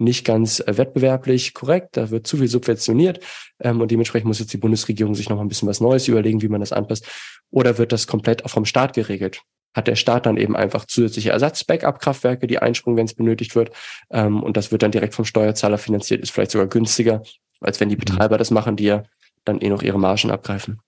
nicht 0.00 0.24
ganz 0.24 0.60
äh, 0.60 0.76
wettbewerblich 0.76 1.54
korrekt, 1.54 1.96
da 1.96 2.10
wird 2.10 2.26
zu 2.26 2.38
viel 2.38 2.48
subventioniert 2.48 3.20
ähm, 3.60 3.80
und 3.80 3.90
dementsprechend 3.90 4.26
muss 4.26 4.38
jetzt 4.38 4.52
die 4.52 4.58
Bundesregierung 4.58 5.14
sich 5.14 5.28
noch 5.28 5.40
ein 5.40 5.48
bisschen 5.48 5.68
was 5.68 5.80
Neues 5.80 6.08
überlegen, 6.08 6.42
wie 6.42 6.48
man 6.48 6.60
das 6.60 6.72
anpasst. 6.72 7.06
Oder 7.50 7.78
wird 7.78 7.92
das 7.92 8.06
komplett 8.06 8.44
auch 8.44 8.50
vom 8.50 8.64
Staat 8.64 8.94
geregelt? 8.94 9.42
Hat 9.74 9.86
der 9.86 9.96
Staat 9.96 10.26
dann 10.26 10.36
eben 10.36 10.56
einfach 10.56 10.84
zusätzliche 10.84 11.30
Ersatz-Backup-Kraftwerke, 11.30 12.46
die 12.46 12.58
einspringen, 12.58 12.96
wenn 12.96 13.06
es 13.06 13.14
benötigt 13.14 13.54
wird 13.54 13.70
ähm, 14.10 14.42
und 14.42 14.56
das 14.56 14.72
wird 14.72 14.82
dann 14.82 14.92
direkt 14.92 15.14
vom 15.14 15.24
Steuerzahler 15.24 15.78
finanziert, 15.78 16.22
ist 16.22 16.30
vielleicht 16.30 16.50
sogar 16.50 16.66
günstiger, 16.66 17.22
als 17.60 17.78
wenn 17.80 17.88
die 17.88 17.96
mhm. 17.96 18.00
Betreiber 18.00 18.38
das 18.38 18.50
machen, 18.50 18.76
die 18.76 18.84
ja 18.84 19.04
dann 19.44 19.60
eh 19.60 19.68
noch 19.68 19.82
ihre 19.82 19.98
Margen 19.98 20.30
abgreifen. 20.30 20.80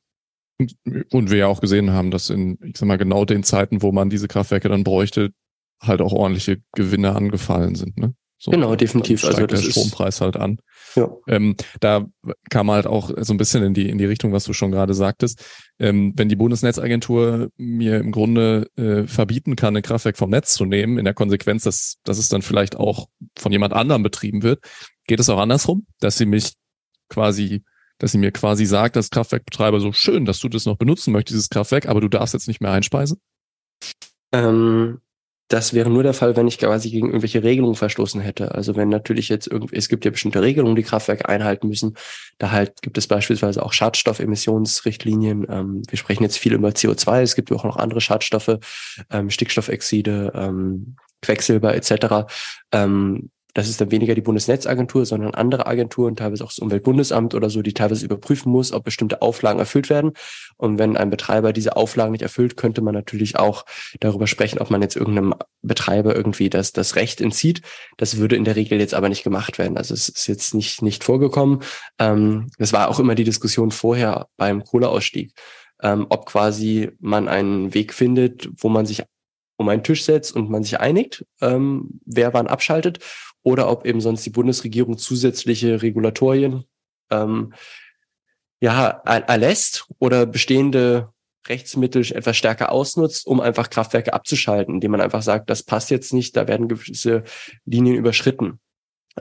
Und 1.11 1.31
wir 1.31 1.39
ja 1.39 1.47
auch 1.47 1.61
gesehen 1.61 1.91
haben, 1.91 2.11
dass 2.11 2.31
in, 2.31 2.59
ich 2.63 2.77
sag 2.77 2.87
mal, 2.87 2.99
genau 2.99 3.25
den 3.25 3.43
Zeiten, 3.43 3.83
wo 3.83 3.91
man 3.91 4.11
diese 4.11 4.29
Kraftwerke 4.29 4.69
dann 4.69 4.85
bräuchte, 4.85 5.33
halt 5.81 6.01
auch 6.01 6.13
ordentliche 6.13 6.63
Gewinne 6.73 7.17
angefallen 7.17 7.75
sind. 7.75 7.99
Ne? 7.99 8.15
So, 8.45 8.51
genau, 8.51 8.75
definitiv. 8.75 9.25
Also 9.25 9.47
das 9.47 9.63
der 9.63 9.71
Strompreis 9.71 10.21
halt 10.21 10.37
an. 10.37 10.59
Ja. 10.97 11.09
Ähm, 11.29 11.55
da 11.79 12.07
kam 12.51 12.73
halt 12.73 12.89
auch 12.89 13.13
so 13.21 13.33
ein 13.33 13.37
bisschen 13.37 13.63
in 13.63 13.73
die 13.73 13.89
in 13.89 13.99
die 13.99 14.05
Richtung, 14.05 14.33
was 14.33 14.43
du 14.43 14.53
schon 14.53 14.73
gerade 14.73 14.95
sagtest. 14.95 15.45
Ähm, 15.79 16.13
wenn 16.17 16.29
die 16.29 16.35
Bundesnetzagentur 16.35 17.51
mir 17.57 18.01
im 18.01 18.11
Grunde 18.11 18.69
äh, 18.77 19.07
verbieten 19.07 19.55
kann, 19.55 19.77
ein 19.77 19.85
Kraftwerk 19.85 20.19
vom 20.19 20.31
Netz 20.31 20.55
zu 20.55 20.65
nehmen, 20.65 20.99
in 20.99 21.05
der 21.05 21.15
Konsequenz, 21.15 21.63
dass, 21.63 21.99
dass 22.03 22.19
es 22.19 22.31
dann 22.31 22.43
vielleicht 22.43 22.75
auch 22.75 23.07
von 23.39 23.53
jemand 23.53 23.75
anderem 23.75 24.03
betrieben 24.03 24.43
wird, 24.43 24.59
geht 25.07 25.21
es 25.21 25.29
auch 25.29 25.39
andersrum, 25.39 25.87
dass 26.01 26.19
sie 26.19 26.27
mich 26.27 26.55
quasi 27.09 27.63
dass 27.99 28.11
sie 28.11 28.19
mir 28.19 28.33
quasi 28.33 28.67
sagt, 28.67 28.97
als 28.97 29.11
Kraftwerkbetreiber, 29.11 29.79
so 29.79 29.93
schön, 29.93 30.25
dass 30.25 30.41
du 30.41 30.49
das 30.49 30.67
noch 30.67 30.79
benutzen 30.79 31.13
möchtest, 31.13 31.35
dieses 31.37 31.49
Kraftwerk, 31.49 31.87
aber 31.87 32.01
du 32.01 32.09
darfst 32.09 32.35
jetzt 32.35 32.49
nicht 32.49 32.61
mehr 32.61 32.73
einspeisen? 32.73 33.21
Ähm, 34.33 34.99
das 35.53 35.75
wäre 35.75 35.91
nur 35.91 36.03
der 36.03 36.15
Fall, 36.15 36.35
wenn 36.35 36.49
ich 36.49 36.59
quasi 36.59 36.89
gegen 36.89 37.09
irgendwelche 37.09 37.43
Regelungen 37.43 37.75
verstoßen 37.75 38.23
hätte. 38.23 38.55
Also 38.55 38.75
wenn 38.75 38.89
natürlich 38.89 39.29
jetzt 39.29 39.47
irgendwie, 39.47 39.77
es 39.77 39.91
gibt 39.91 40.07
ja 40.07 40.11
bestimmte 40.11 40.41
Regelungen, 40.41 40.77
die 40.77 40.83
Kraftwerke 40.83 41.29
einhalten 41.29 41.69
müssen. 41.69 41.95
Da 42.39 42.53
halt 42.53 42.81
gibt 42.81 42.97
es 42.97 43.07
beispielsweise 43.07 43.63
auch 43.63 43.75
Schadstoffemissionsrichtlinien. 43.75 45.47
Ähm, 45.51 45.83
wir 45.87 45.99
sprechen 45.99 46.23
jetzt 46.23 46.39
viel 46.39 46.55
über 46.55 46.71
CO2. 46.71 47.21
Es 47.21 47.35
gibt 47.35 47.53
auch 47.53 47.65
noch 47.65 47.77
andere 47.77 48.01
Schadstoffe, 48.01 48.59
ähm, 49.11 49.29
Stickstoffexide, 49.29 50.33
ähm, 50.35 50.97
Quecksilber 51.21 51.75
etc. 51.75 52.33
Ähm, 52.73 53.31
das 53.55 53.69
ist 53.69 53.81
dann 53.81 53.91
weniger 53.91 54.15
die 54.15 54.23
Bundesnetzagentur, 54.23 55.05
sondern 55.05 55.35
andere 55.35 55.67
Agenturen, 55.67 56.17
teilweise 56.17 56.45
auch 56.45 56.49
das 56.49 56.59
Umweltbundesamt 56.59 57.35
oder 57.35 57.51
so, 57.51 57.63
die 57.63 57.75
teilweise 57.75 58.05
überprüfen 58.05 58.51
muss, 58.51 58.73
ob 58.73 58.85
bestimmte 58.85 59.21
Auflagen 59.23 59.59
erfüllt 59.59 59.91
werden. 59.91 60.13
Und 60.57 60.79
wenn 60.79 60.97
ein 60.97 61.11
Betreiber 61.11 61.53
diese 61.53 61.77
Auflagen 61.77 62.13
nicht 62.13 62.23
erfüllt, 62.23 62.57
könnte 62.57 62.81
man 62.81 62.95
natürlich 62.95 63.37
auch 63.37 63.65
darüber 64.01 64.27
sprechen, 64.27 64.59
ob 64.59 64.71
man 64.71 64.83
jetzt 64.83 64.97
irgendeinem 64.97 65.35
Betreiber 65.63 66.17
irgendwie 66.17 66.51
das, 66.51 66.73
das 66.73 66.97
Recht 66.97 67.21
entzieht. 67.21 67.63
Das 67.99 68.17
würde 68.17 68.37
in 68.37 68.45
der 68.45 68.57
Regel 68.57 68.81
jetzt 68.81 68.95
aber 68.95 69.09
nicht 69.09 69.25
gemacht 69.25 69.59
werden. 69.59 69.77
Also 69.77 69.95
es 69.95 70.09
ist 70.09 70.27
jetzt 70.27 70.55
nicht, 70.55 70.83
nicht 70.83 71.05
vorgekommen. 71.05 71.61
Ähm, 71.99 72.49
das 72.59 72.73
war 72.73 72.89
auch 72.89 73.01
immer 73.01 73.15
die 73.15 73.25
Diskussion 73.25 73.71
vorher 73.71 74.29
beim 74.37 74.65
Kohleausstieg 74.65 75.33
ähm, 75.83 76.07
ob 76.09 76.27
quasi 76.27 76.91
man 77.01 77.29
einen 77.29 77.75
Weg 77.75 77.93
findet, 77.93 78.49
wo 78.57 78.69
man 78.69 78.87
sich 78.87 79.03
um 79.57 79.69
einen 79.69 79.83
Tisch 79.83 80.05
setzt 80.05 80.35
und 80.35 80.51
man 80.51 80.63
sich 80.63 80.81
einigt, 80.81 81.25
ähm, 81.41 82.01
wer 82.05 82.33
wann 82.35 82.47
abschaltet, 82.47 83.01
oder 83.43 83.71
ob 83.71 83.87
eben 83.87 84.01
sonst 84.01 84.25
die 84.25 84.31
Bundesregierung 84.31 84.99
zusätzliche 84.99 85.83
Regulatorien 85.83 86.65
ähm, 87.11 87.53
ja, 88.61 88.89
erlässt 88.89 89.89
oder 89.99 90.25
bestehende 90.27 91.13
Rechtsmittel 91.49 92.03
etwas 92.13 92.37
stärker 92.37 92.71
ausnutzt, 92.71 93.27
um 93.27 93.41
einfach 93.41 93.71
Kraftwerke 93.71 94.13
abzuschalten, 94.13 94.75
indem 94.75 94.93
man 94.93 95.01
einfach 95.01 95.23
sagt, 95.23 95.51
das 95.51 95.65
passt 95.65 95.91
jetzt 95.91 96.13
nicht, 96.13 96.37
da 96.37 96.47
werden 96.47 96.69
gewisse 96.69 97.25
Linien 97.65 97.97
überschritten. 97.97 98.61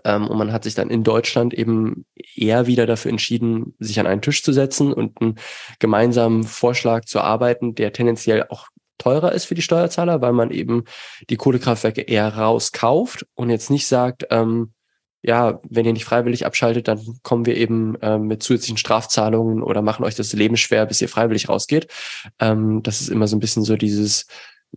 Ähm, 0.05 0.27
und 0.27 0.37
man 0.37 0.53
hat 0.53 0.63
sich 0.63 0.75
dann 0.75 0.89
in 0.89 1.03
Deutschland 1.03 1.53
eben 1.53 2.05
eher 2.35 2.67
wieder 2.67 2.85
dafür 2.85 3.11
entschieden, 3.11 3.75
sich 3.79 3.99
an 3.99 4.07
einen 4.07 4.21
Tisch 4.21 4.43
zu 4.43 4.53
setzen 4.53 4.93
und 4.93 5.19
einen 5.21 5.39
gemeinsamen 5.79 6.43
Vorschlag 6.43 7.05
zu 7.05 7.19
arbeiten, 7.19 7.75
der 7.75 7.91
tendenziell 7.91 8.45
auch 8.49 8.67
teurer 9.01 9.31
ist 9.31 9.45
für 9.45 9.55
die 9.55 9.61
Steuerzahler, 9.61 10.21
weil 10.21 10.33
man 10.33 10.51
eben 10.51 10.83
die 11.29 11.37
Kohlekraftwerke 11.37 12.01
eher 12.01 12.35
rauskauft 12.35 13.25
und 13.35 13.49
jetzt 13.49 13.69
nicht 13.69 13.87
sagt, 13.87 14.27
ähm, 14.29 14.73
ja, 15.23 15.59
wenn 15.69 15.85
ihr 15.85 15.93
nicht 15.93 16.05
freiwillig 16.05 16.45
abschaltet, 16.45 16.87
dann 16.87 16.99
kommen 17.21 17.45
wir 17.45 17.55
eben 17.55 17.95
ähm, 18.01 18.23
mit 18.23 18.41
zusätzlichen 18.41 18.77
Strafzahlungen 18.77 19.61
oder 19.61 19.81
machen 19.81 20.03
euch 20.03 20.15
das 20.15 20.33
Leben 20.33 20.57
schwer, 20.57 20.85
bis 20.85 21.01
ihr 21.01 21.09
freiwillig 21.09 21.47
rausgeht. 21.47 21.87
Ähm, 22.39 22.81
das 22.81 23.01
ist 23.01 23.09
immer 23.09 23.27
so 23.27 23.35
ein 23.35 23.39
bisschen 23.39 23.63
so 23.63 23.75
dieses, 23.75 24.25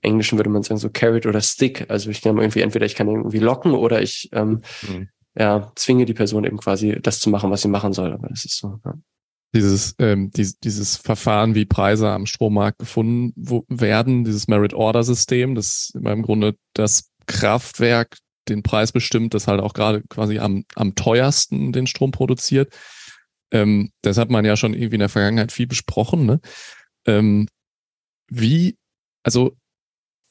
im 0.02 0.10
Englischen 0.10 0.38
würde 0.38 0.50
man 0.50 0.62
sagen, 0.62 0.78
so 0.78 0.90
carrot 0.90 1.24
oder 1.26 1.40
stick. 1.40 1.86
Also 1.88 2.10
ich 2.10 2.20
kann 2.20 2.36
irgendwie, 2.36 2.60
entweder 2.60 2.84
ich 2.84 2.94
kann 2.94 3.08
irgendwie 3.08 3.38
locken 3.38 3.72
oder 3.72 4.02
ich 4.02 4.28
ähm, 4.32 4.60
mhm. 4.82 5.08
ja, 5.34 5.72
zwinge 5.76 6.04
die 6.04 6.14
Person 6.14 6.44
eben 6.44 6.58
quasi 6.58 6.98
das 7.00 7.20
zu 7.20 7.30
machen, 7.30 7.50
was 7.50 7.62
sie 7.62 7.68
machen 7.68 7.94
soll. 7.94 8.12
Aber 8.12 8.28
das 8.28 8.44
ist 8.44 8.58
so, 8.58 8.80
ja. 8.84 8.94
Dieses, 9.54 9.94
ähm, 9.98 10.30
dies, 10.30 10.58
dieses 10.58 10.96
Verfahren, 10.96 11.54
wie 11.54 11.64
Preise 11.64 12.10
am 12.10 12.26
Strommarkt 12.26 12.80
gefunden 12.80 13.32
wo, 13.36 13.64
werden, 13.68 14.24
dieses 14.24 14.48
Merit-Order-System, 14.48 15.54
das 15.54 15.92
im 15.94 16.22
Grunde 16.22 16.56
das 16.74 17.10
Kraftwerk 17.26 18.18
den 18.48 18.62
Preis 18.62 18.92
bestimmt, 18.92 19.32
das 19.32 19.46
halt 19.46 19.60
auch 19.60 19.72
gerade 19.72 20.02
quasi 20.08 20.38
am, 20.38 20.64
am 20.74 20.94
teuersten 20.94 21.72
den 21.72 21.86
Strom 21.86 22.10
produziert. 22.10 22.74
Ähm, 23.52 23.90
das 24.02 24.18
hat 24.18 24.30
man 24.30 24.44
ja 24.44 24.56
schon 24.56 24.74
irgendwie 24.74 24.96
in 24.96 25.00
der 25.00 25.08
Vergangenheit 25.08 25.52
viel 25.52 25.66
besprochen. 25.66 26.26
Ne? 26.26 26.40
Ähm, 27.06 27.48
wie, 28.28 28.76
also 29.22 29.56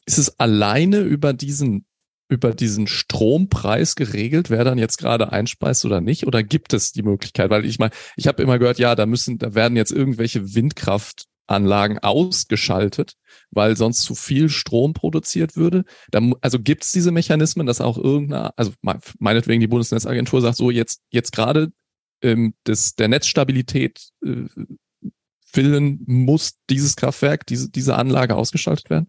ist 0.05 0.17
es 0.17 0.39
alleine 0.39 0.99
über 0.99 1.33
diesen 1.33 1.85
über 2.33 2.53
diesen 2.53 2.87
Strompreis 2.87 3.95
geregelt, 3.95 4.49
wer 4.49 4.63
dann 4.63 4.79
jetzt 4.79 4.97
gerade 4.97 5.31
einspeist 5.31 5.85
oder 5.85 6.01
nicht? 6.01 6.25
Oder 6.25 6.41
gibt 6.41 6.73
es 6.73 6.91
die 6.91 7.03
Möglichkeit? 7.03 7.51
Weil 7.51 7.63
ich 7.63 7.77
meine, 7.77 7.91
ich 8.15 8.27
habe 8.27 8.41
immer 8.41 8.57
gehört, 8.57 8.79
ja, 8.79 8.95
da 8.95 9.05
müssen, 9.05 9.37
da 9.37 9.53
werden 9.53 9.77
jetzt 9.77 9.91
irgendwelche 9.91 10.55
Windkraftanlagen 10.55 11.99
ausgeschaltet, 11.99 13.13
weil 13.51 13.77
sonst 13.77 14.01
zu 14.01 14.15
viel 14.15 14.49
Strom 14.49 14.93
produziert 14.93 15.55
würde. 15.55 15.85
Da, 16.09 16.21
also 16.41 16.59
gibt 16.59 16.83
es 16.83 16.91
diese 16.91 17.11
Mechanismen, 17.11 17.67
dass 17.67 17.81
auch 17.81 17.99
irgendeine, 17.99 18.57
also 18.57 18.73
meinetwegen 19.19 19.61
die 19.61 19.67
Bundesnetzagentur 19.67 20.41
sagt 20.41 20.57
so, 20.57 20.71
jetzt, 20.71 21.01
jetzt 21.11 21.33
gerade 21.33 21.71
ähm, 22.23 22.55
das, 22.63 22.95
der 22.95 23.09
Netzstabilität 23.09 24.09
äh, 24.25 24.47
willen 25.53 25.99
muss 26.07 26.53
dieses 26.67 26.95
Kraftwerk, 26.95 27.45
diese, 27.45 27.69
diese 27.69 27.95
Anlage 27.95 28.35
ausgeschaltet 28.35 28.89
werden? 28.89 29.07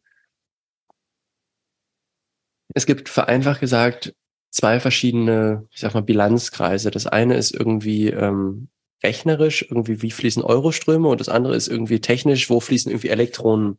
Es 2.75 2.87
gibt 2.87 3.09
vereinfacht 3.09 3.61
gesagt 3.61 4.14
zwei 4.51 4.79
verschiedene, 4.79 5.66
ich 5.70 5.81
sag 5.81 5.95
mal, 5.95 6.03
Bilanzkreise. 6.03 6.91
Das 6.91 7.07
eine 7.07 7.37
ist 7.37 7.55
irgendwie 7.55 8.09
ähm, 8.09 8.68
rechnerisch, 9.03 9.62
irgendwie 9.62 10.03
wie 10.03 10.11
fließen 10.11 10.43
Euroströme 10.43 11.09
und 11.09 11.20
das 11.20 11.29
andere 11.29 11.57
ist 11.57 11.68
irgendwie 11.68 12.01
technisch, 12.01 12.51
wo 12.51 12.61
fließen 12.61 12.91
irgendwie 12.91 13.09
Elektronen 13.09 13.79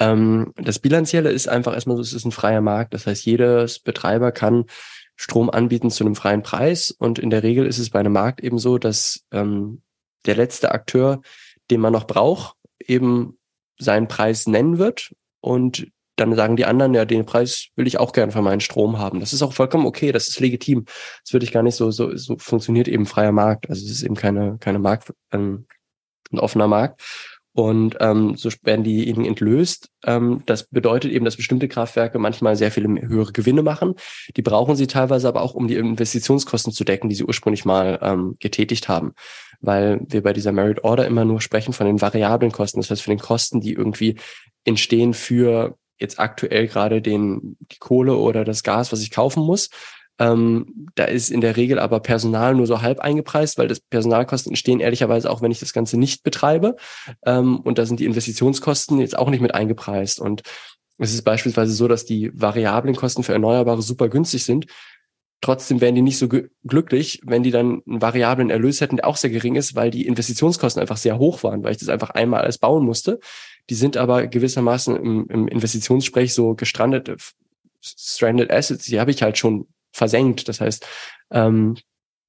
ähm, 0.00 0.52
das 0.56 0.78
Bilanzielle 0.78 1.30
ist 1.30 1.48
einfach 1.48 1.74
erstmal 1.74 1.96
so, 1.96 2.02
es 2.02 2.14
ist 2.14 2.24
ein 2.24 2.32
freier 2.32 2.62
Markt. 2.62 2.94
Das 2.94 3.06
heißt, 3.06 3.24
jedes 3.24 3.78
Betreiber 3.78 4.32
kann 4.32 4.64
Strom 5.14 5.50
anbieten 5.50 5.90
zu 5.90 6.02
einem 6.02 6.16
freien 6.16 6.42
Preis. 6.42 6.90
Und 6.90 7.18
in 7.18 7.30
der 7.30 7.42
Regel 7.42 7.66
ist 7.66 7.78
es 7.78 7.90
bei 7.90 8.00
einem 8.00 8.14
Markt 8.14 8.40
eben 8.40 8.58
so, 8.58 8.78
dass 8.78 9.24
ähm, 9.30 9.82
der 10.26 10.34
letzte 10.34 10.72
Akteur, 10.72 11.20
den 11.70 11.80
man 11.80 11.92
noch 11.92 12.06
braucht, 12.06 12.56
eben 12.84 13.38
seinen 13.78 14.08
Preis 14.08 14.46
nennen 14.46 14.78
wird. 14.78 15.14
Und 15.40 15.88
dann 16.20 16.34
sagen 16.34 16.56
die 16.56 16.66
anderen, 16.66 16.94
ja, 16.94 17.04
den 17.04 17.24
Preis 17.24 17.68
will 17.76 17.86
ich 17.86 17.98
auch 17.98 18.12
gerne 18.12 18.32
für 18.32 18.42
meinen 18.42 18.60
Strom 18.60 18.98
haben. 18.98 19.20
Das 19.20 19.32
ist 19.32 19.42
auch 19.42 19.52
vollkommen 19.52 19.86
okay, 19.86 20.12
das 20.12 20.28
ist 20.28 20.40
legitim. 20.40 20.84
Das 21.24 21.32
würde 21.32 21.44
ich 21.44 21.52
gar 21.52 21.62
nicht 21.62 21.76
so, 21.76 21.90
so, 21.90 22.14
so 22.16 22.36
funktioniert 22.38 22.88
eben 22.88 23.06
freier 23.06 23.32
Markt. 23.32 23.68
Also 23.70 23.84
es 23.84 23.90
ist 23.90 24.02
eben 24.02 24.16
keine, 24.16 24.58
keine 24.60 24.78
Markt, 24.78 25.12
ähm, 25.32 25.66
ein 26.30 26.38
offener 26.38 26.68
Markt. 26.68 27.00
Und 27.52 27.96
ähm, 27.98 28.36
so 28.36 28.48
werden 28.62 28.84
diejenigen 28.84 29.24
entlöst. 29.24 29.88
Ähm, 30.04 30.42
das 30.46 30.68
bedeutet 30.68 31.10
eben, 31.10 31.24
dass 31.24 31.36
bestimmte 31.36 31.66
Kraftwerke 31.66 32.18
manchmal 32.18 32.54
sehr 32.54 32.70
viele 32.70 32.88
höhere 33.00 33.32
Gewinne 33.32 33.62
machen. 33.62 33.94
Die 34.36 34.42
brauchen 34.42 34.76
sie 34.76 34.86
teilweise 34.86 35.26
aber 35.26 35.42
auch, 35.42 35.54
um 35.54 35.66
die 35.66 35.74
Investitionskosten 35.74 36.72
zu 36.72 36.84
decken, 36.84 37.08
die 37.08 37.16
sie 37.16 37.24
ursprünglich 37.24 37.64
mal 37.64 37.98
ähm, 38.02 38.36
getätigt 38.38 38.88
haben. 38.88 39.14
Weil 39.60 40.00
wir 40.06 40.22
bei 40.22 40.32
dieser 40.32 40.52
Merit 40.52 40.84
Order 40.84 41.06
immer 41.06 41.24
nur 41.24 41.40
sprechen 41.40 41.72
von 41.72 41.86
den 41.86 42.00
variablen 42.00 42.52
Kosten, 42.52 42.80
das 42.80 42.90
heißt 42.90 43.02
für 43.02 43.10
den 43.10 43.18
Kosten, 43.18 43.60
die 43.60 43.72
irgendwie 43.72 44.16
entstehen 44.64 45.12
für 45.12 45.76
jetzt 46.00 46.18
aktuell 46.18 46.66
gerade 46.66 47.02
den, 47.02 47.56
die 47.60 47.78
Kohle 47.78 48.16
oder 48.16 48.44
das 48.44 48.62
Gas, 48.62 48.92
was 48.92 49.02
ich 49.02 49.10
kaufen 49.10 49.42
muss. 49.42 49.70
Ähm, 50.18 50.88
da 50.96 51.04
ist 51.04 51.30
in 51.30 51.40
der 51.40 51.56
Regel 51.56 51.78
aber 51.78 52.00
Personal 52.00 52.54
nur 52.54 52.66
so 52.66 52.82
halb 52.82 53.00
eingepreist, 53.00 53.56
weil 53.56 53.68
das 53.68 53.80
Personalkosten 53.80 54.52
entstehen 54.52 54.80
ehrlicherweise 54.80 55.30
auch, 55.30 55.40
wenn 55.40 55.50
ich 55.50 55.60
das 55.60 55.72
Ganze 55.72 55.98
nicht 55.98 56.22
betreibe. 56.22 56.76
Ähm, 57.24 57.60
und 57.60 57.78
da 57.78 57.86
sind 57.86 58.00
die 58.00 58.04
Investitionskosten 58.04 59.00
jetzt 59.00 59.16
auch 59.16 59.30
nicht 59.30 59.40
mit 59.40 59.54
eingepreist. 59.54 60.20
Und 60.20 60.42
es 60.98 61.14
ist 61.14 61.22
beispielsweise 61.22 61.72
so, 61.72 61.88
dass 61.88 62.04
die 62.04 62.30
variablen 62.34 62.94
Kosten 62.94 63.22
für 63.22 63.32
Erneuerbare 63.32 63.80
super 63.80 64.10
günstig 64.10 64.44
sind. 64.44 64.66
Trotzdem 65.40 65.80
wären 65.80 65.94
die 65.94 66.02
nicht 66.02 66.18
so 66.18 66.28
glücklich, 66.28 67.22
wenn 67.24 67.42
die 67.42 67.50
dann 67.50 67.80
einen 67.88 68.02
variablen 68.02 68.50
Erlös 68.50 68.82
hätten, 68.82 68.96
der 68.96 69.06
auch 69.06 69.16
sehr 69.16 69.30
gering 69.30 69.56
ist, 69.56 69.74
weil 69.74 69.90
die 69.90 70.06
Investitionskosten 70.06 70.82
einfach 70.82 70.98
sehr 70.98 71.16
hoch 71.18 71.42
waren, 71.42 71.64
weil 71.64 71.72
ich 71.72 71.78
das 71.78 71.88
einfach 71.88 72.10
einmal 72.10 72.42
alles 72.42 72.58
bauen 72.58 72.84
musste. 72.84 73.20
Die 73.70 73.74
sind 73.74 73.96
aber 73.96 74.26
gewissermaßen 74.26 74.96
im, 74.96 75.26
im 75.28 75.48
Investitionssprech 75.48 76.34
so 76.34 76.54
gestrandet, 76.54 77.16
stranded 77.80 78.50
assets, 78.50 78.84
die 78.84 79.00
habe 79.00 79.12
ich 79.12 79.22
halt 79.22 79.38
schon 79.38 79.68
versenkt. 79.92 80.48
Das 80.48 80.60
heißt, 80.60 80.86
ähm, 81.30 81.76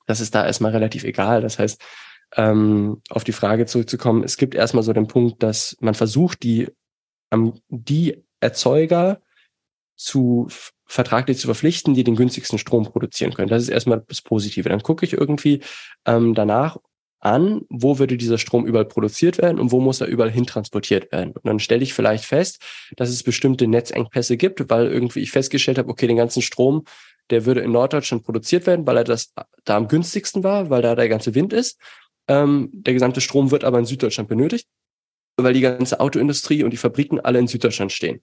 das 0.05 0.21
ist 0.21 0.35
da 0.35 0.45
erstmal 0.45 0.71
relativ 0.71 1.03
egal. 1.03 1.41
Das 1.41 1.59
heißt, 1.59 1.81
ähm, 2.37 3.01
auf 3.09 3.23
die 3.23 3.33
Frage 3.33 3.65
zurückzukommen, 3.65 4.23
es 4.23 4.37
gibt 4.37 4.55
erstmal 4.55 4.83
so 4.83 4.93
den 4.93 5.07
Punkt, 5.07 5.43
dass 5.43 5.75
man 5.81 5.95
versucht, 5.95 6.43
die, 6.43 6.69
die 7.69 8.23
Erzeuger 8.39 9.21
zu 9.95 10.47
vertraglich 10.85 11.37
zu 11.37 11.47
verpflichten, 11.47 11.93
die 11.93 12.03
den 12.03 12.15
günstigsten 12.15 12.59
Strom 12.59 12.83
produzieren 12.83 13.33
können. 13.33 13.49
Das 13.49 13.63
ist 13.63 13.69
erstmal 13.69 14.03
das 14.07 14.21
Positive. 14.21 14.67
Dann 14.67 14.83
gucke 14.83 15.05
ich 15.05 15.13
irgendwie 15.13 15.61
ähm, 16.05 16.33
danach, 16.33 16.77
an, 17.22 17.61
wo 17.69 17.99
würde 17.99 18.17
dieser 18.17 18.38
Strom 18.38 18.65
überall 18.65 18.86
produziert 18.86 19.38
werden 19.38 19.59
und 19.59 19.72
wo 19.72 19.80
muss 19.80 20.01
er 20.01 20.07
überall 20.07 20.32
hin 20.32 20.45
transportiert 20.45 21.11
werden. 21.11 21.34
Und 21.34 21.45
dann 21.45 21.59
stelle 21.59 21.84
ich 21.84 21.93
vielleicht 21.93 22.26
fest, 22.26 22.61
dass 22.97 23.09
es 23.09 23.24
bestimmte 23.24 23.67
Netzengpässe 23.67 24.38
gibt, 24.38 24.69
weil 24.69 24.88
irgendwie 24.88 25.19
ich 25.19 25.32
festgestellt 25.32 25.78
habe, 25.78 25.89
okay, 25.89 26.07
den 26.07 26.17
ganzen 26.17 26.41
Strom, 26.41 26.84
der 27.30 27.45
würde 27.45 27.61
in 27.61 27.72
Norddeutschland 27.72 28.24
produziert 28.24 28.65
werden, 28.65 28.86
weil 28.86 28.97
er 28.97 29.03
das 29.03 29.34
da 29.63 29.78
am 29.78 29.88
günstigsten 29.88 30.43
war, 30.43 30.69
weil 30.69 30.82
da 30.82 30.95
der 30.95 31.09
ganze 31.09 31.36
Wind 31.36 31.53
ist. 31.53 31.80
Ähm, 32.28 32.69
der 32.74 32.93
gesamte 32.93 33.22
Strom 33.22 33.51
wird 33.51 33.63
aber 33.63 33.80
in 33.80 33.86
Süddeutschland 33.86 34.28
benötigt, 34.28 34.67
weil 35.38 35.53
die 35.53 35.61
ganze 35.61 35.99
Autoindustrie 35.99 36.63
und 36.63 36.72
die 36.72 36.78
Fabriken 36.78 37.19
alle 37.19 37.39
in 37.39 37.47
Süddeutschland 37.47 37.91
stehen. 37.91 38.22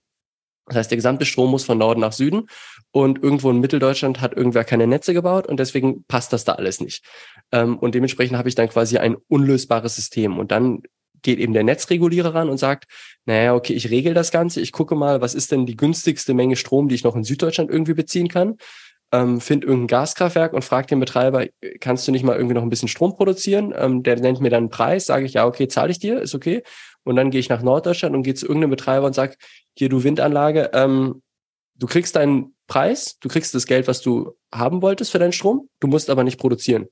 Das 0.68 0.76
heißt, 0.76 0.90
der 0.90 0.96
gesamte 0.96 1.24
Strom 1.24 1.50
muss 1.50 1.64
von 1.64 1.78
Norden 1.78 2.00
nach 2.00 2.12
Süden 2.12 2.46
und 2.90 3.22
irgendwo 3.22 3.50
in 3.50 3.60
Mitteldeutschland 3.60 4.20
hat 4.20 4.34
irgendwer 4.34 4.64
keine 4.64 4.86
Netze 4.86 5.14
gebaut 5.14 5.46
und 5.46 5.58
deswegen 5.58 6.04
passt 6.04 6.32
das 6.32 6.44
da 6.44 6.52
alles 6.52 6.80
nicht. 6.80 7.04
Ähm, 7.52 7.78
und 7.78 7.94
dementsprechend 7.94 8.36
habe 8.36 8.48
ich 8.48 8.54
dann 8.54 8.68
quasi 8.68 8.98
ein 8.98 9.16
unlösbares 9.28 9.96
System 9.96 10.38
und 10.38 10.52
dann 10.52 10.82
geht 11.22 11.38
eben 11.38 11.52
der 11.52 11.64
Netzregulierer 11.64 12.34
ran 12.34 12.48
und 12.48 12.58
sagt, 12.58 12.84
naja, 13.26 13.54
okay, 13.54 13.72
ich 13.72 13.90
regel 13.90 14.14
das 14.14 14.30
Ganze, 14.30 14.60
ich 14.60 14.72
gucke 14.72 14.94
mal, 14.94 15.20
was 15.20 15.34
ist 15.34 15.50
denn 15.52 15.66
die 15.66 15.76
günstigste 15.76 16.34
Menge 16.34 16.56
Strom, 16.56 16.88
die 16.88 16.94
ich 16.94 17.04
noch 17.04 17.16
in 17.16 17.24
Süddeutschland 17.24 17.70
irgendwie 17.70 17.94
beziehen 17.94 18.28
kann, 18.28 18.56
ähm, 19.10 19.40
find 19.40 19.64
irgendein 19.64 19.86
Gaskraftwerk 19.88 20.52
und 20.52 20.64
frag 20.64 20.86
den 20.86 21.00
Betreiber, 21.00 21.46
kannst 21.80 22.06
du 22.06 22.12
nicht 22.12 22.24
mal 22.24 22.36
irgendwie 22.36 22.54
noch 22.54 22.62
ein 22.62 22.68
bisschen 22.68 22.88
Strom 22.88 23.16
produzieren? 23.16 23.74
Ähm, 23.76 24.02
der 24.02 24.20
nennt 24.20 24.40
mir 24.40 24.50
dann 24.50 24.64
einen 24.64 24.68
Preis, 24.68 25.06
sage 25.06 25.24
ich, 25.24 25.34
ja, 25.34 25.46
okay, 25.46 25.66
zahle 25.68 25.90
ich 25.90 25.98
dir, 25.98 26.20
ist 26.20 26.34
okay. 26.34 26.62
Und 27.09 27.16
dann 27.16 27.30
gehe 27.30 27.40
ich 27.40 27.48
nach 27.48 27.62
Norddeutschland 27.62 28.14
und 28.14 28.22
gehe 28.22 28.34
zu 28.34 28.46
irgendeinem 28.46 28.70
Betreiber 28.70 29.06
und 29.06 29.14
sag, 29.14 29.38
hier, 29.78 29.88
du 29.88 30.04
Windanlage, 30.04 30.70
ähm, 30.74 31.22
du 31.74 31.86
kriegst 31.86 32.16
deinen 32.16 32.54
Preis, 32.66 33.16
du 33.20 33.28
kriegst 33.28 33.54
das 33.54 33.66
Geld, 33.66 33.88
was 33.88 34.02
du 34.02 34.36
haben 34.52 34.82
wolltest 34.82 35.12
für 35.12 35.18
deinen 35.18 35.32
Strom, 35.32 35.70
du 35.80 35.86
musst 35.86 36.11
aber 36.11 36.22
nicht 36.22 36.38
produzieren. 36.38 36.86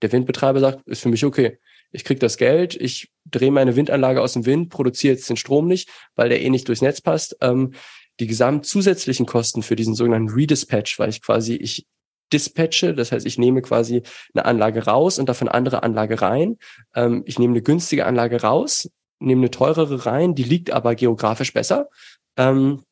Der 0.00 0.12
Windbetreiber 0.12 0.60
sagt, 0.60 0.86
ist 0.86 1.02
für 1.02 1.08
mich 1.08 1.24
okay. 1.24 1.58
Ich 1.90 2.04
krieg 2.04 2.20
das 2.20 2.36
Geld, 2.36 2.76
ich 2.76 3.10
drehe 3.24 3.50
meine 3.50 3.74
Windanlage 3.74 4.20
aus 4.20 4.34
dem 4.34 4.46
Wind, 4.46 4.68
produziere 4.70 5.14
jetzt 5.14 5.28
den 5.28 5.36
Strom 5.36 5.66
nicht, 5.66 5.88
weil 6.14 6.28
der 6.28 6.40
eh 6.40 6.50
nicht 6.50 6.68
durchs 6.68 6.82
Netz 6.82 7.00
passt. 7.00 7.36
Ähm, 7.40 7.72
die 8.20 8.28
gesamt 8.28 8.64
zusätzlichen 8.64 9.26
Kosten 9.26 9.64
für 9.64 9.74
diesen 9.74 9.94
sogenannten 9.94 10.32
Redispatch, 10.32 11.00
weil 11.00 11.08
ich 11.08 11.20
quasi, 11.20 11.54
ich 11.54 11.84
dispatche, 12.32 12.94
das 12.94 13.10
heißt, 13.10 13.26
ich 13.26 13.38
nehme 13.38 13.62
quasi 13.62 14.02
eine 14.34 14.44
Anlage 14.44 14.84
raus 14.84 15.18
und 15.18 15.28
davon 15.28 15.48
andere 15.48 15.82
Anlage 15.82 16.20
rein. 16.20 16.58
Ähm, 16.94 17.24
ich 17.26 17.40
nehme 17.40 17.54
eine 17.54 17.62
günstige 17.62 18.06
Anlage 18.06 18.42
raus, 18.42 18.88
nehmen 19.20 19.42
eine 19.42 19.50
teurere 19.50 20.06
rein, 20.06 20.34
die 20.34 20.44
liegt 20.44 20.70
aber 20.70 20.94
geografisch 20.94 21.52
besser. 21.52 21.88
Ähm, 22.36 22.84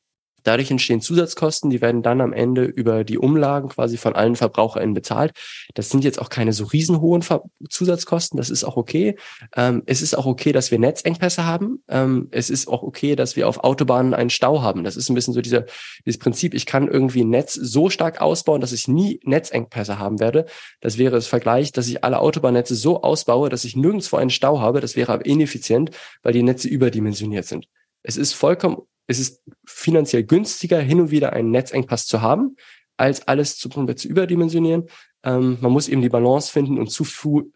Dadurch 0.46 0.70
entstehen 0.70 1.00
Zusatzkosten, 1.00 1.70
die 1.70 1.80
werden 1.80 2.02
dann 2.02 2.20
am 2.20 2.32
Ende 2.32 2.64
über 2.64 3.02
die 3.02 3.18
Umlagen 3.18 3.68
quasi 3.68 3.96
von 3.96 4.14
allen 4.14 4.36
VerbraucherInnen 4.36 4.94
bezahlt. 4.94 5.32
Das 5.74 5.90
sind 5.90 6.04
jetzt 6.04 6.20
auch 6.20 6.28
keine 6.28 6.52
so 6.52 6.66
riesenhohen 6.66 7.22
Ver 7.22 7.42
Zusatzkosten, 7.68 8.36
das 8.36 8.48
ist 8.48 8.62
auch 8.62 8.76
okay. 8.76 9.16
Ähm, 9.56 9.82
es 9.86 10.02
ist 10.02 10.16
auch 10.16 10.24
okay, 10.24 10.52
dass 10.52 10.70
wir 10.70 10.78
Netzengpässe 10.78 11.46
haben. 11.46 11.82
Ähm, 11.88 12.28
es 12.30 12.48
ist 12.48 12.68
auch 12.68 12.84
okay, 12.84 13.16
dass 13.16 13.34
wir 13.34 13.48
auf 13.48 13.64
Autobahnen 13.64 14.14
einen 14.14 14.30
Stau 14.30 14.62
haben. 14.62 14.84
Das 14.84 14.96
ist 14.96 15.08
ein 15.08 15.16
bisschen 15.16 15.34
so 15.34 15.40
dieser, 15.40 15.64
dieses 16.04 16.18
Prinzip, 16.18 16.54
ich 16.54 16.64
kann 16.64 16.86
irgendwie 16.86 17.24
ein 17.24 17.30
Netz 17.30 17.54
so 17.54 17.90
stark 17.90 18.20
ausbauen, 18.20 18.60
dass 18.60 18.70
ich 18.70 18.86
nie 18.86 19.18
Netzengpässe 19.24 19.98
haben 19.98 20.20
werde. 20.20 20.46
Das 20.80 20.96
wäre 20.96 21.10
das 21.10 21.26
Vergleich, 21.26 21.72
dass 21.72 21.88
ich 21.88 22.04
alle 22.04 22.20
Autobahnnetze 22.20 22.76
so 22.76 23.02
ausbaue, 23.02 23.48
dass 23.48 23.64
ich 23.64 23.74
nirgendwo 23.74 24.14
einen 24.14 24.30
Stau 24.30 24.60
habe. 24.60 24.80
Das 24.80 24.94
wäre 24.94 25.12
aber 25.12 25.26
ineffizient, 25.26 25.90
weil 26.22 26.34
die 26.34 26.44
Netze 26.44 26.68
überdimensioniert 26.68 27.46
sind. 27.46 27.66
Es 28.04 28.16
ist 28.16 28.32
vollkommen 28.32 28.82
es 29.06 29.18
ist 29.18 29.42
finanziell 29.66 30.24
günstiger, 30.24 30.80
hin 30.80 31.00
und 31.00 31.10
wieder 31.10 31.32
einen 31.32 31.50
Netzengpass 31.50 32.06
zu 32.06 32.22
haben, 32.22 32.56
als 32.96 33.26
alles 33.28 33.58
zu, 33.58 33.68
zu 33.68 34.08
überdimensionieren. 34.08 34.88
Ähm, 35.22 35.58
man 35.60 35.72
muss 35.72 35.88
eben 35.88 36.02
die 36.02 36.08
Balance 36.08 36.50
finden 36.50 36.78
und 36.78 36.90
zu, 36.90 37.04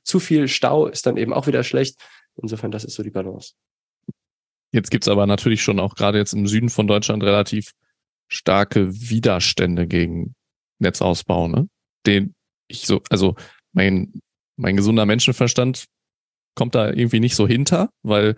zu 0.03 0.21
viel 0.21 0.49
Stau 0.49 0.87
ist 0.87 1.07
dann 1.07 1.17
eben 1.17 1.33
auch 1.33 1.47
wieder 1.47 1.65
schlecht. 1.65 1.99
Insofern, 2.37 2.71
das 2.71 2.85
ist 2.85 2.95
so 2.95 3.03
die 3.03 3.11
Balance. 3.11 3.55
Jetzt 4.73 4.91
gibt's 4.91 5.09
aber 5.09 5.27
natürlich 5.27 5.63
schon 5.63 5.81
auch 5.81 5.95
gerade 5.95 6.19
jetzt 6.19 6.33
im 6.33 6.47
Süden 6.47 6.69
von 6.69 6.87
Deutschland 6.87 7.23
relativ 7.23 7.73
starke 8.29 8.89
Widerstände 8.93 9.89
gegen 9.89 10.35
Netzausbau, 10.79 11.49
ne? 11.49 11.69
Den 12.07 12.35
ich 12.69 12.87
so, 12.87 13.03
also 13.11 13.35
mein, 13.73 14.21
mein 14.57 14.77
gesunder 14.77 15.07
Menschenverstand 15.07 15.87
kommt 16.55 16.75
da 16.75 16.89
irgendwie 16.89 17.21
nicht 17.21 17.35
so 17.35 17.49
hinter, 17.49 17.91
weil 18.03 18.37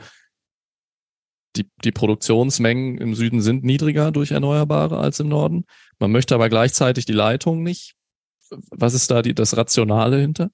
die, 1.56 1.68
die 1.84 1.92
Produktionsmengen 1.92 2.98
im 2.98 3.14
Süden 3.14 3.42
sind 3.42 3.64
niedriger 3.64 4.10
durch 4.10 4.30
Erneuerbare 4.30 4.98
als 4.98 5.20
im 5.20 5.28
Norden. 5.28 5.64
Man 5.98 6.12
möchte 6.12 6.34
aber 6.34 6.48
gleichzeitig 6.48 7.04
die 7.04 7.12
Leitung 7.12 7.62
nicht. 7.62 7.94
Was 8.70 8.94
ist 8.94 9.10
da 9.10 9.22
die, 9.22 9.34
das 9.34 9.56
Rationale 9.56 10.18
hinter? 10.18 10.50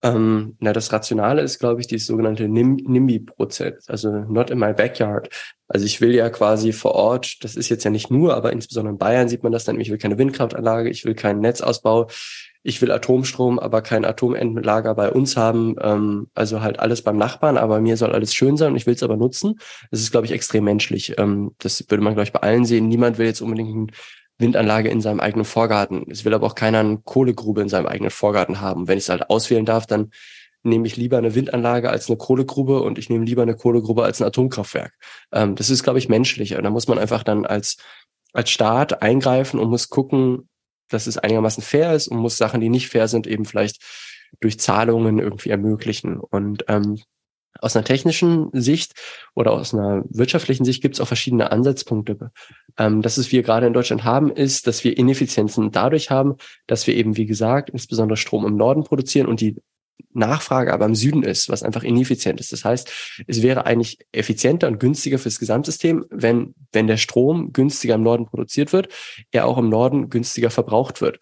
Ähm, 0.00 0.56
na, 0.60 0.72
das 0.72 0.92
Rationale 0.92 1.42
ist, 1.42 1.58
glaube 1.58 1.80
ich, 1.80 1.88
dieses 1.88 2.06
sogenannte 2.06 2.46
NIMBY-Prozess, 2.46 3.88
also 3.88 4.10
not 4.10 4.50
in 4.50 4.58
my 4.58 4.72
backyard. 4.72 5.28
Also 5.66 5.86
ich 5.86 6.00
will 6.00 6.14
ja 6.14 6.30
quasi 6.30 6.72
vor 6.72 6.92
Ort, 6.92 7.42
das 7.42 7.56
ist 7.56 7.68
jetzt 7.68 7.82
ja 7.82 7.90
nicht 7.90 8.08
nur, 8.08 8.36
aber 8.36 8.52
insbesondere 8.52 8.92
in 8.92 8.98
Bayern 8.98 9.28
sieht 9.28 9.42
man 9.42 9.50
das 9.50 9.64
dann, 9.64 9.80
ich 9.80 9.90
will 9.90 9.98
keine 9.98 10.16
Windkraftanlage, 10.16 10.88
ich 10.88 11.04
will 11.04 11.14
keinen 11.14 11.40
Netzausbau, 11.40 12.08
ich 12.62 12.82
will 12.82 12.90
Atomstrom, 12.90 13.58
aber 13.58 13.82
kein 13.82 14.04
Atomendlager 14.04 14.94
bei 14.94 15.10
uns 15.10 15.36
haben. 15.36 15.76
Ähm, 15.80 16.28
also 16.34 16.60
halt 16.60 16.80
alles 16.80 17.02
beim 17.02 17.16
Nachbarn, 17.16 17.56
aber 17.56 17.80
mir 17.80 17.96
soll 17.96 18.12
alles 18.12 18.34
schön 18.34 18.56
sein 18.56 18.72
und 18.72 18.76
ich 18.76 18.86
will 18.86 18.94
es 18.94 19.02
aber 19.02 19.16
nutzen. 19.16 19.58
Das 19.90 20.00
ist, 20.00 20.10
glaube 20.10 20.26
ich, 20.26 20.32
extrem 20.32 20.64
menschlich. 20.64 21.18
Ähm, 21.18 21.52
das 21.58 21.84
würde 21.88 22.02
man, 22.02 22.14
glaube 22.14 22.24
ich, 22.24 22.32
bei 22.32 22.40
allen 22.40 22.64
sehen. 22.64 22.88
Niemand 22.88 23.18
will 23.18 23.26
jetzt 23.26 23.40
unbedingt 23.40 23.70
eine 23.70 23.86
Windanlage 24.38 24.88
in 24.88 25.00
seinem 25.00 25.20
eigenen 25.20 25.44
Vorgarten. 25.44 26.04
Es 26.10 26.24
will 26.24 26.34
aber 26.34 26.46
auch 26.46 26.54
keiner 26.54 26.80
eine 26.80 26.98
Kohlegrube 26.98 27.62
in 27.62 27.68
seinem 27.68 27.86
eigenen 27.86 28.10
Vorgarten 28.10 28.60
haben. 28.60 28.88
Wenn 28.88 28.98
ich 28.98 29.04
es 29.04 29.10
halt 29.10 29.30
auswählen 29.30 29.64
darf, 29.64 29.86
dann 29.86 30.10
nehme 30.64 30.86
ich 30.86 30.96
lieber 30.96 31.18
eine 31.18 31.34
Windanlage 31.34 31.90
als 31.90 32.08
eine 32.08 32.18
Kohlegrube 32.18 32.82
und 32.82 32.98
ich 32.98 33.08
nehme 33.08 33.24
lieber 33.24 33.42
eine 33.42 33.54
Kohlegrube 33.54 34.04
als 34.04 34.20
ein 34.20 34.26
Atomkraftwerk. 34.26 34.92
Ähm, 35.32 35.54
das 35.54 35.70
ist, 35.70 35.84
glaube 35.84 35.98
ich, 35.98 36.08
menschlicher. 36.08 36.60
Da 36.60 36.70
muss 36.70 36.88
man 36.88 36.98
einfach 36.98 37.22
dann 37.22 37.46
als 37.46 37.76
als 38.32 38.50
Staat 38.50 39.02
eingreifen 39.02 39.58
und 39.58 39.70
muss 39.70 39.88
gucken, 39.88 40.48
dass 40.88 41.06
es 41.06 41.18
einigermaßen 41.18 41.62
fair 41.62 41.94
ist 41.94 42.08
und 42.08 42.18
muss 42.18 42.38
Sachen, 42.38 42.60
die 42.60 42.68
nicht 42.68 42.88
fair 42.88 43.08
sind, 43.08 43.26
eben 43.26 43.44
vielleicht 43.44 43.82
durch 44.40 44.58
Zahlungen 44.58 45.18
irgendwie 45.18 45.50
ermöglichen. 45.50 46.18
Und 46.18 46.64
ähm, 46.68 46.98
aus 47.60 47.76
einer 47.76 47.84
technischen 47.84 48.50
Sicht 48.52 48.92
oder 49.34 49.52
aus 49.52 49.74
einer 49.74 50.04
wirtschaftlichen 50.08 50.64
Sicht 50.64 50.82
gibt 50.82 50.94
es 50.94 51.00
auch 51.00 51.08
verschiedene 51.08 51.50
Ansatzpunkte. 51.50 52.30
Ähm, 52.76 53.02
das, 53.02 53.18
was 53.18 53.32
wir 53.32 53.42
gerade 53.42 53.66
in 53.66 53.72
Deutschland 53.72 54.04
haben, 54.04 54.30
ist, 54.30 54.66
dass 54.66 54.84
wir 54.84 54.96
Ineffizienzen 54.96 55.70
dadurch 55.70 56.10
haben, 56.10 56.36
dass 56.66 56.86
wir 56.86 56.94
eben, 56.94 57.16
wie 57.16 57.26
gesagt, 57.26 57.70
insbesondere 57.70 58.16
Strom 58.16 58.46
im 58.46 58.56
Norden 58.56 58.84
produzieren 58.84 59.26
und 59.26 59.40
die 59.40 59.56
Nachfrage 60.12 60.72
aber 60.72 60.86
im 60.86 60.94
Süden 60.94 61.22
ist, 61.22 61.48
was 61.48 61.62
einfach 61.62 61.82
ineffizient 61.82 62.40
ist. 62.40 62.52
Das 62.52 62.64
heißt, 62.64 63.22
es 63.26 63.42
wäre 63.42 63.66
eigentlich 63.66 63.98
effizienter 64.12 64.68
und 64.68 64.80
günstiger 64.80 65.18
fürs 65.18 65.38
Gesamtsystem, 65.38 66.04
wenn, 66.10 66.54
wenn 66.72 66.86
der 66.86 66.96
Strom 66.96 67.52
günstiger 67.52 67.94
im 67.94 68.02
Norden 68.02 68.26
produziert 68.26 68.72
wird, 68.72 68.88
er 69.30 69.46
auch 69.46 69.58
im 69.58 69.68
Norden 69.68 70.10
günstiger 70.10 70.50
verbraucht 70.50 71.00
wird. 71.00 71.18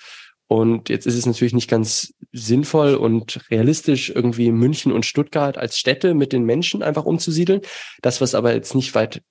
Und 0.48 0.88
jetzt 0.88 1.06
ist 1.06 1.16
es 1.16 1.26
natürlich 1.26 1.54
nicht 1.54 1.68
ganz 1.68 2.14
sinnvoll 2.32 2.94
und 2.94 3.40
realistisch, 3.50 4.10
irgendwie 4.10 4.52
München 4.52 4.92
und 4.92 5.04
Stuttgart 5.04 5.58
als 5.58 5.76
Städte 5.76 6.14
mit 6.14 6.32
den 6.32 6.44
Menschen 6.44 6.82
einfach 6.82 7.04
umzusiedeln. 7.04 7.62
Das, 8.00 8.20
was 8.20 8.34
aber 8.34 8.54
jetzt 8.54 8.74
nicht 8.74 8.94
weit 8.94 9.22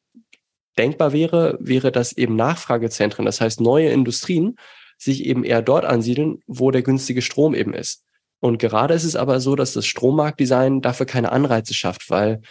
denkbar 0.77 1.13
wäre, 1.13 1.57
wäre, 1.61 1.91
dass 1.91 2.11
eben 2.11 2.35
Nachfragezentren, 2.35 3.25
das 3.25 3.39
heißt 3.39 3.61
neue 3.61 3.89
Industrien, 3.89 4.55
sich 4.97 5.25
eben 5.25 5.43
eher 5.43 5.61
dort 5.61 5.85
ansiedeln, 5.85 6.39
wo 6.47 6.71
der 6.71 6.81
günstige 6.81 7.21
Strom 7.21 7.53
eben 7.53 7.73
ist. 7.73 8.04
Und 8.45 8.59
gerade 8.59 8.93
ist 8.93 9.05
es 9.05 9.15
aber 9.15 9.39
so, 9.39 9.55
dass 9.55 9.73
das 9.73 9.87
Strommarktdesign 9.87 10.81
dafür 10.81 11.07
keine 11.07 11.31
Anreize 11.31 11.73
schafft, 11.73 12.11
weil 12.11 12.43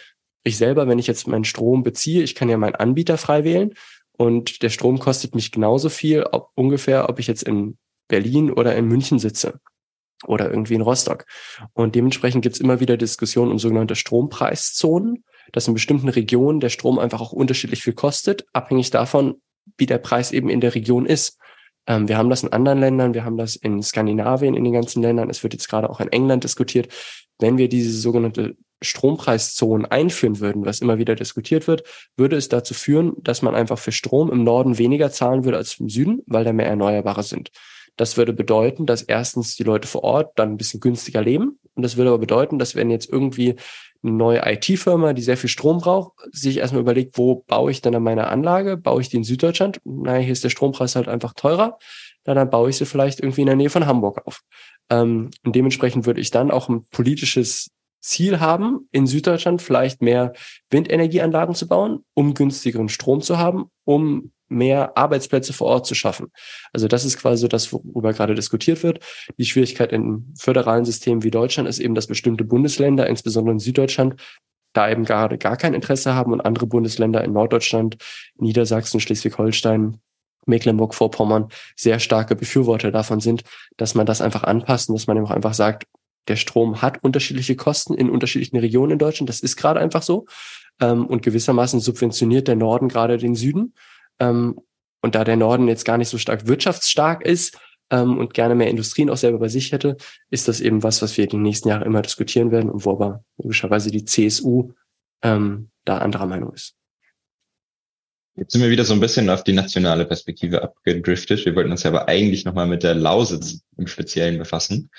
ich 0.43 0.57
selber, 0.57 0.89
wenn 0.89 0.99
ich 0.99 1.07
jetzt 1.07 1.25
meinen 1.25 1.45
Strom 1.45 1.83
beziehe, 1.83 2.21
ich 2.21 2.35
kann 2.35 2.49
ja 2.49 2.57
meinen 2.57 2.75
Anbieter 2.75 3.17
frei 3.17 3.45
wählen 3.45 3.73
und 4.17 4.61
der 4.61 4.67
Strom 4.71 4.99
kostet 4.99 5.35
mich 5.35 5.53
genauso 5.53 5.87
viel, 5.87 6.23
ob, 6.23 6.49
ungefähr, 6.53 7.07
ob 7.07 7.17
ich 7.19 7.27
jetzt 7.27 7.43
in 7.43 7.77
Berlin 8.09 8.51
oder 8.51 8.75
in 8.75 8.89
München 8.89 9.19
sitze 9.19 9.61
oder 10.25 10.49
irgendwie 10.49 10.73
in 10.73 10.81
Rostock. 10.81 11.23
Und 11.71 11.95
dementsprechend 11.95 12.41
gibt 12.41 12.55
es 12.55 12.61
immer 12.61 12.81
wieder 12.81 12.97
Diskussionen 12.97 13.53
um 13.53 13.57
sogenannte 13.57 13.95
Strompreiszonen, 13.95 15.23
dass 15.53 15.69
in 15.69 15.75
bestimmten 15.75 16.09
Regionen 16.09 16.59
der 16.59 16.71
Strom 16.71 16.99
einfach 16.99 17.21
auch 17.21 17.31
unterschiedlich 17.31 17.83
viel 17.83 17.93
kostet, 17.93 18.45
abhängig 18.51 18.89
davon, 18.89 19.35
wie 19.77 19.85
der 19.85 19.99
Preis 19.99 20.33
eben 20.33 20.49
in 20.49 20.59
der 20.59 20.75
Region 20.75 21.05
ist. 21.05 21.39
Ähm, 21.87 22.07
wir 22.07 22.17
haben 22.17 22.29
das 22.29 22.43
in 22.43 22.51
anderen 22.51 22.79
Ländern, 22.79 23.13
wir 23.13 23.25
haben 23.25 23.37
das 23.37 23.55
in 23.55 23.81
Skandinavien, 23.81 24.55
in 24.55 24.63
den 24.63 24.73
ganzen 24.73 25.01
Ländern. 25.01 25.29
Es 25.29 25.43
wird 25.43 25.53
jetzt 25.53 25.69
gerade 25.69 25.89
auch 25.89 25.99
in 25.99 26.11
England 26.11 26.43
diskutiert. 26.43 26.87
Wenn 27.39 27.57
wir 27.57 27.69
diese 27.69 27.91
sogenannte 27.91 28.55
Strompreiszonen 28.81 29.85
einführen 29.85 30.39
würden, 30.39 30.65
was 30.65 30.81
immer 30.81 30.97
wieder 30.97 31.15
diskutiert 31.15 31.67
wird, 31.67 31.83
würde 32.17 32.35
es 32.35 32.49
dazu 32.49 32.73
führen, 32.73 33.13
dass 33.21 33.41
man 33.41 33.55
einfach 33.55 33.79
für 33.79 33.91
Strom 33.91 34.31
im 34.31 34.43
Norden 34.43 34.77
weniger 34.77 35.11
zahlen 35.11 35.45
würde 35.45 35.57
als 35.57 35.79
im 35.79 35.89
Süden, 35.89 36.21
weil 36.27 36.43
da 36.43 36.53
mehr 36.53 36.67
Erneuerbare 36.67 37.23
sind. 37.23 37.51
Das 37.97 38.17
würde 38.17 38.33
bedeuten, 38.33 38.85
dass 38.85 39.01
erstens 39.01 39.55
die 39.55 39.63
Leute 39.63 39.87
vor 39.87 40.03
Ort 40.03 40.37
dann 40.37 40.51
ein 40.51 40.57
bisschen 40.57 40.81
günstiger 40.81 41.21
leben. 41.21 41.59
Und 41.75 41.83
das 41.83 41.95
würde 41.95 42.09
aber 42.09 42.19
bedeuten, 42.19 42.59
dass 42.59 42.75
wenn 42.75 42.89
jetzt 42.89 43.09
irgendwie 43.09 43.55
neue 44.05 44.41
IT-Firma, 44.45 45.13
die 45.13 45.21
sehr 45.21 45.37
viel 45.37 45.49
Strom 45.49 45.79
braucht, 45.79 46.13
sich 46.31 46.57
erstmal 46.57 46.81
überlegt, 46.81 47.17
wo 47.17 47.43
baue 47.47 47.71
ich 47.71 47.81
denn 47.81 48.01
meine 48.03 48.27
Anlage? 48.27 48.77
Baue 48.77 49.01
ich 49.01 49.09
die 49.09 49.17
in 49.17 49.23
Süddeutschland? 49.23 49.81
Naja, 49.83 50.19
hier 50.19 50.33
ist 50.33 50.43
der 50.43 50.49
Strompreis 50.49 50.95
halt 50.95 51.07
einfach 51.07 51.33
teurer. 51.33 51.77
Na, 52.25 52.33
dann 52.33 52.49
baue 52.49 52.69
ich 52.69 52.77
sie 52.77 52.85
vielleicht 52.85 53.19
irgendwie 53.19 53.41
in 53.41 53.47
der 53.47 53.55
Nähe 53.55 53.69
von 53.69 53.85
Hamburg 53.85 54.25
auf. 54.25 54.41
Ähm, 54.89 55.31
und 55.43 55.55
dementsprechend 55.55 56.05
würde 56.05 56.21
ich 56.21 56.31
dann 56.31 56.51
auch 56.51 56.69
ein 56.69 56.85
politisches 56.91 57.71
Ziel 57.99 58.39
haben, 58.39 58.87
in 58.91 59.07
Süddeutschland 59.07 59.61
vielleicht 59.61 60.01
mehr 60.01 60.33
Windenergieanlagen 60.69 61.55
zu 61.55 61.67
bauen, 61.67 62.05
um 62.13 62.35
günstigeren 62.35 62.89
Strom 62.89 63.21
zu 63.21 63.39
haben, 63.39 63.65
um 63.83 64.31
mehr 64.47 64.97
Arbeitsplätze 64.97 65.53
vor 65.53 65.67
Ort 65.67 65.85
zu 65.85 65.95
schaffen. 65.95 66.31
Also 66.71 66.87
das 66.87 67.05
ist 67.05 67.17
quasi 67.17 67.41
so 67.41 67.47
das, 67.47 67.73
worüber 67.73 68.13
gerade 68.13 68.35
diskutiert 68.35 68.83
wird. 68.83 68.99
Die 69.37 69.45
Schwierigkeit 69.45 69.91
in 69.91 70.33
föderalen 70.37 70.85
Systemen 70.85 71.23
wie 71.23 71.31
Deutschland 71.31 71.67
ist 71.67 71.79
eben, 71.79 71.95
dass 71.95 72.07
bestimmte 72.07 72.43
Bundesländer, 72.43 73.07
insbesondere 73.07 73.53
in 73.53 73.59
Süddeutschland, 73.59 74.21
da 74.73 74.89
eben 74.89 75.05
gerade 75.05 75.37
gar 75.37 75.57
kein 75.57 75.73
Interesse 75.73 76.15
haben 76.15 76.33
und 76.33 76.41
andere 76.41 76.67
Bundesländer 76.67 77.23
in 77.23 77.33
Norddeutschland, 77.33 77.97
Niedersachsen, 78.37 78.99
Schleswig-Holstein, 78.99 79.99
Mecklenburg-Vorpommern 80.45 81.49
sehr 81.75 81.99
starke 81.99 82.35
Befürworter 82.35 82.91
davon 82.91 83.19
sind, 83.19 83.43
dass 83.77 83.95
man 83.95 84.05
das 84.05 84.21
einfach 84.21 84.43
anpasst 84.43 84.89
und 84.89 84.95
dass 84.95 85.07
man 85.07 85.17
eben 85.17 85.25
auch 85.25 85.31
einfach 85.31 85.53
sagt, 85.53 85.85
der 86.27 86.35
Strom 86.35 86.81
hat 86.81 87.03
unterschiedliche 87.03 87.55
Kosten 87.55 87.93
in 87.93 88.09
unterschiedlichen 88.09 88.57
Regionen 88.57 88.93
in 88.93 88.99
Deutschland. 88.99 89.29
Das 89.29 89.41
ist 89.41 89.55
gerade 89.55 89.79
einfach 89.79 90.01
so. 90.01 90.25
Ähm, 90.81 91.05
und 91.05 91.21
gewissermaßen 91.21 91.79
subventioniert 91.79 92.47
der 92.47 92.55
Norden 92.55 92.89
gerade 92.89 93.17
den 93.17 93.35
Süden. 93.35 93.73
Ähm, 94.19 94.59
und 95.01 95.15
da 95.15 95.23
der 95.23 95.37
Norden 95.37 95.67
jetzt 95.67 95.85
gar 95.85 95.97
nicht 95.97 96.09
so 96.09 96.17
stark 96.17 96.47
wirtschaftsstark 96.47 97.23
ist 97.23 97.57
ähm, 97.91 98.17
und 98.17 98.33
gerne 98.33 98.55
mehr 98.55 98.69
Industrien 98.69 99.09
auch 99.09 99.17
selber 99.17 99.39
bei 99.39 99.49
sich 99.49 99.71
hätte, 99.71 99.97
ist 100.29 100.47
das 100.47 100.61
eben 100.61 100.83
was, 100.83 101.01
was 101.01 101.17
wir 101.17 101.27
die 101.27 101.37
nächsten 101.37 101.69
Jahre 101.69 101.85
immer 101.85 102.01
diskutieren 102.01 102.51
werden 102.51 102.69
und 102.69 102.85
wo 102.85 102.91
aber 102.91 103.23
logischerweise 103.37 103.91
die 103.91 104.05
CSU 104.05 104.71
ähm, 105.21 105.69
da 105.85 105.99
anderer 105.99 106.25
Meinung 106.25 106.53
ist. 106.53 106.75
Jetzt 108.37 108.51
sind 108.51 108.61
wir 108.61 108.69
wieder 108.69 108.83
so 108.83 108.93
ein 108.93 108.99
bisschen 108.99 109.29
auf 109.29 109.45
die 109.45 109.53
nationale 109.53 110.05
Perspektive 110.05 110.61
abgedriftet. 110.61 111.45
Wir 111.45 111.55
wollten 111.55 111.71
uns 111.71 111.83
ja 111.83 111.89
aber 111.89 112.09
eigentlich 112.09 112.43
nochmal 112.43 112.67
mit 112.67 112.83
der 112.83 112.93
Lausitz 112.93 113.61
im 113.77 113.87
Speziellen 113.87 114.37
befassen. 114.37 114.89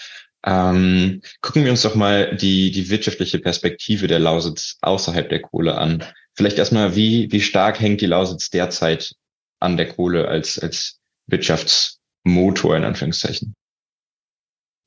Ähm, 0.45 1.21
gucken 1.43 1.65
wir 1.65 1.71
uns 1.71 1.83
doch 1.83 1.97
mal 1.97 2.35
die, 2.37 2.71
die 2.71 2.89
wirtschaftliche 2.89 3.39
Perspektive 3.39 4.07
der 4.07 4.21
Lausitz 4.21 4.79
außerhalb 4.81 5.29
der 5.29 5.43
Kohle 5.43 5.77
an. 5.77 6.05
Vielleicht 6.37 6.59
erstmal, 6.59 6.95
wie, 6.95 7.31
wie 7.33 7.41
stark 7.41 7.81
hängt 7.81 8.01
die 8.01 8.07
Lausitz 8.07 8.51
derzeit 8.51 9.15
an 9.61 9.77
der 9.77 9.89
Kohle 9.89 10.29
als, 10.29 10.59
als 10.59 11.01
Wirtschaftsmotor 11.27 12.77
in 12.77 12.85
Anführungszeichen? 12.85 13.55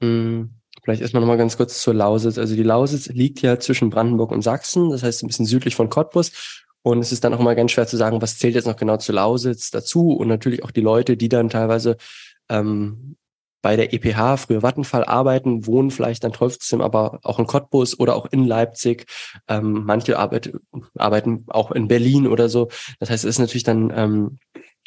Hm, 0.02 0.60
Vielleicht 0.84 1.02
erstmal 1.02 1.22
nochmal 1.22 1.38
ganz 1.38 1.58
kurz 1.58 1.82
zur 1.82 1.94
Lausitz. 1.94 2.38
Also 2.38 2.56
die 2.56 2.64
Lausitz 2.64 3.08
liegt 3.10 3.42
ja 3.42 3.60
zwischen 3.60 3.90
Brandenburg 3.90 4.32
und 4.32 4.42
Sachsen, 4.42 4.90
das 4.92 5.04
heißt 5.04 5.24
ein 5.24 5.28
bisschen 5.28 5.46
südlich 5.46 5.76
von 5.76 5.90
Cottbus. 5.90 6.32
Und 6.82 7.00
es 7.00 7.12
ist 7.12 7.24
dann 7.24 7.34
auch 7.34 7.40
immer 7.40 7.56
ganz 7.56 7.72
schwer 7.72 7.88
zu 7.88 7.98
sagen, 7.98 8.22
was 8.22 8.38
zählt 8.38 8.56
jetzt 8.56 8.66
noch 8.66 8.78
genau 8.78 8.98
zu 8.98 9.12
Lausitz 9.12 9.70
dazu 9.70 10.14
und 10.14 10.30
natürlich 10.30 10.64
auch 10.64 10.72
die 10.72 10.82
Leute, 10.82 11.18
die 11.18 11.28
dann 11.28 11.50
teilweise 11.50 11.98
ähm, 12.50 13.18
bei 13.61 13.76
der 13.76 13.94
EPH, 13.94 14.38
früher 14.38 14.61
Vattenfall, 14.61 15.03
arbeiten, 15.03 15.65
wohnen 15.65 15.91
vielleicht 15.91 16.23
dann 16.23 16.34
trotzdem 16.34 16.81
aber 16.81 17.19
auch 17.23 17.40
in 17.40 17.48
Cottbus 17.48 17.99
oder 17.99 18.15
auch 18.15 18.26
in 18.31 18.45
Leipzig. 18.45 19.06
Ähm, 19.48 19.84
manche 19.86 20.18
arbeit, 20.18 20.53
arbeiten 20.95 21.45
auch 21.48 21.72
in 21.72 21.88
Berlin 21.88 22.27
oder 22.27 22.49
so. 22.49 22.69
Das 22.99 23.10
heißt, 23.10 23.26
es 23.26 23.30
ist 23.30 23.40
natürlich 23.40 23.64
dann 23.64 23.91
ähm, 23.95 24.40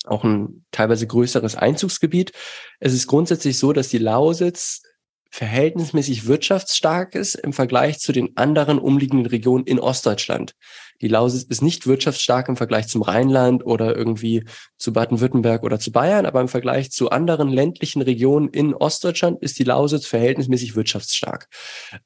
auch 0.05 0.24
ein 0.24 0.65
teilweise 0.70 1.07
größeres 1.07 1.55
Einzugsgebiet. 1.55 2.32
Es 2.81 2.93
ist 2.93 3.07
grundsätzlich 3.07 3.59
so, 3.59 3.73
dass 3.73 3.89
die 3.89 3.99
Lausitz 3.99 4.82
verhältnismäßig 5.31 6.27
wirtschaftsstark 6.27 7.15
ist 7.15 7.36
im 7.36 7.55
Vergleich 7.55 7.99
zu 7.99 8.12
den 8.12 8.36
anderen 8.36 8.78
umliegenden 8.78 9.27
Regionen 9.27 9.65
in 9.65 9.81
Ostdeutschland. 9.81 10.55
Die 11.03 11.09
Lausitz 11.09 11.43
ist 11.43 11.62
nicht 11.62 11.87
wirtschaftsstark 11.87 12.49
im 12.49 12.57
Vergleich 12.57 12.87
zum 12.89 13.03
Rheinland 13.03 13.66
oder 13.66 13.97
irgendwie 13.97 14.45
zu 14.79 14.93
Baden-Württemberg 14.93 15.65
oder 15.65 15.79
zu 15.79 15.93
Bayern, 15.93 16.27
aber 16.27 16.41
im 16.41 16.49
Vergleich 16.49 16.93
zu 16.93 17.11
anderen 17.11 17.49
ländlichen 17.49 18.03
Regionen 18.03 18.49
in 18.49 18.74
Ostdeutschland 18.74 19.43
ist 19.43 19.59
die 19.59 19.65
Lausitz 19.65 20.07
verhältnismäßig 20.07 20.77
wirtschaftsstark. 20.77 21.49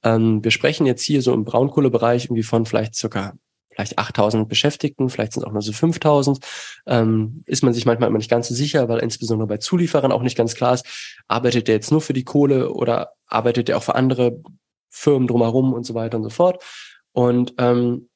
Ähm, 0.02 0.42
wir 0.42 0.50
sprechen 0.50 0.86
jetzt 0.86 1.02
hier 1.02 1.20
so 1.22 1.34
im 1.34 1.44
Braunkohlebereich 1.44 2.24
irgendwie 2.24 2.42
von 2.42 2.64
vielleicht 2.66 2.94
circa 2.94 3.34
vielleicht 3.76 3.98
8000 3.98 4.48
Beschäftigten, 4.48 5.10
vielleicht 5.10 5.34
sind 5.34 5.42
es 5.42 5.46
auch 5.46 5.52
nur 5.52 5.60
so 5.60 5.72
5000. 5.72 6.38
Ähm, 6.86 7.42
ist 7.44 7.62
man 7.62 7.74
sich 7.74 7.84
manchmal 7.84 8.08
immer 8.08 8.18
nicht 8.18 8.30
ganz 8.30 8.48
so 8.48 8.54
sicher, 8.54 8.88
weil 8.88 9.00
insbesondere 9.00 9.46
bei 9.46 9.58
Zulieferern 9.58 10.12
auch 10.12 10.22
nicht 10.22 10.36
ganz 10.36 10.54
klar 10.54 10.72
ist, 10.72 10.86
arbeitet 11.28 11.68
der 11.68 11.74
jetzt 11.74 11.92
nur 11.92 12.00
für 12.00 12.14
die 12.14 12.24
Kohle 12.24 12.72
oder 12.72 13.12
arbeitet 13.26 13.68
der 13.68 13.76
auch 13.76 13.82
für 13.82 13.94
andere 13.94 14.40
Firmen 14.88 15.28
drumherum 15.28 15.74
und 15.74 15.84
so 15.84 15.92
weiter 15.92 16.16
und 16.16 16.24
so 16.24 16.30
fort. 16.30 16.64
Und 17.12 17.54
ähm, 17.58 18.08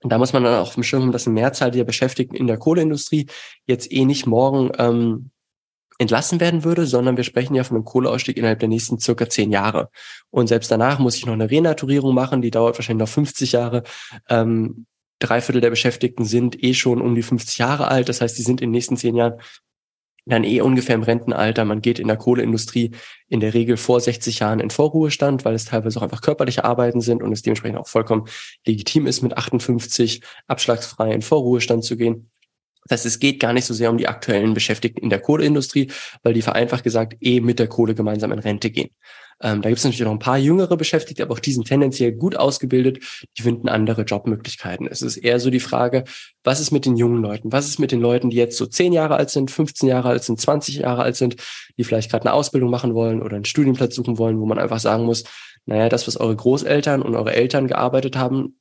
da 0.00 0.18
muss 0.18 0.32
man 0.32 0.44
dann 0.44 0.54
auch 0.54 0.68
auf 0.68 0.74
dem 0.74 0.82
Schirm 0.82 1.02
haben, 1.02 1.12
dass 1.12 1.26
eine 1.26 1.34
Mehrzahl 1.34 1.70
der 1.70 1.84
Beschäftigten 1.84 2.36
in 2.36 2.46
der 2.46 2.58
Kohleindustrie 2.58 3.26
jetzt 3.66 3.92
eh 3.92 4.04
nicht 4.04 4.26
morgen 4.26 4.70
ähm, 4.78 5.30
entlassen 5.98 6.38
werden 6.40 6.62
würde, 6.62 6.86
sondern 6.86 7.16
wir 7.16 7.24
sprechen 7.24 7.54
ja 7.54 7.64
von 7.64 7.76
einem 7.76 7.84
Kohleausstieg 7.84 8.36
innerhalb 8.36 8.60
der 8.60 8.68
nächsten 8.68 9.00
circa 9.00 9.28
zehn 9.28 9.50
Jahre. 9.50 9.90
Und 10.30 10.46
selbst 10.46 10.70
danach 10.70 11.00
muss 11.00 11.16
ich 11.16 11.26
noch 11.26 11.32
eine 11.32 11.50
Renaturierung 11.50 12.14
machen, 12.14 12.40
die 12.40 12.52
dauert 12.52 12.78
wahrscheinlich 12.78 13.06
noch 13.06 13.12
50 13.12 13.52
Jahre. 13.52 13.82
Ähm, 14.28 14.86
drei 15.18 15.40
Viertel 15.40 15.60
der 15.60 15.70
Beschäftigten 15.70 16.24
sind 16.24 16.62
eh 16.62 16.74
schon 16.74 17.02
um 17.02 17.16
die 17.16 17.22
50 17.22 17.58
Jahre 17.58 17.88
alt. 17.88 18.08
Das 18.08 18.20
heißt, 18.20 18.38
die 18.38 18.42
sind 18.42 18.60
in 18.60 18.68
den 18.68 18.72
nächsten 18.72 18.96
zehn 18.96 19.16
Jahren 19.16 19.40
dann 20.28 20.44
eh 20.44 20.60
ungefähr 20.60 20.94
im 20.94 21.02
Rentenalter. 21.02 21.64
Man 21.64 21.80
geht 21.80 21.98
in 21.98 22.08
der 22.08 22.16
Kohleindustrie 22.16 22.92
in 23.28 23.40
der 23.40 23.54
Regel 23.54 23.76
vor 23.76 24.00
60 24.00 24.38
Jahren 24.38 24.60
in 24.60 24.70
Vorruhestand, 24.70 25.44
weil 25.44 25.54
es 25.54 25.64
teilweise 25.64 25.98
auch 25.98 26.02
einfach 26.02 26.22
körperliche 26.22 26.64
Arbeiten 26.64 27.00
sind 27.00 27.22
und 27.22 27.32
es 27.32 27.42
dementsprechend 27.42 27.78
auch 27.78 27.88
vollkommen 27.88 28.26
legitim 28.66 29.06
ist, 29.06 29.22
mit 29.22 29.36
58 29.36 30.22
abschlagsfrei 30.46 31.12
in 31.12 31.22
Vorruhestand 31.22 31.84
zu 31.84 31.96
gehen. 31.96 32.30
Das 32.84 33.00
heißt, 33.00 33.06
es 33.06 33.18
geht 33.18 33.40
gar 33.40 33.52
nicht 33.52 33.64
so 33.64 33.74
sehr 33.74 33.90
um 33.90 33.98
die 33.98 34.08
aktuellen 34.08 34.54
Beschäftigten 34.54 35.02
in 35.02 35.10
der 35.10 35.20
Kohleindustrie, 35.20 35.90
weil 36.22 36.34
die 36.34 36.42
vereinfacht 36.42 36.84
gesagt 36.84 37.16
eh 37.20 37.40
mit 37.40 37.58
der 37.58 37.68
Kohle 37.68 37.94
gemeinsam 37.94 38.32
in 38.32 38.38
Rente 38.38 38.70
gehen. 38.70 38.90
Ähm, 39.40 39.62
da 39.62 39.68
gibt 39.68 39.78
es 39.78 39.84
natürlich 39.84 40.04
noch 40.04 40.12
ein 40.12 40.18
paar 40.18 40.38
jüngere 40.38 40.76
Beschäftigte, 40.76 41.22
aber 41.22 41.34
auch 41.34 41.38
die 41.38 41.52
sind 41.52 41.68
tendenziell 41.68 42.12
gut 42.12 42.36
ausgebildet. 42.36 43.04
Die 43.36 43.42
finden 43.42 43.68
andere 43.68 44.02
Jobmöglichkeiten. 44.02 44.88
Es 44.88 45.00
ist 45.00 45.16
eher 45.16 45.38
so 45.38 45.50
die 45.50 45.60
Frage, 45.60 46.04
was 46.42 46.60
ist 46.60 46.72
mit 46.72 46.86
den 46.86 46.96
jungen 46.96 47.22
Leuten? 47.22 47.52
Was 47.52 47.68
ist 47.68 47.78
mit 47.78 47.92
den 47.92 48.00
Leuten, 48.00 48.30
die 48.30 48.36
jetzt 48.36 48.56
so 48.56 48.66
10 48.66 48.92
Jahre 48.92 49.16
alt 49.16 49.30
sind, 49.30 49.50
15 49.50 49.88
Jahre 49.88 50.08
alt 50.08 50.24
sind, 50.24 50.40
20 50.40 50.76
Jahre 50.76 51.02
alt 51.02 51.16
sind, 51.16 51.36
die 51.76 51.84
vielleicht 51.84 52.10
gerade 52.10 52.24
eine 52.26 52.32
Ausbildung 52.32 52.70
machen 52.70 52.94
wollen 52.94 53.22
oder 53.22 53.36
einen 53.36 53.44
Studienplatz 53.44 53.94
suchen 53.94 54.18
wollen, 54.18 54.40
wo 54.40 54.46
man 54.46 54.58
einfach 54.58 54.80
sagen 54.80 55.04
muss, 55.04 55.24
naja, 55.66 55.88
das, 55.88 56.06
was 56.08 56.16
eure 56.16 56.34
Großeltern 56.34 57.02
und 57.02 57.14
eure 57.14 57.34
Eltern 57.34 57.68
gearbeitet 57.68 58.16
haben 58.16 58.58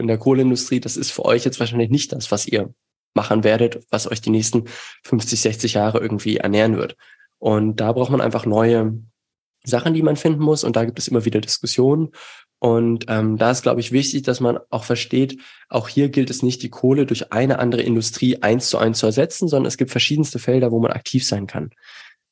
in 0.00 0.06
der 0.08 0.18
Kohleindustrie, 0.18 0.80
das 0.80 0.96
ist 0.96 1.12
für 1.12 1.24
euch 1.24 1.44
jetzt 1.44 1.60
wahrscheinlich 1.60 1.90
nicht 1.90 2.12
das, 2.12 2.32
was 2.32 2.46
ihr 2.46 2.74
machen 3.14 3.44
werdet, 3.44 3.84
was 3.90 4.10
euch 4.10 4.20
die 4.20 4.30
nächsten 4.30 4.64
50, 5.04 5.40
60 5.40 5.74
Jahre 5.74 5.98
irgendwie 5.98 6.38
ernähren 6.38 6.76
wird. 6.76 6.96
Und 7.38 7.76
da 7.76 7.92
braucht 7.92 8.10
man 8.10 8.20
einfach 8.20 8.46
neue 8.46 8.98
Sachen, 9.64 9.94
die 9.94 10.02
man 10.02 10.16
finden 10.16 10.42
muss. 10.42 10.64
Und 10.64 10.76
da 10.76 10.84
gibt 10.84 10.98
es 10.98 11.08
immer 11.08 11.24
wieder 11.24 11.40
Diskussionen. 11.40 12.10
Und 12.58 13.06
ähm, 13.08 13.36
da 13.36 13.50
ist, 13.50 13.62
glaube 13.62 13.80
ich, 13.80 13.92
wichtig, 13.92 14.22
dass 14.22 14.40
man 14.40 14.58
auch 14.70 14.84
versteht, 14.84 15.38
auch 15.68 15.88
hier 15.88 16.08
gilt 16.08 16.30
es 16.30 16.42
nicht, 16.42 16.62
die 16.62 16.70
Kohle 16.70 17.04
durch 17.04 17.30
eine 17.30 17.58
andere 17.58 17.82
Industrie 17.82 18.42
eins 18.42 18.70
zu 18.70 18.78
eins 18.78 18.98
zu 18.98 19.06
ersetzen, 19.06 19.48
sondern 19.48 19.68
es 19.68 19.76
gibt 19.76 19.90
verschiedenste 19.90 20.38
Felder, 20.38 20.70
wo 20.70 20.80
man 20.80 20.92
aktiv 20.92 21.26
sein 21.26 21.46
kann. 21.46 21.70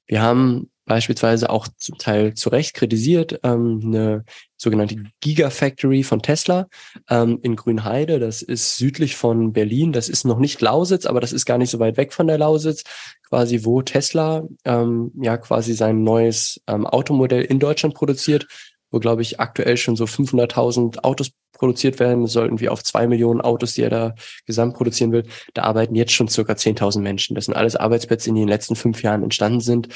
Wir 0.06 0.22
haben 0.22 0.71
beispielsweise 0.92 1.48
auch 1.48 1.68
zum 1.78 1.96
Teil 1.96 2.34
zu 2.34 2.50
Recht 2.50 2.74
kritisiert, 2.74 3.40
ähm, 3.44 3.80
eine 3.82 4.24
sogenannte 4.58 4.96
Gigafactory 5.22 6.02
von 6.02 6.20
Tesla 6.20 6.68
ähm, 7.08 7.38
in 7.40 7.56
Grünheide. 7.56 8.18
Das 8.18 8.42
ist 8.42 8.76
südlich 8.76 9.16
von 9.16 9.54
Berlin. 9.54 9.94
Das 9.94 10.10
ist 10.10 10.26
noch 10.26 10.38
nicht 10.38 10.60
Lausitz, 10.60 11.06
aber 11.06 11.20
das 11.20 11.32
ist 11.32 11.46
gar 11.46 11.56
nicht 11.56 11.70
so 11.70 11.78
weit 11.78 11.96
weg 11.96 12.12
von 12.12 12.26
der 12.26 12.36
Lausitz, 12.36 12.84
quasi 13.26 13.64
wo 13.64 13.80
Tesla 13.80 14.42
ähm, 14.66 15.12
ja 15.18 15.38
quasi 15.38 15.72
sein 15.72 16.02
neues 16.02 16.60
ähm, 16.66 16.86
Automodell 16.86 17.42
in 17.42 17.58
Deutschland 17.58 17.94
produziert, 17.94 18.46
wo 18.90 18.98
glaube 18.98 19.22
ich 19.22 19.40
aktuell 19.40 19.78
schon 19.78 19.96
so 19.96 20.04
500.000 20.04 20.98
Autos 21.04 21.30
produziert 21.62 22.00
werden, 22.00 22.26
sollten 22.26 22.60
wir 22.60 22.72
auf 22.72 22.82
zwei 22.82 23.06
Millionen 23.06 23.40
Autos, 23.40 23.74
die 23.74 23.82
er 23.82 23.90
da 23.90 24.14
gesamt 24.46 24.74
produzieren 24.74 25.12
will. 25.12 25.22
Da 25.54 25.62
arbeiten 25.62 25.94
jetzt 25.94 26.12
schon 26.12 26.26
circa 26.28 26.54
10.000 26.54 27.00
Menschen. 27.00 27.36
Das 27.36 27.44
sind 27.44 27.54
alles 27.54 27.76
Arbeitsplätze, 27.76 28.24
die 28.24 28.30
in 28.30 28.36
den 28.36 28.48
letzten 28.48 28.74
fünf 28.74 29.02
Jahren 29.02 29.22
entstanden 29.22 29.60
sind. 29.60 29.88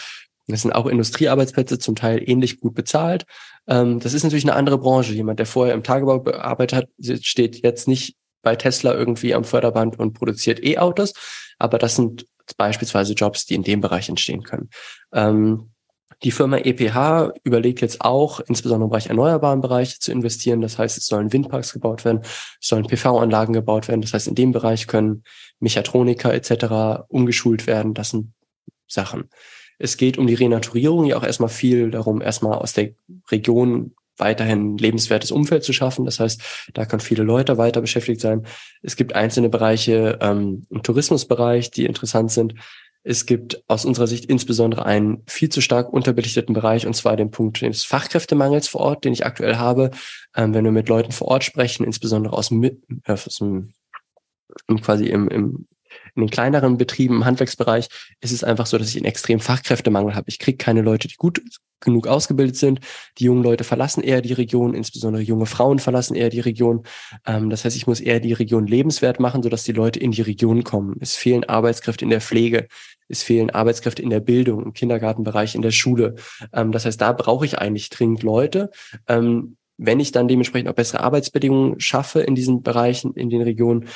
Das 0.48 0.62
sind 0.62 0.72
auch 0.72 0.86
Industriearbeitsplätze, 0.86 1.78
zum 1.78 1.96
Teil 1.96 2.22
ähnlich 2.24 2.60
gut 2.60 2.74
bezahlt. 2.74 3.26
Ähm, 3.66 4.00
das 4.00 4.14
ist 4.14 4.22
natürlich 4.22 4.44
eine 4.44 4.54
andere 4.54 4.78
Branche. 4.78 5.12
Jemand, 5.12 5.38
der 5.38 5.46
vorher 5.46 5.74
im 5.74 5.82
Tagebau 5.82 6.20
gearbeitet 6.20 6.76
hat, 6.76 7.24
steht 7.24 7.62
jetzt 7.62 7.88
nicht 7.88 8.16
bei 8.42 8.54
Tesla 8.54 8.94
irgendwie 8.94 9.34
am 9.34 9.44
Förderband 9.44 9.98
und 9.98 10.12
produziert 10.12 10.62
E-Autos. 10.62 11.14
Aber 11.58 11.78
das 11.78 11.96
sind 11.96 12.26
beispielsweise 12.56 13.14
Jobs, 13.14 13.46
die 13.46 13.54
in 13.54 13.64
dem 13.64 13.80
Bereich 13.80 14.08
entstehen 14.08 14.44
können. 14.44 14.70
Ähm, 15.12 15.70
die 16.22 16.30
Firma 16.30 16.58
EPH 16.58 17.32
überlegt 17.44 17.82
jetzt 17.82 18.00
auch, 18.00 18.40
insbesondere 18.40 18.86
im 18.86 18.90
Bereich 18.90 19.08
erneuerbaren 19.08 19.60
Bereich 19.60 20.00
zu 20.00 20.12
investieren. 20.12 20.62
Das 20.62 20.78
heißt, 20.78 20.96
es 20.96 21.06
sollen 21.06 21.32
Windparks 21.32 21.72
gebaut 21.72 22.04
werden, 22.04 22.20
es 22.22 22.68
sollen 22.68 22.86
PV-Anlagen 22.86 23.52
gebaut 23.52 23.88
werden. 23.88 24.00
Das 24.00 24.14
heißt, 24.14 24.28
in 24.28 24.34
dem 24.34 24.52
Bereich 24.52 24.86
können 24.86 25.24
Mechatroniker 25.60 26.32
etc. 26.32 27.04
umgeschult 27.08 27.66
werden. 27.66 27.92
Das 27.92 28.10
sind 28.10 28.32
Sachen. 28.86 29.28
Es 29.78 29.96
geht 29.96 30.18
um 30.18 30.26
die 30.26 30.34
Renaturierung, 30.34 31.04
ja 31.04 31.16
auch 31.16 31.24
erstmal 31.24 31.48
viel 31.48 31.90
darum, 31.90 32.20
erstmal 32.20 32.58
aus 32.58 32.72
der 32.72 32.90
Region 33.30 33.94
weiterhin 34.18 34.78
lebenswertes 34.78 35.30
Umfeld 35.30 35.64
zu 35.64 35.72
schaffen. 35.72 36.04
Das 36.04 36.20
heißt, 36.20 36.40
da 36.74 36.86
können 36.86 37.00
viele 37.00 37.22
Leute 37.22 37.58
weiter 37.58 37.80
beschäftigt 37.80 38.20
sein. 38.20 38.46
Es 38.82 38.96
gibt 38.96 39.14
einzelne 39.14 39.48
Bereiche 39.48 40.18
ähm, 40.22 40.66
im 40.70 40.82
Tourismusbereich, 40.82 41.70
die 41.70 41.84
interessant 41.84 42.30
sind. 42.32 42.54
Es 43.02 43.24
gibt 43.24 43.62
aus 43.68 43.84
unserer 43.84 44.08
Sicht 44.08 44.24
insbesondere 44.24 44.84
einen 44.84 45.22
viel 45.28 45.48
zu 45.48 45.60
stark 45.60 45.92
unterbelichteten 45.92 46.54
Bereich, 46.54 46.86
und 46.86 46.96
zwar 46.96 47.16
den 47.16 47.30
Punkt 47.30 47.60
des 47.60 47.84
Fachkräftemangels 47.84 48.66
vor 48.66 48.80
Ort, 48.80 49.04
den 49.04 49.12
ich 49.12 49.24
aktuell 49.24 49.56
habe. 49.56 49.90
Ähm, 50.34 50.54
wenn 50.54 50.64
wir 50.64 50.72
mit 50.72 50.88
Leuten 50.88 51.12
vor 51.12 51.28
Ort 51.28 51.44
sprechen, 51.44 51.84
insbesondere 51.84 52.32
aus, 52.32 52.50
äh, 52.50 52.72
aus 53.06 53.36
dem 53.38 53.74
quasi 54.80 55.06
im, 55.06 55.28
im 55.28 55.66
in 56.16 56.22
den 56.22 56.30
kleineren 56.30 56.76
Betrieben 56.76 57.16
im 57.16 57.24
Handwerksbereich 57.24 57.88
ist 58.20 58.32
es 58.32 58.42
einfach 58.42 58.66
so, 58.66 58.78
dass 58.78 58.88
ich 58.88 58.96
einen 58.96 59.04
extremen 59.04 59.40
Fachkräftemangel 59.40 60.14
habe. 60.14 60.28
Ich 60.28 60.38
kriege 60.38 60.56
keine 60.56 60.82
Leute, 60.82 61.08
die 61.08 61.16
gut 61.16 61.42
genug 61.80 62.06
ausgebildet 62.06 62.56
sind. 62.56 62.80
Die 63.18 63.24
jungen 63.24 63.42
Leute 63.42 63.64
verlassen 63.64 64.02
eher 64.02 64.22
die 64.22 64.32
Region, 64.32 64.74
insbesondere 64.74 65.22
junge 65.22 65.46
Frauen 65.46 65.78
verlassen 65.78 66.14
eher 66.14 66.30
die 66.30 66.40
Region. 66.40 66.84
Ähm, 67.26 67.50
das 67.50 67.64
heißt, 67.64 67.76
ich 67.76 67.86
muss 67.86 68.00
eher 68.00 68.20
die 68.20 68.32
Region 68.32 68.66
lebenswert 68.66 69.20
machen, 69.20 69.42
sodass 69.42 69.64
die 69.64 69.72
Leute 69.72 70.00
in 70.00 70.10
die 70.10 70.22
Region 70.22 70.64
kommen. 70.64 70.96
Es 71.00 71.16
fehlen 71.16 71.44
Arbeitskräfte 71.44 72.04
in 72.04 72.10
der 72.10 72.20
Pflege. 72.20 72.66
Es 73.08 73.22
fehlen 73.22 73.50
Arbeitskräfte 73.50 74.02
in 74.02 74.10
der 74.10 74.20
Bildung, 74.20 74.64
im 74.64 74.72
Kindergartenbereich, 74.72 75.54
in 75.54 75.62
der 75.62 75.70
Schule. 75.70 76.16
Ähm, 76.52 76.72
das 76.72 76.84
heißt, 76.86 77.00
da 77.00 77.12
brauche 77.12 77.44
ich 77.44 77.58
eigentlich 77.58 77.90
dringend 77.90 78.22
Leute. 78.22 78.70
Ähm, 79.06 79.56
wenn 79.78 80.00
ich 80.00 80.10
dann 80.10 80.26
dementsprechend 80.26 80.70
auch 80.70 80.74
bessere 80.74 81.00
Arbeitsbedingungen 81.00 81.80
schaffe 81.80 82.20
in 82.20 82.34
diesen 82.34 82.62
Bereichen, 82.62 83.12
in 83.12 83.28
den 83.28 83.42
Regionen, 83.42 83.90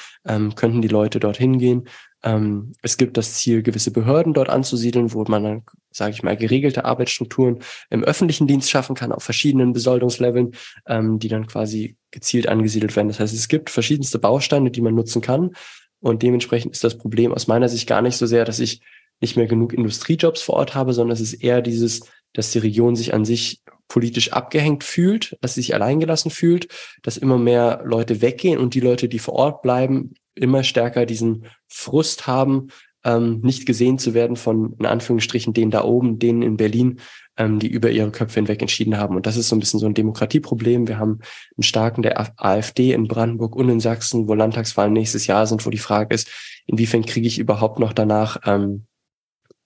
könnten 0.54 0.82
die 0.82 0.88
Leute 0.88 1.20
dorthin 1.20 1.58
gehen. 1.58 1.88
Ähm, 2.22 2.72
es 2.82 2.96
gibt 2.96 3.16
das 3.16 3.34
Ziel, 3.34 3.62
gewisse 3.62 3.90
Behörden 3.90 4.34
dort 4.34 4.48
anzusiedeln, 4.48 5.12
wo 5.12 5.24
man 5.24 5.42
dann, 5.42 5.62
sage 5.90 6.12
ich 6.12 6.22
mal, 6.22 6.36
geregelte 6.36 6.84
Arbeitsstrukturen 6.84 7.60
im 7.88 8.04
öffentlichen 8.04 8.46
Dienst 8.46 8.70
schaffen 8.70 8.94
kann, 8.94 9.12
auf 9.12 9.22
verschiedenen 9.22 9.72
Besoldungsleveln, 9.72 10.52
ähm, 10.86 11.18
die 11.18 11.28
dann 11.28 11.46
quasi 11.46 11.96
gezielt 12.10 12.48
angesiedelt 12.48 12.94
werden. 12.96 13.08
Das 13.08 13.20
heißt, 13.20 13.34
es 13.34 13.48
gibt 13.48 13.70
verschiedenste 13.70 14.18
Bausteine, 14.18 14.70
die 14.70 14.82
man 14.82 14.94
nutzen 14.94 15.22
kann. 15.22 15.52
Und 16.00 16.22
dementsprechend 16.22 16.72
ist 16.72 16.84
das 16.84 16.98
Problem 16.98 17.32
aus 17.32 17.46
meiner 17.46 17.68
Sicht 17.68 17.88
gar 17.88 18.02
nicht 18.02 18.16
so 18.16 18.26
sehr, 18.26 18.44
dass 18.44 18.58
ich 18.58 18.80
nicht 19.20 19.36
mehr 19.36 19.46
genug 19.46 19.72
Industriejobs 19.72 20.42
vor 20.42 20.56
Ort 20.56 20.74
habe, 20.74 20.92
sondern 20.92 21.14
es 21.14 21.20
ist 21.20 21.34
eher 21.34 21.60
dieses, 21.60 22.00
dass 22.32 22.52
die 22.52 22.58
Region 22.58 22.96
sich 22.96 23.12
an 23.12 23.24
sich 23.24 23.62
politisch 23.88 24.32
abgehängt 24.32 24.84
fühlt, 24.84 25.36
dass 25.42 25.54
sie 25.54 25.62
sich 25.62 25.74
alleingelassen 25.74 26.30
fühlt, 26.30 26.68
dass 27.02 27.16
immer 27.16 27.38
mehr 27.38 27.82
Leute 27.84 28.22
weggehen 28.22 28.58
und 28.58 28.74
die 28.74 28.80
Leute, 28.80 29.08
die 29.08 29.18
vor 29.18 29.34
Ort 29.34 29.62
bleiben, 29.62 30.14
immer 30.34 30.62
stärker 30.62 31.06
diesen 31.06 31.46
Frust 31.68 32.26
haben, 32.26 32.68
ähm, 33.04 33.40
nicht 33.40 33.66
gesehen 33.66 33.98
zu 33.98 34.14
werden 34.14 34.36
von, 34.36 34.74
in 34.78 34.86
Anführungsstrichen, 34.86 35.54
denen 35.54 35.70
da 35.70 35.84
oben, 35.84 36.18
denen 36.18 36.42
in 36.42 36.56
Berlin, 36.56 37.00
ähm, 37.36 37.58
die 37.58 37.68
über 37.68 37.90
ihre 37.90 38.10
Köpfe 38.10 38.34
hinweg 38.34 38.60
entschieden 38.60 38.98
haben. 38.98 39.16
Und 39.16 39.26
das 39.26 39.36
ist 39.36 39.48
so 39.48 39.56
ein 39.56 39.60
bisschen 39.60 39.80
so 39.80 39.86
ein 39.86 39.94
Demokratieproblem. 39.94 40.86
Wir 40.86 40.98
haben 40.98 41.20
einen 41.56 41.62
starken 41.62 42.02
der 42.02 42.30
AfD 42.36 42.92
in 42.92 43.08
Brandenburg 43.08 43.56
und 43.56 43.68
in 43.70 43.80
Sachsen, 43.80 44.28
wo 44.28 44.34
Landtagswahlen 44.34 44.92
nächstes 44.92 45.26
Jahr 45.26 45.46
sind, 45.46 45.64
wo 45.64 45.70
die 45.70 45.78
Frage 45.78 46.14
ist, 46.14 46.28
inwiefern 46.66 47.04
kriege 47.06 47.26
ich 47.26 47.38
überhaupt 47.38 47.78
noch 47.78 47.94
danach 47.94 48.38
ähm, 48.44 48.86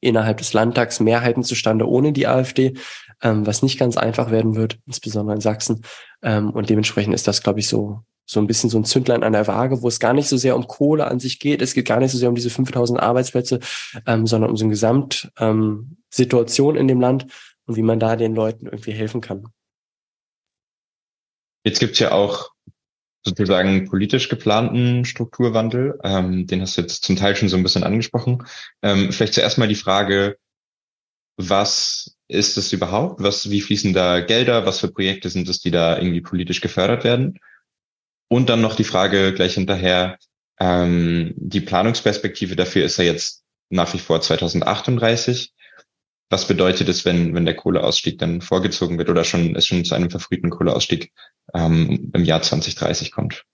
innerhalb 0.01 0.37
des 0.37 0.53
Landtags 0.53 1.01
Mehrheiten 1.01 1.43
zustande 1.43 1.89
ohne 1.89 2.13
die 2.13 2.29
AfD, 2.29 2.75
ähm, 3.23 3.47
was 3.47 3.63
nicht 3.63 3.79
ganz 3.79 3.97
einfach 3.97 4.31
werden 4.31 4.55
wird, 4.55 4.79
insbesondere 4.87 5.35
in 5.35 5.41
Sachsen. 5.41 5.83
Ähm, 6.23 6.51
und 6.51 6.71
dementsprechend 6.71 7.15
ist 7.15 7.27
das, 7.27 7.43
glaube 7.43 7.61
ich, 7.61 7.69
so 7.69 8.03
so 8.27 8.41
ein 8.41 8.47
bisschen 8.47 8.71
so 8.71 8.79
ein 8.79 8.85
Zündlein 8.85 9.23
an 9.23 9.33
der 9.33 9.47
Waage, 9.47 9.83
wo 9.83 9.89
es 9.89 10.01
gar 10.01 10.15
nicht 10.15 10.29
so 10.29 10.37
sehr 10.37 10.57
um 10.57 10.67
Kohle 10.67 11.07
an 11.07 11.21
sich 11.21 11.39
geht. 11.39 11.63
Es 11.63 11.75
geht 11.75 11.87
gar 11.87 12.01
nicht 12.01 12.13
so 12.13 12.19
sehr 12.19 12.29
um 12.29 12.35
diese 12.35 12.51
5000 12.51 13.01
Arbeitsplätze, 13.01 13.61
ähm, 14.07 14.27
sondern 14.27 14.51
um 14.51 14.57
so 14.57 14.65
eine 14.65 14.73
Gesamtsituation 14.73 16.77
ähm, 16.77 16.81
in 16.81 16.89
dem 16.89 17.01
Land 17.01 17.27
und 17.67 17.77
wie 17.77 17.83
man 17.83 18.01
da 18.01 18.17
den 18.17 18.35
Leuten 18.35 18.67
irgendwie 18.67 18.93
helfen 18.93 19.21
kann. 19.21 19.47
Jetzt 21.65 21.81
gibt's 21.81 21.99
ja 21.99 22.13
auch 22.13 22.51
sozusagen 23.25 23.89
politisch 23.89 24.29
geplanten 24.29 25.05
Strukturwandel. 25.05 25.99
Ähm, 26.03 26.47
den 26.47 26.61
hast 26.61 26.77
du 26.77 26.83
jetzt 26.83 27.05
zum 27.05 27.17
Teil 27.17 27.37
schon 27.37 27.49
so 27.49 27.57
ein 27.57 27.63
bisschen 27.63 27.85
angesprochen. 27.85 28.45
Ähm, 28.83 29.13
vielleicht 29.13 29.35
zuerst 29.35 29.57
mal 29.57 29.69
die 29.69 29.75
Frage, 29.75 30.37
was 31.37 32.17
ist 32.29 32.57
es 32.59 32.73
überhaupt? 32.73 33.23
Was, 33.23 33.51
wie 33.51 33.61
fließen 33.61 33.93
da 33.93 34.21
Gelder? 34.21 34.67
Was 34.67 34.81
für 34.81 34.89
Projekte 34.89 35.31
sind 35.31 35.49
es, 35.49 35.61
die 35.61 35.71
da 35.71 35.99
irgendwie 35.99 36.21
politisch 36.21 36.61
gefördert 36.61 37.05
werden? 37.05 37.39
Und 38.29 38.49
dann 38.49 38.61
noch 38.61 38.77
die 38.77 38.85
Frage 38.85 39.33
gleich 39.35 39.55
hinterher, 39.55 40.19
ähm, 40.59 41.35
die 41.37 41.61
Planungsperspektive 41.61 42.57
dafür 42.57 42.85
ist 42.85 42.97
ja 42.97 43.05
jetzt 43.05 43.45
nach 43.71 43.93
wie 43.95 43.99
vor 43.99 44.21
2038. 44.21 45.53
Was 46.31 46.49
bedeutet 46.49 46.89
es, 46.89 47.05
wenn, 47.05 47.35
wenn 47.35 47.45
der 47.45 47.57
Kohleausstieg 47.57 48.19
dann 48.19 48.41
vorgezogen 48.41 48.99
wird 48.99 49.11
oder 49.11 49.25
schon, 49.25 49.55
es 49.57 49.67
schon 49.67 49.85
zu 49.85 49.95
einem 49.95 50.11
verfrühten 50.11 50.51
Kohleausstieg 50.51 51.13
ähm, 51.53 52.11
im 52.15 52.25
Jahr 52.25 52.43
2030 52.43 53.13
kommt? 53.13 53.45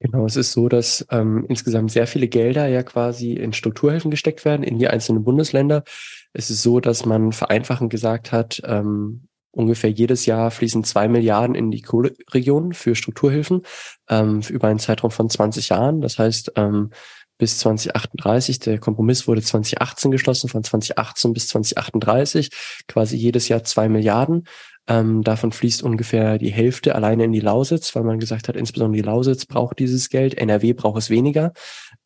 Genau, 0.00 0.26
es 0.26 0.34
ist 0.34 0.52
so, 0.52 0.68
dass 0.68 1.06
ähm, 1.10 1.46
insgesamt 1.48 1.92
sehr 1.92 2.08
viele 2.08 2.26
Gelder 2.26 2.66
ja 2.66 2.82
quasi 2.82 3.34
in 3.34 3.52
Strukturhilfen 3.52 4.10
gesteckt 4.10 4.44
werden 4.44 4.64
in 4.64 4.80
die 4.80 4.88
einzelnen 4.88 5.22
Bundesländer. 5.22 5.84
Es 6.32 6.50
ist 6.50 6.62
so, 6.62 6.80
dass 6.80 7.06
man 7.06 7.30
vereinfachend 7.30 7.88
gesagt 7.88 8.32
hat, 8.32 8.60
ähm, 8.64 9.28
ungefähr 9.52 9.90
jedes 9.90 10.26
Jahr 10.26 10.50
fließen 10.50 10.84
zwei 10.84 11.08
Milliarden 11.08 11.54
in 11.54 11.70
die 11.70 11.82
Kohleregion 11.82 12.72
für 12.72 12.94
Strukturhilfen 12.94 13.62
ähm, 14.08 14.40
über 14.48 14.68
einen 14.68 14.78
Zeitraum 14.78 15.10
von 15.10 15.30
20 15.30 15.68
Jahren. 15.68 16.00
Das 16.00 16.18
heißt, 16.18 16.52
ähm, 16.56 16.90
bis 17.38 17.58
2038. 17.58 18.60
Der 18.60 18.78
Kompromiss 18.78 19.26
wurde 19.26 19.42
2018 19.42 20.10
geschlossen, 20.10 20.48
von 20.48 20.62
2018 20.62 21.32
bis 21.32 21.48
2038, 21.48 22.50
quasi 22.86 23.16
jedes 23.16 23.48
Jahr 23.48 23.64
zwei 23.64 23.88
Milliarden. 23.88 24.44
Ähm, 24.86 25.22
davon 25.22 25.52
fließt 25.52 25.82
ungefähr 25.82 26.38
die 26.38 26.52
Hälfte 26.52 26.94
alleine 26.94 27.24
in 27.24 27.32
die 27.32 27.40
Lausitz, 27.40 27.94
weil 27.94 28.02
man 28.02 28.18
gesagt 28.18 28.48
hat, 28.48 28.56
insbesondere 28.56 29.02
die 29.02 29.08
Lausitz 29.08 29.46
braucht 29.46 29.78
dieses 29.78 30.08
Geld, 30.08 30.34
NRW 30.34 30.72
braucht 30.72 30.98
es 30.98 31.10
weniger. 31.10 31.52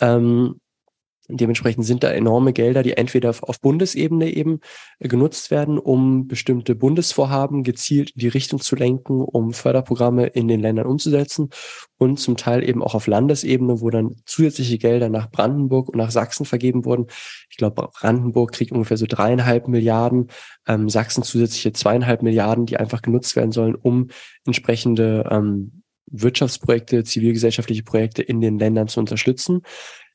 Ähm, 0.00 0.60
Dementsprechend 1.28 1.84
sind 1.84 2.04
da 2.04 2.10
enorme 2.10 2.52
Gelder, 2.52 2.82
die 2.82 2.96
entweder 2.96 3.34
auf 3.40 3.60
Bundesebene 3.60 4.32
eben 4.32 4.60
äh, 5.00 5.08
genutzt 5.08 5.50
werden, 5.50 5.78
um 5.78 6.28
bestimmte 6.28 6.76
Bundesvorhaben 6.76 7.64
gezielt 7.64 8.10
in 8.10 8.20
die 8.20 8.28
Richtung 8.28 8.60
zu 8.60 8.76
lenken, 8.76 9.22
um 9.22 9.52
Förderprogramme 9.52 10.26
in 10.26 10.46
den 10.46 10.60
Ländern 10.60 10.86
umzusetzen 10.86 11.50
und 11.98 12.18
zum 12.18 12.36
Teil 12.36 12.62
eben 12.68 12.82
auch 12.82 12.94
auf 12.94 13.08
Landesebene, 13.08 13.80
wo 13.80 13.90
dann 13.90 14.16
zusätzliche 14.24 14.78
Gelder 14.78 15.08
nach 15.08 15.30
Brandenburg 15.30 15.88
und 15.88 15.96
nach 15.96 16.12
Sachsen 16.12 16.46
vergeben 16.46 16.84
wurden. 16.84 17.06
Ich 17.50 17.56
glaube, 17.56 17.88
Brandenburg 17.98 18.52
kriegt 18.52 18.70
ungefähr 18.70 18.96
so 18.96 19.06
dreieinhalb 19.06 19.66
Milliarden, 19.66 20.28
ähm, 20.68 20.88
Sachsen 20.88 21.24
zusätzliche 21.24 21.72
zweieinhalb 21.72 22.22
Milliarden, 22.22 22.66
die 22.66 22.76
einfach 22.76 23.02
genutzt 23.02 23.34
werden 23.34 23.52
sollen, 23.52 23.74
um 23.74 24.08
entsprechende 24.44 25.28
ähm, 25.30 25.82
Wirtschaftsprojekte, 26.08 27.02
zivilgesellschaftliche 27.02 27.82
Projekte 27.82 28.22
in 28.22 28.40
den 28.40 28.60
Ländern 28.60 28.86
zu 28.86 29.00
unterstützen 29.00 29.62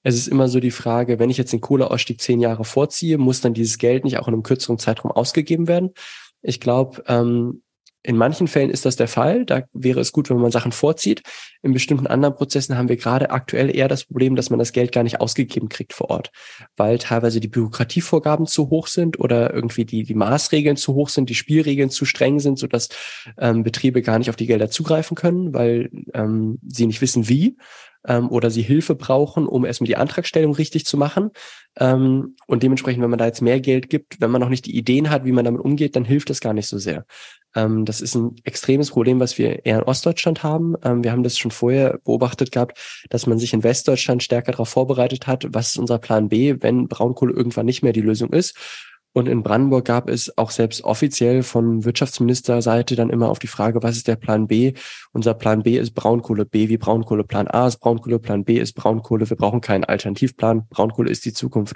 es 0.04 0.16
ist 0.16 0.28
immer 0.28 0.48
so 0.48 0.60
die 0.60 0.72
Frage, 0.72 1.20
wenn 1.20 1.30
ich 1.30 1.38
jetzt 1.38 1.54
den 1.54 1.62
Kohleausstieg 1.62 2.22
zehn 2.22 2.40
Jahre 2.40 2.66
vorziehe, 2.66 3.18
muss 3.18 3.42
dann 3.42 3.54
dieses 3.54 3.78
Geld 3.78 4.04
nicht 4.04 4.18
auch 4.18 4.28
in 4.28 4.34
einem 4.34 4.44
kürzeren 4.44 4.80
Zeitraum 4.80 5.12
ausgegeben 5.12 5.68
werden? 5.68 5.92
Ich 6.42 6.60
glaube, 6.60 7.04
ähm, 7.08 7.62
in 8.04 8.18
manchen 8.18 8.48
Fällen 8.48 8.72
ist 8.72 8.86
das 8.86 8.96
der 8.96 9.08
Fall. 9.08 9.46
Da 9.46 9.64
wäre 9.74 10.00
es 10.00 10.12
gut, 10.12 10.30
wenn 10.30 10.38
man 10.38 10.52
Sachen 10.52 10.72
vorzieht. 10.72 11.22
In 11.62 11.72
bestimmten 11.74 12.08
anderen 12.08 12.36
Prozessen 12.36 12.76
haben 12.76 12.90
wir 12.90 12.98
gerade 12.98 13.30
aktuell 13.30 13.76
eher 13.76 13.88
das 13.88 14.06
Problem, 14.06 14.36
dass 14.36 14.50
man 14.50 14.58
das 14.58 14.72
Geld 14.72 14.92
gar 14.92 15.04
nicht 15.04 15.22
ausgegeben 15.22 15.70
kriegt 15.70 15.94
vor 15.94 16.10
Ort, 16.10 16.32
weil 16.76 16.98
teilweise 16.98 17.40
die 17.40 17.48
Bürokratievorgaben 17.48 18.48
zu 18.48 18.72
hoch 18.72 18.88
sind 18.88 19.20
oder 19.20 19.54
irgendwie 19.54 19.86
die, 19.86 20.04
die 20.04 20.16
Maßregeln 20.16 20.78
zu 20.78 20.96
hoch 20.96 21.10
sind, 21.10 21.30
die 21.30 21.36
Spielregeln 21.36 21.92
zu 21.92 22.06
streng 22.06 22.40
sind, 22.40 22.58
sodass 22.58 22.90
ähm, 23.38 23.64
Betriebe 23.64 24.02
gar 24.02 24.18
nicht 24.18 24.32
auf 24.32 24.36
die 24.36 24.48
Gelder 24.48 24.72
zugreifen 24.72 25.16
können, 25.16 25.54
weil 25.54 25.92
ähm, 26.16 26.58
sie 26.68 26.88
nicht 26.88 27.02
wissen, 27.02 27.30
wie 27.30 27.58
ähm, 28.08 28.30
oder 28.30 28.50
sie 28.50 28.62
Hilfe 28.62 28.96
brauchen, 28.96 29.48
um 29.48 29.66
erstmal 29.66 29.88
die 29.88 29.98
Antragstellung 29.98 30.54
richtig 30.54 30.86
zu 30.86 30.98
machen. 30.98 31.32
Ähm, 31.80 32.36
und 32.48 32.64
dementsprechend, 32.64 33.02
wenn 33.04 33.10
man 33.10 33.20
da 33.20 33.26
jetzt 33.26 33.42
mehr 33.42 33.60
Geld 33.60 33.90
gibt, 33.90 34.20
wenn 34.20 34.32
man 34.32 34.42
noch 34.42 34.50
nicht 34.50 34.66
die 34.66 34.76
Ideen 34.76 35.10
hat, 35.10 35.26
wie 35.26 35.32
man 35.32 35.46
damit 35.46 35.62
umgeht, 35.62 35.96
dann 35.96 36.06
hilft 36.06 36.30
das 36.30 36.42
gar 36.42 36.54
nicht 36.54 36.68
so 36.68 36.78
sehr. 36.78 37.06
Ähm, 37.56 37.86
das 37.86 38.02
ist 38.02 38.16
ein 38.16 38.36
extremes 38.44 38.92
Problem, 38.92 39.20
was 39.20 39.38
wir 39.38 39.66
eher 39.66 39.80
in 39.80 39.84
Ostdeutschland 39.84 40.44
haben. 40.44 40.76
Ähm, 40.84 41.04
wir 41.04 41.12
haben 41.12 41.24
das 41.24 41.38
schon 41.38 41.52
vorher 41.52 42.00
beobachtet 42.04 42.52
gehabt, 42.52 43.06
dass 43.10 43.28
man 43.28 43.40
sich 43.40 43.54
in 43.54 43.64
Westdeutschland 43.64 44.24
stärker 44.24 44.52
darauf 44.52 44.70
vorbereitet 44.70 45.28
hat, 45.28 45.46
was 45.50 45.70
ist 45.70 45.78
unser 45.78 46.00
Plan 46.00 46.30
B, 46.30 46.56
wenn 46.60 46.88
Braunkohle 46.88 47.34
irgendwann 47.34 47.66
nicht 47.66 47.84
mehr 47.84 47.94
die 47.94 48.02
Lösung 48.02 48.32
ist. 48.34 48.58
Und 49.14 49.28
in 49.28 49.44
Brandenburg 49.44 49.86
gab 49.86 50.10
es 50.10 50.38
auch 50.38 50.52
selbst 50.52 50.84
offiziell 50.84 51.44
von 51.44 51.84
Wirtschaftsministerseite 51.84 52.96
dann 52.96 53.10
immer 53.10 53.30
auf 53.30 53.40
die 53.40 53.48
Frage, 53.48 53.84
was 53.84 53.98
ist 53.98 54.08
der 54.08 54.16
Plan 54.16 54.48
B? 54.48 54.74
Unser 55.12 55.34
Plan 55.34 55.64
B 55.64 55.78
ist 55.78 55.92
Braunkohle, 55.92 56.46
B 56.46 56.70
wie 56.70 56.78
Braunkohle, 56.78 57.26
Plan 57.26 57.48
A 57.48 57.68
ist 57.68 57.80
Braunkohle, 57.80 58.20
Plan 58.20 58.46
B 58.46 58.58
ist 58.58 58.74
Braunkohle. 58.74 59.30
Wir 59.30 59.38
brauchen 59.38 59.60
keinen 59.60 59.84
Alternativplan. 59.84 60.68
Braunkohle 60.70 61.10
ist 61.10 61.26
die 61.26 61.34
Zukunft. 61.34 61.76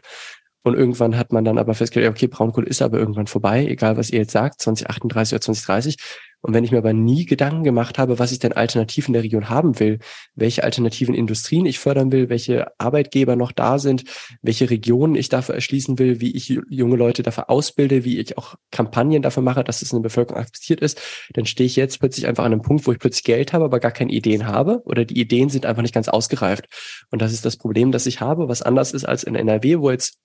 Und 0.64 0.76
irgendwann 0.76 1.18
hat 1.18 1.32
man 1.32 1.46
dann 1.46 1.60
aber 1.60 1.76
festgestellt, 1.76 2.10
okay, 2.10 2.28
Braunkohle 2.28 2.66
ist 2.66 2.82
aber 2.82 2.98
irgendwann 2.98 3.28
vorbei, 3.28 3.68
egal 3.68 3.98
was 3.98 4.10
ihr 4.10 4.20
jetzt 4.20 4.32
sagt, 4.32 4.62
2038 4.62 5.34
oder 5.34 5.42
2030. 5.42 5.98
Und 6.46 6.54
wenn 6.54 6.64
ich 6.64 6.72
mir 6.72 6.78
aber 6.78 6.94
nie 6.94 7.26
Gedanken 7.26 7.64
gemacht 7.64 7.98
habe, 7.98 8.20
was 8.20 8.32
ich 8.32 8.38
denn 8.38 8.54
alternativ 8.54 9.08
in 9.08 9.14
der 9.14 9.24
Region 9.24 9.50
haben 9.50 9.80
will, 9.80 9.98
welche 10.36 10.64
alternativen 10.64 11.16
Industrien 11.16 11.66
ich 11.66 11.80
fördern 11.80 12.12
will, 12.12 12.30
welche 12.30 12.68
Arbeitgeber 12.78 13.36
noch 13.36 13.52
da 13.52 13.80
sind, 13.80 14.04
welche 14.44 14.70
Regionen 14.70 15.16
ich 15.16 15.30
dafür 15.30 15.56
erschließen 15.56 15.98
will, 15.98 16.22
wie 16.22 16.36
ich 16.36 16.50
junge 16.70 16.98
Leute 16.98 17.24
dafür 17.24 17.50
ausbilde, 17.50 18.06
wie 18.06 18.20
ich 18.20 18.38
auch 18.38 18.54
Kampagnen 18.70 19.24
dafür 19.24 19.42
mache, 19.42 19.64
dass 19.64 19.82
es 19.82 19.92
in 19.92 20.04
der 20.04 20.10
Bevölkerung 20.10 20.40
akzeptiert 20.40 20.82
ist, 20.82 21.02
dann 21.34 21.48
stehe 21.48 21.66
ich 21.66 21.76
jetzt 21.78 22.00
plötzlich 22.00 22.28
einfach 22.28 22.46
an 22.46 22.52
einem 22.52 22.62
Punkt, 22.62 22.86
wo 22.86 22.92
ich 22.92 23.00
plötzlich 23.00 23.24
Geld 23.24 23.52
habe, 23.52 23.66
aber 23.66 23.80
gar 23.80 23.92
keine 23.92 24.12
Ideen 24.12 24.46
habe 24.46 24.84
oder 24.86 25.04
die 25.04 25.20
Ideen 25.20 25.50
sind 25.50 25.66
einfach 25.66 25.82
nicht 25.82 25.96
ganz 25.96 26.10
ausgereift. 26.10 26.68
Und 27.10 27.24
das 27.24 27.34
ist 27.34 27.44
das 27.44 27.58
Problem, 27.58 27.92
das 27.92 28.06
ich 28.06 28.22
habe, 28.22 28.48
was 28.50 28.62
anders 28.62 28.92
ist 28.92 29.06
als 29.06 29.24
in 29.24 29.34
NRW, 29.34 29.80
wo 29.80 29.90
jetzt 29.90 30.20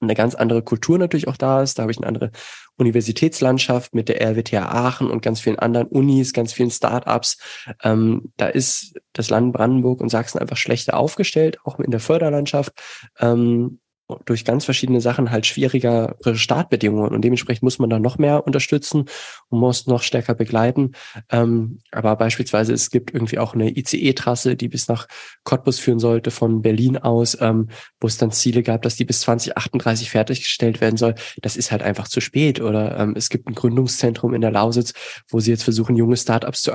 eine 0.00 0.14
ganz 0.14 0.34
andere 0.34 0.62
Kultur 0.62 0.98
natürlich 0.98 1.28
auch 1.28 1.36
da 1.36 1.62
ist. 1.62 1.78
Da 1.78 1.82
habe 1.82 1.92
ich 1.92 1.98
eine 1.98 2.06
andere 2.06 2.30
Universitätslandschaft 2.76 3.94
mit 3.94 4.08
der 4.08 4.20
RWTH 4.20 4.54
Aachen 4.54 5.10
und 5.10 5.22
ganz 5.22 5.40
vielen 5.40 5.58
anderen 5.58 5.88
Unis, 5.88 6.32
ganz 6.32 6.52
vielen 6.52 6.70
Startups. 6.70 7.38
Ähm, 7.82 8.32
da 8.36 8.46
ist 8.46 8.94
das 9.12 9.30
Land 9.30 9.52
Brandenburg 9.52 10.00
und 10.00 10.08
Sachsen 10.08 10.38
einfach 10.38 10.56
schlechter 10.56 10.96
aufgestellt, 10.96 11.58
auch 11.64 11.80
in 11.80 11.90
der 11.90 12.00
Förderlandschaft. 12.00 12.72
Ähm, 13.18 13.80
durch 14.24 14.44
ganz 14.44 14.64
verschiedene 14.64 15.00
Sachen 15.00 15.30
halt 15.30 15.46
schwierigere 15.46 16.16
Startbedingungen 16.34 17.12
und 17.12 17.22
dementsprechend 17.22 17.62
muss 17.62 17.78
man 17.78 17.90
da 17.90 17.98
noch 17.98 18.18
mehr 18.18 18.46
unterstützen 18.46 19.04
und 19.48 19.60
muss 19.60 19.86
noch 19.86 20.02
stärker 20.02 20.34
begleiten. 20.34 20.92
Ähm, 21.30 21.80
aber 21.92 22.16
beispielsweise 22.16 22.72
es 22.72 22.90
gibt 22.90 23.12
irgendwie 23.12 23.38
auch 23.38 23.54
eine 23.54 23.76
ICE-Trasse, 23.76 24.56
die 24.56 24.68
bis 24.68 24.88
nach 24.88 25.08
Cottbus 25.44 25.78
führen 25.78 25.98
sollte 25.98 26.30
von 26.30 26.62
Berlin 26.62 26.96
aus, 26.96 27.36
ähm, 27.40 27.68
wo 28.00 28.06
es 28.06 28.18
dann 28.18 28.32
Ziele 28.32 28.62
gab, 28.62 28.82
dass 28.82 28.96
die 28.96 29.04
bis 29.04 29.20
2038 29.20 30.10
fertiggestellt 30.10 30.80
werden 30.80 30.96
soll. 30.96 31.14
Das 31.42 31.56
ist 31.56 31.70
halt 31.70 31.82
einfach 31.82 32.08
zu 32.08 32.20
spät. 32.20 32.60
Oder 32.60 32.98
ähm, 32.98 33.14
es 33.16 33.28
gibt 33.28 33.46
ein 33.48 33.54
Gründungszentrum 33.54 34.34
in 34.34 34.40
der 34.40 34.50
Lausitz, 34.50 34.94
wo 35.28 35.40
sie 35.40 35.50
jetzt 35.50 35.64
versuchen, 35.64 35.96
junge 35.96 36.16
Startups 36.16 36.62
zu 36.62 36.72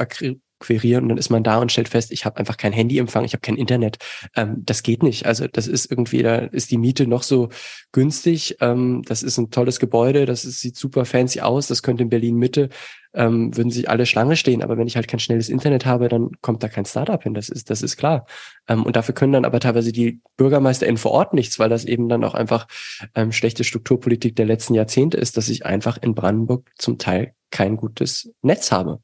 querieren 0.64 1.04
und 1.04 1.10
dann 1.10 1.18
ist 1.18 1.30
man 1.30 1.44
da 1.44 1.60
und 1.60 1.72
stellt 1.72 1.90
fest, 1.90 2.12
ich 2.12 2.26
habe 2.26 2.38
einfach 2.38 2.58
kein 2.58 2.74
Handyempfang, 2.74 3.26
ich 3.26 3.34
habe 3.34 3.42
kein 3.42 3.58
Internet. 3.58 3.98
Ähm, 4.36 4.64
das 4.66 4.82
geht 4.82 5.04
nicht. 5.04 5.26
Also 5.26 5.48
das 5.48 5.68
ist 5.68 5.92
irgendwie, 5.92 6.24
da 6.24 6.38
ist 6.38 6.72
die 6.72 6.78
Miete 6.78 7.06
noch 7.06 7.24
so 7.24 7.50
günstig. 7.92 8.58
Ähm, 8.62 9.04
das 9.06 9.24
ist 9.24 9.38
ein 9.38 9.52
tolles 9.52 9.80
Gebäude, 9.80 10.26
das 10.26 10.46
ist, 10.46 10.60
sieht 10.60 10.76
super 10.78 11.06
fancy 11.06 11.42
aus, 11.42 11.68
das 11.68 11.84
könnte 11.84 12.04
in 12.04 12.10
Berlin 12.10 12.38
Mitte, 12.38 12.70
ähm, 13.14 13.56
würden 13.56 13.70
sich 13.70 13.90
alle 13.90 14.06
Schlange 14.06 14.36
stehen. 14.36 14.64
Aber 14.64 14.78
wenn 14.78 14.88
ich 14.88 14.96
halt 14.96 15.08
kein 15.08 15.20
schnelles 15.20 15.50
Internet 15.50 15.86
habe, 15.86 16.10
dann 16.10 16.32
kommt 16.42 16.64
da 16.64 16.68
kein 16.68 16.86
Startup 16.86 17.22
hin. 17.22 17.34
Das 17.34 17.50
ist, 17.50 17.70
das 17.70 17.82
ist 17.82 17.98
klar. 17.98 18.26
Ähm, 18.68 18.84
und 18.84 18.96
dafür 18.96 19.14
können 19.14 19.34
dann 19.34 19.46
aber 19.46 19.60
teilweise 19.60 19.92
die 19.92 20.22
BürgermeisterInnen 20.38 20.98
vor 20.98 21.12
Ort 21.12 21.34
nichts, 21.34 21.60
weil 21.60 21.70
das 21.70 21.86
eben 21.86 22.10
dann 22.10 22.24
auch 22.24 22.34
einfach 22.34 22.68
ähm, 23.16 23.32
schlechte 23.32 23.64
Strukturpolitik 23.64 24.36
der 24.36 24.46
letzten 24.46 24.74
Jahrzehnte 24.74 25.18
ist, 25.18 25.38
dass 25.38 25.50
ich 25.50 25.66
einfach 25.66 25.98
in 26.02 26.16
Brandenburg 26.16 26.72
zum 26.78 26.98
Teil 26.98 27.34
kein 27.52 27.78
gutes 27.78 28.32
Netz 28.42 28.72
habe. 28.72 29.00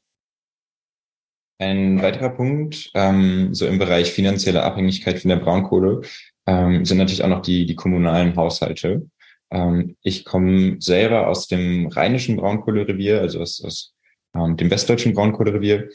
Ein 1.60 2.00
weiterer 2.00 2.30
Punkt, 2.30 2.90
ähm, 2.94 3.52
so 3.52 3.66
im 3.66 3.78
Bereich 3.78 4.12
finanzielle 4.12 4.62
Abhängigkeit 4.62 5.18
von 5.18 5.28
der 5.28 5.36
Braunkohle, 5.36 6.00
ähm, 6.46 6.86
sind 6.86 6.96
natürlich 6.96 7.22
auch 7.22 7.28
noch 7.28 7.42
die, 7.42 7.66
die 7.66 7.74
kommunalen 7.74 8.34
Haushalte. 8.34 9.10
Ähm, 9.50 9.94
ich 10.02 10.24
komme 10.24 10.76
selber 10.80 11.28
aus 11.28 11.48
dem 11.48 11.88
rheinischen 11.88 12.38
Braunkohlerevier, 12.38 13.20
also 13.20 13.40
aus, 13.40 13.62
aus 13.62 13.94
ähm, 14.34 14.56
dem 14.56 14.70
westdeutschen 14.70 15.12
Braunkohlerevier. 15.12 15.90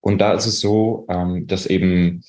Und 0.00 0.18
da 0.18 0.34
ist 0.34 0.44
es 0.44 0.60
so, 0.60 1.06
ähm, 1.08 1.46
dass 1.46 1.64
eben 1.64 2.22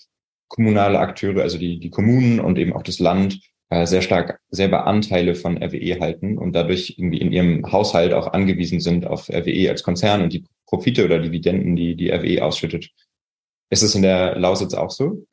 kommunale 0.48 1.00
Akteure, 1.00 1.42
also 1.42 1.58
die, 1.58 1.80
die 1.82 1.90
Kommunen 1.90 2.40
und 2.40 2.58
eben 2.58 2.72
auch 2.72 2.84
das 2.84 3.00
Land, 3.00 3.42
äh, 3.70 3.86
sehr 3.86 4.02
stark 4.02 4.40
selber 4.50 4.88
Anteile 4.88 5.36
von 5.36 5.62
RWE 5.62 6.00
halten 6.00 6.38
und 6.38 6.54
dadurch 6.54 6.96
irgendwie 6.98 7.20
in 7.20 7.32
ihrem 7.32 7.72
Haushalt 7.72 8.14
auch 8.14 8.28
angewiesen 8.28 8.80
sind 8.80 9.06
auf 9.06 9.30
RWE 9.30 9.70
als 9.70 9.84
Konzern 9.84 10.22
und 10.22 10.34
die 10.34 10.46
Profite 10.66 11.06
oder 11.06 11.20
Dividenden, 11.20 11.76
die 11.76 11.96
die 11.96 12.10
RWE 12.10 12.44
ausschüttet. 12.44 12.90
Ist 13.70 13.84
es 13.84 13.96
in 13.96 14.02
der 14.02 14.38
Lausitz 14.38 14.74
auch 14.74 14.92
so? 14.92 15.26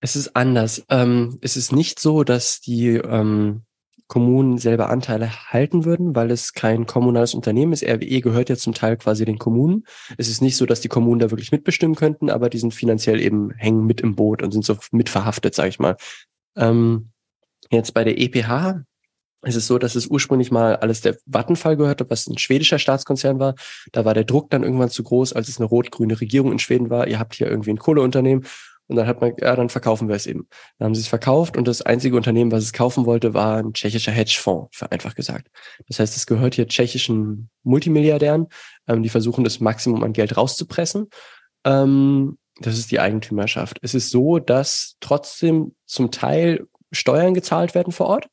Es 0.00 0.14
ist 0.14 0.36
anders. 0.36 0.84
Ähm, 0.88 1.38
es 1.40 1.56
ist 1.56 1.72
nicht 1.72 1.98
so, 1.98 2.22
dass 2.22 2.60
die 2.60 2.90
ähm, 2.90 3.62
Kommunen 4.08 4.58
selber 4.58 4.88
Anteile 4.88 5.50
halten 5.50 5.84
würden, 5.84 6.14
weil 6.14 6.30
es 6.30 6.52
kein 6.52 6.86
kommunales 6.86 7.34
Unternehmen 7.34 7.72
ist. 7.72 7.82
RWE 7.82 8.20
gehört 8.20 8.48
ja 8.48 8.56
zum 8.56 8.72
Teil 8.72 8.96
quasi 8.96 9.24
den 9.24 9.38
Kommunen. 9.38 9.84
Es 10.16 10.28
ist 10.28 10.42
nicht 10.42 10.56
so, 10.56 10.64
dass 10.64 10.80
die 10.80 10.88
Kommunen 10.88 11.18
da 11.18 11.30
wirklich 11.30 11.50
mitbestimmen 11.50 11.96
könnten, 11.96 12.30
aber 12.30 12.48
die 12.48 12.58
sind 12.58 12.72
finanziell 12.72 13.20
eben 13.20 13.50
hängen 13.56 13.84
mit 13.84 14.00
im 14.00 14.14
Boot 14.14 14.42
und 14.42 14.52
sind 14.52 14.64
so 14.64 14.76
mitverhaftet, 14.92 15.54
sage 15.56 15.70
ich 15.70 15.80
mal. 15.80 15.96
Ähm, 16.56 17.10
jetzt 17.70 17.94
bei 17.94 18.04
der 18.04 18.18
EPH 18.18 18.82
ist 19.42 19.56
es 19.56 19.66
so, 19.66 19.78
dass 19.78 19.94
es 19.94 20.06
ursprünglich 20.06 20.50
mal 20.50 20.76
alles 20.76 21.00
der 21.02 21.16
Vattenfall 21.26 21.76
gehörte, 21.76 22.08
was 22.08 22.26
ein 22.26 22.38
schwedischer 22.38 22.78
Staatskonzern 22.78 23.38
war. 23.38 23.54
Da 23.92 24.04
war 24.04 24.14
der 24.14 24.24
Druck 24.24 24.50
dann 24.50 24.64
irgendwann 24.64 24.90
zu 24.90 25.02
groß, 25.02 25.34
als 25.34 25.48
es 25.48 25.58
eine 25.58 25.66
rot-grüne 25.66 26.20
Regierung 26.20 26.52
in 26.52 26.58
Schweden 26.58 26.90
war. 26.90 27.06
Ihr 27.06 27.18
habt 27.18 27.34
hier 27.34 27.48
irgendwie 27.48 27.70
ein 27.70 27.78
Kohleunternehmen 27.78 28.44
und 28.88 28.96
dann 28.96 29.06
hat 29.06 29.20
man, 29.20 29.32
ja, 29.40 29.54
dann 29.56 29.68
verkaufen 29.68 30.08
wir 30.08 30.16
es 30.16 30.26
eben. 30.26 30.48
Dann 30.78 30.86
haben 30.86 30.94
sie 30.94 31.00
es 31.00 31.08
verkauft 31.08 31.56
und 31.56 31.66
das 31.68 31.82
einzige 31.82 32.16
Unternehmen, 32.16 32.52
was 32.52 32.64
es 32.64 32.72
kaufen 32.72 33.04
wollte, 33.06 33.34
war 33.34 33.58
ein 33.58 33.72
tschechischer 33.72 34.12
Hedgefonds, 34.12 34.76
vereinfacht 34.76 35.16
gesagt. 35.16 35.48
Das 35.88 35.98
heißt, 35.98 36.16
es 36.16 36.26
gehört 36.26 36.54
hier 36.54 36.68
tschechischen 36.68 37.50
Multimilliardären, 37.64 38.46
ähm, 38.86 39.02
die 39.02 39.08
versuchen, 39.08 39.44
das 39.44 39.60
Maximum 39.60 40.04
an 40.04 40.12
Geld 40.12 40.36
rauszupressen. 40.36 41.08
Ähm, 41.64 42.38
das 42.60 42.78
ist 42.78 42.90
die 42.90 43.00
Eigentümerschaft. 43.00 43.78
Es 43.82 43.94
ist 43.94 44.10
so, 44.10 44.38
dass 44.38 44.96
trotzdem 45.00 45.74
zum 45.84 46.10
Teil 46.10 46.66
Steuern 46.92 47.34
gezahlt 47.34 47.74
werden 47.74 47.92
vor 47.92 48.06
Ort 48.06 48.28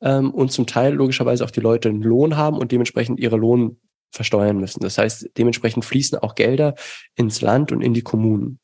ähm, 0.00 0.32
und 0.32 0.50
zum 0.50 0.66
Teil 0.66 0.94
logischerweise 0.94 1.44
auch 1.44 1.50
die 1.50 1.60
Leute 1.60 1.88
einen 1.88 2.02
Lohn 2.02 2.36
haben 2.36 2.58
und 2.58 2.72
dementsprechend 2.72 3.20
ihre 3.20 3.36
Lohn 3.36 3.80
versteuern 4.10 4.58
müssen. 4.58 4.80
Das 4.80 4.98
heißt, 4.98 5.30
dementsprechend 5.36 5.84
fließen 5.84 6.18
auch 6.18 6.34
Gelder 6.34 6.74
ins 7.14 7.40
Land 7.40 7.72
und 7.72 7.82
in 7.82 7.94
die 7.94 8.02
Kommunen. 8.02 8.58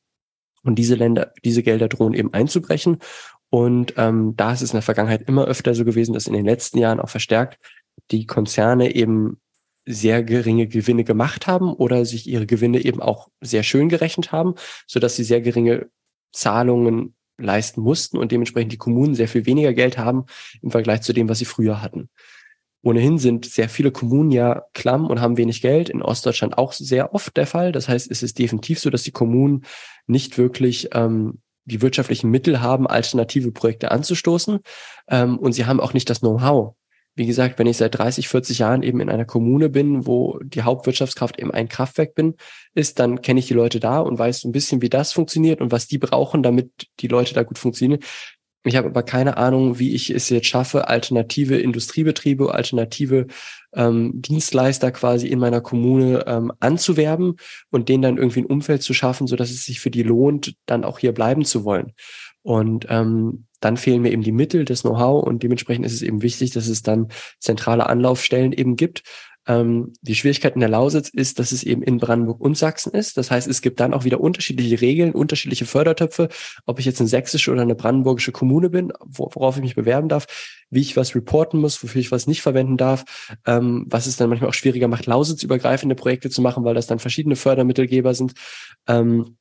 Und 0.62 0.76
diese 0.76 0.94
Länder, 0.94 1.32
diese 1.44 1.62
Gelder 1.62 1.88
drohen 1.88 2.14
eben 2.14 2.32
einzubrechen. 2.32 2.98
Und 3.50 3.94
ähm, 3.98 4.34
da 4.36 4.52
ist 4.52 4.62
es 4.62 4.70
in 4.70 4.76
der 4.76 4.82
Vergangenheit 4.82 5.28
immer 5.28 5.44
öfter 5.44 5.74
so 5.74 5.84
gewesen, 5.84 6.14
dass 6.14 6.26
in 6.26 6.32
den 6.32 6.46
letzten 6.46 6.78
Jahren 6.78 7.00
auch 7.00 7.10
verstärkt 7.10 7.58
die 8.10 8.26
Konzerne 8.26 8.94
eben 8.94 9.40
sehr 9.86 10.22
geringe 10.22 10.66
Gewinne 10.66 11.04
gemacht 11.04 11.46
haben 11.46 11.72
oder 11.72 12.04
sich 12.04 12.26
ihre 12.26 12.46
Gewinne 12.46 12.84
eben 12.84 13.00
auch 13.00 13.28
sehr 13.40 13.62
schön 13.62 13.88
gerechnet 13.88 14.32
haben, 14.32 14.54
so 14.86 15.00
dass 15.00 15.16
sie 15.16 15.24
sehr 15.24 15.40
geringe 15.40 15.88
Zahlungen 16.32 17.14
leisten 17.36 17.80
mussten 17.80 18.18
und 18.18 18.32
dementsprechend 18.32 18.72
die 18.72 18.78
Kommunen 18.78 19.14
sehr 19.14 19.28
viel 19.28 19.46
weniger 19.46 19.72
Geld 19.72 19.98
haben 19.98 20.24
im 20.62 20.70
Vergleich 20.70 21.02
zu 21.02 21.12
dem, 21.12 21.28
was 21.28 21.38
sie 21.38 21.44
früher 21.44 21.82
hatten. 21.82 22.08
Ohnehin 22.82 23.18
sind 23.18 23.46
sehr 23.46 23.68
viele 23.70 23.90
Kommunen 23.90 24.30
ja 24.30 24.64
klamm 24.74 25.06
und 25.06 25.20
haben 25.20 25.38
wenig 25.38 25.62
Geld. 25.62 25.88
In 25.88 26.02
Ostdeutschland 26.02 26.58
auch 26.58 26.72
sehr 26.72 27.14
oft 27.14 27.34
der 27.36 27.46
Fall. 27.46 27.72
Das 27.72 27.88
heißt, 27.88 28.10
es 28.10 28.22
ist 28.22 28.38
definitiv 28.38 28.78
so, 28.78 28.90
dass 28.90 29.02
die 29.02 29.10
Kommunen 29.10 29.64
nicht 30.06 30.36
wirklich 30.36 30.90
ähm, 30.92 31.40
die 31.64 31.80
wirtschaftlichen 31.80 32.30
Mittel 32.30 32.60
haben, 32.60 32.86
alternative 32.86 33.52
Projekte 33.52 33.90
anzustoßen. 33.90 34.60
Ähm, 35.08 35.38
und 35.38 35.52
sie 35.52 35.64
haben 35.64 35.80
auch 35.80 35.94
nicht 35.94 36.10
das 36.10 36.20
Know-how. 36.20 36.74
Wie 37.16 37.26
gesagt, 37.26 37.58
wenn 37.58 37.68
ich 37.68 37.76
seit 37.76 37.96
30, 37.96 38.28
40 38.28 38.58
Jahren 38.58 38.82
eben 38.82 39.00
in 39.00 39.08
einer 39.08 39.24
Kommune 39.24 39.68
bin, 39.68 40.06
wo 40.06 40.38
die 40.42 40.62
Hauptwirtschaftskraft 40.62 41.38
eben 41.38 41.52
ein 41.52 41.68
Kraftwerk 41.68 42.14
bin, 42.14 42.34
ist, 42.74 42.98
dann 42.98 43.22
kenne 43.22 43.40
ich 43.40 43.46
die 43.46 43.54
Leute 43.54 43.78
da 43.78 44.00
und 44.00 44.18
weiß 44.18 44.40
so 44.40 44.48
ein 44.48 44.52
bisschen, 44.52 44.82
wie 44.82 44.88
das 44.88 45.12
funktioniert 45.12 45.60
und 45.60 45.70
was 45.70 45.86
die 45.86 45.98
brauchen, 45.98 46.42
damit 46.42 46.88
die 47.00 47.08
Leute 47.08 47.34
da 47.34 47.44
gut 47.44 47.58
funktionieren. 47.58 48.00
Ich 48.66 48.76
habe 48.76 48.88
aber 48.88 49.02
keine 49.02 49.36
Ahnung, 49.36 49.78
wie 49.78 49.94
ich 49.94 50.08
es 50.08 50.30
jetzt 50.30 50.46
schaffe, 50.46 50.88
alternative 50.88 51.58
Industriebetriebe, 51.58 52.52
alternative 52.52 53.26
ähm, 53.74 54.22
Dienstleister 54.22 54.90
quasi 54.90 55.28
in 55.28 55.38
meiner 55.38 55.60
Kommune 55.60 56.24
ähm, 56.26 56.50
anzuwerben 56.60 57.36
und 57.70 57.90
denen 57.90 58.02
dann 58.02 58.16
irgendwie 58.16 58.40
ein 58.40 58.46
Umfeld 58.46 58.82
zu 58.82 58.94
schaffen, 58.94 59.26
so 59.26 59.36
dass 59.36 59.50
es 59.50 59.64
sich 59.64 59.80
für 59.80 59.90
die 59.90 60.02
lohnt, 60.02 60.56
dann 60.64 60.84
auch 60.84 60.98
hier 60.98 61.12
bleiben 61.12 61.44
zu 61.44 61.64
wollen. 61.64 61.92
Und 62.42 62.86
ähm, 62.88 63.46
dann 63.64 63.76
fehlen 63.76 64.02
mir 64.02 64.12
eben 64.12 64.22
die 64.22 64.32
Mittel, 64.32 64.64
das 64.64 64.82
Know-how 64.82 65.24
und 65.24 65.42
dementsprechend 65.42 65.86
ist 65.86 65.94
es 65.94 66.02
eben 66.02 66.22
wichtig, 66.22 66.52
dass 66.52 66.68
es 66.68 66.82
dann 66.82 67.08
zentrale 67.38 67.86
Anlaufstellen 67.88 68.52
eben 68.52 68.76
gibt, 68.76 69.02
ähm, 69.46 69.92
die 70.00 70.14
Schwierigkeit 70.14 70.54
in 70.54 70.60
der 70.60 70.68
Lausitz 70.68 71.08
ist, 71.10 71.38
dass 71.38 71.52
es 71.52 71.62
eben 71.62 71.82
in 71.82 71.98
Brandenburg 71.98 72.40
und 72.40 72.56
Sachsen 72.56 72.92
ist. 72.92 73.16
Das 73.16 73.30
heißt, 73.30 73.46
es 73.46 73.60
gibt 73.60 73.80
dann 73.80 73.92
auch 73.92 74.04
wieder 74.04 74.20
unterschiedliche 74.20 74.80
Regeln, 74.80 75.12
unterschiedliche 75.12 75.66
Fördertöpfe, 75.66 76.28
ob 76.66 76.78
ich 76.78 76.86
jetzt 76.86 77.00
eine 77.00 77.08
sächsische 77.08 77.52
oder 77.52 77.62
eine 77.62 77.74
brandenburgische 77.74 78.32
Kommune 78.32 78.70
bin, 78.70 78.92
worauf 79.04 79.56
ich 79.56 79.62
mich 79.62 79.74
bewerben 79.74 80.08
darf, 80.08 80.26
wie 80.70 80.80
ich 80.80 80.96
was 80.96 81.14
reporten 81.14 81.58
muss, 81.58 81.82
wofür 81.82 82.00
ich 82.00 82.10
was 82.10 82.26
nicht 82.26 82.42
verwenden 82.42 82.76
darf, 82.76 83.04
ähm, 83.46 83.84
was 83.88 84.06
es 84.06 84.16
dann 84.16 84.30
manchmal 84.30 84.50
auch 84.50 84.54
schwieriger 84.54 84.88
macht, 84.88 85.06
lausitzübergreifende 85.06 85.94
Projekte 85.94 86.30
zu 86.30 86.40
machen, 86.40 86.64
weil 86.64 86.74
das 86.74 86.86
dann 86.86 86.98
verschiedene 86.98 87.36
Fördermittelgeber 87.36 88.14
sind. 88.14 88.32
Ähm, 88.88 89.36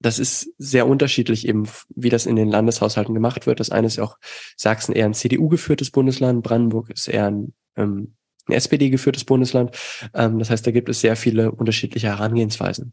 das 0.00 0.18
ist 0.18 0.52
sehr 0.58 0.86
unterschiedlich 0.86 1.46
eben, 1.46 1.68
wie 1.94 2.08
das 2.08 2.26
in 2.26 2.36
den 2.36 2.48
Landeshaushalten 2.48 3.14
gemacht 3.14 3.46
wird. 3.46 3.60
Das 3.60 3.70
eine 3.70 3.86
ist 3.86 4.00
auch 4.00 4.18
Sachsen 4.56 4.94
eher 4.94 5.06
ein 5.06 5.14
CDU-geführtes 5.14 5.90
Bundesland, 5.90 6.42
Brandenburg 6.42 6.90
ist 6.90 7.08
eher 7.08 7.26
ein 7.26 7.54
ähm, 7.76 8.14
ein 8.50 8.56
SPD-geführtes 8.56 9.24
Bundesland. 9.24 9.76
Ähm, 10.14 10.38
das 10.38 10.50
heißt, 10.50 10.66
da 10.66 10.70
gibt 10.70 10.88
es 10.88 11.00
sehr 11.00 11.16
viele 11.16 11.52
unterschiedliche 11.52 12.08
Herangehensweisen. 12.08 12.92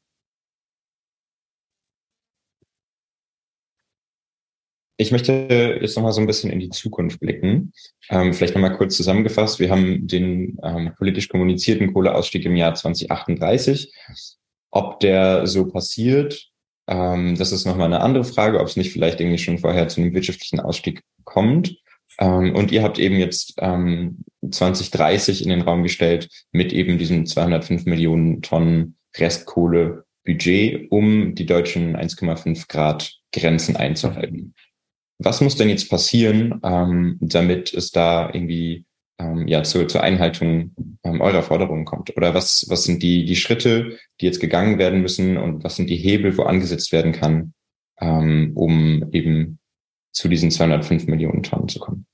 Ich 4.99 5.11
möchte 5.11 5.31
jetzt 5.79 5.95
nochmal 5.95 6.11
so 6.11 6.21
ein 6.21 6.27
bisschen 6.27 6.49
in 6.49 6.59
die 6.59 6.71
Zukunft 6.71 7.19
blicken. 7.19 7.71
Ähm, 8.09 8.33
vielleicht 8.33 8.55
nochmal 8.55 8.75
kurz 8.77 8.97
zusammengefasst. 8.97 9.59
Wir 9.59 9.69
haben 9.69 10.07
den 10.07 10.57
ähm, 10.63 10.93
politisch 10.97 11.29
kommunizierten 11.29 11.93
Kohleausstieg 11.93 12.45
im 12.45 12.55
Jahr 12.55 12.73
2038. 12.73 13.93
Ob 14.71 14.99
der 14.99 15.45
so 15.45 15.67
passiert, 15.67 16.49
ähm, 16.87 17.35
das 17.37 17.51
ist 17.51 17.65
nochmal 17.65 17.87
eine 17.87 18.01
andere 18.01 18.23
Frage, 18.23 18.59
ob 18.59 18.67
es 18.67 18.77
nicht 18.77 18.91
vielleicht 18.91 19.19
irgendwie 19.19 19.37
schon 19.37 19.59
vorher 19.59 19.87
zu 19.87 20.01
einem 20.01 20.13
wirtschaftlichen 20.13 20.59
Ausstieg 20.59 21.01
kommt. 21.23 21.75
Ähm, 22.19 22.55
und 22.55 22.71
ihr 22.71 22.83
habt 22.83 22.99
eben 22.99 23.17
jetzt 23.17 23.55
ähm, 23.57 24.23
2030 24.49 25.43
in 25.43 25.49
den 25.49 25.61
Raum 25.61 25.83
gestellt 25.83 26.29
mit 26.51 26.73
eben 26.73 26.97
diesem 26.97 27.25
205 27.25 27.85
Millionen 27.85 28.41
Tonnen 28.41 28.97
Restkohle 29.17 30.05
Budget, 30.25 30.91
um 30.91 31.35
die 31.35 31.45
deutschen 31.45 31.95
1,5 31.95 32.67
Grad 32.67 33.13
Grenzen 33.31 33.75
einzuhalten. 33.75 34.53
Was 35.19 35.41
muss 35.41 35.55
denn 35.55 35.69
jetzt 35.69 35.89
passieren, 35.89 36.59
ähm, 36.63 37.17
damit 37.21 37.73
es 37.73 37.91
da 37.91 38.29
irgendwie 38.31 38.85
ähm, 39.19 39.47
ja 39.47 39.63
zur, 39.63 39.87
zur 39.87 40.01
Einhaltung 40.01 40.73
ähm, 41.03 41.21
eurer 41.21 41.43
Forderungen 41.43 41.85
kommt? 41.85 42.15
Oder 42.15 42.33
was, 42.33 42.65
was 42.69 42.83
sind 42.83 43.03
die, 43.03 43.25
die 43.25 43.35
Schritte, 43.35 43.97
die 44.21 44.25
jetzt 44.25 44.39
gegangen 44.39 44.77
werden 44.77 45.01
müssen 45.01 45.37
und 45.37 45.63
was 45.63 45.75
sind 45.75 45.89
die 45.89 45.97
Hebel, 45.97 46.37
wo 46.37 46.43
angesetzt 46.43 46.91
werden 46.91 47.11
kann, 47.11 47.53
ähm, 47.99 48.51
um 48.55 49.11
eben 49.11 49.59
zu 50.11 50.27
diesen 50.27 50.51
205 50.51 51.07
Millionen 51.07 51.43
Tonnen 51.43 51.67
zu 51.67 51.79
kommen. 51.79 52.05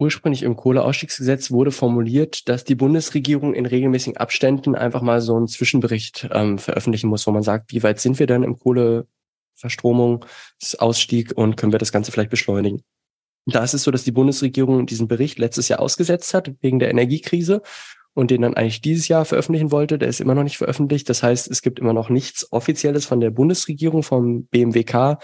Ursprünglich 0.00 0.42
im 0.44 0.56
Kohleausstiegsgesetz 0.56 1.50
wurde 1.50 1.72
formuliert, 1.72 2.48
dass 2.48 2.64
die 2.64 2.74
Bundesregierung 2.74 3.52
in 3.52 3.66
regelmäßigen 3.66 4.16
Abständen 4.16 4.74
einfach 4.74 5.02
mal 5.02 5.20
so 5.20 5.36
einen 5.36 5.46
Zwischenbericht 5.46 6.26
ähm, 6.32 6.56
veröffentlichen 6.56 7.08
muss, 7.08 7.26
wo 7.26 7.32
man 7.32 7.42
sagt, 7.42 7.74
wie 7.74 7.82
weit 7.82 8.00
sind 8.00 8.18
wir 8.18 8.26
denn 8.26 8.42
im 8.42 8.58
Kohleverstromungsausstieg 8.58 11.36
und 11.36 11.58
können 11.58 11.72
wir 11.72 11.78
das 11.78 11.92
Ganze 11.92 12.12
vielleicht 12.12 12.30
beschleunigen. 12.30 12.82
Da 13.46 13.64
ist 13.64 13.74
es 13.74 13.82
so, 13.82 13.90
dass 13.90 14.04
die 14.04 14.12
Bundesregierung 14.12 14.86
diesen 14.86 15.08
Bericht 15.08 15.38
letztes 15.38 15.68
Jahr 15.68 15.80
ausgesetzt 15.80 16.34
hat 16.34 16.52
wegen 16.60 16.78
der 16.78 16.90
Energiekrise 16.90 17.62
und 18.14 18.30
den 18.30 18.42
dann 18.42 18.54
eigentlich 18.54 18.80
dieses 18.80 19.08
Jahr 19.08 19.24
veröffentlichen 19.24 19.72
wollte. 19.72 19.98
Der 19.98 20.08
ist 20.08 20.20
immer 20.20 20.34
noch 20.34 20.42
nicht 20.42 20.58
veröffentlicht. 20.58 21.08
Das 21.08 21.22
heißt, 21.22 21.50
es 21.50 21.62
gibt 21.62 21.78
immer 21.78 21.92
noch 21.92 22.10
nichts 22.10 22.50
Offizielles 22.52 23.06
von 23.06 23.20
der 23.20 23.30
Bundesregierung, 23.30 24.02
vom 24.02 24.44
BMWK, 24.46 25.18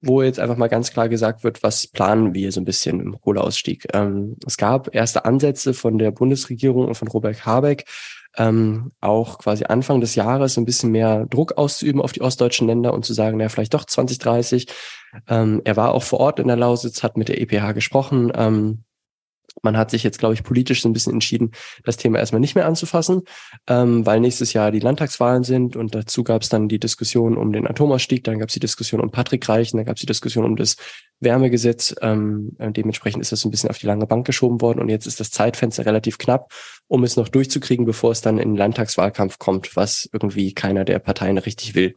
wo 0.00 0.22
jetzt 0.22 0.40
einfach 0.40 0.56
mal 0.56 0.68
ganz 0.68 0.90
klar 0.92 1.08
gesagt 1.08 1.44
wird, 1.44 1.62
was 1.62 1.86
planen 1.86 2.34
wir 2.34 2.50
so 2.50 2.60
ein 2.60 2.64
bisschen 2.64 3.00
im 3.00 3.20
Kohleausstieg. 3.20 3.86
Ähm, 3.92 4.36
es 4.46 4.56
gab 4.56 4.94
erste 4.94 5.24
Ansätze 5.24 5.74
von 5.74 5.98
der 5.98 6.10
Bundesregierung 6.10 6.86
und 6.86 6.96
von 6.96 7.08
Robert 7.08 7.46
Habeck, 7.46 7.84
ähm, 8.36 8.92
auch 9.00 9.38
quasi 9.38 9.64
Anfang 9.64 10.00
des 10.00 10.14
Jahres 10.14 10.56
ein 10.56 10.64
bisschen 10.64 10.90
mehr 10.90 11.26
Druck 11.26 11.58
auszuüben 11.58 12.00
auf 12.00 12.12
die 12.12 12.22
ostdeutschen 12.22 12.66
Länder 12.66 12.94
und 12.94 13.04
zu 13.04 13.12
sagen, 13.12 13.36
naja, 13.36 13.48
vielleicht 13.48 13.74
doch 13.74 13.84
2030. 13.84 14.66
Ähm, 15.28 15.60
er 15.64 15.76
war 15.76 15.92
auch 15.92 16.02
vor 16.02 16.20
Ort 16.20 16.40
in 16.40 16.48
der 16.48 16.56
Lausitz, 16.56 17.02
hat 17.02 17.16
mit 17.16 17.28
der 17.28 17.40
EPH 17.40 17.72
gesprochen. 17.74 18.32
Ähm, 18.34 18.84
Man 19.62 19.76
hat 19.76 19.90
sich 19.90 20.02
jetzt, 20.02 20.18
glaube 20.18 20.32
ich, 20.32 20.44
politisch 20.44 20.80
so 20.80 20.88
ein 20.88 20.94
bisschen 20.94 21.12
entschieden, 21.12 21.50
das 21.84 21.98
Thema 21.98 22.18
erstmal 22.18 22.40
nicht 22.40 22.54
mehr 22.54 22.64
anzufassen, 22.64 23.22
ähm, 23.68 24.06
weil 24.06 24.18
nächstes 24.18 24.54
Jahr 24.54 24.70
die 24.70 24.80
Landtagswahlen 24.80 25.44
sind 25.44 25.76
und 25.76 25.94
dazu 25.94 26.24
gab 26.24 26.40
es 26.40 26.48
dann 26.48 26.68
die 26.68 26.78
Diskussion 26.78 27.36
um 27.36 27.52
den 27.52 27.66
Atomausstieg, 27.66 28.24
dann 28.24 28.38
gab 28.38 28.48
es 28.48 28.54
die 28.54 28.60
Diskussion 28.60 29.02
um 29.02 29.10
Patrick 29.10 29.46
Reichen, 29.46 29.76
dann 29.76 29.84
gab 29.84 29.96
es 29.96 30.00
die 30.00 30.06
Diskussion 30.06 30.46
um 30.46 30.56
das 30.56 30.76
Wärmegesetz. 31.20 31.94
Ähm, 32.00 32.56
äh, 32.58 32.72
dementsprechend 32.72 33.20
ist 33.20 33.30
das 33.30 33.40
so 33.40 33.48
ein 33.48 33.50
bisschen 33.50 33.68
auf 33.68 33.78
die 33.78 33.86
lange 33.86 34.06
Bank 34.06 34.26
geschoben 34.26 34.62
worden 34.62 34.80
und 34.80 34.88
jetzt 34.88 35.06
ist 35.06 35.20
das 35.20 35.30
Zeitfenster 35.30 35.84
relativ 35.84 36.16
knapp, 36.16 36.50
um 36.92 37.04
es 37.04 37.16
noch 37.16 37.28
durchzukriegen, 37.28 37.86
bevor 37.86 38.12
es 38.12 38.20
dann 38.20 38.36
in 38.36 38.50
den 38.50 38.56
Landtagswahlkampf 38.58 39.38
kommt, 39.38 39.76
was 39.76 40.10
irgendwie 40.12 40.52
keiner 40.52 40.84
der 40.84 40.98
Parteien 40.98 41.38
richtig 41.38 41.74
will. 41.74 41.96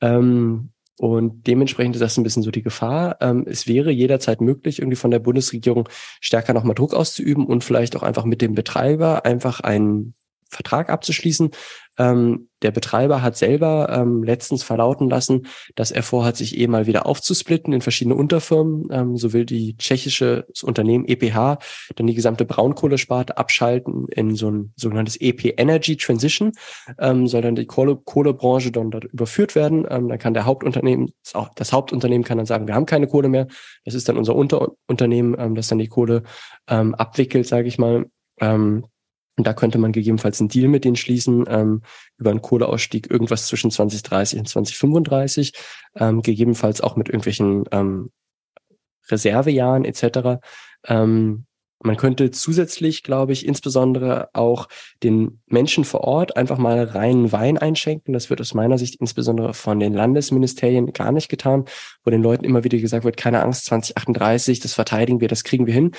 Ähm, 0.00 0.70
und 0.96 1.48
dementsprechend 1.48 1.96
ist 1.96 2.00
das 2.00 2.16
ein 2.16 2.22
bisschen 2.22 2.44
so 2.44 2.52
die 2.52 2.62
Gefahr. 2.62 3.16
Ähm, 3.20 3.44
es 3.48 3.66
wäre 3.66 3.90
jederzeit 3.90 4.40
möglich, 4.40 4.78
irgendwie 4.78 4.94
von 4.94 5.10
der 5.10 5.18
Bundesregierung 5.18 5.88
stärker 6.20 6.54
nochmal 6.54 6.76
Druck 6.76 6.94
auszuüben 6.94 7.44
und 7.44 7.64
vielleicht 7.64 7.96
auch 7.96 8.04
einfach 8.04 8.24
mit 8.24 8.40
dem 8.40 8.54
Betreiber 8.54 9.24
einfach 9.24 9.58
einen 9.58 10.14
Vertrag 10.48 10.90
abzuschließen. 10.90 11.50
Ähm, 12.00 12.48
der 12.62 12.70
Betreiber 12.70 13.20
hat 13.20 13.36
selber 13.36 13.88
ähm, 13.90 14.22
letztens 14.22 14.62
verlauten 14.62 15.10
lassen, 15.10 15.46
dass 15.76 15.90
er 15.90 16.02
vorhat, 16.02 16.36
sich 16.36 16.58
eh 16.58 16.66
mal 16.66 16.86
wieder 16.86 17.04
aufzusplitten 17.04 17.74
in 17.74 17.82
verschiedene 17.82 18.14
Unterfirmen. 18.14 18.88
Ähm, 18.90 19.16
so 19.18 19.34
will 19.34 19.44
die 19.44 19.76
tschechische 19.76 20.46
Unternehmen 20.62 21.06
EPH 21.06 21.58
dann 21.96 22.06
die 22.06 22.14
gesamte 22.14 22.46
Braunkohlesparte 22.46 23.36
abschalten 23.36 24.06
in 24.08 24.34
so 24.34 24.50
ein 24.50 24.72
sogenanntes 24.76 25.20
EP 25.20 25.58
Energy 25.58 25.98
Transition. 25.98 26.52
Ähm, 26.98 27.26
soll 27.26 27.42
dann 27.42 27.54
die 27.54 27.66
Kohle, 27.66 27.96
Kohlebranche 27.96 28.72
dann 28.72 28.90
dort 28.90 29.04
überführt 29.04 29.54
werden. 29.54 29.86
Ähm, 29.90 30.08
dann 30.08 30.18
kann 30.18 30.32
der 30.32 30.46
Hauptunternehmen, 30.46 31.12
das 31.54 31.72
Hauptunternehmen 31.72 32.24
kann 32.24 32.38
dann 32.38 32.46
sagen, 32.46 32.66
wir 32.66 32.74
haben 32.74 32.86
keine 32.86 33.08
Kohle 33.08 33.28
mehr. 33.28 33.46
Das 33.84 33.94
ist 33.94 34.08
dann 34.08 34.16
unser 34.16 34.34
Unterunternehmen, 34.34 35.36
ähm, 35.38 35.54
das 35.54 35.68
dann 35.68 35.78
die 35.78 35.88
Kohle 35.88 36.22
ähm, 36.66 36.94
abwickelt, 36.94 37.46
sage 37.46 37.68
ich 37.68 37.78
mal. 37.78 38.06
Ähm, 38.40 38.86
und 39.36 39.46
da 39.46 39.54
könnte 39.54 39.78
man 39.78 39.92
gegebenenfalls 39.92 40.40
einen 40.40 40.48
Deal 40.48 40.68
mit 40.68 40.84
denen 40.84 40.96
schließen 40.96 41.44
ähm, 41.48 41.82
über 42.18 42.30
einen 42.30 42.42
Kohleausstieg 42.42 43.10
irgendwas 43.10 43.46
zwischen 43.46 43.70
2030 43.70 44.38
und 44.40 44.48
2035, 44.48 45.52
ähm, 45.96 46.22
gegebenenfalls 46.22 46.80
auch 46.80 46.96
mit 46.96 47.08
irgendwelchen 47.08 47.64
ähm, 47.72 48.10
Reservejahren 49.10 49.84
etc. 49.84 50.40
Ähm, 50.86 51.46
man 51.82 51.96
könnte 51.96 52.30
zusätzlich, 52.30 53.02
glaube 53.02 53.32
ich, 53.32 53.46
insbesondere 53.46 54.28
auch 54.34 54.68
den 55.02 55.40
Menschen 55.46 55.84
vor 55.84 56.02
Ort 56.02 56.36
einfach 56.36 56.58
mal 56.58 56.84
reinen 56.84 57.32
Wein 57.32 57.56
einschenken. 57.56 58.12
Das 58.12 58.28
wird 58.28 58.42
aus 58.42 58.52
meiner 58.52 58.76
Sicht 58.76 58.96
insbesondere 58.96 59.54
von 59.54 59.80
den 59.80 59.94
Landesministerien 59.94 60.92
gar 60.92 61.10
nicht 61.10 61.30
getan, 61.30 61.64
wo 62.04 62.10
den 62.10 62.22
Leuten 62.22 62.44
immer 62.44 62.64
wieder 62.64 62.76
gesagt 62.76 63.04
wird, 63.04 63.16
keine 63.16 63.42
Angst, 63.42 63.64
2038, 63.64 64.60
das 64.60 64.74
verteidigen 64.74 65.22
wir, 65.22 65.28
das 65.28 65.42
kriegen 65.42 65.66
wir 65.66 65.72
hin 65.72 65.92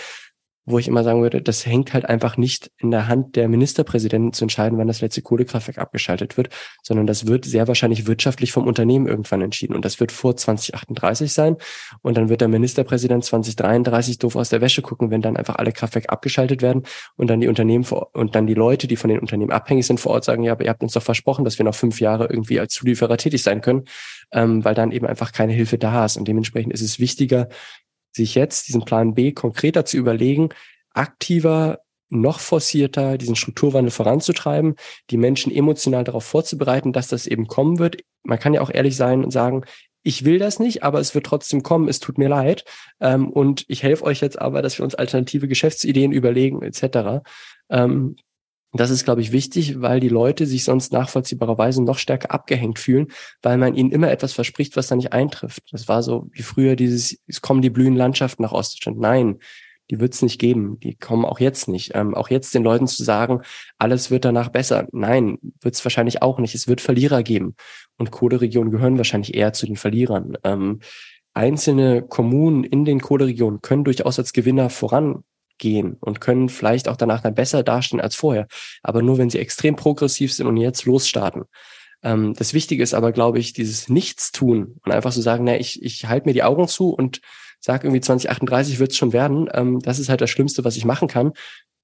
wo 0.66 0.78
ich 0.78 0.88
immer 0.88 1.04
sagen 1.04 1.22
würde, 1.22 1.42
das 1.42 1.66
hängt 1.66 1.94
halt 1.94 2.06
einfach 2.06 2.38
nicht 2.38 2.72
in 2.78 2.92
der 2.92 3.08
Hand 3.08 3.36
der 3.36 3.48
Ministerpräsidenten 3.48 4.34
zu 4.34 4.46
entscheiden, 4.46 4.78
wann 4.78 4.88
das 4.88 5.02
letzte 5.02 5.22
Kohlekraftwerk 5.22 5.80
abgeschaltet 5.80 6.38
wird, 6.38 6.50
sondern 6.84 7.08
das 7.08 7.26
wird 7.26 7.46
sehr 7.46 7.68
wahrscheinlich 7.68 8.06
wirtschaftlich 8.06 8.52
vom 8.52 8.68
Unternehmen 8.68 9.08
irgendwann 9.08 9.42
entschieden. 9.42 9.76
Und 9.76 9.86
das 9.86 10.00
wird 10.00 10.12
vor 10.12 10.38
2038 10.38 11.34
sein. 11.34 11.58
Und 12.02 12.18
dann 12.18 12.30
wird 12.30 12.42
der 12.42 12.48
Ministerpräsident 12.48 13.26
2033 13.26 14.20
doof 14.20 14.36
aus 14.36 14.50
der 14.50 14.62
Wäsche 14.62 14.84
gucken, 14.84 15.10
wenn 15.10 15.22
dann 15.22 15.36
einfach 15.36 15.56
alle 15.56 15.72
Kraftwerke 15.72 16.10
abgeschaltet 16.10 16.62
werden 16.62 16.84
und 17.16 17.30
dann 17.30 17.42
die 17.42 17.48
Unternehmen 17.48 17.84
vor, 17.84 18.12
und 18.14 18.36
dann 18.36 18.46
die 18.46 18.54
Leute, 18.54 18.88
die 18.88 18.96
von 18.96 19.10
den 19.10 19.20
Unternehmen 19.20 19.52
abhängig 19.52 19.88
sind 19.88 20.00
vor 20.00 20.12
Ort 20.12 20.26
sagen, 20.26 20.44
ja, 20.44 20.52
aber 20.52 20.64
ihr 20.64 20.70
habt 20.70 20.84
uns 20.84 20.94
doch 20.94 21.04
versprochen, 21.04 21.44
dass 21.44 21.58
wir 21.58 21.66
noch 21.66 21.76
fünf 21.76 22.00
Jahre 22.00 22.28
irgendwie 22.30 22.60
als 22.60 22.74
Zulieferer 22.74 23.18
tätig 23.18 23.42
sein 23.42 23.62
können, 23.62 23.86
ähm, 24.32 24.64
weil 24.64 24.76
dann 24.76 24.92
eben 24.92 25.08
einfach 25.08 25.32
keine 25.32 25.54
Hilfe 25.54 25.80
da 25.80 26.06
ist. 26.06 26.18
Und 26.18 26.28
dementsprechend 26.28 26.72
ist 26.74 26.82
es 26.82 27.00
wichtiger, 27.00 27.50
sich 28.12 28.36
jetzt 28.36 28.68
diesen 28.68 28.86
Plan 28.86 29.14
B 29.14 29.32
konkreter 29.32 29.86
zu 29.86 29.98
überlegen, 29.98 30.50
aktiver, 30.94 31.80
noch 32.10 32.40
forcierter 32.40 33.18
diesen 33.18 33.36
Strukturwandel 33.38 33.92
voranzutreiben, 33.92 34.76
die 35.10 35.18
Menschen 35.18 35.52
emotional 35.52 36.04
darauf 36.04 36.26
vorzubereiten, 36.26 36.92
dass 36.92 37.08
das 37.08 37.26
eben 37.26 37.48
kommen 37.48 37.80
wird. 37.80 38.02
Man 38.24 38.38
kann 38.38 38.54
ja 38.54 38.62
auch 38.62 38.70
ehrlich 38.70 38.98
sein 38.98 39.24
und 39.24 39.32
sagen, 39.32 39.64
ich 40.04 40.26
will 40.26 40.40
das 40.40 40.60
nicht, 40.60 40.84
aber 40.84 41.00
es 41.00 41.16
wird 41.16 41.26
trotzdem 41.26 41.64
kommen, 41.64 41.88
es 41.88 42.00
tut 42.00 42.18
mir 42.18 42.28
leid. 42.28 42.66
Ähm, 43.00 43.30
und 43.30 43.66
ich 43.68 43.84
helfe 43.84 44.04
euch 44.04 44.22
jetzt 44.22 44.40
aber, 44.42 44.62
dass 44.62 44.78
wir 44.78 44.84
uns 44.84 44.96
alternative 44.96 45.48
Geschäftsideen 45.48 46.12
überlegen, 46.12 46.62
etc. 46.64 47.24
Ähm, 47.70 48.16
das 48.74 48.90
ist, 48.90 49.04
glaube 49.04 49.22
ich, 49.22 49.32
wichtig, 49.32 49.82
weil 49.82 50.00
die 50.00 50.10
Leute 50.10 50.46
sich 50.46 50.64
sonst 50.64 50.94
nachvollziehbarerweise 50.94 51.84
noch 51.84 51.98
stärker 51.98 52.32
abgehängt 52.32 52.80
fühlen, 52.80 53.08
weil 53.42 53.58
man 53.58 53.76
ihnen 53.76 53.92
immer 53.92 54.10
etwas 54.12 54.34
verspricht, 54.34 54.78
was 54.78 54.88
da 54.88 54.96
nicht 54.96 55.12
eintrifft. 55.12 55.64
Das 55.72 55.88
war 55.88 56.04
so 56.04 56.30
wie 56.32 56.42
früher 56.42 56.76
dieses, 56.76 57.20
es 57.28 57.42
kommen 57.42 57.62
die 57.62 57.70
blühenden 57.70 57.98
Landschaften 57.98 58.44
nach 58.44 58.54
Ostdeutschland. 58.54 59.00
Nein, 59.00 59.40
die 59.90 60.00
wird 60.00 60.14
es 60.14 60.22
nicht 60.22 60.40
geben. 60.40 60.80
Die 60.80 60.96
kommen 60.96 61.26
auch 61.26 61.42
jetzt 61.42 61.68
nicht. 61.68 61.92
Ähm, 61.96 62.16
auch 62.16 62.30
jetzt 62.30 62.56
den 62.56 62.64
Leuten 62.64 62.88
zu 62.88 63.04
sagen, 63.04 63.42
alles 63.78 64.10
wird 64.10 64.24
danach 64.24 64.48
besser. 64.48 64.88
Nein, 64.94 65.38
wird 65.60 65.76
es 65.76 65.84
wahrscheinlich 65.84 66.22
auch 66.22 66.40
nicht. 66.40 66.56
Es 66.56 66.68
wird 66.70 66.80
Verlierer 66.80 67.24
geben. 67.24 67.56
Und 67.98 68.10
Kohleregionen 68.10 68.72
gehören 68.72 68.98
wahrscheinlich 68.98 69.36
eher 69.36 69.52
zu 69.52 69.66
den 69.66 69.76
Verlierern. 69.76 70.38
Ähm, 70.46 70.80
einzelne 71.34 72.02
Kommunen 72.04 72.64
in 72.64 72.86
den 72.86 73.02
Kohleregionen 73.02 73.62
können 73.62 73.84
durchaus 73.84 74.18
als 74.18 74.32
Gewinner 74.32 74.70
voran 74.70 75.24
gehen 75.62 75.96
und 76.02 76.20
können 76.20 76.50
vielleicht 76.50 76.90
auch 76.90 76.98
danach 76.98 77.22
dann 77.22 77.36
besser 77.36 77.64
dastehen 77.64 78.02
als 78.02 78.16
vorher. 78.16 78.48
Aber 78.84 79.02
nur 79.02 79.18
wenn 79.18 79.30
sie 79.30 79.40
extrem 79.40 79.78
progressiv 79.78 80.34
sind 80.34 80.48
und 80.48 80.58
jetzt 80.58 80.84
losstarten. 80.86 81.44
Ähm, 82.04 82.34
das 82.34 82.54
Wichtige 82.54 82.84
ist 82.84 82.94
aber, 82.94 83.14
glaube 83.14 83.40
ich, 83.40 83.54
dieses 83.54 83.88
Nichtstun 83.88 84.80
und 84.84 84.92
einfach 84.92 85.14
so 85.14 85.22
sagen, 85.22 85.46
na, 85.46 85.58
ich, 85.58 85.82
ich 85.82 86.08
halte 86.08 86.28
mir 86.28 86.34
die 86.34 86.44
Augen 86.44 86.68
zu 86.68 86.90
und 86.90 87.22
sage 87.62 87.88
irgendwie 87.88 88.02
2038 88.02 88.80
wird 88.80 88.92
es 88.92 88.98
schon 88.98 89.14
werden. 89.14 89.48
Ähm, 89.54 89.80
das 89.80 90.00
ist 90.00 90.10
halt 90.10 90.20
das 90.20 90.30
Schlimmste, 90.30 90.66
was 90.66 90.76
ich 90.76 90.84
machen 90.84 91.08
kann, 91.08 91.32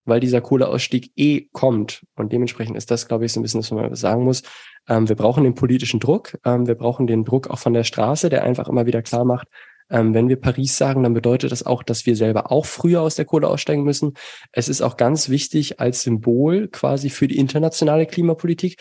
weil 0.06 0.20
dieser 0.20 0.42
Kohleausstieg 0.42 1.12
eh 1.16 1.48
kommt. 1.54 2.04
Und 2.16 2.34
dementsprechend 2.34 2.76
ist 2.76 2.90
das, 2.90 3.08
glaube 3.08 3.26
ich, 3.26 3.34
so 3.34 3.40
ein 3.40 3.44
bisschen, 3.44 3.60
was 3.60 3.72
man 3.72 3.96
sagen 3.96 4.24
muss. 4.24 4.42
Ähm, 4.90 5.08
wir 5.08 5.16
brauchen 5.16 5.44
den 5.44 5.54
politischen 5.54 6.00
Druck. 6.00 6.38
Ähm, 6.44 6.66
wir 6.66 6.76
brauchen 6.76 7.06
den 7.06 7.24
Druck 7.24 7.50
auch 7.50 7.60
von 7.60 7.74
der 7.74 7.84
Straße, 7.84 8.30
der 8.30 8.44
einfach 8.44 8.68
immer 8.68 8.88
wieder 8.88 9.04
klar 9.04 9.24
macht, 9.24 9.48
ähm, 9.90 10.14
wenn 10.14 10.30
wir 10.30 10.40
Paris 10.40 10.78
sagen, 10.78 11.04
dann 11.04 11.14
bedeutet 11.14 11.52
das 11.52 11.66
auch, 11.66 11.84
dass 11.84 12.06
wir 12.06 12.16
selber 12.16 12.52
auch 12.52 12.66
früher 12.66 13.02
aus 13.02 13.16
der 13.16 13.26
Kohle 13.26 13.48
aussteigen 13.48 13.84
müssen. 13.84 14.14
Es 14.52 14.70
ist 14.70 14.82
auch 14.82 14.98
ganz 14.98 15.30
wichtig 15.30 15.80
als 15.80 16.04
Symbol 16.04 16.68
quasi 16.68 17.10
für 17.10 17.28
die 17.28 17.38
internationale 17.38 18.06
Klimapolitik, 18.06 18.78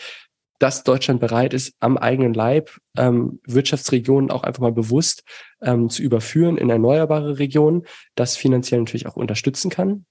dass 0.59 0.83
Deutschland 0.83 1.19
bereit 1.19 1.53
ist, 1.53 1.75
am 1.79 1.97
eigenen 1.97 2.33
Leib 2.33 2.71
ähm, 2.97 3.39
Wirtschaftsregionen 3.45 4.31
auch 4.31 4.43
einfach 4.43 4.61
mal 4.61 4.71
bewusst 4.71 5.23
ähm, 5.61 5.89
zu 5.89 6.01
überführen 6.01 6.57
in 6.57 6.69
erneuerbare 6.69 7.37
Regionen, 7.39 7.83
das 8.15 8.35
finanziell 8.35 8.81
natürlich 8.81 9.07
auch 9.07 9.15
unterstützen 9.15 9.69
kann. 9.69 10.05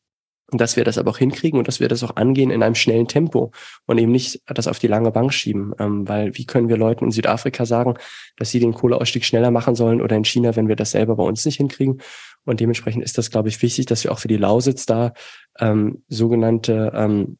Und 0.53 0.61
dass 0.61 0.77
wir 0.77 0.85
das 0.85 0.97
aber 0.97 1.11
auch 1.11 1.19
hinkriegen 1.19 1.59
und 1.59 1.67
dass 1.67 1.81
wir 1.81 1.89
das 1.89 2.05
auch 2.05 2.15
angehen 2.15 2.51
in 2.51 2.63
einem 2.63 2.77
schnellen 2.77 3.09
Tempo 3.09 3.51
und 3.87 3.99
eben 3.99 4.13
nicht 4.13 4.43
das 4.47 4.69
auf 4.69 4.79
die 4.79 4.87
lange 4.87 5.11
Bank 5.11 5.33
schieben. 5.35 5.73
Ähm, 5.81 6.09
weil 6.09 6.37
wie 6.37 6.47
können 6.47 6.69
wir 6.69 6.77
Leuten 6.77 7.07
in 7.07 7.11
Südafrika 7.11 7.67
sagen, 7.67 7.95
dass 8.37 8.51
sie 8.51 8.61
den 8.61 8.73
Kohleausstieg 8.73 9.25
schneller 9.25 9.51
machen 9.51 9.75
sollen 9.75 10.01
oder 10.01 10.15
in 10.15 10.25
China, 10.25 10.55
wenn 10.55 10.69
wir 10.69 10.77
das 10.77 10.93
selber 10.93 11.17
bei 11.17 11.25
uns 11.25 11.45
nicht 11.45 11.57
hinkriegen? 11.57 12.01
Und 12.45 12.61
dementsprechend 12.61 13.03
ist 13.03 13.19
das, 13.19 13.31
glaube 13.31 13.49
ich, 13.49 13.61
wichtig, 13.61 13.87
dass 13.87 14.05
wir 14.05 14.13
auch 14.13 14.21
für 14.21 14.29
die 14.29 14.37
Lausitz 14.37 14.87
da 14.87 15.15
ähm, 15.59 16.05
sogenannte 16.09 16.93
ähm, 16.95 17.39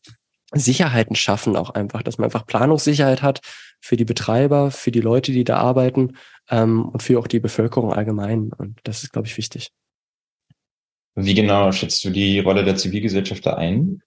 Sicherheiten 0.53 1.17
schaffen, 1.17 1.57
auch 1.57 1.71
einfach, 1.71 2.03
dass 2.03 2.19
man 2.19 2.27
einfach 2.27 2.47
Planungssicherheit 2.47 3.23
hat 3.23 3.41
für 3.81 3.97
die 3.97 4.05
Betreiber, 4.05 4.71
für 4.71 4.91
die 4.91 5.01
Leute, 5.01 5.33
die 5.33 5.45
da 5.45 5.59
arbeiten 5.59 6.17
ähm, 6.51 6.85
und 6.89 7.03
für 7.03 7.19
auch 7.19 7.27
die 7.27 7.41
Bevölkerung 7.41 7.93
allgemein. 7.93 8.51
Und 8.57 8.81
das 8.85 9.03
ist, 9.03 9.13
glaube 9.13 9.29
ich, 9.29 9.37
wichtig. 9.37 9.71
Wie 11.17 11.35
genau 11.35 11.73
schätzt 11.73 12.05
du 12.05 12.11
die 12.11 12.41
Rolle 12.41 12.63
der 12.63 12.77
Zivilgesellschaft 12.77 13.47
da 13.47 13.55
ein? 13.55 14.03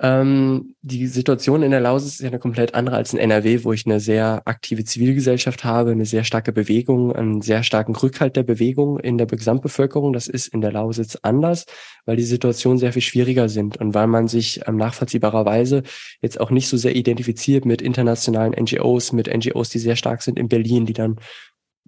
Ähm, 0.00 0.74
die 0.82 1.06
Situation 1.06 1.62
in 1.62 1.70
der 1.70 1.80
Lausitz 1.80 2.14
ist 2.14 2.20
ja 2.20 2.28
eine 2.28 2.40
komplett 2.40 2.74
andere 2.74 2.96
als 2.96 3.12
in 3.12 3.18
NRW, 3.20 3.62
wo 3.62 3.72
ich 3.72 3.86
eine 3.86 4.00
sehr 4.00 4.42
aktive 4.44 4.84
Zivilgesellschaft 4.84 5.62
habe, 5.62 5.92
eine 5.92 6.04
sehr 6.04 6.24
starke 6.24 6.52
Bewegung, 6.52 7.14
einen 7.14 7.42
sehr 7.42 7.62
starken 7.62 7.94
Rückhalt 7.94 8.34
der 8.34 8.42
Bewegung 8.42 8.98
in 8.98 9.18
der 9.18 9.28
Gesamtbevölkerung. 9.28 10.12
Das 10.12 10.26
ist 10.26 10.48
in 10.48 10.62
der 10.62 10.72
Lausitz 10.72 11.16
anders, 11.22 11.66
weil 12.06 12.16
die 12.16 12.24
Situationen 12.24 12.78
sehr 12.78 12.92
viel 12.92 13.02
schwieriger 13.02 13.48
sind 13.48 13.76
und 13.76 13.94
weil 13.94 14.08
man 14.08 14.26
sich 14.26 14.62
ähm, 14.66 14.76
nachvollziehbarerweise 14.76 15.84
jetzt 16.20 16.40
auch 16.40 16.50
nicht 16.50 16.68
so 16.68 16.76
sehr 16.76 16.96
identifiziert 16.96 17.64
mit 17.64 17.80
internationalen 17.80 18.52
NGOs, 18.52 19.12
mit 19.12 19.32
NGOs, 19.32 19.68
die 19.68 19.78
sehr 19.78 19.96
stark 19.96 20.22
sind 20.22 20.38
in 20.38 20.48
Berlin, 20.48 20.86
die 20.86 20.92
dann 20.92 21.20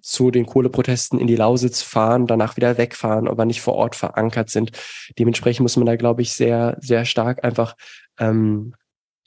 zu 0.01 0.31
den 0.31 0.45
Kohleprotesten 0.45 1.19
in 1.19 1.27
die 1.27 1.35
Lausitz 1.35 1.81
fahren, 1.81 2.27
danach 2.27 2.57
wieder 2.57 2.77
wegfahren, 2.77 3.27
aber 3.27 3.45
nicht 3.45 3.61
vor 3.61 3.75
Ort 3.75 3.95
verankert 3.95 4.49
sind. 4.49 4.71
Dementsprechend 5.17 5.61
muss 5.61 5.77
man 5.77 5.85
da, 5.85 5.95
glaube 5.95 6.21
ich, 6.21 6.33
sehr, 6.33 6.77
sehr 6.81 7.05
stark 7.05 7.43
einfach 7.43 7.75
ähm, 8.19 8.73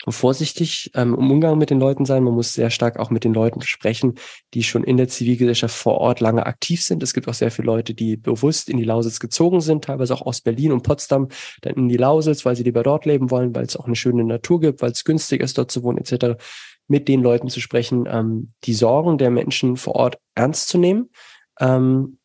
vorsichtig 0.08 0.90
ähm, 0.94 1.14
im 1.14 1.30
Umgang 1.30 1.58
mit 1.58 1.68
den 1.68 1.78
Leuten 1.78 2.06
sein. 2.06 2.24
Man 2.24 2.34
muss 2.34 2.54
sehr 2.54 2.70
stark 2.70 2.98
auch 2.98 3.10
mit 3.10 3.24
den 3.24 3.34
Leuten 3.34 3.60
sprechen, 3.60 4.14
die 4.54 4.62
schon 4.62 4.82
in 4.82 4.96
der 4.96 5.08
Zivilgesellschaft 5.08 5.76
vor 5.76 5.98
Ort 5.98 6.20
lange 6.20 6.46
aktiv 6.46 6.82
sind. 6.82 7.02
Es 7.02 7.12
gibt 7.12 7.28
auch 7.28 7.34
sehr 7.34 7.50
viele 7.50 7.66
Leute, 7.66 7.92
die 7.92 8.16
bewusst 8.16 8.70
in 8.70 8.78
die 8.78 8.84
Lausitz 8.84 9.20
gezogen 9.20 9.60
sind, 9.60 9.84
teilweise 9.84 10.14
auch 10.14 10.22
aus 10.22 10.40
Berlin 10.40 10.72
und 10.72 10.82
Potsdam, 10.82 11.28
dann 11.60 11.74
in 11.74 11.88
die 11.88 11.98
Lausitz, 11.98 12.46
weil 12.46 12.56
sie 12.56 12.62
lieber 12.62 12.82
dort 12.82 13.04
leben 13.04 13.30
wollen, 13.30 13.54
weil 13.54 13.64
es 13.64 13.76
auch 13.76 13.86
eine 13.86 13.96
schöne 13.96 14.24
Natur 14.24 14.60
gibt, 14.60 14.80
weil 14.80 14.92
es 14.92 15.04
günstig 15.04 15.42
ist, 15.42 15.58
dort 15.58 15.70
zu 15.70 15.82
wohnen, 15.82 15.98
etc 15.98 16.36
mit 16.90 17.06
den 17.06 17.22
Leuten 17.22 17.48
zu 17.48 17.60
sprechen, 17.60 18.06
ähm, 18.10 18.48
die 18.64 18.74
Sorgen 18.74 19.16
der 19.16 19.30
Menschen 19.30 19.76
vor 19.76 19.94
Ort 19.94 20.18
ernst 20.34 20.68
zu 20.68 20.76
nehmen, 20.76 21.10
ähm, 21.60 22.18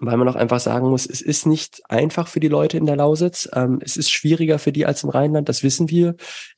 weil 0.00 0.16
man 0.16 0.28
auch 0.28 0.34
einfach 0.34 0.58
sagen 0.58 0.90
muss, 0.90 1.06
es 1.06 1.20
ist 1.20 1.46
nicht 1.46 1.82
einfach 1.88 2.26
für 2.26 2.40
die 2.40 2.48
Leute 2.48 2.76
in 2.76 2.86
der 2.86 2.96
Lausitz. 2.96 3.48
Ähm, 3.54 3.78
es 3.80 3.96
ist 3.96 4.10
schwieriger 4.10 4.58
für 4.58 4.72
die 4.72 4.86
als 4.86 5.04
im 5.04 5.10
Rheinland, 5.10 5.48
das 5.48 5.62
wissen 5.62 5.88
wir. 5.88 6.16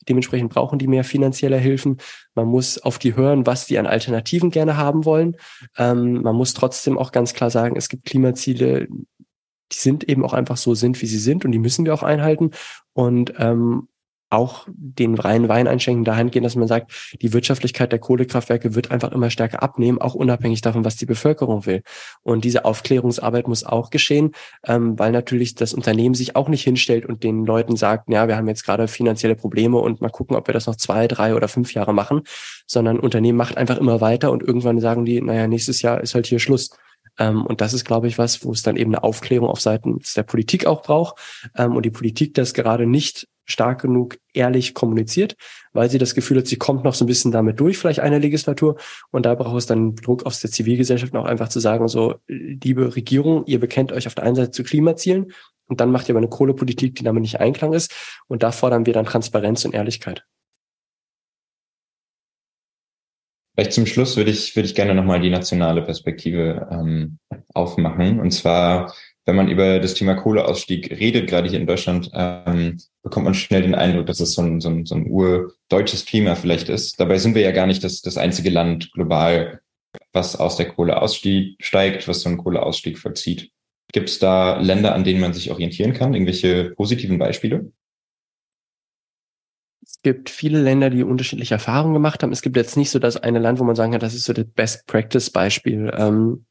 Dementsprechend 0.09 0.51
brauchen 0.51 0.79
die 0.79 0.87
mehr 0.87 1.03
finanzielle 1.03 1.57
Hilfen. 1.57 1.97
Man 2.33 2.47
muss 2.47 2.79
auf 2.79 2.97
die 2.97 3.15
hören, 3.15 3.45
was 3.45 3.67
die 3.67 3.77
an 3.77 3.85
Alternativen 3.85 4.49
gerne 4.49 4.75
haben 4.75 5.05
wollen. 5.05 5.37
Ähm, 5.77 6.23
man 6.23 6.35
muss 6.35 6.55
trotzdem 6.55 6.97
auch 6.97 7.11
ganz 7.11 7.35
klar 7.35 7.51
sagen, 7.51 7.75
es 7.75 7.89
gibt 7.89 8.05
Klimaziele, 8.05 8.87
die 8.87 9.77
sind 9.77 10.09
eben 10.09 10.25
auch 10.25 10.33
einfach 10.33 10.57
so 10.57 10.73
sind, 10.73 10.99
wie 11.01 11.07
sie 11.07 11.19
sind 11.19 11.45
und 11.45 11.51
die 11.51 11.59
müssen 11.59 11.85
wir 11.85 11.93
auch 11.93 12.03
einhalten. 12.03 12.51
Und 12.93 13.33
ähm, 13.37 13.87
auch 14.31 14.65
den 14.67 15.15
reinen 15.15 15.49
Wein 15.49 15.67
einschenken 15.67 16.05
dahingehend, 16.05 16.45
dass 16.45 16.55
man 16.55 16.67
sagt, 16.67 17.15
die 17.21 17.33
Wirtschaftlichkeit 17.33 17.91
der 17.91 17.99
Kohlekraftwerke 17.99 18.75
wird 18.75 18.89
einfach 18.89 19.11
immer 19.11 19.29
stärker 19.29 19.61
abnehmen, 19.61 19.99
auch 19.99 20.15
unabhängig 20.15 20.61
davon, 20.61 20.85
was 20.85 20.95
die 20.95 21.05
Bevölkerung 21.05 21.65
will. 21.65 21.83
Und 22.23 22.45
diese 22.45 22.65
Aufklärungsarbeit 22.65 23.47
muss 23.47 23.63
auch 23.63 23.89
geschehen, 23.89 24.31
ähm, 24.65 24.97
weil 24.97 25.11
natürlich 25.11 25.55
das 25.55 25.73
Unternehmen 25.73 26.15
sich 26.15 26.35
auch 26.35 26.47
nicht 26.47 26.63
hinstellt 26.63 27.05
und 27.05 27.23
den 27.23 27.45
Leuten 27.45 27.75
sagt, 27.75 28.09
ja, 28.09 28.27
wir 28.27 28.37
haben 28.37 28.47
jetzt 28.47 28.65
gerade 28.65 28.87
finanzielle 28.87 29.35
Probleme 29.35 29.77
und 29.77 30.01
mal 30.01 30.09
gucken, 30.09 30.35
ob 30.35 30.47
wir 30.47 30.53
das 30.53 30.65
noch 30.67 30.77
zwei, 30.77 31.07
drei 31.07 31.35
oder 31.35 31.47
fünf 31.47 31.73
Jahre 31.73 31.93
machen, 31.93 32.21
sondern 32.65 32.99
Unternehmen 32.99 33.37
macht 33.37 33.57
einfach 33.57 33.77
immer 33.77 33.99
weiter 33.99 34.31
und 34.31 34.43
irgendwann 34.43 34.79
sagen 34.79 35.05
die, 35.05 35.21
naja, 35.21 35.47
nächstes 35.47 35.81
Jahr 35.81 36.01
ist 36.01 36.15
halt 36.15 36.27
hier 36.27 36.39
Schluss. 36.39 36.69
Ähm, 37.19 37.45
und 37.45 37.61
das 37.61 37.73
ist, 37.73 37.83
glaube 37.83 38.07
ich, 38.07 38.17
was, 38.17 38.45
wo 38.45 38.51
es 38.51 38.63
dann 38.63 38.77
eben 38.77 38.91
eine 38.91 39.03
Aufklärung 39.03 39.49
auf 39.49 39.59
Seiten 39.59 39.99
der 40.15 40.23
Politik 40.23 40.65
auch 40.65 40.81
braucht. 40.81 41.19
Ähm, 41.57 41.75
und 41.75 41.83
die 41.85 41.91
Politik 41.91 42.33
das 42.33 42.53
gerade 42.53 42.85
nicht 42.85 43.27
stark 43.45 43.81
genug 43.81 44.17
ehrlich 44.33 44.73
kommuniziert, 44.73 45.35
weil 45.73 45.89
sie 45.89 45.97
das 45.97 46.15
Gefühl 46.15 46.37
hat, 46.37 46.47
sie 46.47 46.57
kommt 46.57 46.83
noch 46.83 46.93
so 46.93 47.05
ein 47.05 47.07
bisschen 47.07 47.31
damit 47.31 47.59
durch, 47.59 47.77
vielleicht 47.77 47.99
eine 47.99 48.19
Legislatur. 48.19 48.77
Und 49.11 49.25
da 49.25 49.35
braucht 49.35 49.57
es 49.57 49.65
dann 49.65 49.95
Druck 49.95 50.25
aus 50.25 50.39
der 50.39 50.51
Zivilgesellschaft 50.51 51.15
auch 51.15 51.25
einfach 51.25 51.49
zu 51.49 51.59
sagen, 51.59 51.87
so, 51.87 52.15
liebe 52.27 52.95
Regierung, 52.95 53.45
ihr 53.45 53.59
bekennt 53.59 53.91
euch 53.91 54.07
auf 54.07 54.15
der 54.15 54.23
einen 54.23 54.35
Seite 54.35 54.51
zu 54.51 54.63
Klimazielen 54.63 55.33
und 55.67 55.79
dann 55.79 55.91
macht 55.91 56.09
ihr 56.09 56.13
aber 56.13 56.19
eine 56.19 56.29
Kohlepolitik, 56.29 56.95
die 56.95 57.03
damit 57.03 57.21
nicht 57.21 57.39
einklang 57.39 57.73
ist. 57.73 57.93
Und 58.27 58.43
da 58.43 58.51
fordern 58.51 58.85
wir 58.85 58.93
dann 58.93 59.05
Transparenz 59.05 59.63
und 59.63 59.73
Ehrlichkeit. 59.73 60.25
Vielleicht 63.55 63.73
zum 63.73 63.85
Schluss 63.85 64.17
würde 64.17 64.31
ich, 64.31 64.55
würde 64.55 64.67
ich 64.67 64.75
gerne 64.75 64.95
nochmal 64.95 65.21
die 65.21 65.29
nationale 65.29 65.81
Perspektive 65.81 66.67
ähm, 66.71 67.19
aufmachen. 67.53 68.19
Und 68.19 68.31
zwar, 68.31 68.93
wenn 69.25 69.35
man 69.35 69.49
über 69.49 69.79
das 69.79 69.93
Thema 69.93 70.15
Kohleausstieg 70.15 70.91
redet, 70.99 71.29
gerade 71.29 71.47
hier 71.47 71.59
in 71.59 71.67
Deutschland, 71.67 72.09
ähm, 72.13 72.77
bekommt 73.03 73.25
man 73.25 73.33
schnell 73.33 73.61
den 73.61 73.75
Eindruck, 73.75 74.07
dass 74.07 74.19
es 74.19 74.33
so 74.33 74.41
ein, 74.41 74.59
so 74.61 74.69
ein, 74.69 74.85
so 74.85 74.95
ein 74.95 75.07
urdeutsches 75.07 76.05
Klima 76.05 76.35
vielleicht 76.35 76.69
ist. 76.69 76.99
Dabei 76.99 77.17
sind 77.17 77.35
wir 77.35 77.41
ja 77.41 77.51
gar 77.51 77.67
nicht 77.67 77.83
das, 77.83 78.01
das 78.01 78.17
einzige 78.17 78.49
Land 78.49 78.91
global, 78.93 79.61
was 80.13 80.35
aus 80.35 80.57
der 80.57 80.69
Kohle 80.69 81.01
aussteigt, 81.01 82.07
was 82.07 82.21
so 82.21 82.29
einen 82.29 82.37
Kohleausstieg 82.39 82.97
vollzieht. 82.97 83.51
Gibt 83.93 84.09
es 84.09 84.19
da 84.19 84.59
Länder, 84.59 84.95
an 84.95 85.03
denen 85.03 85.19
man 85.19 85.33
sich 85.33 85.51
orientieren 85.51 85.93
kann? 85.93 86.13
Irgendwelche 86.13 86.71
positiven 86.75 87.19
Beispiele? 87.19 87.71
Es 89.83 90.01
gibt 90.01 90.29
viele 90.29 90.61
Länder, 90.61 90.89
die 90.89 91.03
unterschiedliche 91.03 91.55
Erfahrungen 91.55 91.93
gemacht 91.93 92.23
haben. 92.23 92.31
Es 92.31 92.41
gibt 92.41 92.55
jetzt 92.55 92.77
nicht 92.77 92.89
so 92.89 92.99
das 92.99 93.17
eine 93.17 93.39
Land, 93.39 93.59
wo 93.59 93.63
man 93.63 93.75
sagen 93.75 93.91
kann, 93.91 93.99
das 93.99 94.13
ist 94.13 94.23
so 94.23 94.33
das 94.33 94.45
Best 94.45 94.87
Practice 94.87 95.29
Beispiel. 95.29 95.91
Ähm, 95.95 96.45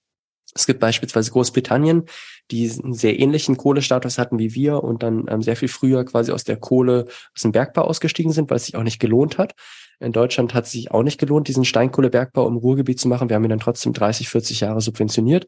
es 0.55 0.67
gibt 0.67 0.81
beispielsweise 0.81 1.31
Großbritannien, 1.31 2.05
die 2.51 2.71
einen 2.71 2.93
sehr 2.93 3.19
ähnlichen 3.19 3.57
Kohlestatus 3.57 4.19
hatten 4.19 4.39
wie 4.39 4.55
wir 4.55 4.83
und 4.83 5.03
dann 5.03 5.27
ähm, 5.29 5.43
sehr 5.43 5.57
viel 5.57 5.69
früher 5.69 6.05
quasi 6.05 6.33
aus 6.33 6.45
der 6.45 6.57
Kohle, 6.57 7.07
aus 7.35 7.43
dem 7.43 7.53
Bergbau 7.53 7.83
ausgestiegen 7.83 8.33
sind, 8.33 8.51
weil 8.51 8.57
es 8.57 8.67
sich 8.67 8.77
auch 8.77 8.83
nicht 8.83 8.99
gelohnt 8.99 9.39
hat. 9.39 9.55
In 10.01 10.13
Deutschland 10.13 10.55
hat 10.55 10.65
es 10.65 10.73
sich 10.73 10.91
auch 10.91 11.03
nicht 11.03 11.21
gelohnt, 11.21 11.47
diesen 11.47 11.65
Steinkohlebergbau 11.65 12.49
im 12.49 12.57
Ruhrgebiet 12.57 12.99
zu 12.99 13.07
machen. 13.07 13.29
Wir 13.29 13.37
haben 13.37 13.45
ihn 13.45 13.51
dann 13.51 13.61
trotzdem 13.61 13.93
30, 13.93 14.31
40 14.31 14.61
Jahre 14.61 14.81
subventioniert. 14.81 15.47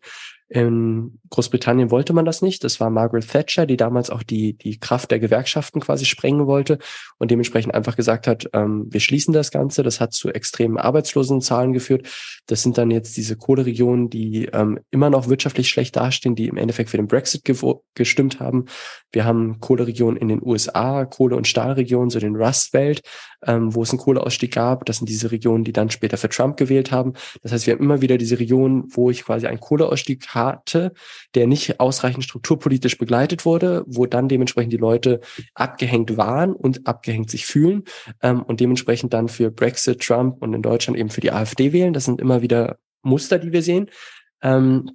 In 0.54 1.18
Großbritannien 1.30 1.90
wollte 1.90 2.12
man 2.12 2.26
das 2.26 2.42
nicht. 2.42 2.62
Das 2.62 2.78
war 2.78 2.90
Margaret 2.90 3.26
Thatcher, 3.26 3.64
die 3.64 3.78
damals 3.78 4.10
auch 4.10 4.22
die, 4.22 4.52
die 4.52 4.78
Kraft 4.78 5.10
der 5.10 5.18
Gewerkschaften 5.18 5.80
quasi 5.80 6.04
sprengen 6.04 6.46
wollte 6.46 6.78
und 7.16 7.30
dementsprechend 7.30 7.74
einfach 7.74 7.96
gesagt 7.96 8.26
hat, 8.26 8.50
ähm, 8.52 8.84
wir 8.90 9.00
schließen 9.00 9.32
das 9.32 9.50
Ganze. 9.50 9.82
Das 9.82 9.98
hat 9.98 10.12
zu 10.12 10.28
extremen 10.28 10.76
Arbeitslosenzahlen 10.76 11.72
geführt. 11.72 12.06
Das 12.48 12.62
sind 12.62 12.76
dann 12.76 12.90
jetzt 12.90 13.16
diese 13.16 13.36
Kohleregionen, 13.36 14.10
die 14.10 14.44
ähm, 14.52 14.78
immer 14.90 15.08
noch 15.08 15.30
wirtschaftlich 15.30 15.70
schlecht 15.70 15.96
dastehen, 15.96 16.34
die 16.34 16.48
im 16.48 16.58
Endeffekt 16.58 16.90
für 16.90 16.98
den 16.98 17.06
Brexit 17.06 17.50
gestimmt 17.94 18.38
haben. 18.38 18.66
Wir 19.10 19.24
haben 19.24 19.58
Kohleregionen 19.58 20.18
in 20.18 20.28
den 20.28 20.42
USA, 20.42 21.06
Kohle- 21.06 21.36
und 21.36 21.48
Stahlregionen, 21.48 22.10
so 22.10 22.18
den 22.18 22.36
Rust-Welt, 22.36 23.00
ähm, 23.46 23.74
wo 23.74 23.82
es 23.84 23.90
einen 23.90 24.00
Kohleausstieg 24.00 24.52
gab. 24.52 24.84
Das 24.84 24.98
sind 24.98 25.08
diese 25.08 25.30
Regionen, 25.30 25.64
die 25.64 25.72
dann 25.72 25.88
später 25.88 26.18
für 26.18 26.28
Trump 26.28 26.58
gewählt 26.58 26.92
haben. 26.92 27.14
Das 27.42 27.52
heißt, 27.52 27.66
wir 27.66 27.72
haben 27.72 27.82
immer 27.82 28.02
wieder 28.02 28.18
diese 28.18 28.38
Regionen, 28.38 28.84
wo 28.90 29.08
ich 29.08 29.24
quasi 29.24 29.46
einen 29.46 29.60
Kohleausstieg 29.60 30.22
hatte, 30.44 30.93
der 31.35 31.47
nicht 31.47 31.81
ausreichend 31.81 32.24
strukturpolitisch 32.24 32.98
begleitet 32.98 33.44
wurde, 33.44 33.85
wo 33.86 34.06
dann 34.06 34.28
dementsprechend 34.28 34.73
die 34.73 34.78
Leute 34.78 35.20
abgehängt 35.55 36.16
waren 36.16 36.52
und 36.52 36.86
abgehängt 36.86 37.31
sich 37.31 37.47
fühlen 37.47 37.85
ähm, 38.23 38.43
und 38.43 38.60
dementsprechend 38.60 39.12
dann 39.12 39.28
für 39.28 39.51
Brexit, 39.51 40.01
Trump 40.01 40.43
und 40.43 40.55
in 40.55 40.62
Deutschland 40.62 40.98
eben 40.98 41.10
für 41.10 41.20
die 41.20 41.32
AfD 41.32 41.73
wählen. 41.73 41.93
Das 41.93 42.05
sind 42.05 42.20
immer 42.20 42.43
wieder 42.43 42.78
Muster, 43.02 43.39
die 43.39 43.52
wir 43.52 43.62
sehen. 43.62 43.90
Ähm, 44.43 44.90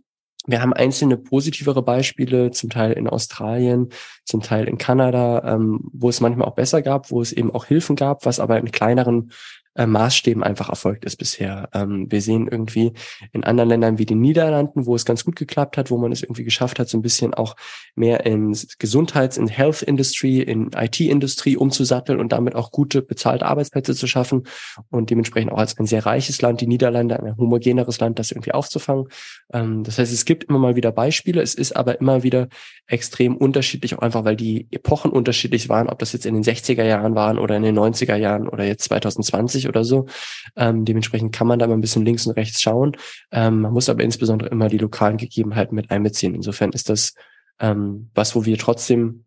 wir 0.49 0.61
haben 0.61 0.71
einzelne 0.71 1.17
positivere 1.17 1.83
Beispiele, 1.83 2.51
zum 2.51 2.69
Teil 2.69 2.93
in 2.93 3.07
Australien, 3.07 3.89
zum 4.23 4.41
Teil 4.41 4.67
in 4.67 4.77
Kanada, 4.77 5.43
ähm, 5.43 5.81
wo 5.91 6.07
es 6.07 6.21
manchmal 6.21 6.47
auch 6.47 6.55
besser 6.55 6.81
gab, 6.81 7.11
wo 7.11 7.21
es 7.21 7.33
eben 7.33 7.53
auch 7.53 7.65
Hilfen 7.65 7.97
gab, 7.97 8.25
was 8.25 8.39
aber 8.39 8.57
in 8.57 8.71
kleineren 8.71 9.31
äh, 9.77 9.85
Maßstäben 9.85 10.43
einfach 10.43 10.69
erfolgt 10.69 11.05
ist 11.05 11.17
bisher. 11.17 11.69
Ähm, 11.73 12.11
wir 12.11 12.21
sehen 12.21 12.47
irgendwie 12.49 12.93
in 13.31 13.43
anderen 13.43 13.69
Ländern 13.69 13.97
wie 13.99 14.05
den 14.05 14.19
Niederlanden, 14.19 14.85
wo 14.85 14.95
es 14.95 15.05
ganz 15.05 15.23
gut 15.23 15.35
geklappt 15.35 15.77
hat, 15.77 15.91
wo 15.91 15.97
man 15.97 16.11
es 16.11 16.23
irgendwie 16.23 16.43
geschafft 16.43 16.79
hat, 16.79 16.89
so 16.89 16.97
ein 16.97 17.01
bisschen 17.01 17.33
auch 17.33 17.55
mehr 17.95 18.25
in 18.25 18.57
Gesundheits-, 18.79 19.37
in 19.37 19.47
Health 19.47 19.83
Industry, 19.83 20.41
in 20.41 20.71
IT-Industrie 20.75 21.57
umzusatteln 21.57 22.19
und 22.19 22.31
damit 22.31 22.55
auch 22.55 22.71
gute 22.71 23.01
bezahlte 23.01 23.45
Arbeitsplätze 23.45 23.95
zu 23.95 24.07
schaffen 24.07 24.43
und 24.89 25.09
dementsprechend 25.09 25.51
auch 25.51 25.59
als 25.59 25.77
ein 25.77 25.85
sehr 25.85 26.05
reiches 26.05 26.41
Land, 26.41 26.61
die 26.61 26.67
Niederlande, 26.67 27.19
ein 27.19 27.37
homogeneres 27.37 27.99
Land, 27.99 28.19
das 28.19 28.31
irgendwie 28.31 28.53
aufzufangen. 28.53 29.07
Ähm, 29.53 29.83
das 29.83 29.99
heißt, 29.99 30.11
es 30.11 30.25
gibt 30.25 30.45
immer 30.45 30.59
mal 30.59 30.75
wieder 30.75 30.91
Beispiele, 30.91 31.41
es 31.41 31.53
ist 31.53 31.75
aber 31.75 32.01
immer 32.01 32.23
wieder 32.23 32.47
extrem 32.87 33.35
unterschiedlich, 33.35 33.95
auch 33.95 34.01
einfach, 34.01 34.25
weil 34.25 34.35
die 34.35 34.67
Epochen 34.71 35.11
unterschiedlich 35.11 35.69
waren, 35.69 35.89
ob 35.89 35.99
das 35.99 36.13
jetzt 36.13 36.25
in 36.25 36.33
den 36.33 36.43
60er 36.43 36.83
Jahren 36.83 37.15
waren 37.15 37.37
oder 37.37 37.55
in 37.57 37.63
den 37.63 37.77
90er 37.77 38.15
Jahren 38.15 38.47
oder 38.47 38.63
jetzt 38.63 38.85
2020 38.85 39.66
oder 39.67 39.83
so. 39.83 40.07
Ähm, 40.55 40.85
dementsprechend 40.85 41.33
kann 41.33 41.47
man 41.47 41.59
da 41.59 41.67
mal 41.67 41.73
ein 41.73 41.81
bisschen 41.81 42.05
links 42.05 42.25
und 42.25 42.33
rechts 42.33 42.61
schauen. 42.61 42.95
Ähm, 43.31 43.61
man 43.61 43.73
muss 43.73 43.89
aber 43.89 44.03
insbesondere 44.03 44.49
immer 44.49 44.69
die 44.69 44.77
lokalen 44.77 45.17
Gegebenheiten 45.17 45.75
mit 45.75 45.91
einbeziehen. 45.91 46.35
Insofern 46.35 46.71
ist 46.71 46.89
das 46.89 47.13
ähm, 47.59 48.09
was, 48.13 48.35
wo 48.35 48.45
wir 48.45 48.57
trotzdem 48.57 49.25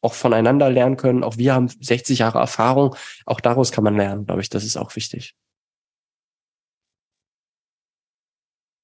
auch 0.00 0.14
voneinander 0.14 0.68
lernen 0.68 0.96
können. 0.96 1.24
Auch 1.24 1.38
wir 1.38 1.54
haben 1.54 1.68
60 1.68 2.18
Jahre 2.18 2.40
Erfahrung. 2.40 2.96
Auch 3.24 3.40
daraus 3.40 3.70
kann 3.70 3.84
man 3.84 3.96
lernen, 3.96 4.26
glaube 4.26 4.40
ich. 4.40 4.50
Das 4.50 4.64
ist 4.64 4.76
auch 4.76 4.94
wichtig. 4.96 5.34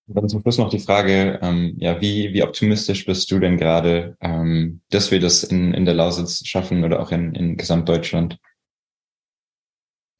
dann 0.09 0.28
zum 0.28 0.40
Schluss 0.40 0.59
noch 0.59 0.70
die 0.70 0.78
Frage, 0.78 1.39
ähm, 1.43 1.74
ja, 1.78 2.01
wie, 2.01 2.32
wie 2.32 2.43
optimistisch 2.43 3.05
bist 3.05 3.31
du 3.31 3.39
denn 3.39 3.59
gerade, 3.59 4.16
ähm, 4.20 4.81
dass 4.90 5.10
wir 5.10 5.20
das 5.20 5.44
in, 5.44 5.74
in 5.74 5.85
der 5.85 5.94
Lausitz 5.94 6.47
schaffen 6.47 6.85
oder 6.85 7.01
auch 7.01 7.12
in, 7.12 7.35
in 7.35 7.56
Gesamtdeutschland? 7.56 8.39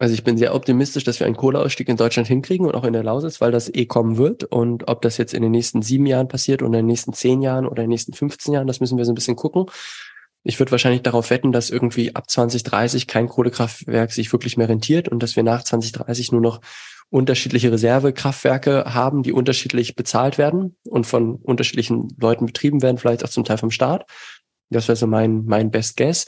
Also 0.01 0.15
ich 0.15 0.23
bin 0.23 0.39
sehr 0.39 0.55
optimistisch, 0.55 1.03
dass 1.03 1.19
wir 1.19 1.27
einen 1.27 1.37
Kohleausstieg 1.37 1.89
in 1.89 1.97
Deutschland 1.97 2.29
hinkriegen 2.29 2.67
und 2.67 2.75
auch 2.75 2.85
in 2.85 2.93
der 2.93 3.03
Lausitz, 3.03 3.41
weil 3.41 3.51
das 3.51 3.73
eh 3.73 3.87
kommen 3.87 4.17
wird. 4.17 4.45
Und 4.45 4.87
ob 4.87 5.03
das 5.03 5.17
jetzt 5.17 5.35
in 5.35 5.43
den 5.43 5.51
nächsten 5.51 5.83
sieben 5.83 6.07
Jahren 6.07 6.29
passiert 6.29 6.63
oder 6.63 6.79
in 6.79 6.85
den 6.85 6.87
nächsten 6.87 7.13
zehn 7.13 7.43
Jahren 7.43 7.67
oder 7.67 7.83
in 7.83 7.89
den 7.89 7.95
nächsten 7.95 8.13
15 8.13 8.55
Jahren, 8.55 8.69
das 8.69 8.79
müssen 8.79 8.97
wir 8.97 9.05
so 9.05 9.13
ein 9.13 9.17
bisschen 9.17 9.37
gucken. 9.37 9.67
Ich 10.45 10.59
würde 10.61 10.71
wahrscheinlich 10.71 11.03
darauf 11.03 11.31
wetten, 11.31 11.51
dass 11.51 11.69
irgendwie 11.69 12.15
ab 12.15 12.31
2030 12.31 13.09
kein 13.09 13.29
Kohlekraftwerk 13.29 14.13
sich 14.13 14.33
wirklich 14.33 14.57
mehr 14.57 14.69
rentiert 14.69 15.09
und 15.09 15.21
dass 15.23 15.35
wir 15.35 15.43
nach 15.43 15.65
2030 15.65 16.31
nur 16.31 16.41
noch 16.41 16.61
unterschiedliche 17.11 17.73
Reservekraftwerke 17.73 18.95
haben, 18.95 19.23
die 19.23 19.33
unterschiedlich 19.33 19.97
bezahlt 19.97 20.39
werden 20.39 20.77
und 20.85 21.07
von 21.07 21.37
unterschiedlichen 21.37 22.09
Leuten 22.21 22.47
betrieben 22.47 22.83
werden, 22.83 22.99
vielleicht 22.99 23.25
auch 23.25 23.31
zum 23.31 23.45
Teil 23.45 23.59
vom 23.59 23.71
Staat. 23.71 24.07
Das 24.71 24.87
wäre 24.87 24.97
so 24.97 25.07
mein, 25.07 25.45
mein 25.47 25.71
Best 25.71 25.97
Guess. 25.97 26.27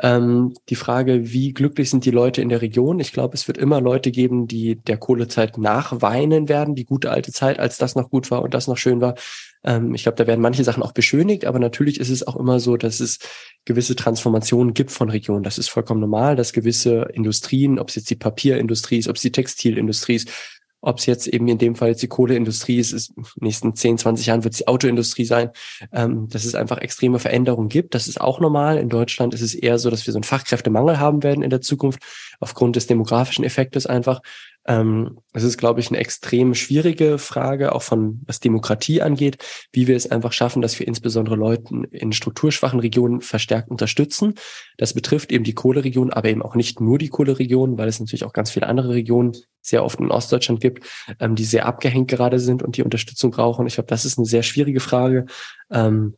Ähm, 0.00 0.54
die 0.68 0.74
Frage, 0.74 1.32
wie 1.32 1.52
glücklich 1.52 1.88
sind 1.88 2.04
die 2.04 2.10
Leute 2.10 2.42
in 2.42 2.48
der 2.48 2.62
Region? 2.62 2.98
Ich 2.98 3.12
glaube, 3.12 3.34
es 3.34 3.46
wird 3.46 3.58
immer 3.58 3.80
Leute 3.80 4.10
geben, 4.10 4.48
die 4.48 4.74
der 4.76 4.96
Kohlezeit 4.96 5.56
nachweinen 5.56 6.48
werden, 6.48 6.74
die 6.74 6.84
gute 6.84 7.12
alte 7.12 7.30
Zeit, 7.30 7.60
als 7.60 7.78
das 7.78 7.94
noch 7.94 8.10
gut 8.10 8.30
war 8.32 8.42
und 8.42 8.54
das 8.54 8.66
noch 8.66 8.76
schön 8.76 9.00
war. 9.00 9.14
Ähm, 9.62 9.94
ich 9.94 10.02
glaube, 10.02 10.16
da 10.16 10.26
werden 10.26 10.40
manche 10.40 10.64
Sachen 10.64 10.82
auch 10.82 10.92
beschönigt, 10.92 11.44
aber 11.44 11.60
natürlich 11.60 12.00
ist 12.00 12.10
es 12.10 12.26
auch 12.26 12.34
immer 12.34 12.58
so, 12.58 12.76
dass 12.76 12.98
es 12.98 13.18
gewisse 13.64 13.94
Transformationen 13.94 14.74
gibt 14.74 14.90
von 14.90 15.10
Regionen. 15.10 15.44
Das 15.44 15.58
ist 15.58 15.68
vollkommen 15.68 16.00
normal, 16.00 16.34
dass 16.34 16.52
gewisse 16.52 17.08
Industrien, 17.12 17.78
ob 17.78 17.88
es 17.88 17.94
jetzt 17.94 18.10
die 18.10 18.16
Papierindustrie 18.16 18.98
ist, 18.98 19.08
ob 19.08 19.16
es 19.16 19.22
die 19.22 19.32
Textilindustrie 19.32 20.16
ist, 20.16 20.28
ob 20.84 20.98
es 20.98 21.06
jetzt 21.06 21.26
eben 21.26 21.48
in 21.48 21.58
dem 21.58 21.74
Fall 21.74 21.88
jetzt 21.88 22.02
die 22.02 22.08
Kohleindustrie 22.08 22.78
ist, 22.78 22.92
ist 22.92 23.10
in 23.16 23.22
den 23.22 23.44
nächsten 23.44 23.74
10, 23.74 23.98
20 23.98 24.26
Jahren 24.26 24.44
wird 24.44 24.52
es 24.52 24.58
die 24.58 24.68
Autoindustrie 24.68 25.24
sein, 25.24 25.50
ähm, 25.92 26.28
dass 26.28 26.44
es 26.44 26.54
einfach 26.54 26.78
extreme 26.78 27.18
Veränderungen 27.18 27.68
gibt. 27.68 27.94
Das 27.94 28.06
ist 28.06 28.20
auch 28.20 28.38
normal. 28.38 28.78
In 28.78 28.90
Deutschland 28.90 29.34
ist 29.34 29.40
es 29.40 29.54
eher 29.54 29.78
so, 29.78 29.90
dass 29.90 30.06
wir 30.06 30.12
so 30.12 30.18
einen 30.18 30.24
Fachkräftemangel 30.24 30.98
haben 30.98 31.22
werden 31.22 31.42
in 31.42 31.50
der 31.50 31.62
Zukunft, 31.62 32.00
aufgrund 32.40 32.76
des 32.76 32.86
demografischen 32.86 33.44
Effektes 33.44 33.86
einfach. 33.86 34.20
Ähm, 34.66 35.18
es 35.32 35.42
ist, 35.42 35.58
glaube 35.58 35.80
ich, 35.80 35.88
eine 35.88 35.98
extrem 35.98 36.54
schwierige 36.54 37.18
Frage, 37.18 37.74
auch 37.74 37.82
von 37.82 38.22
was 38.26 38.40
Demokratie 38.40 39.02
angeht, 39.02 39.38
wie 39.72 39.86
wir 39.86 39.96
es 39.96 40.10
einfach 40.10 40.32
schaffen, 40.32 40.62
dass 40.62 40.78
wir 40.78 40.88
insbesondere 40.88 41.36
Leuten 41.36 41.84
in 41.84 42.12
strukturschwachen 42.12 42.80
Regionen 42.80 43.20
verstärkt 43.20 43.70
unterstützen. 43.70 44.34
Das 44.78 44.94
betrifft 44.94 45.32
eben 45.32 45.44
die 45.44 45.54
Kohleregion, 45.54 46.12
aber 46.12 46.28
eben 46.28 46.42
auch 46.42 46.54
nicht 46.54 46.80
nur 46.80 46.98
die 46.98 47.08
Kohleregion, 47.08 47.76
weil 47.76 47.88
es 47.88 48.00
natürlich 48.00 48.24
auch 48.24 48.32
ganz 48.32 48.50
viele 48.50 48.66
andere 48.66 48.90
Regionen 48.90 49.32
sehr 49.60 49.84
oft 49.84 49.98
in 49.98 50.10
Ostdeutschland 50.10 50.60
gibt, 50.60 50.86
ähm, 51.20 51.34
die 51.34 51.44
sehr 51.44 51.66
abgehängt 51.66 52.08
gerade 52.08 52.38
sind 52.38 52.62
und 52.62 52.76
die 52.76 52.82
Unterstützung 52.82 53.30
brauchen. 53.30 53.66
Ich 53.66 53.74
glaube, 53.74 53.88
das 53.88 54.04
ist 54.04 54.18
eine 54.18 54.26
sehr 54.26 54.42
schwierige 54.42 54.80
Frage. 54.80 55.26
Ähm, 55.70 56.16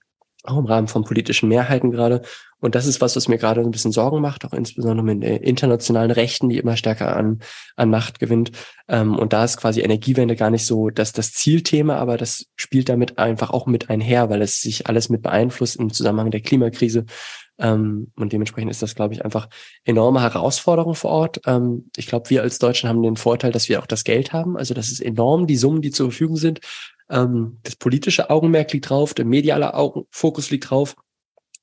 auch 0.48 0.58
im 0.58 0.66
Rahmen 0.66 0.88
von 0.88 1.04
politischen 1.04 1.48
Mehrheiten 1.48 1.90
gerade. 1.90 2.22
Und 2.58 2.74
das 2.74 2.86
ist 2.86 3.00
was, 3.00 3.14
was 3.16 3.28
mir 3.28 3.36
gerade 3.36 3.60
ein 3.60 3.70
bisschen 3.70 3.92
Sorgen 3.92 4.20
macht, 4.20 4.44
auch 4.44 4.54
insbesondere 4.54 5.04
mit 5.04 5.22
internationalen 5.22 6.10
Rechten, 6.10 6.48
die 6.48 6.58
immer 6.58 6.76
stärker 6.76 7.14
an, 7.14 7.40
an 7.76 7.90
Macht 7.90 8.18
gewinnt. 8.18 8.52
Ähm, 8.88 9.16
und 9.16 9.32
da 9.32 9.44
ist 9.44 9.58
quasi 9.58 9.82
Energiewende 9.82 10.36
gar 10.36 10.50
nicht 10.50 10.64
so 10.64 10.88
das, 10.90 11.12
das 11.12 11.32
Zielthema, 11.32 11.96
aber 11.96 12.16
das 12.16 12.46
spielt 12.56 12.88
damit 12.88 13.18
einfach 13.18 13.50
auch 13.50 13.66
mit 13.66 13.90
einher, 13.90 14.30
weil 14.30 14.40
es 14.40 14.60
sich 14.62 14.86
alles 14.86 15.10
mit 15.10 15.22
beeinflusst 15.22 15.76
im 15.76 15.92
Zusammenhang 15.92 16.30
der 16.30 16.40
Klimakrise. 16.40 17.04
Ähm, 17.58 18.12
und 18.16 18.32
dementsprechend 18.32 18.70
ist 18.70 18.82
das, 18.82 18.94
glaube 18.94 19.14
ich, 19.14 19.24
einfach 19.24 19.48
enorme 19.84 20.20
Herausforderung 20.20 20.94
vor 20.94 21.10
Ort. 21.10 21.40
Ähm, 21.46 21.90
ich 21.96 22.06
glaube, 22.06 22.30
wir 22.30 22.42
als 22.42 22.58
Deutschen 22.58 22.88
haben 22.88 23.02
den 23.02 23.16
Vorteil, 23.16 23.52
dass 23.52 23.68
wir 23.68 23.80
auch 23.80 23.86
das 23.86 24.04
Geld 24.04 24.32
haben. 24.32 24.56
Also 24.56 24.74
das 24.74 24.88
ist 24.88 25.00
enorm, 25.00 25.46
die 25.46 25.56
Summen, 25.56 25.82
die 25.82 25.90
zur 25.90 26.10
Verfügung 26.10 26.36
sind. 26.36 26.60
Ähm, 27.10 27.58
das 27.62 27.76
politische 27.76 28.30
Augenmerk 28.30 28.72
liegt 28.72 28.90
drauf, 28.90 29.14
der 29.14 29.24
mediale 29.24 29.74
Augen 29.74 30.06
Fokus 30.10 30.50
liegt 30.50 30.70
drauf. 30.70 30.96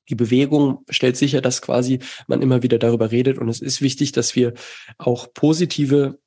Die 0.08 0.14
Bewegung 0.14 0.84
stellt 0.90 1.16
sicher, 1.16 1.40
dass 1.40 1.62
quasi 1.62 2.00
man 2.26 2.42
immer 2.42 2.62
wieder 2.62 2.78
darüber 2.78 3.10
redet. 3.10 3.38
Und 3.38 3.48
es 3.48 3.60
ist 3.60 3.80
wichtig, 3.80 4.12
dass 4.12 4.36
wir 4.36 4.52
auch 4.98 5.32
positive 5.32 6.18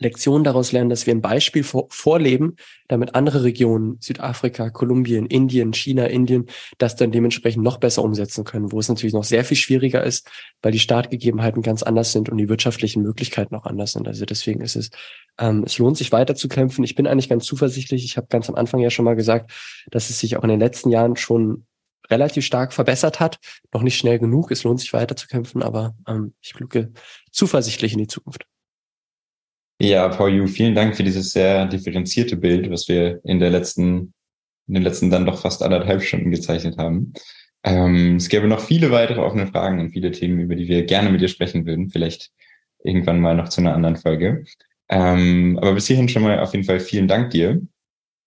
Lektionen 0.00 0.44
daraus 0.44 0.72
lernen, 0.72 0.88
dass 0.88 1.06
wir 1.06 1.14
ein 1.14 1.20
Beispiel 1.20 1.62
vor, 1.62 1.86
vorleben, 1.90 2.56
damit 2.88 3.14
andere 3.14 3.44
Regionen, 3.44 3.98
Südafrika, 4.00 4.70
Kolumbien, 4.70 5.26
Indien, 5.26 5.74
China, 5.74 6.06
Indien, 6.06 6.46
das 6.78 6.96
dann 6.96 7.12
dementsprechend 7.12 7.62
noch 7.62 7.76
besser 7.76 8.02
umsetzen 8.02 8.44
können, 8.44 8.72
wo 8.72 8.80
es 8.80 8.88
natürlich 8.88 9.12
noch 9.12 9.24
sehr 9.24 9.44
viel 9.44 9.58
schwieriger 9.58 10.02
ist, 10.02 10.28
weil 10.62 10.72
die 10.72 10.78
Startgegebenheiten 10.78 11.60
ganz 11.60 11.82
anders 11.82 12.12
sind 12.12 12.30
und 12.30 12.38
die 12.38 12.48
wirtschaftlichen 12.48 13.02
Möglichkeiten 13.02 13.54
auch 13.54 13.66
anders 13.66 13.92
sind. 13.92 14.08
Also 14.08 14.24
deswegen 14.24 14.62
ist 14.62 14.74
es, 14.74 14.90
ähm, 15.38 15.64
es 15.64 15.76
lohnt 15.76 15.98
sich 15.98 16.12
weiter 16.12 16.34
zu 16.34 16.48
kämpfen. 16.48 16.82
Ich 16.82 16.94
bin 16.94 17.06
eigentlich 17.06 17.28
ganz 17.28 17.44
zuversichtlich. 17.44 18.04
Ich 18.04 18.16
habe 18.16 18.26
ganz 18.30 18.48
am 18.48 18.54
Anfang 18.54 18.80
ja 18.80 18.88
schon 18.88 19.04
mal 19.04 19.16
gesagt, 19.16 19.52
dass 19.90 20.08
es 20.08 20.18
sich 20.18 20.38
auch 20.38 20.44
in 20.44 20.50
den 20.50 20.60
letzten 20.60 20.90
Jahren 20.90 21.16
schon 21.16 21.66
relativ 22.10 22.44
stark 22.44 22.72
verbessert 22.72 23.20
hat. 23.20 23.38
Noch 23.72 23.82
nicht 23.82 23.98
schnell 23.98 24.18
genug. 24.18 24.50
Es 24.50 24.64
lohnt 24.64 24.80
sich 24.80 24.94
weiter 24.94 25.14
zu 25.14 25.28
kämpfen, 25.28 25.62
aber 25.62 25.94
ähm, 26.08 26.32
ich 26.40 26.54
blicke 26.54 26.92
zuversichtlich 27.30 27.92
in 27.92 27.98
die 27.98 28.06
Zukunft. 28.06 28.46
Ja, 29.82 30.08
Paul 30.08 30.34
Yu, 30.34 30.46
vielen 30.46 30.74
Dank 30.74 30.94
für 30.94 31.02
dieses 31.02 31.32
sehr 31.32 31.64
differenzierte 31.64 32.36
Bild, 32.36 32.70
was 32.70 32.86
wir 32.86 33.18
in 33.24 33.38
der 33.38 33.48
letzten, 33.48 34.12
in 34.68 34.74
den 34.74 34.82
letzten 34.82 35.08
dann 35.08 35.24
doch 35.24 35.40
fast 35.40 35.62
anderthalb 35.62 36.02
Stunden 36.02 36.30
gezeichnet 36.30 36.76
haben. 36.76 37.14
Ähm, 37.64 38.16
es 38.16 38.28
gäbe 38.28 38.46
noch 38.46 38.60
viele 38.60 38.90
weitere 38.90 39.20
offene 39.20 39.46
Fragen 39.46 39.80
und 39.80 39.92
viele 39.92 40.10
Themen, 40.10 40.38
über 40.38 40.54
die 40.54 40.68
wir 40.68 40.84
gerne 40.84 41.08
mit 41.08 41.22
dir 41.22 41.28
sprechen 41.28 41.64
würden. 41.64 41.88
Vielleicht 41.88 42.30
irgendwann 42.84 43.20
mal 43.20 43.34
noch 43.34 43.48
zu 43.48 43.62
einer 43.62 43.72
anderen 43.72 43.96
Folge. 43.96 44.44
Ähm, 44.90 45.58
aber 45.62 45.72
bis 45.72 45.86
hierhin 45.86 46.10
schon 46.10 46.24
mal 46.24 46.40
auf 46.40 46.52
jeden 46.52 46.66
Fall 46.66 46.80
vielen 46.80 47.08
Dank 47.08 47.30
dir. 47.30 47.62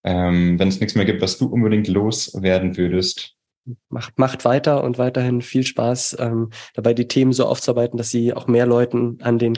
Ähm, 0.03 0.57
wenn 0.57 0.69
es 0.69 0.79
nichts 0.79 0.95
mehr 0.95 1.05
gibt, 1.05 1.21
was 1.21 1.37
du 1.37 1.45
unbedingt 1.45 1.87
loswerden 1.87 2.77
würdest. 2.77 3.35
Macht, 3.89 4.17
macht 4.17 4.43
weiter 4.43 4.83
und 4.83 4.97
weiterhin 4.97 5.43
viel 5.43 5.65
Spaß, 5.67 6.17
ähm, 6.19 6.49
dabei 6.73 6.95
die 6.95 7.07
Themen 7.07 7.31
so 7.31 7.45
aufzuarbeiten, 7.45 7.97
dass 7.97 8.09
sie 8.09 8.33
auch 8.33 8.47
mehr 8.47 8.65
Leuten 8.65 9.19
an 9.21 9.37
den 9.37 9.53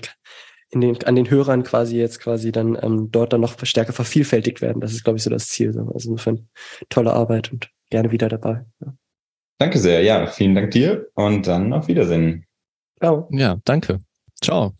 in 0.70 0.82
den, 0.82 1.04
an 1.04 1.16
den 1.16 1.30
Hörern 1.30 1.64
quasi 1.64 1.98
jetzt 1.98 2.20
quasi 2.20 2.52
dann 2.52 2.78
ähm, 2.82 3.10
dort 3.12 3.34
dann 3.34 3.42
noch 3.42 3.56
stärker 3.64 3.94
vervielfältigt 3.94 4.62
werden. 4.62 4.82
Das 4.82 4.94
ist, 4.94 5.04
glaube 5.04 5.18
ich, 5.18 5.24
so 5.24 5.30
das 5.30 5.48
Ziel. 5.48 5.70
Also 5.70 6.10
insofern 6.10 6.48
tolle 6.90 7.14
Arbeit 7.14 7.52
und 7.52 7.70
gerne 7.90 8.12
wieder 8.12 8.30
dabei. 8.30 8.66
Ja. 8.82 8.94
Danke 9.58 9.80
sehr. 9.80 10.02
Ja, 10.04 10.28
vielen 10.28 10.56
Dank 10.56 10.72
dir 10.72 11.08
und 11.14 11.48
dann 11.48 11.72
auf 11.72 11.88
Wiedersehen. 11.88 12.46
Ciao. 13.00 13.30
Ja, 13.32 13.58
danke. 13.64 14.02
Ciao. 14.42 14.76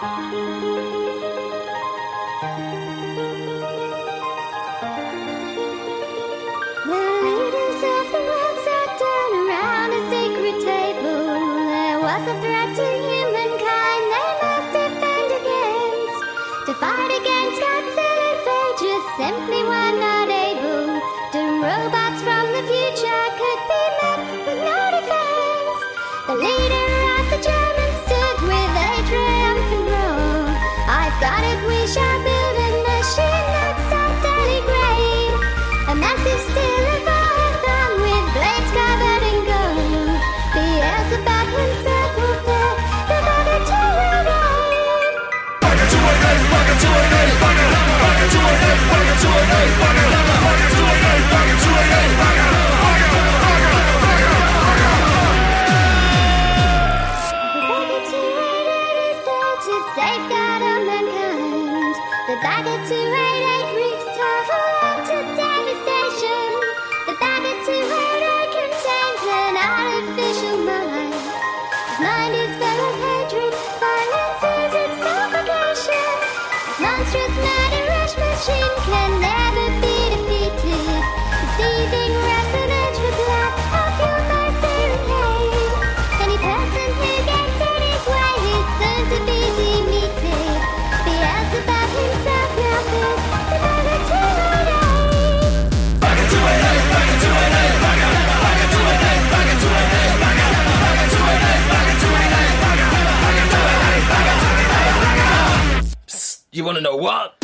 Thank 0.00 0.34
you. 2.74 2.85
Hey, 49.48 49.68
fucker! 49.78 50.15
want 106.66 106.76
to 106.76 106.82
know 106.82 106.96
what? 106.96 107.35